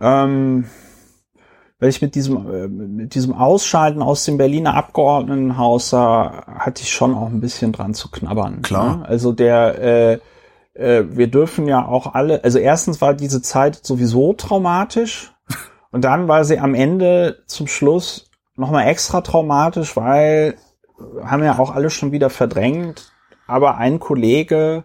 ähm, 0.00 0.66
weil 1.78 1.88
ich 1.88 2.02
mit 2.02 2.14
diesem, 2.14 2.52
äh, 2.52 2.68
mit 2.68 3.14
diesem 3.14 3.34
Ausschalten 3.34 4.02
aus 4.02 4.24
dem 4.24 4.38
Berliner 4.38 4.74
Abgeordnetenhaus, 4.74 5.90
da 5.90 6.44
hatte 6.46 6.82
ich 6.82 6.92
schon 6.92 7.14
auch 7.14 7.28
ein 7.28 7.40
bisschen 7.40 7.72
dran 7.72 7.94
zu 7.94 8.10
knabbern. 8.10 8.62
Klar. 8.62 8.98
Ne? 8.98 9.06
Also 9.06 9.32
der, 9.32 9.78
äh, 9.80 10.18
äh, 10.74 11.04
wir 11.08 11.28
dürfen 11.28 11.66
ja 11.66 11.86
auch 11.86 12.14
alle, 12.14 12.42
also 12.42 12.58
erstens 12.58 13.00
war 13.00 13.14
diese 13.14 13.42
Zeit 13.42 13.84
sowieso 13.84 14.32
traumatisch 14.32 15.32
und 15.92 16.04
dann 16.04 16.26
war 16.26 16.44
sie 16.44 16.58
am 16.58 16.74
Ende 16.74 17.42
zum 17.46 17.66
Schluss 17.68 18.30
nochmal 18.56 18.88
extra 18.88 19.20
traumatisch, 19.20 19.96
weil 19.96 20.56
haben 21.24 21.44
ja 21.44 21.58
auch 21.58 21.74
alle 21.74 21.90
schon 21.90 22.12
wieder 22.12 22.30
verdrängt, 22.30 23.12
aber 23.46 23.76
ein 23.76 24.00
Kollege, 24.00 24.84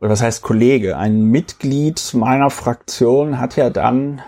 oder 0.00 0.10
was 0.10 0.22
heißt 0.22 0.42
Kollege, 0.42 0.96
ein 0.96 1.24
Mitglied 1.24 2.14
meiner 2.14 2.50
Fraktion 2.50 3.40
hat 3.40 3.56
ja 3.56 3.70
dann 3.70 4.22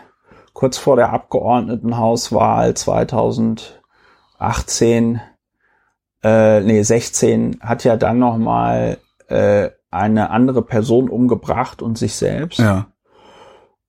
kurz 0.52 0.78
vor 0.78 0.96
der 0.96 1.12
Abgeordnetenhauswahl 1.12 2.74
2018, 2.74 5.20
äh, 6.24 6.60
nee 6.60 6.82
16, 6.82 7.60
hat 7.60 7.84
ja 7.84 7.96
dann 7.96 8.18
noch 8.18 8.38
mal 8.38 8.98
äh, 9.28 9.70
eine 9.90 10.30
andere 10.30 10.62
Person 10.62 11.08
umgebracht 11.08 11.82
und 11.82 11.96
sich 11.96 12.14
selbst. 12.14 12.58
Ja. 12.58 12.86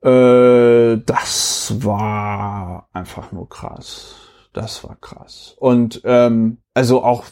Äh, 0.01 1.01
das 1.05 1.83
war 1.83 2.87
einfach 2.93 3.31
nur 3.31 3.49
krass. 3.49 4.28
Das 4.53 4.83
war 4.83 4.97
krass. 4.99 5.55
Und 5.59 6.01
ähm, 6.05 6.57
also 6.73 7.03
auch 7.03 7.25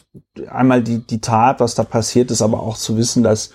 einmal 0.48 0.82
die, 0.82 0.98
die 0.98 1.20
Tat, 1.20 1.60
was 1.60 1.74
da 1.74 1.82
passiert 1.82 2.30
ist, 2.30 2.42
aber 2.42 2.60
auch 2.60 2.76
zu 2.76 2.96
wissen, 2.96 3.22
dass 3.22 3.50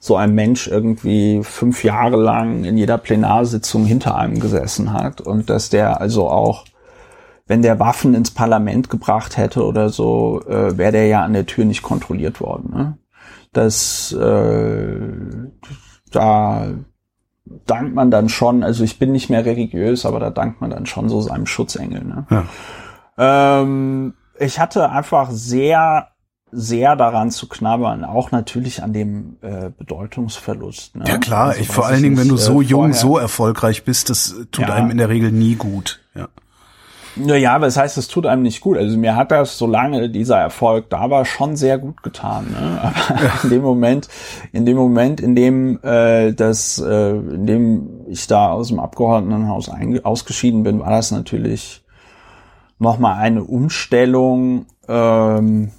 so 0.00 0.16
ein 0.16 0.34
Mensch 0.34 0.68
irgendwie 0.68 1.42
fünf 1.42 1.82
Jahre 1.82 2.16
lang 2.16 2.64
in 2.64 2.76
jeder 2.76 2.98
Plenarsitzung 2.98 3.84
hinter 3.84 4.16
einem 4.16 4.38
gesessen 4.38 4.92
hat 4.92 5.20
und 5.20 5.50
dass 5.50 5.70
der 5.70 6.00
also 6.00 6.28
auch, 6.28 6.64
wenn 7.46 7.62
der 7.62 7.80
Waffen 7.80 8.14
ins 8.14 8.30
Parlament 8.30 8.90
gebracht 8.90 9.36
hätte 9.36 9.64
oder 9.64 9.88
so, 9.88 10.42
äh, 10.46 10.78
wäre 10.78 10.92
der 10.92 11.06
ja 11.06 11.24
an 11.24 11.32
der 11.32 11.46
Tür 11.46 11.64
nicht 11.64 11.82
kontrolliert 11.82 12.40
worden. 12.40 12.70
Ne? 12.72 12.98
Das 13.52 14.12
äh, 14.12 15.00
da 16.12 16.68
dankt 17.66 17.94
man 17.94 18.10
dann 18.10 18.28
schon, 18.28 18.62
also 18.62 18.84
ich 18.84 18.98
bin 18.98 19.12
nicht 19.12 19.30
mehr 19.30 19.44
religiös, 19.44 20.06
aber 20.06 20.20
da 20.20 20.30
dankt 20.30 20.60
man 20.60 20.70
dann 20.70 20.86
schon 20.86 21.08
so 21.08 21.20
seinem 21.20 21.46
Schutzengel. 21.46 22.04
Ne? 22.04 22.26
Ja. 22.30 22.44
Ähm, 23.18 24.14
ich 24.38 24.58
hatte 24.60 24.90
einfach 24.90 25.30
sehr, 25.30 26.08
sehr 26.52 26.96
daran 26.96 27.30
zu 27.30 27.48
knabbern, 27.48 28.04
auch 28.04 28.30
natürlich 28.30 28.82
an 28.82 28.92
dem 28.92 29.36
äh, 29.42 29.70
Bedeutungsverlust. 29.76 30.96
Ne? 30.96 31.04
Ja 31.06 31.18
klar, 31.18 31.48
Also, 31.48 31.60
ich, 31.60 31.68
vor 31.68 31.86
allen 31.86 32.02
Dingen, 32.02 32.16
wenn 32.16 32.28
du 32.28 32.34
nicht, 32.34 32.44
so 32.44 32.60
äh, 32.62 32.64
jung, 32.64 32.80
vorher- 32.92 32.94
so 32.94 33.18
erfolgreich 33.18 33.84
bist, 33.84 34.08
das 34.10 34.34
tut 34.52 34.66
Ja. 34.68 34.74
einem 34.74 34.90
in 34.90 34.98
der 34.98 35.08
Regel 35.08 35.32
nie 35.32 35.56
gut. 35.56 36.00
Ja. 36.14 36.28
Naja, 37.16 37.52
aber 37.56 37.66
das 37.66 37.76
heißt, 37.76 37.98
es 37.98 38.06
tut 38.06 38.26
einem 38.26 38.42
nicht 38.42 38.60
gut. 38.60 38.78
Also 38.78 38.96
mir 38.96 39.16
hat 39.16 39.32
das, 39.32 39.58
solange 39.58 40.08
dieser 40.08 40.38
Erfolg 40.38 40.88
da 40.88 41.10
war, 41.10 41.24
schon 41.24 41.56
sehr 41.56 41.76
gut 41.78 42.04
getan. 42.04 42.46
Ne? 42.52 42.80
Aber 42.82 43.42
in 43.42 43.50
dem 43.50 43.62
Moment, 43.62 44.08
in 44.52 44.64
dem 44.64 44.76
Moment, 44.76 45.20
in 45.20 45.34
dem 45.34 45.80
äh, 45.82 46.32
das, 46.32 46.78
äh, 46.78 47.10
in 47.16 47.44
dem 47.46 47.88
ich 48.06 48.28
da 48.28 48.52
aus 48.52 48.68
dem 48.68 48.78
Abgeordnetenhaus 48.78 49.68
ausgeschieden 50.04 50.62
bin, 50.62 50.78
war 50.78 50.90
das 50.90 51.10
natürlich 51.10 51.82
nochmal 52.78 53.16
eine 53.18 53.44
Umstellung, 53.44 54.66
ähm, 54.86 55.72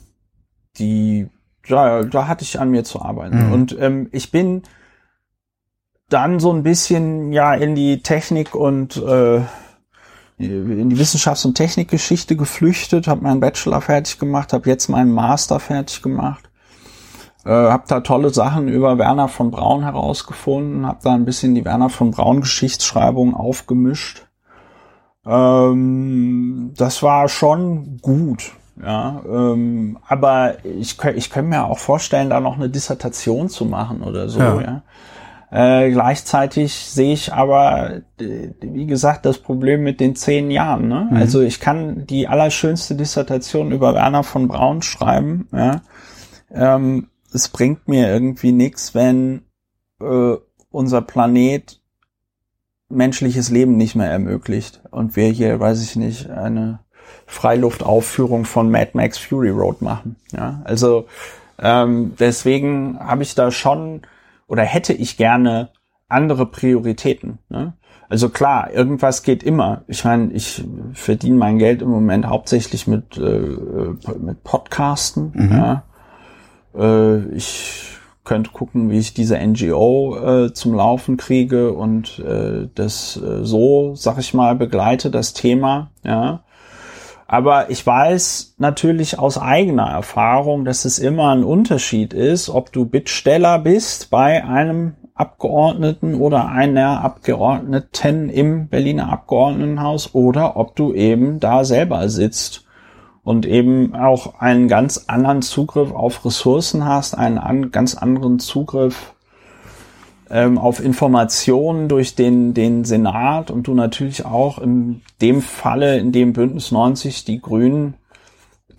die, 0.78 1.28
da, 1.68 2.04
da 2.04 2.28
hatte 2.28 2.44
ich 2.44 2.60
an 2.60 2.72
mir 2.72 2.84
zu 2.84 3.02
arbeiten. 3.02 3.48
Mhm. 3.48 3.54
Und 3.54 3.78
ähm, 3.80 4.10
ich 4.12 4.32
bin 4.32 4.64
dann 6.10 6.40
so 6.40 6.52
ein 6.52 6.64
bisschen 6.64 7.32
ja 7.32 7.54
in 7.54 7.76
die 7.76 8.02
Technik 8.02 8.56
und 8.56 8.98
äh, 8.98 9.42
in 10.38 10.90
die 10.90 10.98
Wissenschafts- 10.98 11.46
und 11.46 11.56
Technikgeschichte 11.56 12.36
geflüchtet, 12.36 13.08
habe 13.08 13.22
meinen 13.22 13.42
Bachelor 13.42 13.82
fertig 13.82 14.20
gemacht, 14.20 14.54
habe 14.54 14.70
jetzt 14.70 14.88
meinen 14.88 15.12
Master 15.12 15.60
fertig 15.60 16.02
gemacht, 16.02 16.50
äh, 17.44 17.50
habe 17.50 17.84
da 17.88 18.00
tolle 18.00 18.30
Sachen 18.30 18.70
über 18.70 18.98
Werner 18.98 19.28
von 19.28 19.52
Braun 19.52 19.84
herausgefunden, 19.84 20.88
habe 20.88 21.00
da 21.04 21.14
ein 21.14 21.26
bisschen 21.26 21.56
die 21.56 21.66
Werner 21.66 21.90
von 21.90 22.12
Braun 22.12 22.40
Geschichtsschreibung 22.40 23.36
aufgemischt. 23.36 24.29
Ähm, 25.30 26.74
das 26.76 27.04
war 27.04 27.30
schon 27.30 28.00
gut, 28.02 28.52
ja. 28.82 29.22
Ähm, 29.28 30.00
aber 30.08 30.66
ich, 30.66 30.98
ich 31.16 31.30
könnte 31.30 31.50
mir 31.50 31.66
auch 31.66 31.78
vorstellen, 31.78 32.32
da 32.32 32.40
noch 32.40 32.56
eine 32.56 32.70
Dissertation 32.70 33.48
zu 33.48 33.66
machen 33.66 34.02
oder 34.02 34.28
so, 34.28 34.40
Ja. 34.40 34.62
ja. 34.62 34.84
Äh, 35.52 35.90
gleichzeitig 35.92 36.76
sehe 36.76 37.14
ich 37.14 37.34
aber, 37.34 38.02
wie 38.20 38.86
gesagt, 38.86 39.26
das 39.26 39.40
Problem 39.40 39.82
mit 39.82 40.00
den 40.00 40.16
zehn 40.16 40.52
Jahren. 40.52 40.88
Ne? 40.88 41.10
Also 41.12 41.42
ich 41.42 41.60
kann 41.60 42.06
die 42.06 42.28
allerschönste 42.28 42.94
Dissertation 42.96 43.72
über 43.72 43.96
Werner 43.96 44.24
von 44.24 44.48
Braun 44.48 44.84
schreiben. 44.84 45.48
Ja? 45.52 45.82
Ähm, 46.52 47.08
es 47.34 47.50
bringt 47.50 47.88
mir 47.88 48.10
irgendwie 48.10 48.52
nichts, 48.52 48.94
wenn 48.94 49.42
äh, 50.00 50.36
unser 50.70 51.02
Planet 51.02 51.79
menschliches 52.90 53.49
Leben 53.49 53.78
nicht 53.78 53.95
mehr 53.95 54.10
ermöglicht 54.10 54.82
und 54.91 55.16
wir 55.16 55.30
hier, 55.30 55.60
weiß 55.60 55.84
ich 55.84 55.95
nicht, 55.95 56.30
eine 56.30 56.80
Freiluftaufführung 57.26 58.45
von 58.45 58.72
Mad 58.72 58.91
Max 58.94 59.18
Fury 59.18 59.49
Road 59.49 59.82
machen. 59.82 60.16
Ja? 60.32 60.61
Also 60.64 61.06
ähm, 61.60 62.14
deswegen 62.20 62.99
habe 62.99 63.24
ich 63.24 63.36
da 63.36 63.52
schon 63.52 64.02
oder 64.48 64.64
hätte 64.64 64.94
ich 64.94 65.18
gerne 65.18 65.70
andere 66.07 66.48
Prioritäten. 66.48 67.38
Ne? 67.49 67.74
Also 68.10 68.30
klar, 68.30 68.72
irgendwas 68.72 69.22
geht 69.22 69.44
immer. 69.44 69.84
Ich 69.88 70.03
meine, 70.03 70.34
ich 70.34 70.66
verdiene 70.94 71.38
mein 71.38 71.60
Geld 71.60 71.84
im 71.84 71.90
Moment 71.90 72.26
hauptsächlich 72.26 72.88
mit, 72.88 73.18
äh, 73.18 73.56
mit 74.18 74.44
Podcasten. 74.44 75.32
Ja? 75.52 75.84
Äh, 76.76 77.36
ich 77.36 77.99
könnte 78.30 78.52
gucken, 78.52 78.92
wie 78.92 79.00
ich 79.00 79.16
diese 79.16 79.40
NGO 79.40 80.16
äh, 80.46 80.54
zum 80.54 80.76
Laufen 80.76 81.18
kriege 81.18 81.74
und 81.74 82.20
äh, 82.20 82.68
das 82.76 83.18
äh, 83.18 83.44
so, 83.44 83.96
sag 83.96 84.20
ich 84.20 84.36
mal, 84.36 84.54
begleite, 84.54 85.10
das 85.10 85.34
Thema. 85.34 85.90
Ja? 86.04 86.44
Aber 87.26 87.72
ich 87.72 87.84
weiß 87.84 88.54
natürlich 88.60 89.18
aus 89.18 89.40
eigener 89.40 89.90
Erfahrung, 89.90 90.64
dass 90.64 90.86
es 90.86 91.00
immer 91.00 91.34
ein 91.34 91.44
Unterschied 91.44 92.14
ist, 92.14 92.50
ob 92.50 92.72
du 92.72 92.86
Bittsteller 92.86 93.58
bist 93.58 94.12
bei 94.12 94.44
einem 94.46 94.94
Abgeordneten 95.16 96.14
oder 96.14 96.50
einer 96.50 97.04
Abgeordneten 97.04 98.30
im 98.30 98.68
Berliner 98.68 99.12
Abgeordnetenhaus 99.12 100.14
oder 100.14 100.56
ob 100.56 100.76
du 100.76 100.94
eben 100.94 101.40
da 101.40 101.66
selber 101.66 102.08
sitzt 102.10 102.69
und 103.24 103.46
eben 103.46 103.96
auch 103.96 104.40
einen 104.40 104.68
ganz 104.68 105.06
anderen 105.08 105.41
Zugriff 105.41 105.91
auf 105.91 106.26
Ressourcen 106.26 106.86
hast, 106.86 107.16
einen 107.16 107.38
an, 107.38 107.72
ganz 107.72 107.96
anderen 107.96 108.40
Zugriff 108.40 109.14
ähm, 110.30 110.58
auf 110.58 110.84
Informationen 110.84 111.88
durch 111.88 112.16
den, 112.16 112.54
den 112.54 112.86
Senat 112.86 113.52
und 113.52 113.68
du 113.68 113.74
natürlich 113.74 114.26
auch 114.26 114.60
in 114.60 115.02
dem 115.22 115.41
Falle, 115.41 115.98
in 115.98 116.12
dem 116.12 116.34
Bündnis 116.34 116.72
90 116.72 117.26
die 117.26 117.41
Grünen 117.41 117.96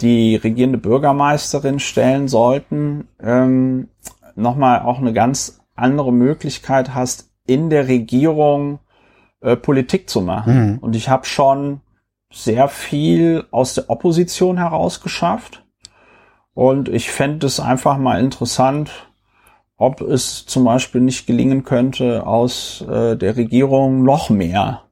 die 0.00 0.36
regierende 0.36 0.78
Bürgermeisterin 0.78 1.78
stellen 1.78 2.26
sollten, 2.26 3.08
ähm, 3.22 3.88
nochmal 4.34 4.80
auch 4.80 4.98
eine 4.98 5.12
ganz 5.12 5.60
andere 5.74 6.12
Möglichkeit 6.12 6.94
hast, 6.94 7.30
in 7.46 7.68
der 7.68 7.88
Regierung 7.88 8.78
äh, 9.40 9.56
Politik 9.56 10.08
zu 10.08 10.20
machen. 10.22 10.72
Mhm. 10.72 10.78
Und 10.78 10.96
ich 10.96 11.08
habe 11.08 11.26
schon 11.26 11.80
sehr 12.32 12.68
viel 12.68 13.44
aus 13.50 13.74
der 13.74 13.90
Opposition 13.90 14.56
heraus 14.56 15.00
geschafft. 15.00 15.64
Und 16.54 16.88
ich 16.88 17.10
fände 17.10 17.46
es 17.46 17.60
einfach 17.60 17.98
mal 17.98 18.20
interessant, 18.20 18.90
ob 19.76 20.00
es 20.02 20.44
zum 20.46 20.64
Beispiel 20.64 21.00
nicht 21.00 21.26
gelingen 21.26 21.64
könnte, 21.64 22.26
aus 22.26 22.82
äh, 22.82 23.16
der 23.16 23.36
Regierung 23.36 24.02
noch 24.04 24.28
mehr 24.28 24.82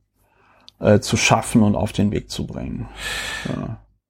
äh, 0.80 1.00
zu 1.00 1.16
schaffen 1.16 1.62
und 1.62 1.76
auf 1.76 1.92
den 1.92 2.10
Weg 2.10 2.30
zu 2.30 2.46
bringen. 2.46 2.88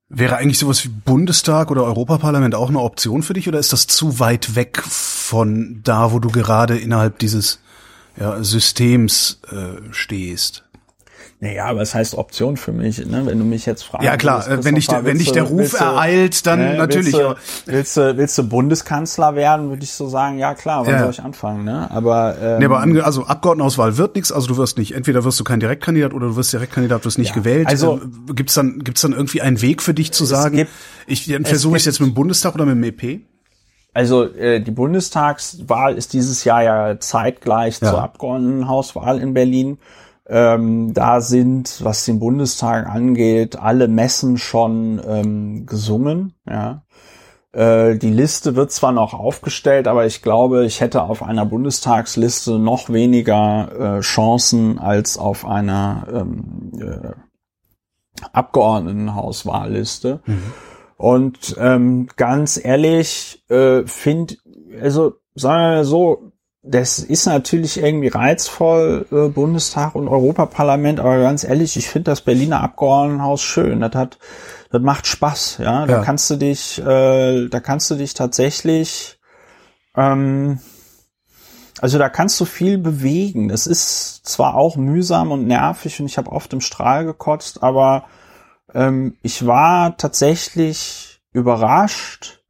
Wäre 0.08 0.36
eigentlich 0.36 0.58
sowas 0.58 0.84
wie 0.84 0.88
Bundestag 0.88 1.70
oder 1.70 1.82
Europaparlament 1.84 2.54
auch 2.54 2.68
eine 2.68 2.80
Option 2.80 3.22
für 3.22 3.34
dich 3.34 3.48
oder 3.48 3.58
ist 3.58 3.72
das 3.72 3.86
zu 3.86 4.20
weit 4.20 4.54
weg 4.54 4.80
von 4.82 5.80
da, 5.82 6.12
wo 6.12 6.18
du 6.18 6.30
gerade 6.30 6.78
innerhalb 6.78 7.18
dieses 7.18 7.60
ja, 8.16 8.42
Systems 8.42 9.40
äh, 9.50 9.82
stehst? 9.90 10.67
Naja, 11.40 11.66
aber 11.66 11.82
es 11.82 11.94
heißt 11.94 12.16
Option 12.16 12.56
für 12.56 12.72
mich, 12.72 12.98
ne? 13.06 13.22
wenn 13.24 13.38
du 13.38 13.44
mich 13.44 13.64
jetzt 13.64 13.84
fragst. 13.84 14.04
Ja 14.04 14.16
klar, 14.16 14.48
äh, 14.48 14.64
wenn 14.64 14.74
dich 14.74 14.88
der, 14.88 15.04
wenn 15.04 15.18
dich 15.18 15.30
der 15.30 15.44
Ruf 15.44 15.78
ereilt, 15.78 16.44
dann 16.48 16.58
ne, 16.58 16.76
natürlich. 16.76 17.12
Willst 17.14 17.66
du, 17.66 17.72
willst, 17.72 17.96
du, 17.96 18.16
willst 18.16 18.38
du 18.38 18.48
Bundeskanzler 18.48 19.36
werden, 19.36 19.68
würde 19.68 19.84
ich 19.84 19.92
so 19.92 20.08
sagen, 20.08 20.38
ja 20.38 20.54
klar, 20.54 20.84
wann 20.84 20.94
Ja. 20.94 20.98
soll 21.02 21.10
ich 21.12 21.22
anfangen? 21.22 21.64
Ne? 21.64 21.88
Aber, 21.92 22.36
ähm, 22.42 22.58
Nee, 22.58 22.64
aber 22.64 22.80
ange 22.80 23.04
also 23.04 23.24
Abgeordnetenauswahl 23.26 23.96
wird 23.96 24.16
nichts, 24.16 24.32
also 24.32 24.48
du 24.48 24.56
wirst 24.56 24.78
nicht, 24.78 24.96
entweder 24.96 25.22
wirst 25.22 25.38
du 25.38 25.44
kein 25.44 25.60
Direktkandidat 25.60 26.12
oder 26.12 26.26
du 26.26 26.36
wirst 26.36 26.52
Direktkandidat, 26.52 27.04
wirst 27.04 27.18
nicht 27.18 27.28
Ja, 27.28 27.34
gewählt. 27.36 27.68
also- 27.68 28.00
Äh, 28.28 28.32
gibt's 28.34 28.54
dann 28.54 28.80
gibt's 28.82 29.02
dann 29.02 29.12
irgendwie 29.12 29.40
einen 29.40 29.62
Weg 29.62 29.80
für 29.80 29.94
dich 29.94 30.10
zu 30.10 30.24
sagen, 30.24 30.56
gibt- 30.56 30.70
ich 31.06 31.32
versuche 31.44 31.76
ich 31.76 31.84
jetzt 31.84 32.00
mit 32.00 32.08
dem 32.10 32.14
Bundestag 32.14 32.56
oder 32.56 32.66
mit 32.66 32.74
dem 32.74 32.82
EP? 32.82 33.20
Also 33.94 34.24
äh, 34.24 34.60
die 34.60 34.72
Bundestagswahl 34.72 35.94
ist 35.96 36.12
dieses 36.14 36.42
Jahr 36.42 36.62
ja 36.64 36.98
zeitgleich 37.00 37.78
Ja. 37.80 37.90
zur 37.90 38.02
Abgeordnetenhauswahl 38.02 39.20
in 39.20 39.34
Berlin. 39.34 39.78
Ähm, 40.28 40.92
da 40.92 41.20
sind, 41.22 41.82
was 41.82 42.04
den 42.04 42.18
Bundestag 42.18 42.86
angeht, 42.86 43.56
alle 43.56 43.88
Messen 43.88 44.36
schon 44.36 45.00
ähm, 45.06 45.64
gesungen. 45.64 46.34
Ja. 46.46 46.82
Äh, 47.52 47.96
die 47.96 48.10
Liste 48.10 48.54
wird 48.54 48.70
zwar 48.70 48.92
noch 48.92 49.14
aufgestellt, 49.14 49.88
aber 49.88 50.04
ich 50.04 50.20
glaube, 50.20 50.66
ich 50.66 50.82
hätte 50.82 51.02
auf 51.02 51.22
einer 51.22 51.46
Bundestagsliste 51.46 52.58
noch 52.58 52.90
weniger 52.90 53.98
äh, 53.98 54.00
Chancen 54.00 54.78
als 54.78 55.16
auf 55.16 55.46
einer 55.46 56.06
ähm, 56.12 56.72
äh, 56.78 57.12
Abgeordnetenhauswahlliste. 58.32 60.20
Und 60.98 61.56
ähm, 61.58 62.08
ganz 62.16 62.62
ehrlich, 62.62 63.44
äh, 63.48 63.86
finde, 63.86 64.34
also 64.82 65.14
sagen 65.34 65.62
wir 65.62 65.76
mal 65.76 65.84
so, 65.84 66.32
das 66.62 66.98
ist 66.98 67.26
natürlich 67.26 67.80
irgendwie 67.80 68.08
reizvoll, 68.08 69.06
äh, 69.12 69.28
Bundestag 69.28 69.94
und 69.94 70.08
Europaparlament, 70.08 71.00
aber 71.00 71.18
ganz 71.18 71.44
ehrlich, 71.44 71.76
ich 71.76 71.88
finde 71.88 72.10
das 72.10 72.20
Berliner 72.20 72.60
Abgeordnetenhaus 72.62 73.42
schön. 73.42 73.80
Das 73.80 73.94
hat, 73.94 74.18
das 74.70 74.82
macht 74.82 75.06
Spaß, 75.06 75.58
ja. 75.58 75.86
Da 75.86 75.94
Ja. 75.94 76.02
kannst 76.02 76.28
du 76.30 76.36
dich, 76.36 76.78
äh, 76.84 77.48
da 77.48 77.60
kannst 77.60 77.90
du 77.90 77.94
dich 77.94 78.14
tatsächlich, 78.14 79.18
ähm, 79.96 80.58
also 81.80 81.96
da 81.96 82.08
kannst 82.08 82.40
du 82.40 82.44
viel 82.44 82.76
bewegen. 82.76 83.48
Das 83.48 83.68
ist 83.68 84.26
zwar 84.26 84.56
auch 84.56 84.76
mühsam 84.76 85.30
und 85.30 85.46
nervig 85.46 86.00
und 86.00 86.06
ich 86.06 86.18
habe 86.18 86.32
oft 86.32 86.52
im 86.52 86.60
Strahl 86.60 87.04
gekotzt, 87.04 87.62
aber 87.62 88.04
ähm, 88.74 89.16
ich 89.22 89.46
war 89.46 89.96
tatsächlich 89.96 91.20
überrascht, 91.32 92.42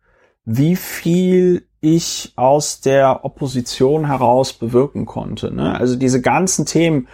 wie 0.46 0.76
viel 0.76 1.67
ich 1.80 2.32
aus 2.36 2.80
der 2.80 3.24
Opposition 3.24 4.06
heraus 4.06 4.52
bewirken 4.52 5.06
konnte. 5.06 5.52
Ne? 5.54 5.78
Also 5.78 5.96
diese 5.96 6.20
ganzen 6.20 6.66
Themen, 6.66 7.08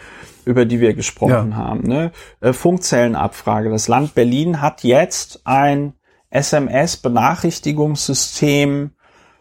über 0.44 0.64
die 0.64 0.80
wir 0.80 0.94
gesprochen 0.94 1.50
Ja. 1.52 1.56
haben, 1.56 1.82
ne? 1.82 2.12
Äh, 2.40 2.52
Funkzellenabfrage. 2.52 3.70
Das 3.70 3.88
Land 3.88 4.14
Berlin 4.14 4.60
hat 4.60 4.82
jetzt 4.84 5.40
ein 5.44 5.94
SMS-Benachrichtigungssystem 6.30 8.90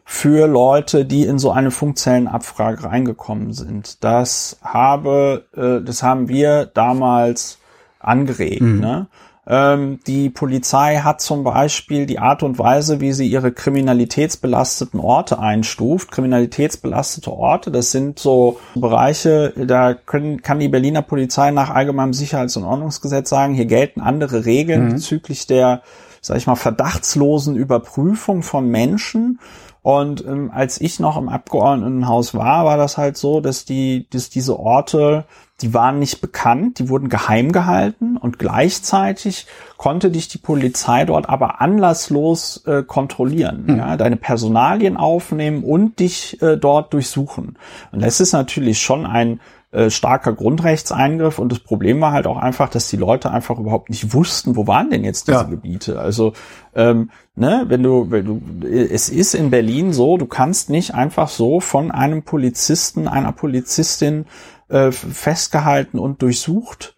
für 0.05 0.47
Leute, 0.47 1.05
die 1.05 1.23
in 1.23 1.39
so 1.39 1.51
eine 1.51 1.71
Funkzellenabfrage 1.71 2.83
reingekommen 2.83 3.53
sind. 3.53 4.03
Das 4.03 4.57
habe, 4.61 5.45
äh, 5.55 5.83
das 5.85 6.03
haben 6.03 6.27
wir 6.27 6.65
damals 6.65 7.59
angeregt. 7.99 8.61
Ne? 8.61 9.07
Ähm, 9.45 9.99
die 10.07 10.29
Polizei 10.29 10.97
hat 10.97 11.19
zum 11.19 11.43
Beispiel 11.43 12.05
die 12.05 12.19
Art 12.19 12.43
und 12.43 12.59
Weise, 12.59 13.01
wie 13.01 13.11
sie 13.11 13.27
ihre 13.27 13.51
kriminalitätsbelasteten 13.51 14.99
Orte 15.01 15.37
einstuft. 15.39 16.11
Kriminalitätsbelastete 16.11 17.31
Orte, 17.31 17.69
das 17.69 17.91
sind 17.91 18.19
so 18.19 18.59
Bereiche, 18.75 19.53
da 19.55 19.93
können, 19.93 20.41
kann 20.41 20.59
die 20.59 20.69
Berliner 20.69 21.01
Polizei 21.01 21.51
nach 21.51 21.69
allgemeinem 21.69 22.13
Sicherheits- 22.13 22.55
und 22.55 22.63
Ordnungsgesetz 22.63 23.29
sagen, 23.29 23.53
hier 23.53 23.65
gelten 23.65 23.99
andere 23.99 24.45
Regeln 24.45 24.89
bezüglich 24.93 25.45
der, 25.45 25.81
sag 26.21 26.37
ich 26.37 26.47
mal, 26.47 26.55
verdachtslosen 26.55 27.57
Überprüfung 27.57 28.43
von 28.43 28.69
Menschen. 28.69 29.39
Und 29.81 30.25
ähm, 30.25 30.49
als 30.53 30.79
ich 30.79 31.01
noch 31.01 31.17
im 31.17 31.27
Abgeordnetenhaus 31.27 32.33
war, 32.33 32.63
war 32.63 32.77
das 32.77 32.97
halt 32.97 33.17
so, 33.17 33.41
dass 33.41 33.65
die, 33.65 34.07
dass 34.09 34.29
diese 34.29 34.57
Orte, 34.57 35.25
die 35.63 35.73
waren 35.73 35.97
nicht 35.97 36.19
bekannt, 36.19 36.77
die 36.77 36.89
wurden 36.89 37.07
geheim 37.07 37.53
gehalten 37.53 38.17
und 38.17 38.37
gleichzeitig 38.37 39.47
konnte 39.77 40.11
dich 40.11 40.27
die 40.27 40.37
Polizei 40.37 41.05
dort 41.05 41.29
aber 41.29 41.61
anlasslos 41.61 42.63
äh, 42.67 42.83
kontrollieren, 42.83 43.77
ja, 43.77 43.95
deine 43.95 44.17
Personalien 44.17 44.97
aufnehmen 44.97 45.63
und 45.63 45.99
dich 45.99 46.41
äh, 46.41 46.57
dort 46.57 46.93
durchsuchen. 46.93 47.57
Und 47.93 48.03
das 48.03 48.19
ist 48.19 48.33
natürlich 48.33 48.79
schon 48.81 49.05
ein 49.05 49.39
äh, 49.71 49.89
starker 49.89 50.33
Grundrechtseingriff 50.33 51.39
und 51.39 51.51
das 51.51 51.59
Problem 51.59 51.99
war 51.99 52.11
halt 52.11 52.27
auch 52.27 52.37
einfach, 52.37 52.69
dass 52.69 52.89
die 52.89 52.97
Leute 52.97 53.31
einfach 53.31 53.57
überhaupt 53.57 53.89
nicht 53.89 54.13
wussten, 54.13 54.55
wo 54.55 54.67
waren 54.67 54.91
denn 54.91 55.03
jetzt 55.03 55.27
diese 55.27 55.37
Ja. 55.37 55.43
Gebiete. 55.43 55.99
Also 55.99 56.33
ähm, 56.75 57.09
ne, 57.35 57.65
wenn 57.69 57.81
du, 57.81 58.11
wenn 58.11 58.25
du, 58.25 58.67
es 58.67 59.09
ist 59.09 59.33
in 59.33 59.49
Berlin 59.49 59.91
so, 59.91 60.17
du 60.17 60.27
kannst 60.27 60.69
nicht 60.69 60.93
einfach 60.93 61.27
so 61.27 61.59
von 61.59 61.89
einem 61.89 62.21
Polizisten, 62.21 63.07
einer 63.07 63.31
Polizistin 63.31 64.25
äh, 64.69 64.91
festgehalten 64.91 65.99
und 65.99 66.21
durchsucht 66.21 66.95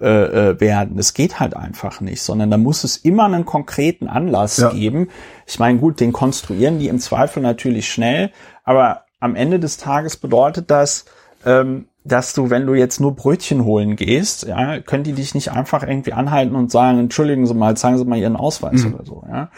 äh, 0.00 0.06
äh, 0.50 0.60
werden. 0.60 0.96
Das 0.96 1.14
geht 1.14 1.38
halt 1.38 1.54
einfach 1.56 2.00
nicht, 2.00 2.22
sondern 2.22 2.50
da 2.50 2.56
muss 2.56 2.82
es 2.82 2.96
immer 2.96 3.24
einen 3.24 3.44
konkreten 3.44 4.08
Anlass 4.08 4.56
Ja. 4.56 4.70
geben. 4.70 5.08
Ich 5.46 5.58
meine, 5.58 5.78
gut, 5.78 6.00
den 6.00 6.12
konstruieren 6.12 6.78
die 6.78 6.88
im 6.88 6.98
Zweifel 6.98 7.42
natürlich 7.42 7.90
schnell, 7.90 8.30
aber 8.64 9.04
am 9.20 9.36
Ende 9.36 9.60
des 9.60 9.76
Tages 9.76 10.16
bedeutet 10.16 10.70
das, 10.70 11.04
ähm, 11.44 11.86
dass 12.04 12.34
du, 12.34 12.50
wenn 12.50 12.66
du 12.66 12.74
jetzt 12.74 12.98
nur 13.00 13.14
Brötchen 13.14 13.64
holen 13.64 13.94
gehst, 13.94 14.44
ja, 14.44 14.80
können 14.80 15.04
die 15.04 15.12
dich 15.12 15.36
nicht 15.36 15.52
einfach 15.52 15.84
irgendwie 15.84 16.12
anhalten 16.14 16.56
und 16.56 16.72
sagen, 16.72 16.98
entschuldigen 16.98 17.46
Sie 17.46 17.54
mal, 17.54 17.76
zeigen 17.76 17.98
Sie 17.98 18.04
mal 18.04 18.18
Ihren 18.18 18.34
Ausweis 18.34 18.84
oder 18.84 19.04
so, 19.04 19.22
ja. 19.28 19.50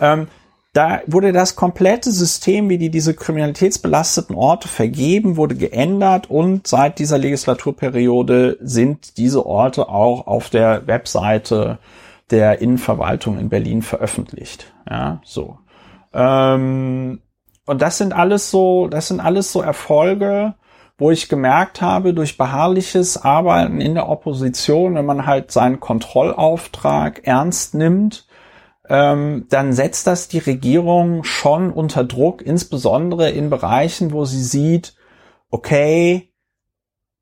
Ähm, 0.00 0.28
da 0.72 1.00
wurde 1.06 1.32
das 1.32 1.56
komplette 1.56 2.12
System, 2.12 2.68
wie 2.68 2.78
die 2.78 2.90
diese 2.90 3.14
kriminalitätsbelasteten 3.14 4.36
Orte 4.36 4.68
vergeben, 4.68 5.36
wurde 5.36 5.56
geändert 5.56 6.30
und 6.30 6.66
seit 6.66 7.00
dieser 7.00 7.18
Legislaturperiode 7.18 8.56
sind 8.60 9.16
diese 9.16 9.46
Orte 9.46 9.88
auch 9.88 10.28
auf 10.28 10.48
der 10.48 10.86
Webseite 10.86 11.78
der 12.30 12.60
Innenverwaltung 12.60 13.38
in 13.38 13.48
Berlin 13.48 13.82
veröffentlicht. 13.82 14.72
Ja, 14.88 15.20
so. 15.24 15.58
Ähm, 16.12 17.20
und 17.66 17.82
das 17.82 17.98
sind 17.98 18.12
alles 18.12 18.50
so, 18.50 18.86
das 18.86 19.08
sind 19.08 19.18
alles 19.18 19.50
so 19.50 19.62
Erfolge, 19.62 20.54
wo 20.98 21.10
ich 21.10 21.28
gemerkt 21.28 21.80
habe, 21.80 22.14
durch 22.14 22.36
beharrliches 22.36 23.16
Arbeiten 23.16 23.80
in 23.80 23.94
der 23.94 24.08
Opposition, 24.08 24.94
wenn 24.94 25.06
man 25.06 25.26
halt 25.26 25.50
seinen 25.50 25.80
Kontrollauftrag 25.80 27.26
ernst 27.26 27.74
nimmt, 27.74 28.26
ähm, 28.90 29.46
dann 29.48 29.72
setzt 29.72 30.08
das 30.08 30.26
die 30.26 30.38
Regierung 30.38 31.22
schon 31.22 31.72
unter 31.72 32.02
Druck, 32.02 32.42
insbesondere 32.42 33.30
in 33.30 33.48
Bereichen, 33.48 34.10
wo 34.10 34.24
sie 34.24 34.42
sieht, 34.42 34.96
okay, 35.48 36.32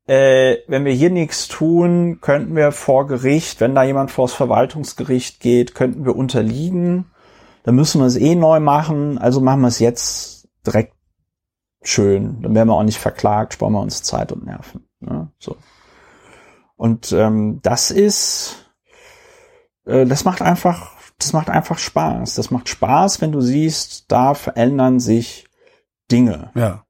äh, 0.07 0.57
wenn 0.67 0.83
wir 0.83 0.93
hier 0.93 1.11
nichts 1.11 1.47
tun, 1.47 2.21
könnten 2.21 2.55
wir 2.55 2.71
vor 2.71 3.05
Gericht, 3.05 3.61
wenn 3.61 3.75
da 3.75 3.83
jemand 3.83 4.09
vors 4.09 4.33
Verwaltungsgericht 4.33 5.41
geht, 5.41 5.75
könnten 5.75 6.05
wir 6.05 6.15
unterliegen. 6.15 7.11
Dann 7.61 7.75
müssen 7.75 8.01
wir 8.01 8.07
es 8.07 8.15
eh 8.15 8.33
neu 8.33 8.59
machen, 8.59 9.19
also 9.19 9.39
machen 9.39 9.61
wir 9.61 9.67
es 9.67 9.77
jetzt 9.77 10.47
direkt 10.65 10.95
schön. 11.83 12.41
Dann 12.41 12.55
werden 12.55 12.69
wir 12.69 12.73
auch 12.73 12.83
nicht 12.83 12.97
verklagt, 12.97 13.53
sparen 13.53 13.73
wir 13.73 13.81
uns 13.81 14.01
Zeit 14.01 14.31
und 14.31 14.43
Nerven. 14.43 14.87
Ne? 15.01 15.31
So. 15.37 15.55
Und 16.77 17.11
ähm, 17.11 17.59
das 17.61 17.91
ist, 17.91 18.73
äh, 19.85 20.07
das 20.07 20.25
macht 20.25 20.41
einfach, 20.41 20.98
das 21.19 21.33
macht 21.33 21.49
einfach 21.49 21.77
Spaß. 21.77 22.35
Das 22.35 22.49
macht 22.49 22.69
Spaß, 22.69 23.21
wenn 23.21 23.31
du 23.31 23.41
siehst, 23.41 24.05
da 24.07 24.33
verändern 24.33 24.99
sich 24.99 25.45
Dinge. 26.11 26.51
Ja. 26.55 26.85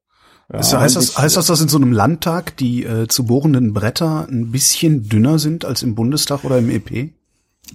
Ja, 0.51 0.59
Ist, 0.59 0.75
heißt, 0.75 0.95
das, 0.95 1.17
heißt 1.17 1.37
das, 1.37 1.45
dass 1.45 1.61
in 1.61 1.67
so 1.67 1.77
einem 1.77 1.91
Landtag 1.91 2.57
die 2.57 2.83
äh, 2.83 3.07
zu 3.07 3.25
bohrenden 3.25 3.73
Bretter 3.73 4.27
ein 4.27 4.51
bisschen 4.51 5.07
dünner 5.07 5.37
sind 5.37 5.63
als 5.63 5.83
im 5.83 5.93
Bundestag 5.93 6.43
oder 6.43 6.57
im 6.57 6.71
EP? 6.71 7.11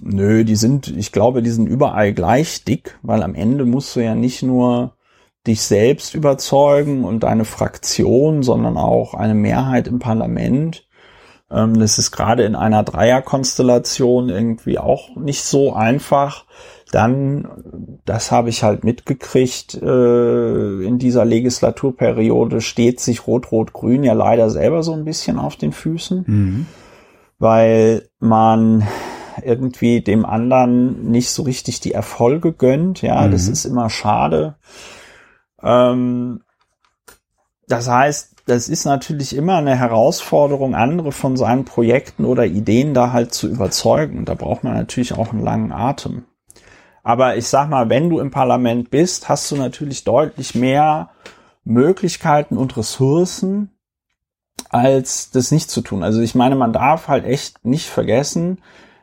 Nö, 0.01 0.43
die 0.43 0.57
sind, 0.57 0.89
ich 0.89 1.13
glaube, 1.13 1.41
die 1.41 1.51
sind 1.51 1.67
überall 1.67 2.11
gleich 2.11 2.65
dick, 2.65 2.99
weil 3.01 3.23
am 3.23 3.33
Ende 3.33 3.63
musst 3.63 3.95
du 3.95 4.01
ja 4.01 4.13
nicht 4.13 4.43
nur 4.43 4.95
dich 5.47 5.61
selbst 5.61 6.15
überzeugen 6.15 7.05
und 7.05 7.21
deine 7.21 7.45
Fraktion, 7.45 8.43
sondern 8.43 8.77
auch 8.77 9.13
eine 9.13 9.35
Mehrheit 9.35 9.87
im 9.87 9.99
Parlament. 9.99 10.84
Ähm, 11.55 11.79
das 11.79 11.97
ist 11.97 12.11
gerade 12.11 12.43
in 12.43 12.55
einer 12.55 12.83
Dreierkonstellation 12.83 14.29
irgendwie 14.29 14.77
auch 14.77 15.15
nicht 15.15 15.43
so 15.43 15.73
einfach. 15.73 16.45
Dann, 16.91 17.99
das 18.05 18.31
habe 18.31 18.49
ich 18.49 18.63
halt 18.63 18.83
mitgekriegt, 18.83 19.73
äh, 19.81 20.81
in 20.83 20.99
dieser 20.99 21.25
Legislaturperiode 21.25 22.61
steht 22.61 22.99
sich 22.99 23.25
Rot-Rot-Grün 23.25 24.03
ja 24.03 24.13
leider 24.13 24.49
selber 24.49 24.83
so 24.83 24.93
ein 24.93 25.05
bisschen 25.05 25.39
auf 25.39 25.55
den 25.55 25.71
Füßen 25.71 26.25
Mhm. 26.27 26.65
weil 27.39 28.07
man 28.19 28.87
irgendwie 29.43 30.01
dem 30.01 30.25
anderen 30.25 31.11
nicht 31.11 31.29
so 31.29 31.43
richtig 31.43 31.81
die 31.81 31.91
Erfolge 31.91 32.53
gönnt. 32.53 33.01
Ja, 33.01 33.27
das 33.27 33.47
Mhm. 33.47 33.53
ist 33.53 33.65
immer 33.65 33.89
schade. 33.89 34.55
Ähm, 35.61 36.41
das 37.67 37.89
heißt, 37.89 38.34
das 38.45 38.69
ist 38.69 38.85
natürlich 38.85 39.35
immer 39.35 39.57
eine 39.57 39.75
Herausforderung, 39.75 40.75
andere 40.75 41.11
von 41.11 41.35
seinen 41.35 41.65
Projekten 41.65 42.25
oder 42.25 42.45
Ideen 42.45 42.93
da 42.93 43.11
halt 43.11 43.33
zu 43.33 43.47
überzeugen. 43.47 44.25
Da 44.25 44.35
braucht 44.35 44.63
man 44.63 44.75
natürlich 44.75 45.13
auch 45.13 45.31
einen 45.31 45.43
langen 45.43 45.71
Atem. 45.71 46.25
Aber 47.03 47.37
ich 47.37 47.47
sag 47.47 47.69
mal, 47.69 47.89
wenn 47.89 48.09
du 48.09 48.19
im 48.19 48.31
Parlament 48.31 48.89
bist, 48.91 49.29
hast 49.29 49.49
du 49.51 49.55
natürlich 49.55 50.03
deutlich 50.03 50.55
mehr 50.55 51.09
Möglichkeiten 51.63 52.57
und 52.57 52.77
Ressourcen, 52.77 53.71
als 54.69 55.31
das 55.31 55.51
nicht 55.51 55.69
zu 55.69 55.81
tun. 55.81 56.03
Also 56.03 56.21
ich 56.21 56.35
meine, 56.35 56.55
man 56.55 56.73
darf 56.73 57.07
halt 57.07 57.25
echt 57.25 57.65
nicht 57.65 57.89
vergessen, 57.89 58.59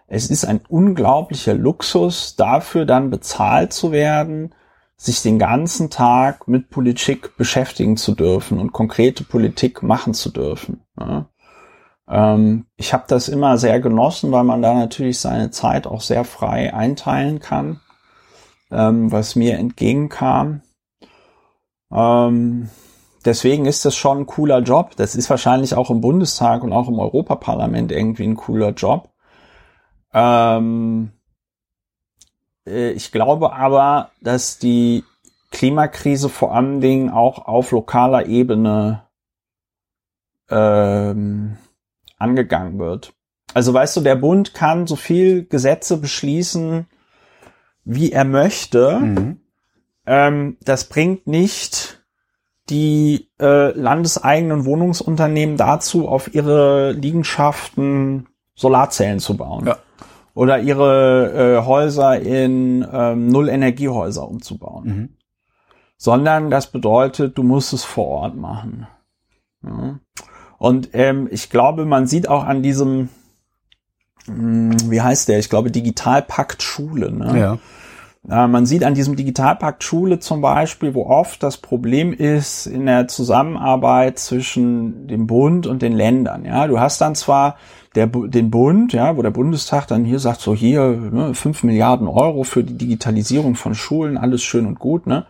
es 0.06 0.30
ist 0.30 0.44
ein 0.44 0.60
unglaublicher 0.68 1.54
Luxus, 1.54 2.36
dafür 2.36 2.84
dann 2.84 3.10
bezahlt 3.10 3.72
zu 3.72 3.92
werden, 3.92 4.54
sich 5.02 5.20
den 5.20 5.40
ganzen 5.40 5.90
Tag 5.90 6.46
mit 6.46 6.70
Politik 6.70 7.36
beschäftigen 7.36 7.96
zu 7.96 8.14
dürfen 8.14 8.60
und 8.60 8.72
konkrete 8.72 9.24
Politik 9.24 9.82
machen 9.82 10.14
zu 10.14 10.30
dürfen. 10.30 10.84
Ja. 10.96 11.28
Ähm, 12.08 12.66
ich 12.76 12.92
habe 12.92 13.02
das 13.08 13.28
immer 13.28 13.58
sehr 13.58 13.80
genossen, 13.80 14.30
weil 14.30 14.44
man 14.44 14.62
da 14.62 14.74
natürlich 14.74 15.18
seine 15.18 15.50
Zeit 15.50 15.88
auch 15.88 16.00
sehr 16.02 16.24
frei 16.24 16.72
einteilen 16.72 17.40
kann, 17.40 17.80
ähm, 18.70 19.10
was 19.10 19.34
mir 19.34 19.58
entgegenkam. 19.58 20.62
Ähm, 21.92 22.70
deswegen 23.24 23.66
ist 23.66 23.84
das 23.84 23.96
schon 23.96 24.18
ein 24.18 24.26
cooler 24.26 24.60
Job. 24.60 24.94
Das 24.94 25.16
ist 25.16 25.28
wahrscheinlich 25.28 25.74
auch 25.74 25.90
im 25.90 26.00
Bundestag 26.00 26.62
und 26.62 26.72
auch 26.72 26.86
im 26.86 27.00
Europaparlament 27.00 27.90
irgendwie 27.90 28.24
ein 28.24 28.36
cooler 28.36 28.70
Job. 28.70 29.10
Ähm, 30.14 31.10
äh, 31.10 31.21
ich 32.64 33.12
glaube 33.12 33.52
aber, 33.52 34.10
dass 34.20 34.58
die 34.58 35.04
Klimakrise 35.50 36.28
vor 36.28 36.54
allen 36.54 36.80
Dingen 36.80 37.10
auch 37.10 37.46
auf 37.46 37.70
lokaler 37.72 38.26
Ebene 38.26 39.02
ähm, 40.50 41.56
angegangen 42.18 42.78
wird. 42.78 43.12
Also 43.54 43.74
weißt 43.74 43.96
du, 43.96 44.00
der 44.00 44.16
Bund 44.16 44.54
kann 44.54 44.86
so 44.86 44.96
viel 44.96 45.44
Gesetze 45.44 45.98
beschließen, 45.98 46.86
wie 47.84 48.12
er 48.12 48.24
möchte. 48.24 48.98
Mhm. 48.98 49.40
Ähm, 50.06 50.56
das 50.62 50.88
bringt 50.88 51.26
nicht 51.26 52.02
die 52.70 53.30
äh, 53.40 53.72
landeseigenen 53.72 54.64
Wohnungsunternehmen 54.64 55.56
dazu, 55.56 56.08
auf 56.08 56.34
ihre 56.34 56.92
Liegenschaften 56.92 58.28
Solarzellen 58.54 59.18
zu 59.18 59.36
bauen. 59.36 59.66
Ja. 59.66 59.78
Oder 60.34 60.60
ihre 60.60 61.58
äh, 61.60 61.66
Häuser 61.66 62.20
in 62.20 62.86
ähm, 62.90 63.28
Null-Energiehäuser 63.28 64.26
umzubauen. 64.26 64.84
Mhm. 64.84 65.08
Sondern 65.96 66.50
das 66.50 66.68
bedeutet, 66.68 67.38
du 67.38 67.42
musst 67.42 67.72
es 67.72 67.84
vor 67.84 68.08
Ort 68.08 68.36
machen. 68.36 68.86
Ja. 69.62 70.00
Und 70.58 70.90
ähm, 70.92 71.28
ich 71.30 71.50
glaube, 71.50 71.84
man 71.84 72.06
sieht 72.06 72.28
auch 72.28 72.44
an 72.44 72.62
diesem, 72.62 73.08
mh, 74.26 74.34
hm, 74.34 74.90
wie 74.90 75.00
heißt 75.00 75.28
der? 75.28 75.38
Ich 75.38 75.50
glaube, 75.50 75.70
Digitalpakt 75.70 76.62
Schule. 76.62 77.12
Ne? 77.12 77.38
Ja. 77.38 77.58
Äh, 78.28 78.46
man 78.46 78.66
sieht 78.66 78.84
an 78.84 78.94
diesem 78.94 79.16
Digitalpakt 79.16 79.82
Schule 79.82 80.20
zum 80.20 80.40
Beispiel, 80.40 80.94
wo 80.94 81.06
oft 81.06 81.42
das 81.42 81.56
Problem 81.56 82.12
ist 82.12 82.66
in 82.66 82.86
der 82.86 83.08
Zusammenarbeit 83.08 84.18
zwischen 84.18 85.08
dem 85.08 85.26
Bund 85.26 85.66
und 85.66 85.82
den 85.82 85.92
Ländern. 85.92 86.44
Ja, 86.44 86.66
du 86.66 86.78
hast 86.78 87.00
dann 87.00 87.14
zwar 87.14 87.56
der, 87.94 88.06
den 88.06 88.50
Bund, 88.50 88.92
ja, 88.92 89.16
wo 89.16 89.22
der 89.22 89.30
Bundestag 89.30 89.86
dann 89.86 90.04
hier 90.04 90.18
sagt, 90.18 90.40
so 90.40 90.54
hier 90.54 90.88
ne, 90.90 91.34
5 91.34 91.62
Milliarden 91.64 92.08
Euro 92.08 92.44
für 92.44 92.64
die 92.64 92.78
Digitalisierung 92.78 93.54
von 93.54 93.74
Schulen, 93.74 94.16
alles 94.16 94.42
schön 94.42 94.66
und 94.66 94.78
gut, 94.78 95.06
ne? 95.06 95.26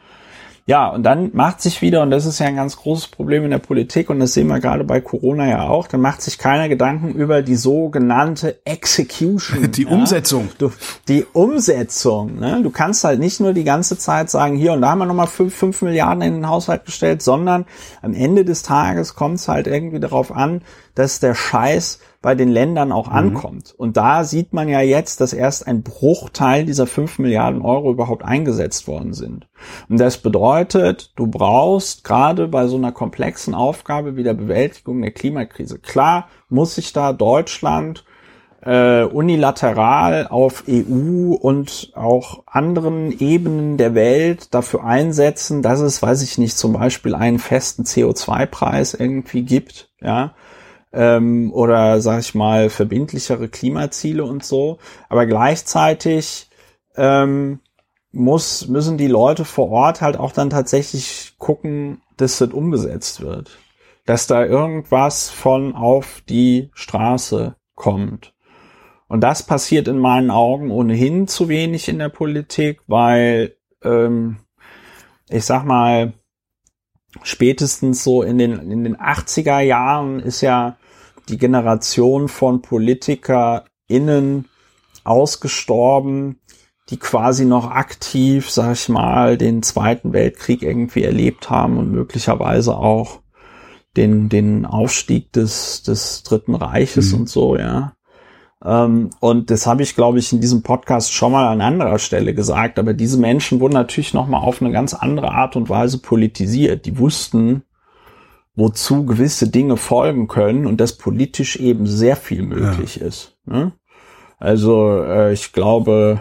Ja, 0.65 0.91
und 0.91 1.03
dann 1.03 1.31
macht 1.35 1.61
sich 1.61 1.83
wieder, 1.83 2.03
und 2.03 2.13
das 2.13 2.25
ist 2.25 2.39
ja 2.39 2.47
ein 2.47 2.55
ganz 2.55 2.77
großes 2.77 3.09
Problem 3.09 3.43
in 3.43 3.51
der 3.51 3.59
Politik, 3.59 4.09
und 4.11 4.21
das 4.21 4.33
sehen 4.33 4.47
wir 4.47 4.61
gerade 4.61 4.85
bei 4.85 5.01
Corona 5.01 5.49
ja 5.49 5.67
auch, 5.67 5.89
dann 5.89 6.01
macht 6.01 6.23
sich 6.23 6.39
keiner 6.39 6.69
Gedanken 6.69 7.15
über 7.15 7.43
die 7.43 7.57
sogenannte 7.57 8.65
Execution. 8.65 9.73
Die 9.73 9.83
ja? 9.83 9.91
Umsetzung. 9.91 10.51
Du, 10.59 10.71
die 11.09 11.25
Umsetzung. 11.33 12.39
Ne? 12.39 12.61
Du 12.63 12.71
kannst 12.71 13.03
halt 13.03 13.19
nicht 13.19 13.41
nur 13.41 13.55
die 13.55 13.65
ganze 13.65 13.99
Zeit 13.99 14.31
sagen, 14.31 14.57
hier 14.57 14.73
und 14.73 14.83
da 14.83 14.91
haben 14.91 15.01
wir 15.01 15.07
nochmal 15.07 15.27
fünf, 15.27 15.53
fünf 15.53 15.83
Milliarden 15.83 16.23
in 16.23 16.35
den 16.35 16.49
Haushalt 16.49 16.85
gestellt, 16.85 17.23
sondern 17.23 17.67
am 18.01 18.15
Ende 18.15 18.45
des 18.45 18.63
Tages 18.63 19.17
kommt 19.17 19.41
es 19.41 19.49
halt 19.49 19.67
irgendwie 19.67 19.99
darauf 19.99 20.31
an, 20.31 20.63
dass 20.95 21.19
der 21.19 21.35
Scheiß 21.35 21.99
bei 22.23 22.35
den 22.37 22.49
Ländern 22.49 22.93
auch 22.93 23.09
mhm. 23.09 23.17
ankommt. 23.17 23.75
Und 23.77 23.97
da 23.97 24.25
sieht 24.25 24.53
man 24.53 24.69
ja 24.69 24.81
jetzt, 24.81 25.21
dass 25.21 25.33
erst 25.33 25.67
ein 25.67 25.83
Bruchteil 25.83 26.65
dieser 26.65 26.87
fünf 26.87 27.19
Milliarden 27.19 27.63
Euro 27.63 27.91
überhaupt 27.91 28.25
eingesetzt 28.25 28.87
worden 28.87 29.13
sind. 29.13 29.49
Und 29.89 29.99
das 29.99 30.19
bedeutet, 30.19 31.13
du 31.17 31.27
brauchst 31.27 32.05
gerade 32.05 32.49
bei 32.49 32.69
so 32.69 32.77
einer 32.77 32.93
komplexen 32.93 33.55
Aufgabe 33.55 34.17
wie 34.17 34.23
der 34.23 34.35
Bewältigung 34.35 35.03
der 35.03 35.11
Klimakrise, 35.11 35.79
klar 35.79 36.29
muss 36.49 36.77
sich 36.77 36.93
da 36.93 37.13
Deutschland 37.13 38.05
äh, 38.65 39.03
unilateral 39.03 40.29
auf 40.29 40.65
EU 40.69 41.35
und 41.35 41.93
auch 41.95 42.45
anderen 42.47 43.19
Ebenen 43.19 43.77
der 43.77 43.95
Welt 43.95 44.55
dafür 44.55 44.85
einsetzen, 44.85 45.63
dass 45.63 45.81
es, 45.81 46.01
weiß 46.01 46.23
ich 46.23 46.39
nicht, 46.39 46.57
zum 46.57 46.75
Beispiel 46.75 47.15
einen 47.15 47.41
festen 47.41 47.83
CO2-Preis 47.83 48.95
irgendwie 48.95 49.43
gibt, 49.43 49.91
ja, 50.01 50.35
ähm, 50.93 51.53
oder 51.53 52.01
sag 52.01 52.21
ich 52.21 52.35
mal 52.35 52.71
verbindlichere 52.71 53.49
Klimaziele 53.49 54.25
und 54.25 54.45
so. 54.45 54.79
Aber 55.09 55.27
gleichzeitig 55.27 56.49
ähm, 56.97 57.61
muss, 58.13 58.69
müssen 58.69 58.99
die 58.99 59.09
Leute 59.09 59.45
vor 59.45 59.71
Ort 59.71 60.01
halt 60.01 60.17
auch 60.17 60.33
dann 60.33 60.51
tatsächlich 60.51 61.35
gucken, 61.39 62.03
dass 62.17 62.39
das 62.39 62.51
umgesetzt 62.51 63.21
wird. 63.23 63.59
Dass 64.05 64.27
da 64.27 64.45
irgendwas 64.45 65.31
von 65.31 65.75
auf 65.75 66.23
die 66.29 66.71
Straße 66.75 67.55
kommt. 67.75 68.35
Und 69.09 69.21
das 69.21 69.43
passiert 69.43 69.89
in 69.89 69.99
meinen 69.99 70.31
Augen 70.31 70.71
ohnehin 70.71 71.29
zu 71.29 71.49
wenig 71.49 71.89
in 71.89 71.99
der 71.99 72.09
Politik, 72.09 72.81
weil 72.87 73.57
ähm, 73.83 74.39
ich 75.29 75.45
sag 75.45 75.65
mal, 75.65 76.15
spätestens 77.23 78.05
so 78.05 78.23
in 78.23 78.39
den, 78.39 78.71
in 78.71 78.85
den 78.85 78.97
80er 78.97 79.61
Jahren 79.61 80.21
ist 80.21 80.41
ja 80.41 80.77
die 81.29 81.39
Generation 81.39 82.29
von 82.29 82.63
PolitikerInnen 82.63 84.47
ausgestorben, 85.05 86.41
die 86.91 86.99
quasi 86.99 87.45
noch 87.45 87.71
aktiv, 87.71 88.51
sag 88.51 88.73
ich 88.73 88.89
mal, 88.89 89.39
den 89.39 89.63
Zweiten 89.63 90.13
Weltkrieg 90.13 90.63
irgendwie 90.63 91.05
erlebt 91.05 91.51
haben 91.51 91.79
und 91.79 91.91
möglicherweise 91.91 92.77
auch 92.77 93.21
den, 93.97 94.29
den 94.29 94.67
Aufstieg 94.67 95.33
des, 95.33 95.83
des 95.83 96.23
Dritten 96.23 96.55
Reiches 96.55 97.13
mhm. 97.13 97.21
und 97.21 97.29
so, 97.29 97.57
ja. 97.57 97.95
Ähm, 98.65 99.11
und 99.21 99.51
das 99.51 99.67
habe 99.67 99.83
ich, 99.83 99.95
glaube 99.95 100.19
ich, 100.19 100.33
in 100.33 100.41
diesem 100.41 100.63
Podcast 100.63 101.13
schon 101.13 101.33
mal 101.33 101.49
an 101.49 101.61
anderer 101.61 101.99
Stelle 101.99 102.35
gesagt. 102.35 102.79
Aber 102.79 102.95
diese 102.95 103.19
Menschen 103.19 103.61
wurden 103.61 103.75
natürlich 103.75 104.15
noch 104.15 104.29
mal 104.29 104.39
auf 104.39 104.63
eine 104.63 104.73
ganz 104.73 104.95
andere 104.95 105.33
Art 105.33 105.57
und 105.57 105.69
Weise 105.69 105.99
politisiert. 105.99 106.87
Die 106.87 106.99
wussten, 106.99 107.65
wozu 108.55 109.07
gewisse 109.07 109.49
Dinge 109.49 109.77
folgen 109.77 110.29
können 110.29 110.67
und 110.67 110.81
dass 110.81 110.97
politisch 110.99 111.57
eben 111.57 111.87
sehr 111.87 112.17
viel 112.17 112.43
möglich 112.43 112.97
ja. 112.97 113.07
ist. 113.07 113.39
Ne? 113.47 113.73
Also 114.39 115.03
äh, 115.03 115.33
ich 115.33 115.53
glaube, 115.53 116.21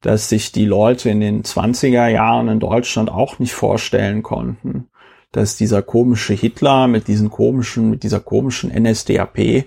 dass 0.00 0.28
sich 0.28 0.50
die 0.50 0.64
Leute 0.64 1.10
in 1.10 1.20
den 1.20 1.42
20er 1.42 2.08
Jahren 2.08 2.48
in 2.48 2.60
Deutschland 2.60 3.10
auch 3.10 3.38
nicht 3.38 3.52
vorstellen 3.52 4.22
konnten, 4.22 4.88
dass 5.32 5.56
dieser 5.56 5.82
komische 5.82 6.34
Hitler 6.34 6.88
mit 6.88 7.06
diesen 7.06 7.30
komischen, 7.30 7.90
mit 7.90 8.02
dieser 8.02 8.20
komischen 8.20 8.70
NSDAP, 8.70 9.38
äh, 9.38 9.66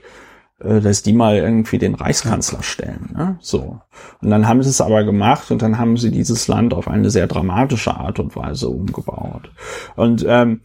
dass 0.60 1.04
die 1.04 1.14
mal 1.14 1.38
irgendwie 1.38 1.78
den 1.78 1.96
Reichskanzler 1.96 2.64
stellen. 2.64 3.12
Ne? 3.16 3.38
So. 3.40 3.80
Und 4.22 4.30
dann 4.30 4.48
haben 4.48 4.64
sie 4.64 4.70
es 4.70 4.82
aber 4.82 5.04
gemacht 5.04 5.52
und 5.52 5.62
dann 5.62 5.78
haben 5.78 5.96
sie 5.98 6.12
dieses 6.12 6.48
Land 6.48 6.74
auf 6.74 6.88
eine 6.88 7.10
sehr 7.10 7.28
dramatische 7.28 7.96
Art 7.96 8.20
und 8.20 8.36
Weise 8.36 8.70
umgebaut. 8.70 9.52
Und 9.96 10.26
ähm, 10.28 10.62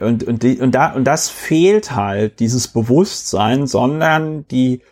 und, 0.00 0.24
und, 0.24 0.42
die, 0.42 0.60
und, 0.60 0.74
da, 0.74 0.92
und 0.92 1.04
das 1.04 1.28
fehlt 1.28 1.94
halt, 1.94 2.40
dieses 2.40 2.68
Bewusstsein, 2.68 3.66
sondern 3.66 4.46
die 4.48 4.82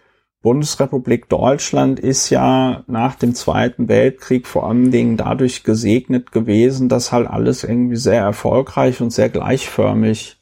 Bundesrepublik 0.42 1.28
Deutschland 1.28 1.98
ist 1.98 2.30
ja 2.30 2.84
nach 2.86 3.16
dem 3.16 3.34
Zweiten 3.34 3.88
Weltkrieg 3.88 4.46
vor 4.46 4.68
allen 4.68 4.90
Dingen 4.90 5.16
dadurch 5.16 5.64
gesegnet 5.64 6.30
gewesen, 6.30 6.88
dass 6.88 7.12
halt 7.12 7.28
alles 7.28 7.64
irgendwie 7.64 7.96
sehr 7.96 8.22
erfolgreich 8.22 9.00
und 9.00 9.10
sehr 9.10 9.30
gleichförmig 9.30 10.40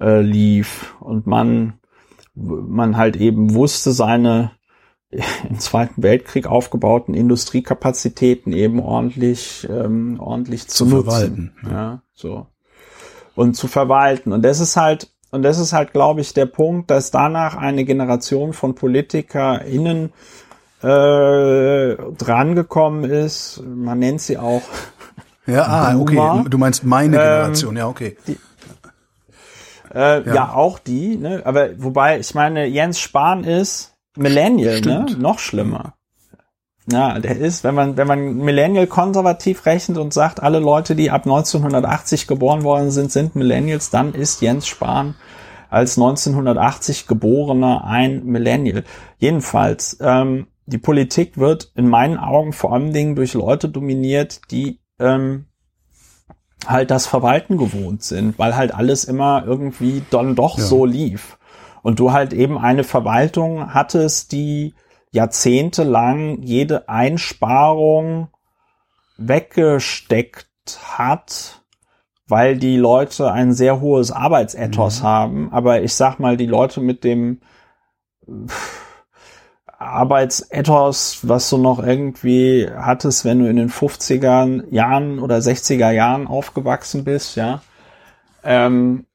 äh, 0.00 0.20
lief 0.20 0.96
und 1.00 1.26
man, 1.26 1.74
man 2.34 2.96
halt 2.96 3.16
eben 3.16 3.54
wusste, 3.54 3.92
seine 3.92 4.52
im 5.48 5.58
Zweiten 5.58 6.02
Weltkrieg 6.02 6.46
aufgebauten 6.46 7.14
Industriekapazitäten 7.14 8.52
eben 8.52 8.80
ordentlich, 8.80 9.66
ähm, 9.70 10.20
ordentlich 10.20 10.68
zu, 10.68 10.84
zu 10.84 10.86
nutzen. 10.86 11.02
verwalten. 11.04 11.52
Ja, 11.70 12.02
so 12.12 12.48
und 13.36 13.54
zu 13.54 13.68
verwalten. 13.68 14.32
Und 14.32 14.42
das 14.42 14.58
ist 14.58 14.76
halt, 14.76 15.12
und 15.30 15.42
das 15.42 15.58
ist 15.58 15.72
halt, 15.72 15.92
glaube 15.92 16.20
ich, 16.22 16.34
der 16.34 16.46
Punkt, 16.46 16.90
dass 16.90 17.12
danach 17.12 17.56
eine 17.56 17.84
Generation 17.84 18.52
von 18.52 18.74
PolitikerInnen 18.74 20.12
äh, 20.82 21.96
drangekommen 22.18 23.04
ist. 23.04 23.62
Man 23.64 24.00
nennt 24.00 24.20
sie 24.20 24.38
auch. 24.38 24.62
Ja, 25.48 25.62
ah, 25.62 25.96
okay. 25.96 26.42
Du 26.50 26.58
meinst 26.58 26.82
meine 26.82 27.18
ähm, 27.18 27.22
Generation, 27.22 27.70
ähm, 27.70 27.76
ja, 27.76 27.86
okay. 27.86 28.16
Die, 28.26 28.36
äh, 29.94 30.26
ja. 30.26 30.34
ja. 30.34 30.52
auch 30.52 30.80
die, 30.80 31.16
ne? 31.16 31.42
Aber 31.44 31.68
wobei, 31.80 32.18
ich 32.18 32.34
meine, 32.34 32.66
Jens 32.66 32.98
Spahn 32.98 33.44
ist 33.44 33.94
Millennial, 34.16 34.80
ne? 34.80 35.06
Noch 35.16 35.38
schlimmer. 35.38 35.94
Ja, 36.90 37.18
der 37.18 37.36
ist, 37.36 37.64
wenn 37.64 37.74
man, 37.74 37.96
wenn 37.96 38.06
man 38.06 38.36
Millennial 38.36 38.86
konservativ 38.86 39.66
rechnet 39.66 39.98
und 39.98 40.12
sagt, 40.14 40.40
alle 40.40 40.60
Leute, 40.60 40.94
die 40.94 41.10
ab 41.10 41.24
1980 41.24 42.28
geboren 42.28 42.62
worden 42.62 42.92
sind, 42.92 43.10
sind 43.10 43.34
Millennials, 43.34 43.90
dann 43.90 44.14
ist 44.14 44.40
Jens 44.40 44.68
Spahn 44.68 45.16
als 45.68 45.98
1980 45.98 47.08
geborener 47.08 47.84
ein 47.84 48.24
Millennial. 48.24 48.84
Jedenfalls, 49.18 49.98
ähm, 50.00 50.46
die 50.66 50.78
Politik 50.78 51.38
wird 51.38 51.72
in 51.74 51.88
meinen 51.88 52.18
Augen 52.18 52.52
vor 52.52 52.72
allen 52.72 52.92
Dingen 52.92 53.16
durch 53.16 53.34
Leute 53.34 53.68
dominiert, 53.68 54.40
die 54.50 54.80
ähm, 54.98 55.46
halt 56.66 56.90
das 56.90 57.06
Verwalten 57.06 57.58
gewohnt 57.58 58.02
sind, 58.02 58.38
weil 58.38 58.56
halt 58.56 58.74
alles 58.74 59.04
immer 59.04 59.44
irgendwie 59.46 60.02
dann 60.10 60.34
doch 60.34 60.58
ja. 60.58 60.64
so 60.64 60.84
lief. 60.84 61.38
Und 61.82 62.00
du 62.00 62.12
halt 62.12 62.32
eben 62.32 62.58
eine 62.58 62.82
Verwaltung 62.82 63.72
hattest, 63.72 64.32
die 64.32 64.74
jahrzehntelang 65.10 66.42
jede 66.42 66.88
Einsparung 66.88 68.28
weggesteckt 69.16 70.46
hat, 70.84 71.62
weil 72.28 72.56
die 72.56 72.76
Leute 72.76 73.32
ein 73.32 73.52
sehr 73.52 73.80
hohes 73.80 74.10
Arbeitsethos 74.10 75.00
mhm. 75.00 75.04
haben. 75.04 75.52
Aber 75.52 75.82
ich 75.82 75.94
sag 75.94 76.18
mal, 76.18 76.36
die 76.36 76.46
Leute 76.46 76.80
mit 76.80 77.04
dem 77.04 77.40
Arbeitsethos, 79.78 81.20
was 81.28 81.50
du 81.50 81.58
noch 81.58 81.78
irgendwie 81.84 82.68
hattest, 82.74 83.24
wenn 83.24 83.40
du 83.40 83.48
in 83.48 83.56
den 83.56 83.70
50er 83.70 84.64
Jahren 84.72 85.18
oder 85.18 85.36
60er 85.36 85.90
Jahren 85.90 86.26
aufgewachsen 86.26 87.04
bist, 87.04 87.36
ja, 87.36 87.62
ähm, 88.42 89.05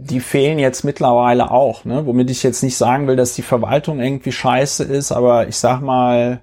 die 0.00 0.20
fehlen 0.20 0.60
jetzt 0.60 0.84
mittlerweile 0.84 1.50
auch, 1.50 1.84
ne? 1.84 2.06
Womit 2.06 2.30
ich 2.30 2.44
jetzt 2.44 2.62
nicht 2.62 2.76
sagen 2.76 3.08
will, 3.08 3.16
dass 3.16 3.34
die 3.34 3.42
Verwaltung 3.42 3.98
irgendwie 3.98 4.30
scheiße 4.30 4.84
ist, 4.84 5.10
aber 5.10 5.48
ich 5.48 5.56
sag 5.56 5.80
mal, 5.80 6.42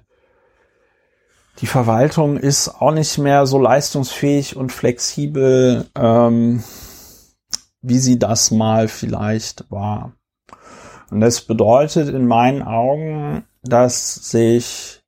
die 1.60 1.66
Verwaltung 1.66 2.36
ist 2.36 2.68
auch 2.68 2.92
nicht 2.92 3.16
mehr 3.16 3.46
so 3.46 3.58
leistungsfähig 3.58 4.56
und 4.56 4.72
flexibel, 4.72 5.86
ähm, 5.96 6.62
wie 7.80 7.98
sie 7.98 8.18
das 8.18 8.50
mal 8.50 8.88
vielleicht 8.88 9.70
war. 9.70 10.12
Und 11.10 11.22
das 11.22 11.40
bedeutet 11.40 12.10
in 12.10 12.26
meinen 12.26 12.62
Augen, 12.62 13.46
dass 13.62 14.16
sich 14.16 15.00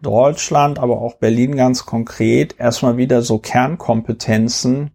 Deutschland, 0.00 0.78
aber 0.78 1.00
auch 1.00 1.14
Berlin 1.14 1.56
ganz 1.56 1.86
konkret 1.86 2.54
erstmal 2.60 2.98
wieder 2.98 3.22
so 3.22 3.38
Kernkompetenzen 3.38 4.92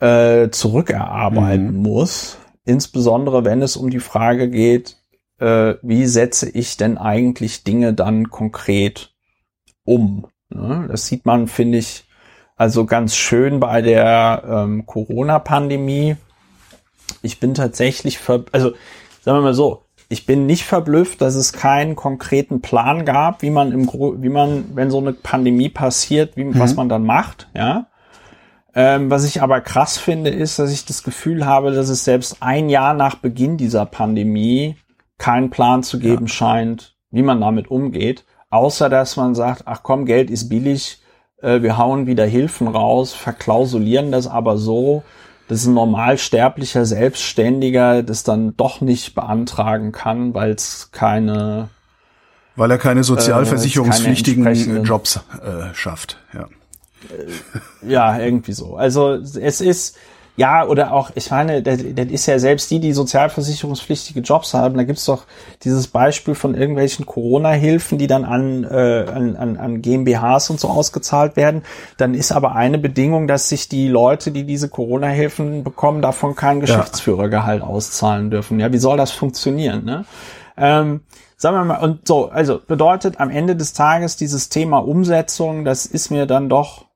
äh, 0.00 0.50
zurückerarbeiten 0.50 1.76
mhm. 1.76 1.82
muss. 1.82 2.38
Insbesondere 2.64 3.44
wenn 3.44 3.62
es 3.62 3.76
um 3.76 3.90
die 3.90 4.00
Frage 4.00 4.48
geht, 4.50 4.96
äh, 5.38 5.74
wie 5.82 6.06
setze 6.06 6.48
ich 6.48 6.76
denn 6.76 6.98
eigentlich 6.98 7.64
Dinge 7.64 7.94
dann 7.94 8.30
konkret 8.30 9.14
um? 9.84 10.26
Ne? 10.50 10.86
Das 10.88 11.06
sieht 11.06 11.26
man, 11.26 11.48
finde 11.48 11.78
ich, 11.78 12.04
also 12.56 12.84
ganz 12.84 13.16
schön 13.16 13.60
bei 13.60 13.80
der 13.80 14.42
ähm, 14.46 14.84
Corona-Pandemie. 14.84 16.16
Ich 17.22 17.40
bin 17.40 17.54
tatsächlich, 17.54 18.18
ver 18.18 18.44
also 18.52 18.72
sagen 19.22 19.38
wir 19.38 19.42
mal 19.42 19.54
so, 19.54 19.84
ich 20.10 20.26
bin 20.26 20.44
nicht 20.46 20.64
verblüfft, 20.64 21.20
dass 21.20 21.36
es 21.36 21.52
keinen 21.52 21.94
konkreten 21.94 22.60
Plan 22.60 23.04
gab, 23.04 23.42
wie 23.42 23.50
man 23.50 23.72
im 23.72 23.86
Gro 23.86 24.20
wie 24.20 24.28
man, 24.28 24.74
wenn 24.74 24.90
so 24.90 24.98
eine 24.98 25.12
Pandemie 25.12 25.68
passiert, 25.68 26.36
wie, 26.36 26.44
mhm. 26.44 26.58
was 26.58 26.74
man 26.74 26.88
dann 26.88 27.04
macht, 27.04 27.48
ja. 27.54 27.86
Ähm, 28.82 29.10
was 29.10 29.24
ich 29.24 29.42
aber 29.42 29.60
krass 29.60 29.98
finde, 29.98 30.30
ist, 30.30 30.58
dass 30.58 30.72
ich 30.72 30.86
das 30.86 31.02
Gefühl 31.02 31.44
habe, 31.44 31.70
dass 31.70 31.90
es 31.90 32.02
selbst 32.02 32.38
ein 32.40 32.70
Jahr 32.70 32.94
nach 32.94 33.16
Beginn 33.16 33.58
dieser 33.58 33.84
Pandemie 33.84 34.76
keinen 35.18 35.50
Plan 35.50 35.82
zu 35.82 35.98
geben 35.98 36.26
ja. 36.26 36.32
scheint, 36.32 36.96
wie 37.10 37.20
man 37.20 37.42
damit 37.42 37.70
umgeht, 37.70 38.24
außer 38.48 38.88
dass 38.88 39.18
man 39.18 39.34
sagt, 39.34 39.64
ach 39.66 39.82
komm, 39.82 40.06
Geld 40.06 40.30
ist 40.30 40.48
billig, 40.48 41.02
äh, 41.42 41.60
wir 41.60 41.76
hauen 41.76 42.06
wieder 42.06 42.24
Hilfen 42.24 42.68
raus, 42.68 43.12
verklausulieren 43.12 44.12
das 44.12 44.26
aber 44.26 44.56
so, 44.56 45.02
dass 45.48 45.66
ein 45.66 45.74
normalsterblicher 45.74 46.86
Selbstständiger 46.86 48.02
das 48.02 48.22
dann 48.22 48.56
doch 48.56 48.80
nicht 48.80 49.14
beantragen 49.14 49.92
kann, 49.92 50.32
weil 50.32 50.52
es 50.52 50.90
keine 50.90 51.68
weil 52.56 52.70
er 52.70 52.78
keine 52.78 53.04
sozialversicherungspflichtigen 53.04 54.46
äh, 54.46 54.54
keine 54.54 54.80
Jobs 54.80 55.20
äh, 55.42 55.74
schafft, 55.74 56.16
ja. 56.32 56.48
Äh, 57.08 57.88
ja, 57.90 58.18
irgendwie 58.18 58.52
so. 58.52 58.76
Also 58.76 59.14
es 59.14 59.60
ist, 59.60 59.96
ja, 60.36 60.64
oder 60.66 60.94
auch, 60.94 61.10
ich 61.16 61.30
meine, 61.30 61.62
das, 61.62 61.80
das 61.94 62.06
ist 62.06 62.24
ja 62.26 62.38
selbst 62.38 62.70
die, 62.70 62.80
die 62.80 62.94
sozialversicherungspflichtige 62.94 64.20
Jobs 64.20 64.54
haben. 64.54 64.76
Da 64.76 64.84
gibt's 64.84 65.04
doch 65.04 65.24
dieses 65.64 65.88
Beispiel 65.88 66.34
von 66.34 66.54
irgendwelchen 66.54 67.04
Corona-Hilfen, 67.04 67.98
die 67.98 68.06
dann 68.06 68.24
an, 68.24 68.64
äh, 68.64 69.04
an, 69.12 69.36
an, 69.36 69.56
an 69.58 69.82
GmbHs 69.82 70.48
und 70.48 70.58
so 70.58 70.68
ausgezahlt 70.68 71.36
werden. 71.36 71.62
Dann 71.98 72.14
ist 72.14 72.32
aber 72.32 72.54
eine 72.54 72.78
Bedingung, 72.78 73.26
dass 73.26 73.50
sich 73.50 73.68
die 73.68 73.88
Leute, 73.88 74.30
die 74.30 74.44
diese 74.44 74.68
Corona-Hilfen 74.70 75.62
bekommen, 75.62 76.00
davon 76.00 76.34
kein 76.36 76.60
Geschäftsführergehalt 76.60 77.62
auszahlen 77.62 78.30
dürfen. 78.30 78.60
Ja, 78.60 78.72
wie 78.72 78.78
soll 78.78 78.96
das 78.96 79.10
funktionieren? 79.10 79.84
Ne? 79.84 80.06
Ähm, 80.56 81.00
sagen 81.36 81.56
wir 81.56 81.64
mal, 81.64 81.82
und 81.82 82.06
so, 82.06 82.30
also 82.30 82.60
bedeutet 82.66 83.20
am 83.20 83.30
Ende 83.30 83.56
des 83.56 83.72
Tages 83.72 84.16
dieses 84.16 84.48
Thema 84.48 84.78
Umsetzung, 84.78 85.64
das 85.64 85.86
ist 85.86 86.10
mir 86.10 86.26
dann 86.26 86.48
doch 86.48 86.86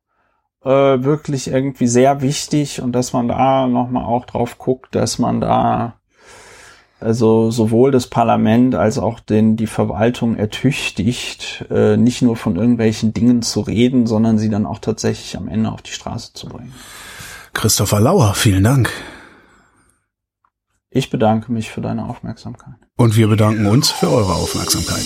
äh, 0.65 1.05
wirklich 1.05 1.49
irgendwie 1.49 1.86
sehr 1.86 2.20
wichtig 2.23 2.81
und 2.81 2.93
dass 2.93 3.12
man 3.12 3.28
da 3.28 3.66
nochmal 3.66 4.05
auch 4.05 4.24
drauf 4.24 4.59
guckt, 4.59 4.95
dass 4.95 5.19
man 5.19 5.41
da 5.41 5.95
also 7.01 7.51
sowohl 7.51 7.91
das 7.91 8.07
Parlament 8.07 8.74
als 8.74 8.99
auch 8.99 9.20
den, 9.20 9.57
die 9.57 9.66
Verwaltung 9.66 10.36
ertüchtigt, 10.36 11.66
äh, 11.70 11.99
nicht 11.99 12.23
nur 12.23 12.36
von 12.36 12.57
irgendwelchen 12.57 13.12
Dingen 13.12 13.43
zu 13.43 13.61
reden, 13.61 14.07
sondern 14.07 14.39
sie 14.39 14.49
dann 14.49 14.65
auch 14.65 14.78
tatsächlich 14.78 15.36
am 15.36 15.49
Ende 15.49 15.70
auf 15.70 15.82
die 15.82 15.91
Straße 15.91 16.32
zu 16.32 16.49
bringen. 16.49 16.73
Christopher 17.53 18.01
Lauer, 18.01 18.35
vielen 18.35 18.65
Dank. 18.65 18.91
Ich 20.89 21.11
bedanke 21.11 21.53
mich 21.53 21.70
für 21.70 21.81
deine 21.81 22.09
Aufmerksamkeit. 22.09 22.77
Und 22.97 23.16
wir 23.16 23.28
bedanken 23.28 23.66
uns 23.66 23.91
für 23.91 24.11
eure 24.11 24.32
Aufmerksamkeit. 24.32 25.05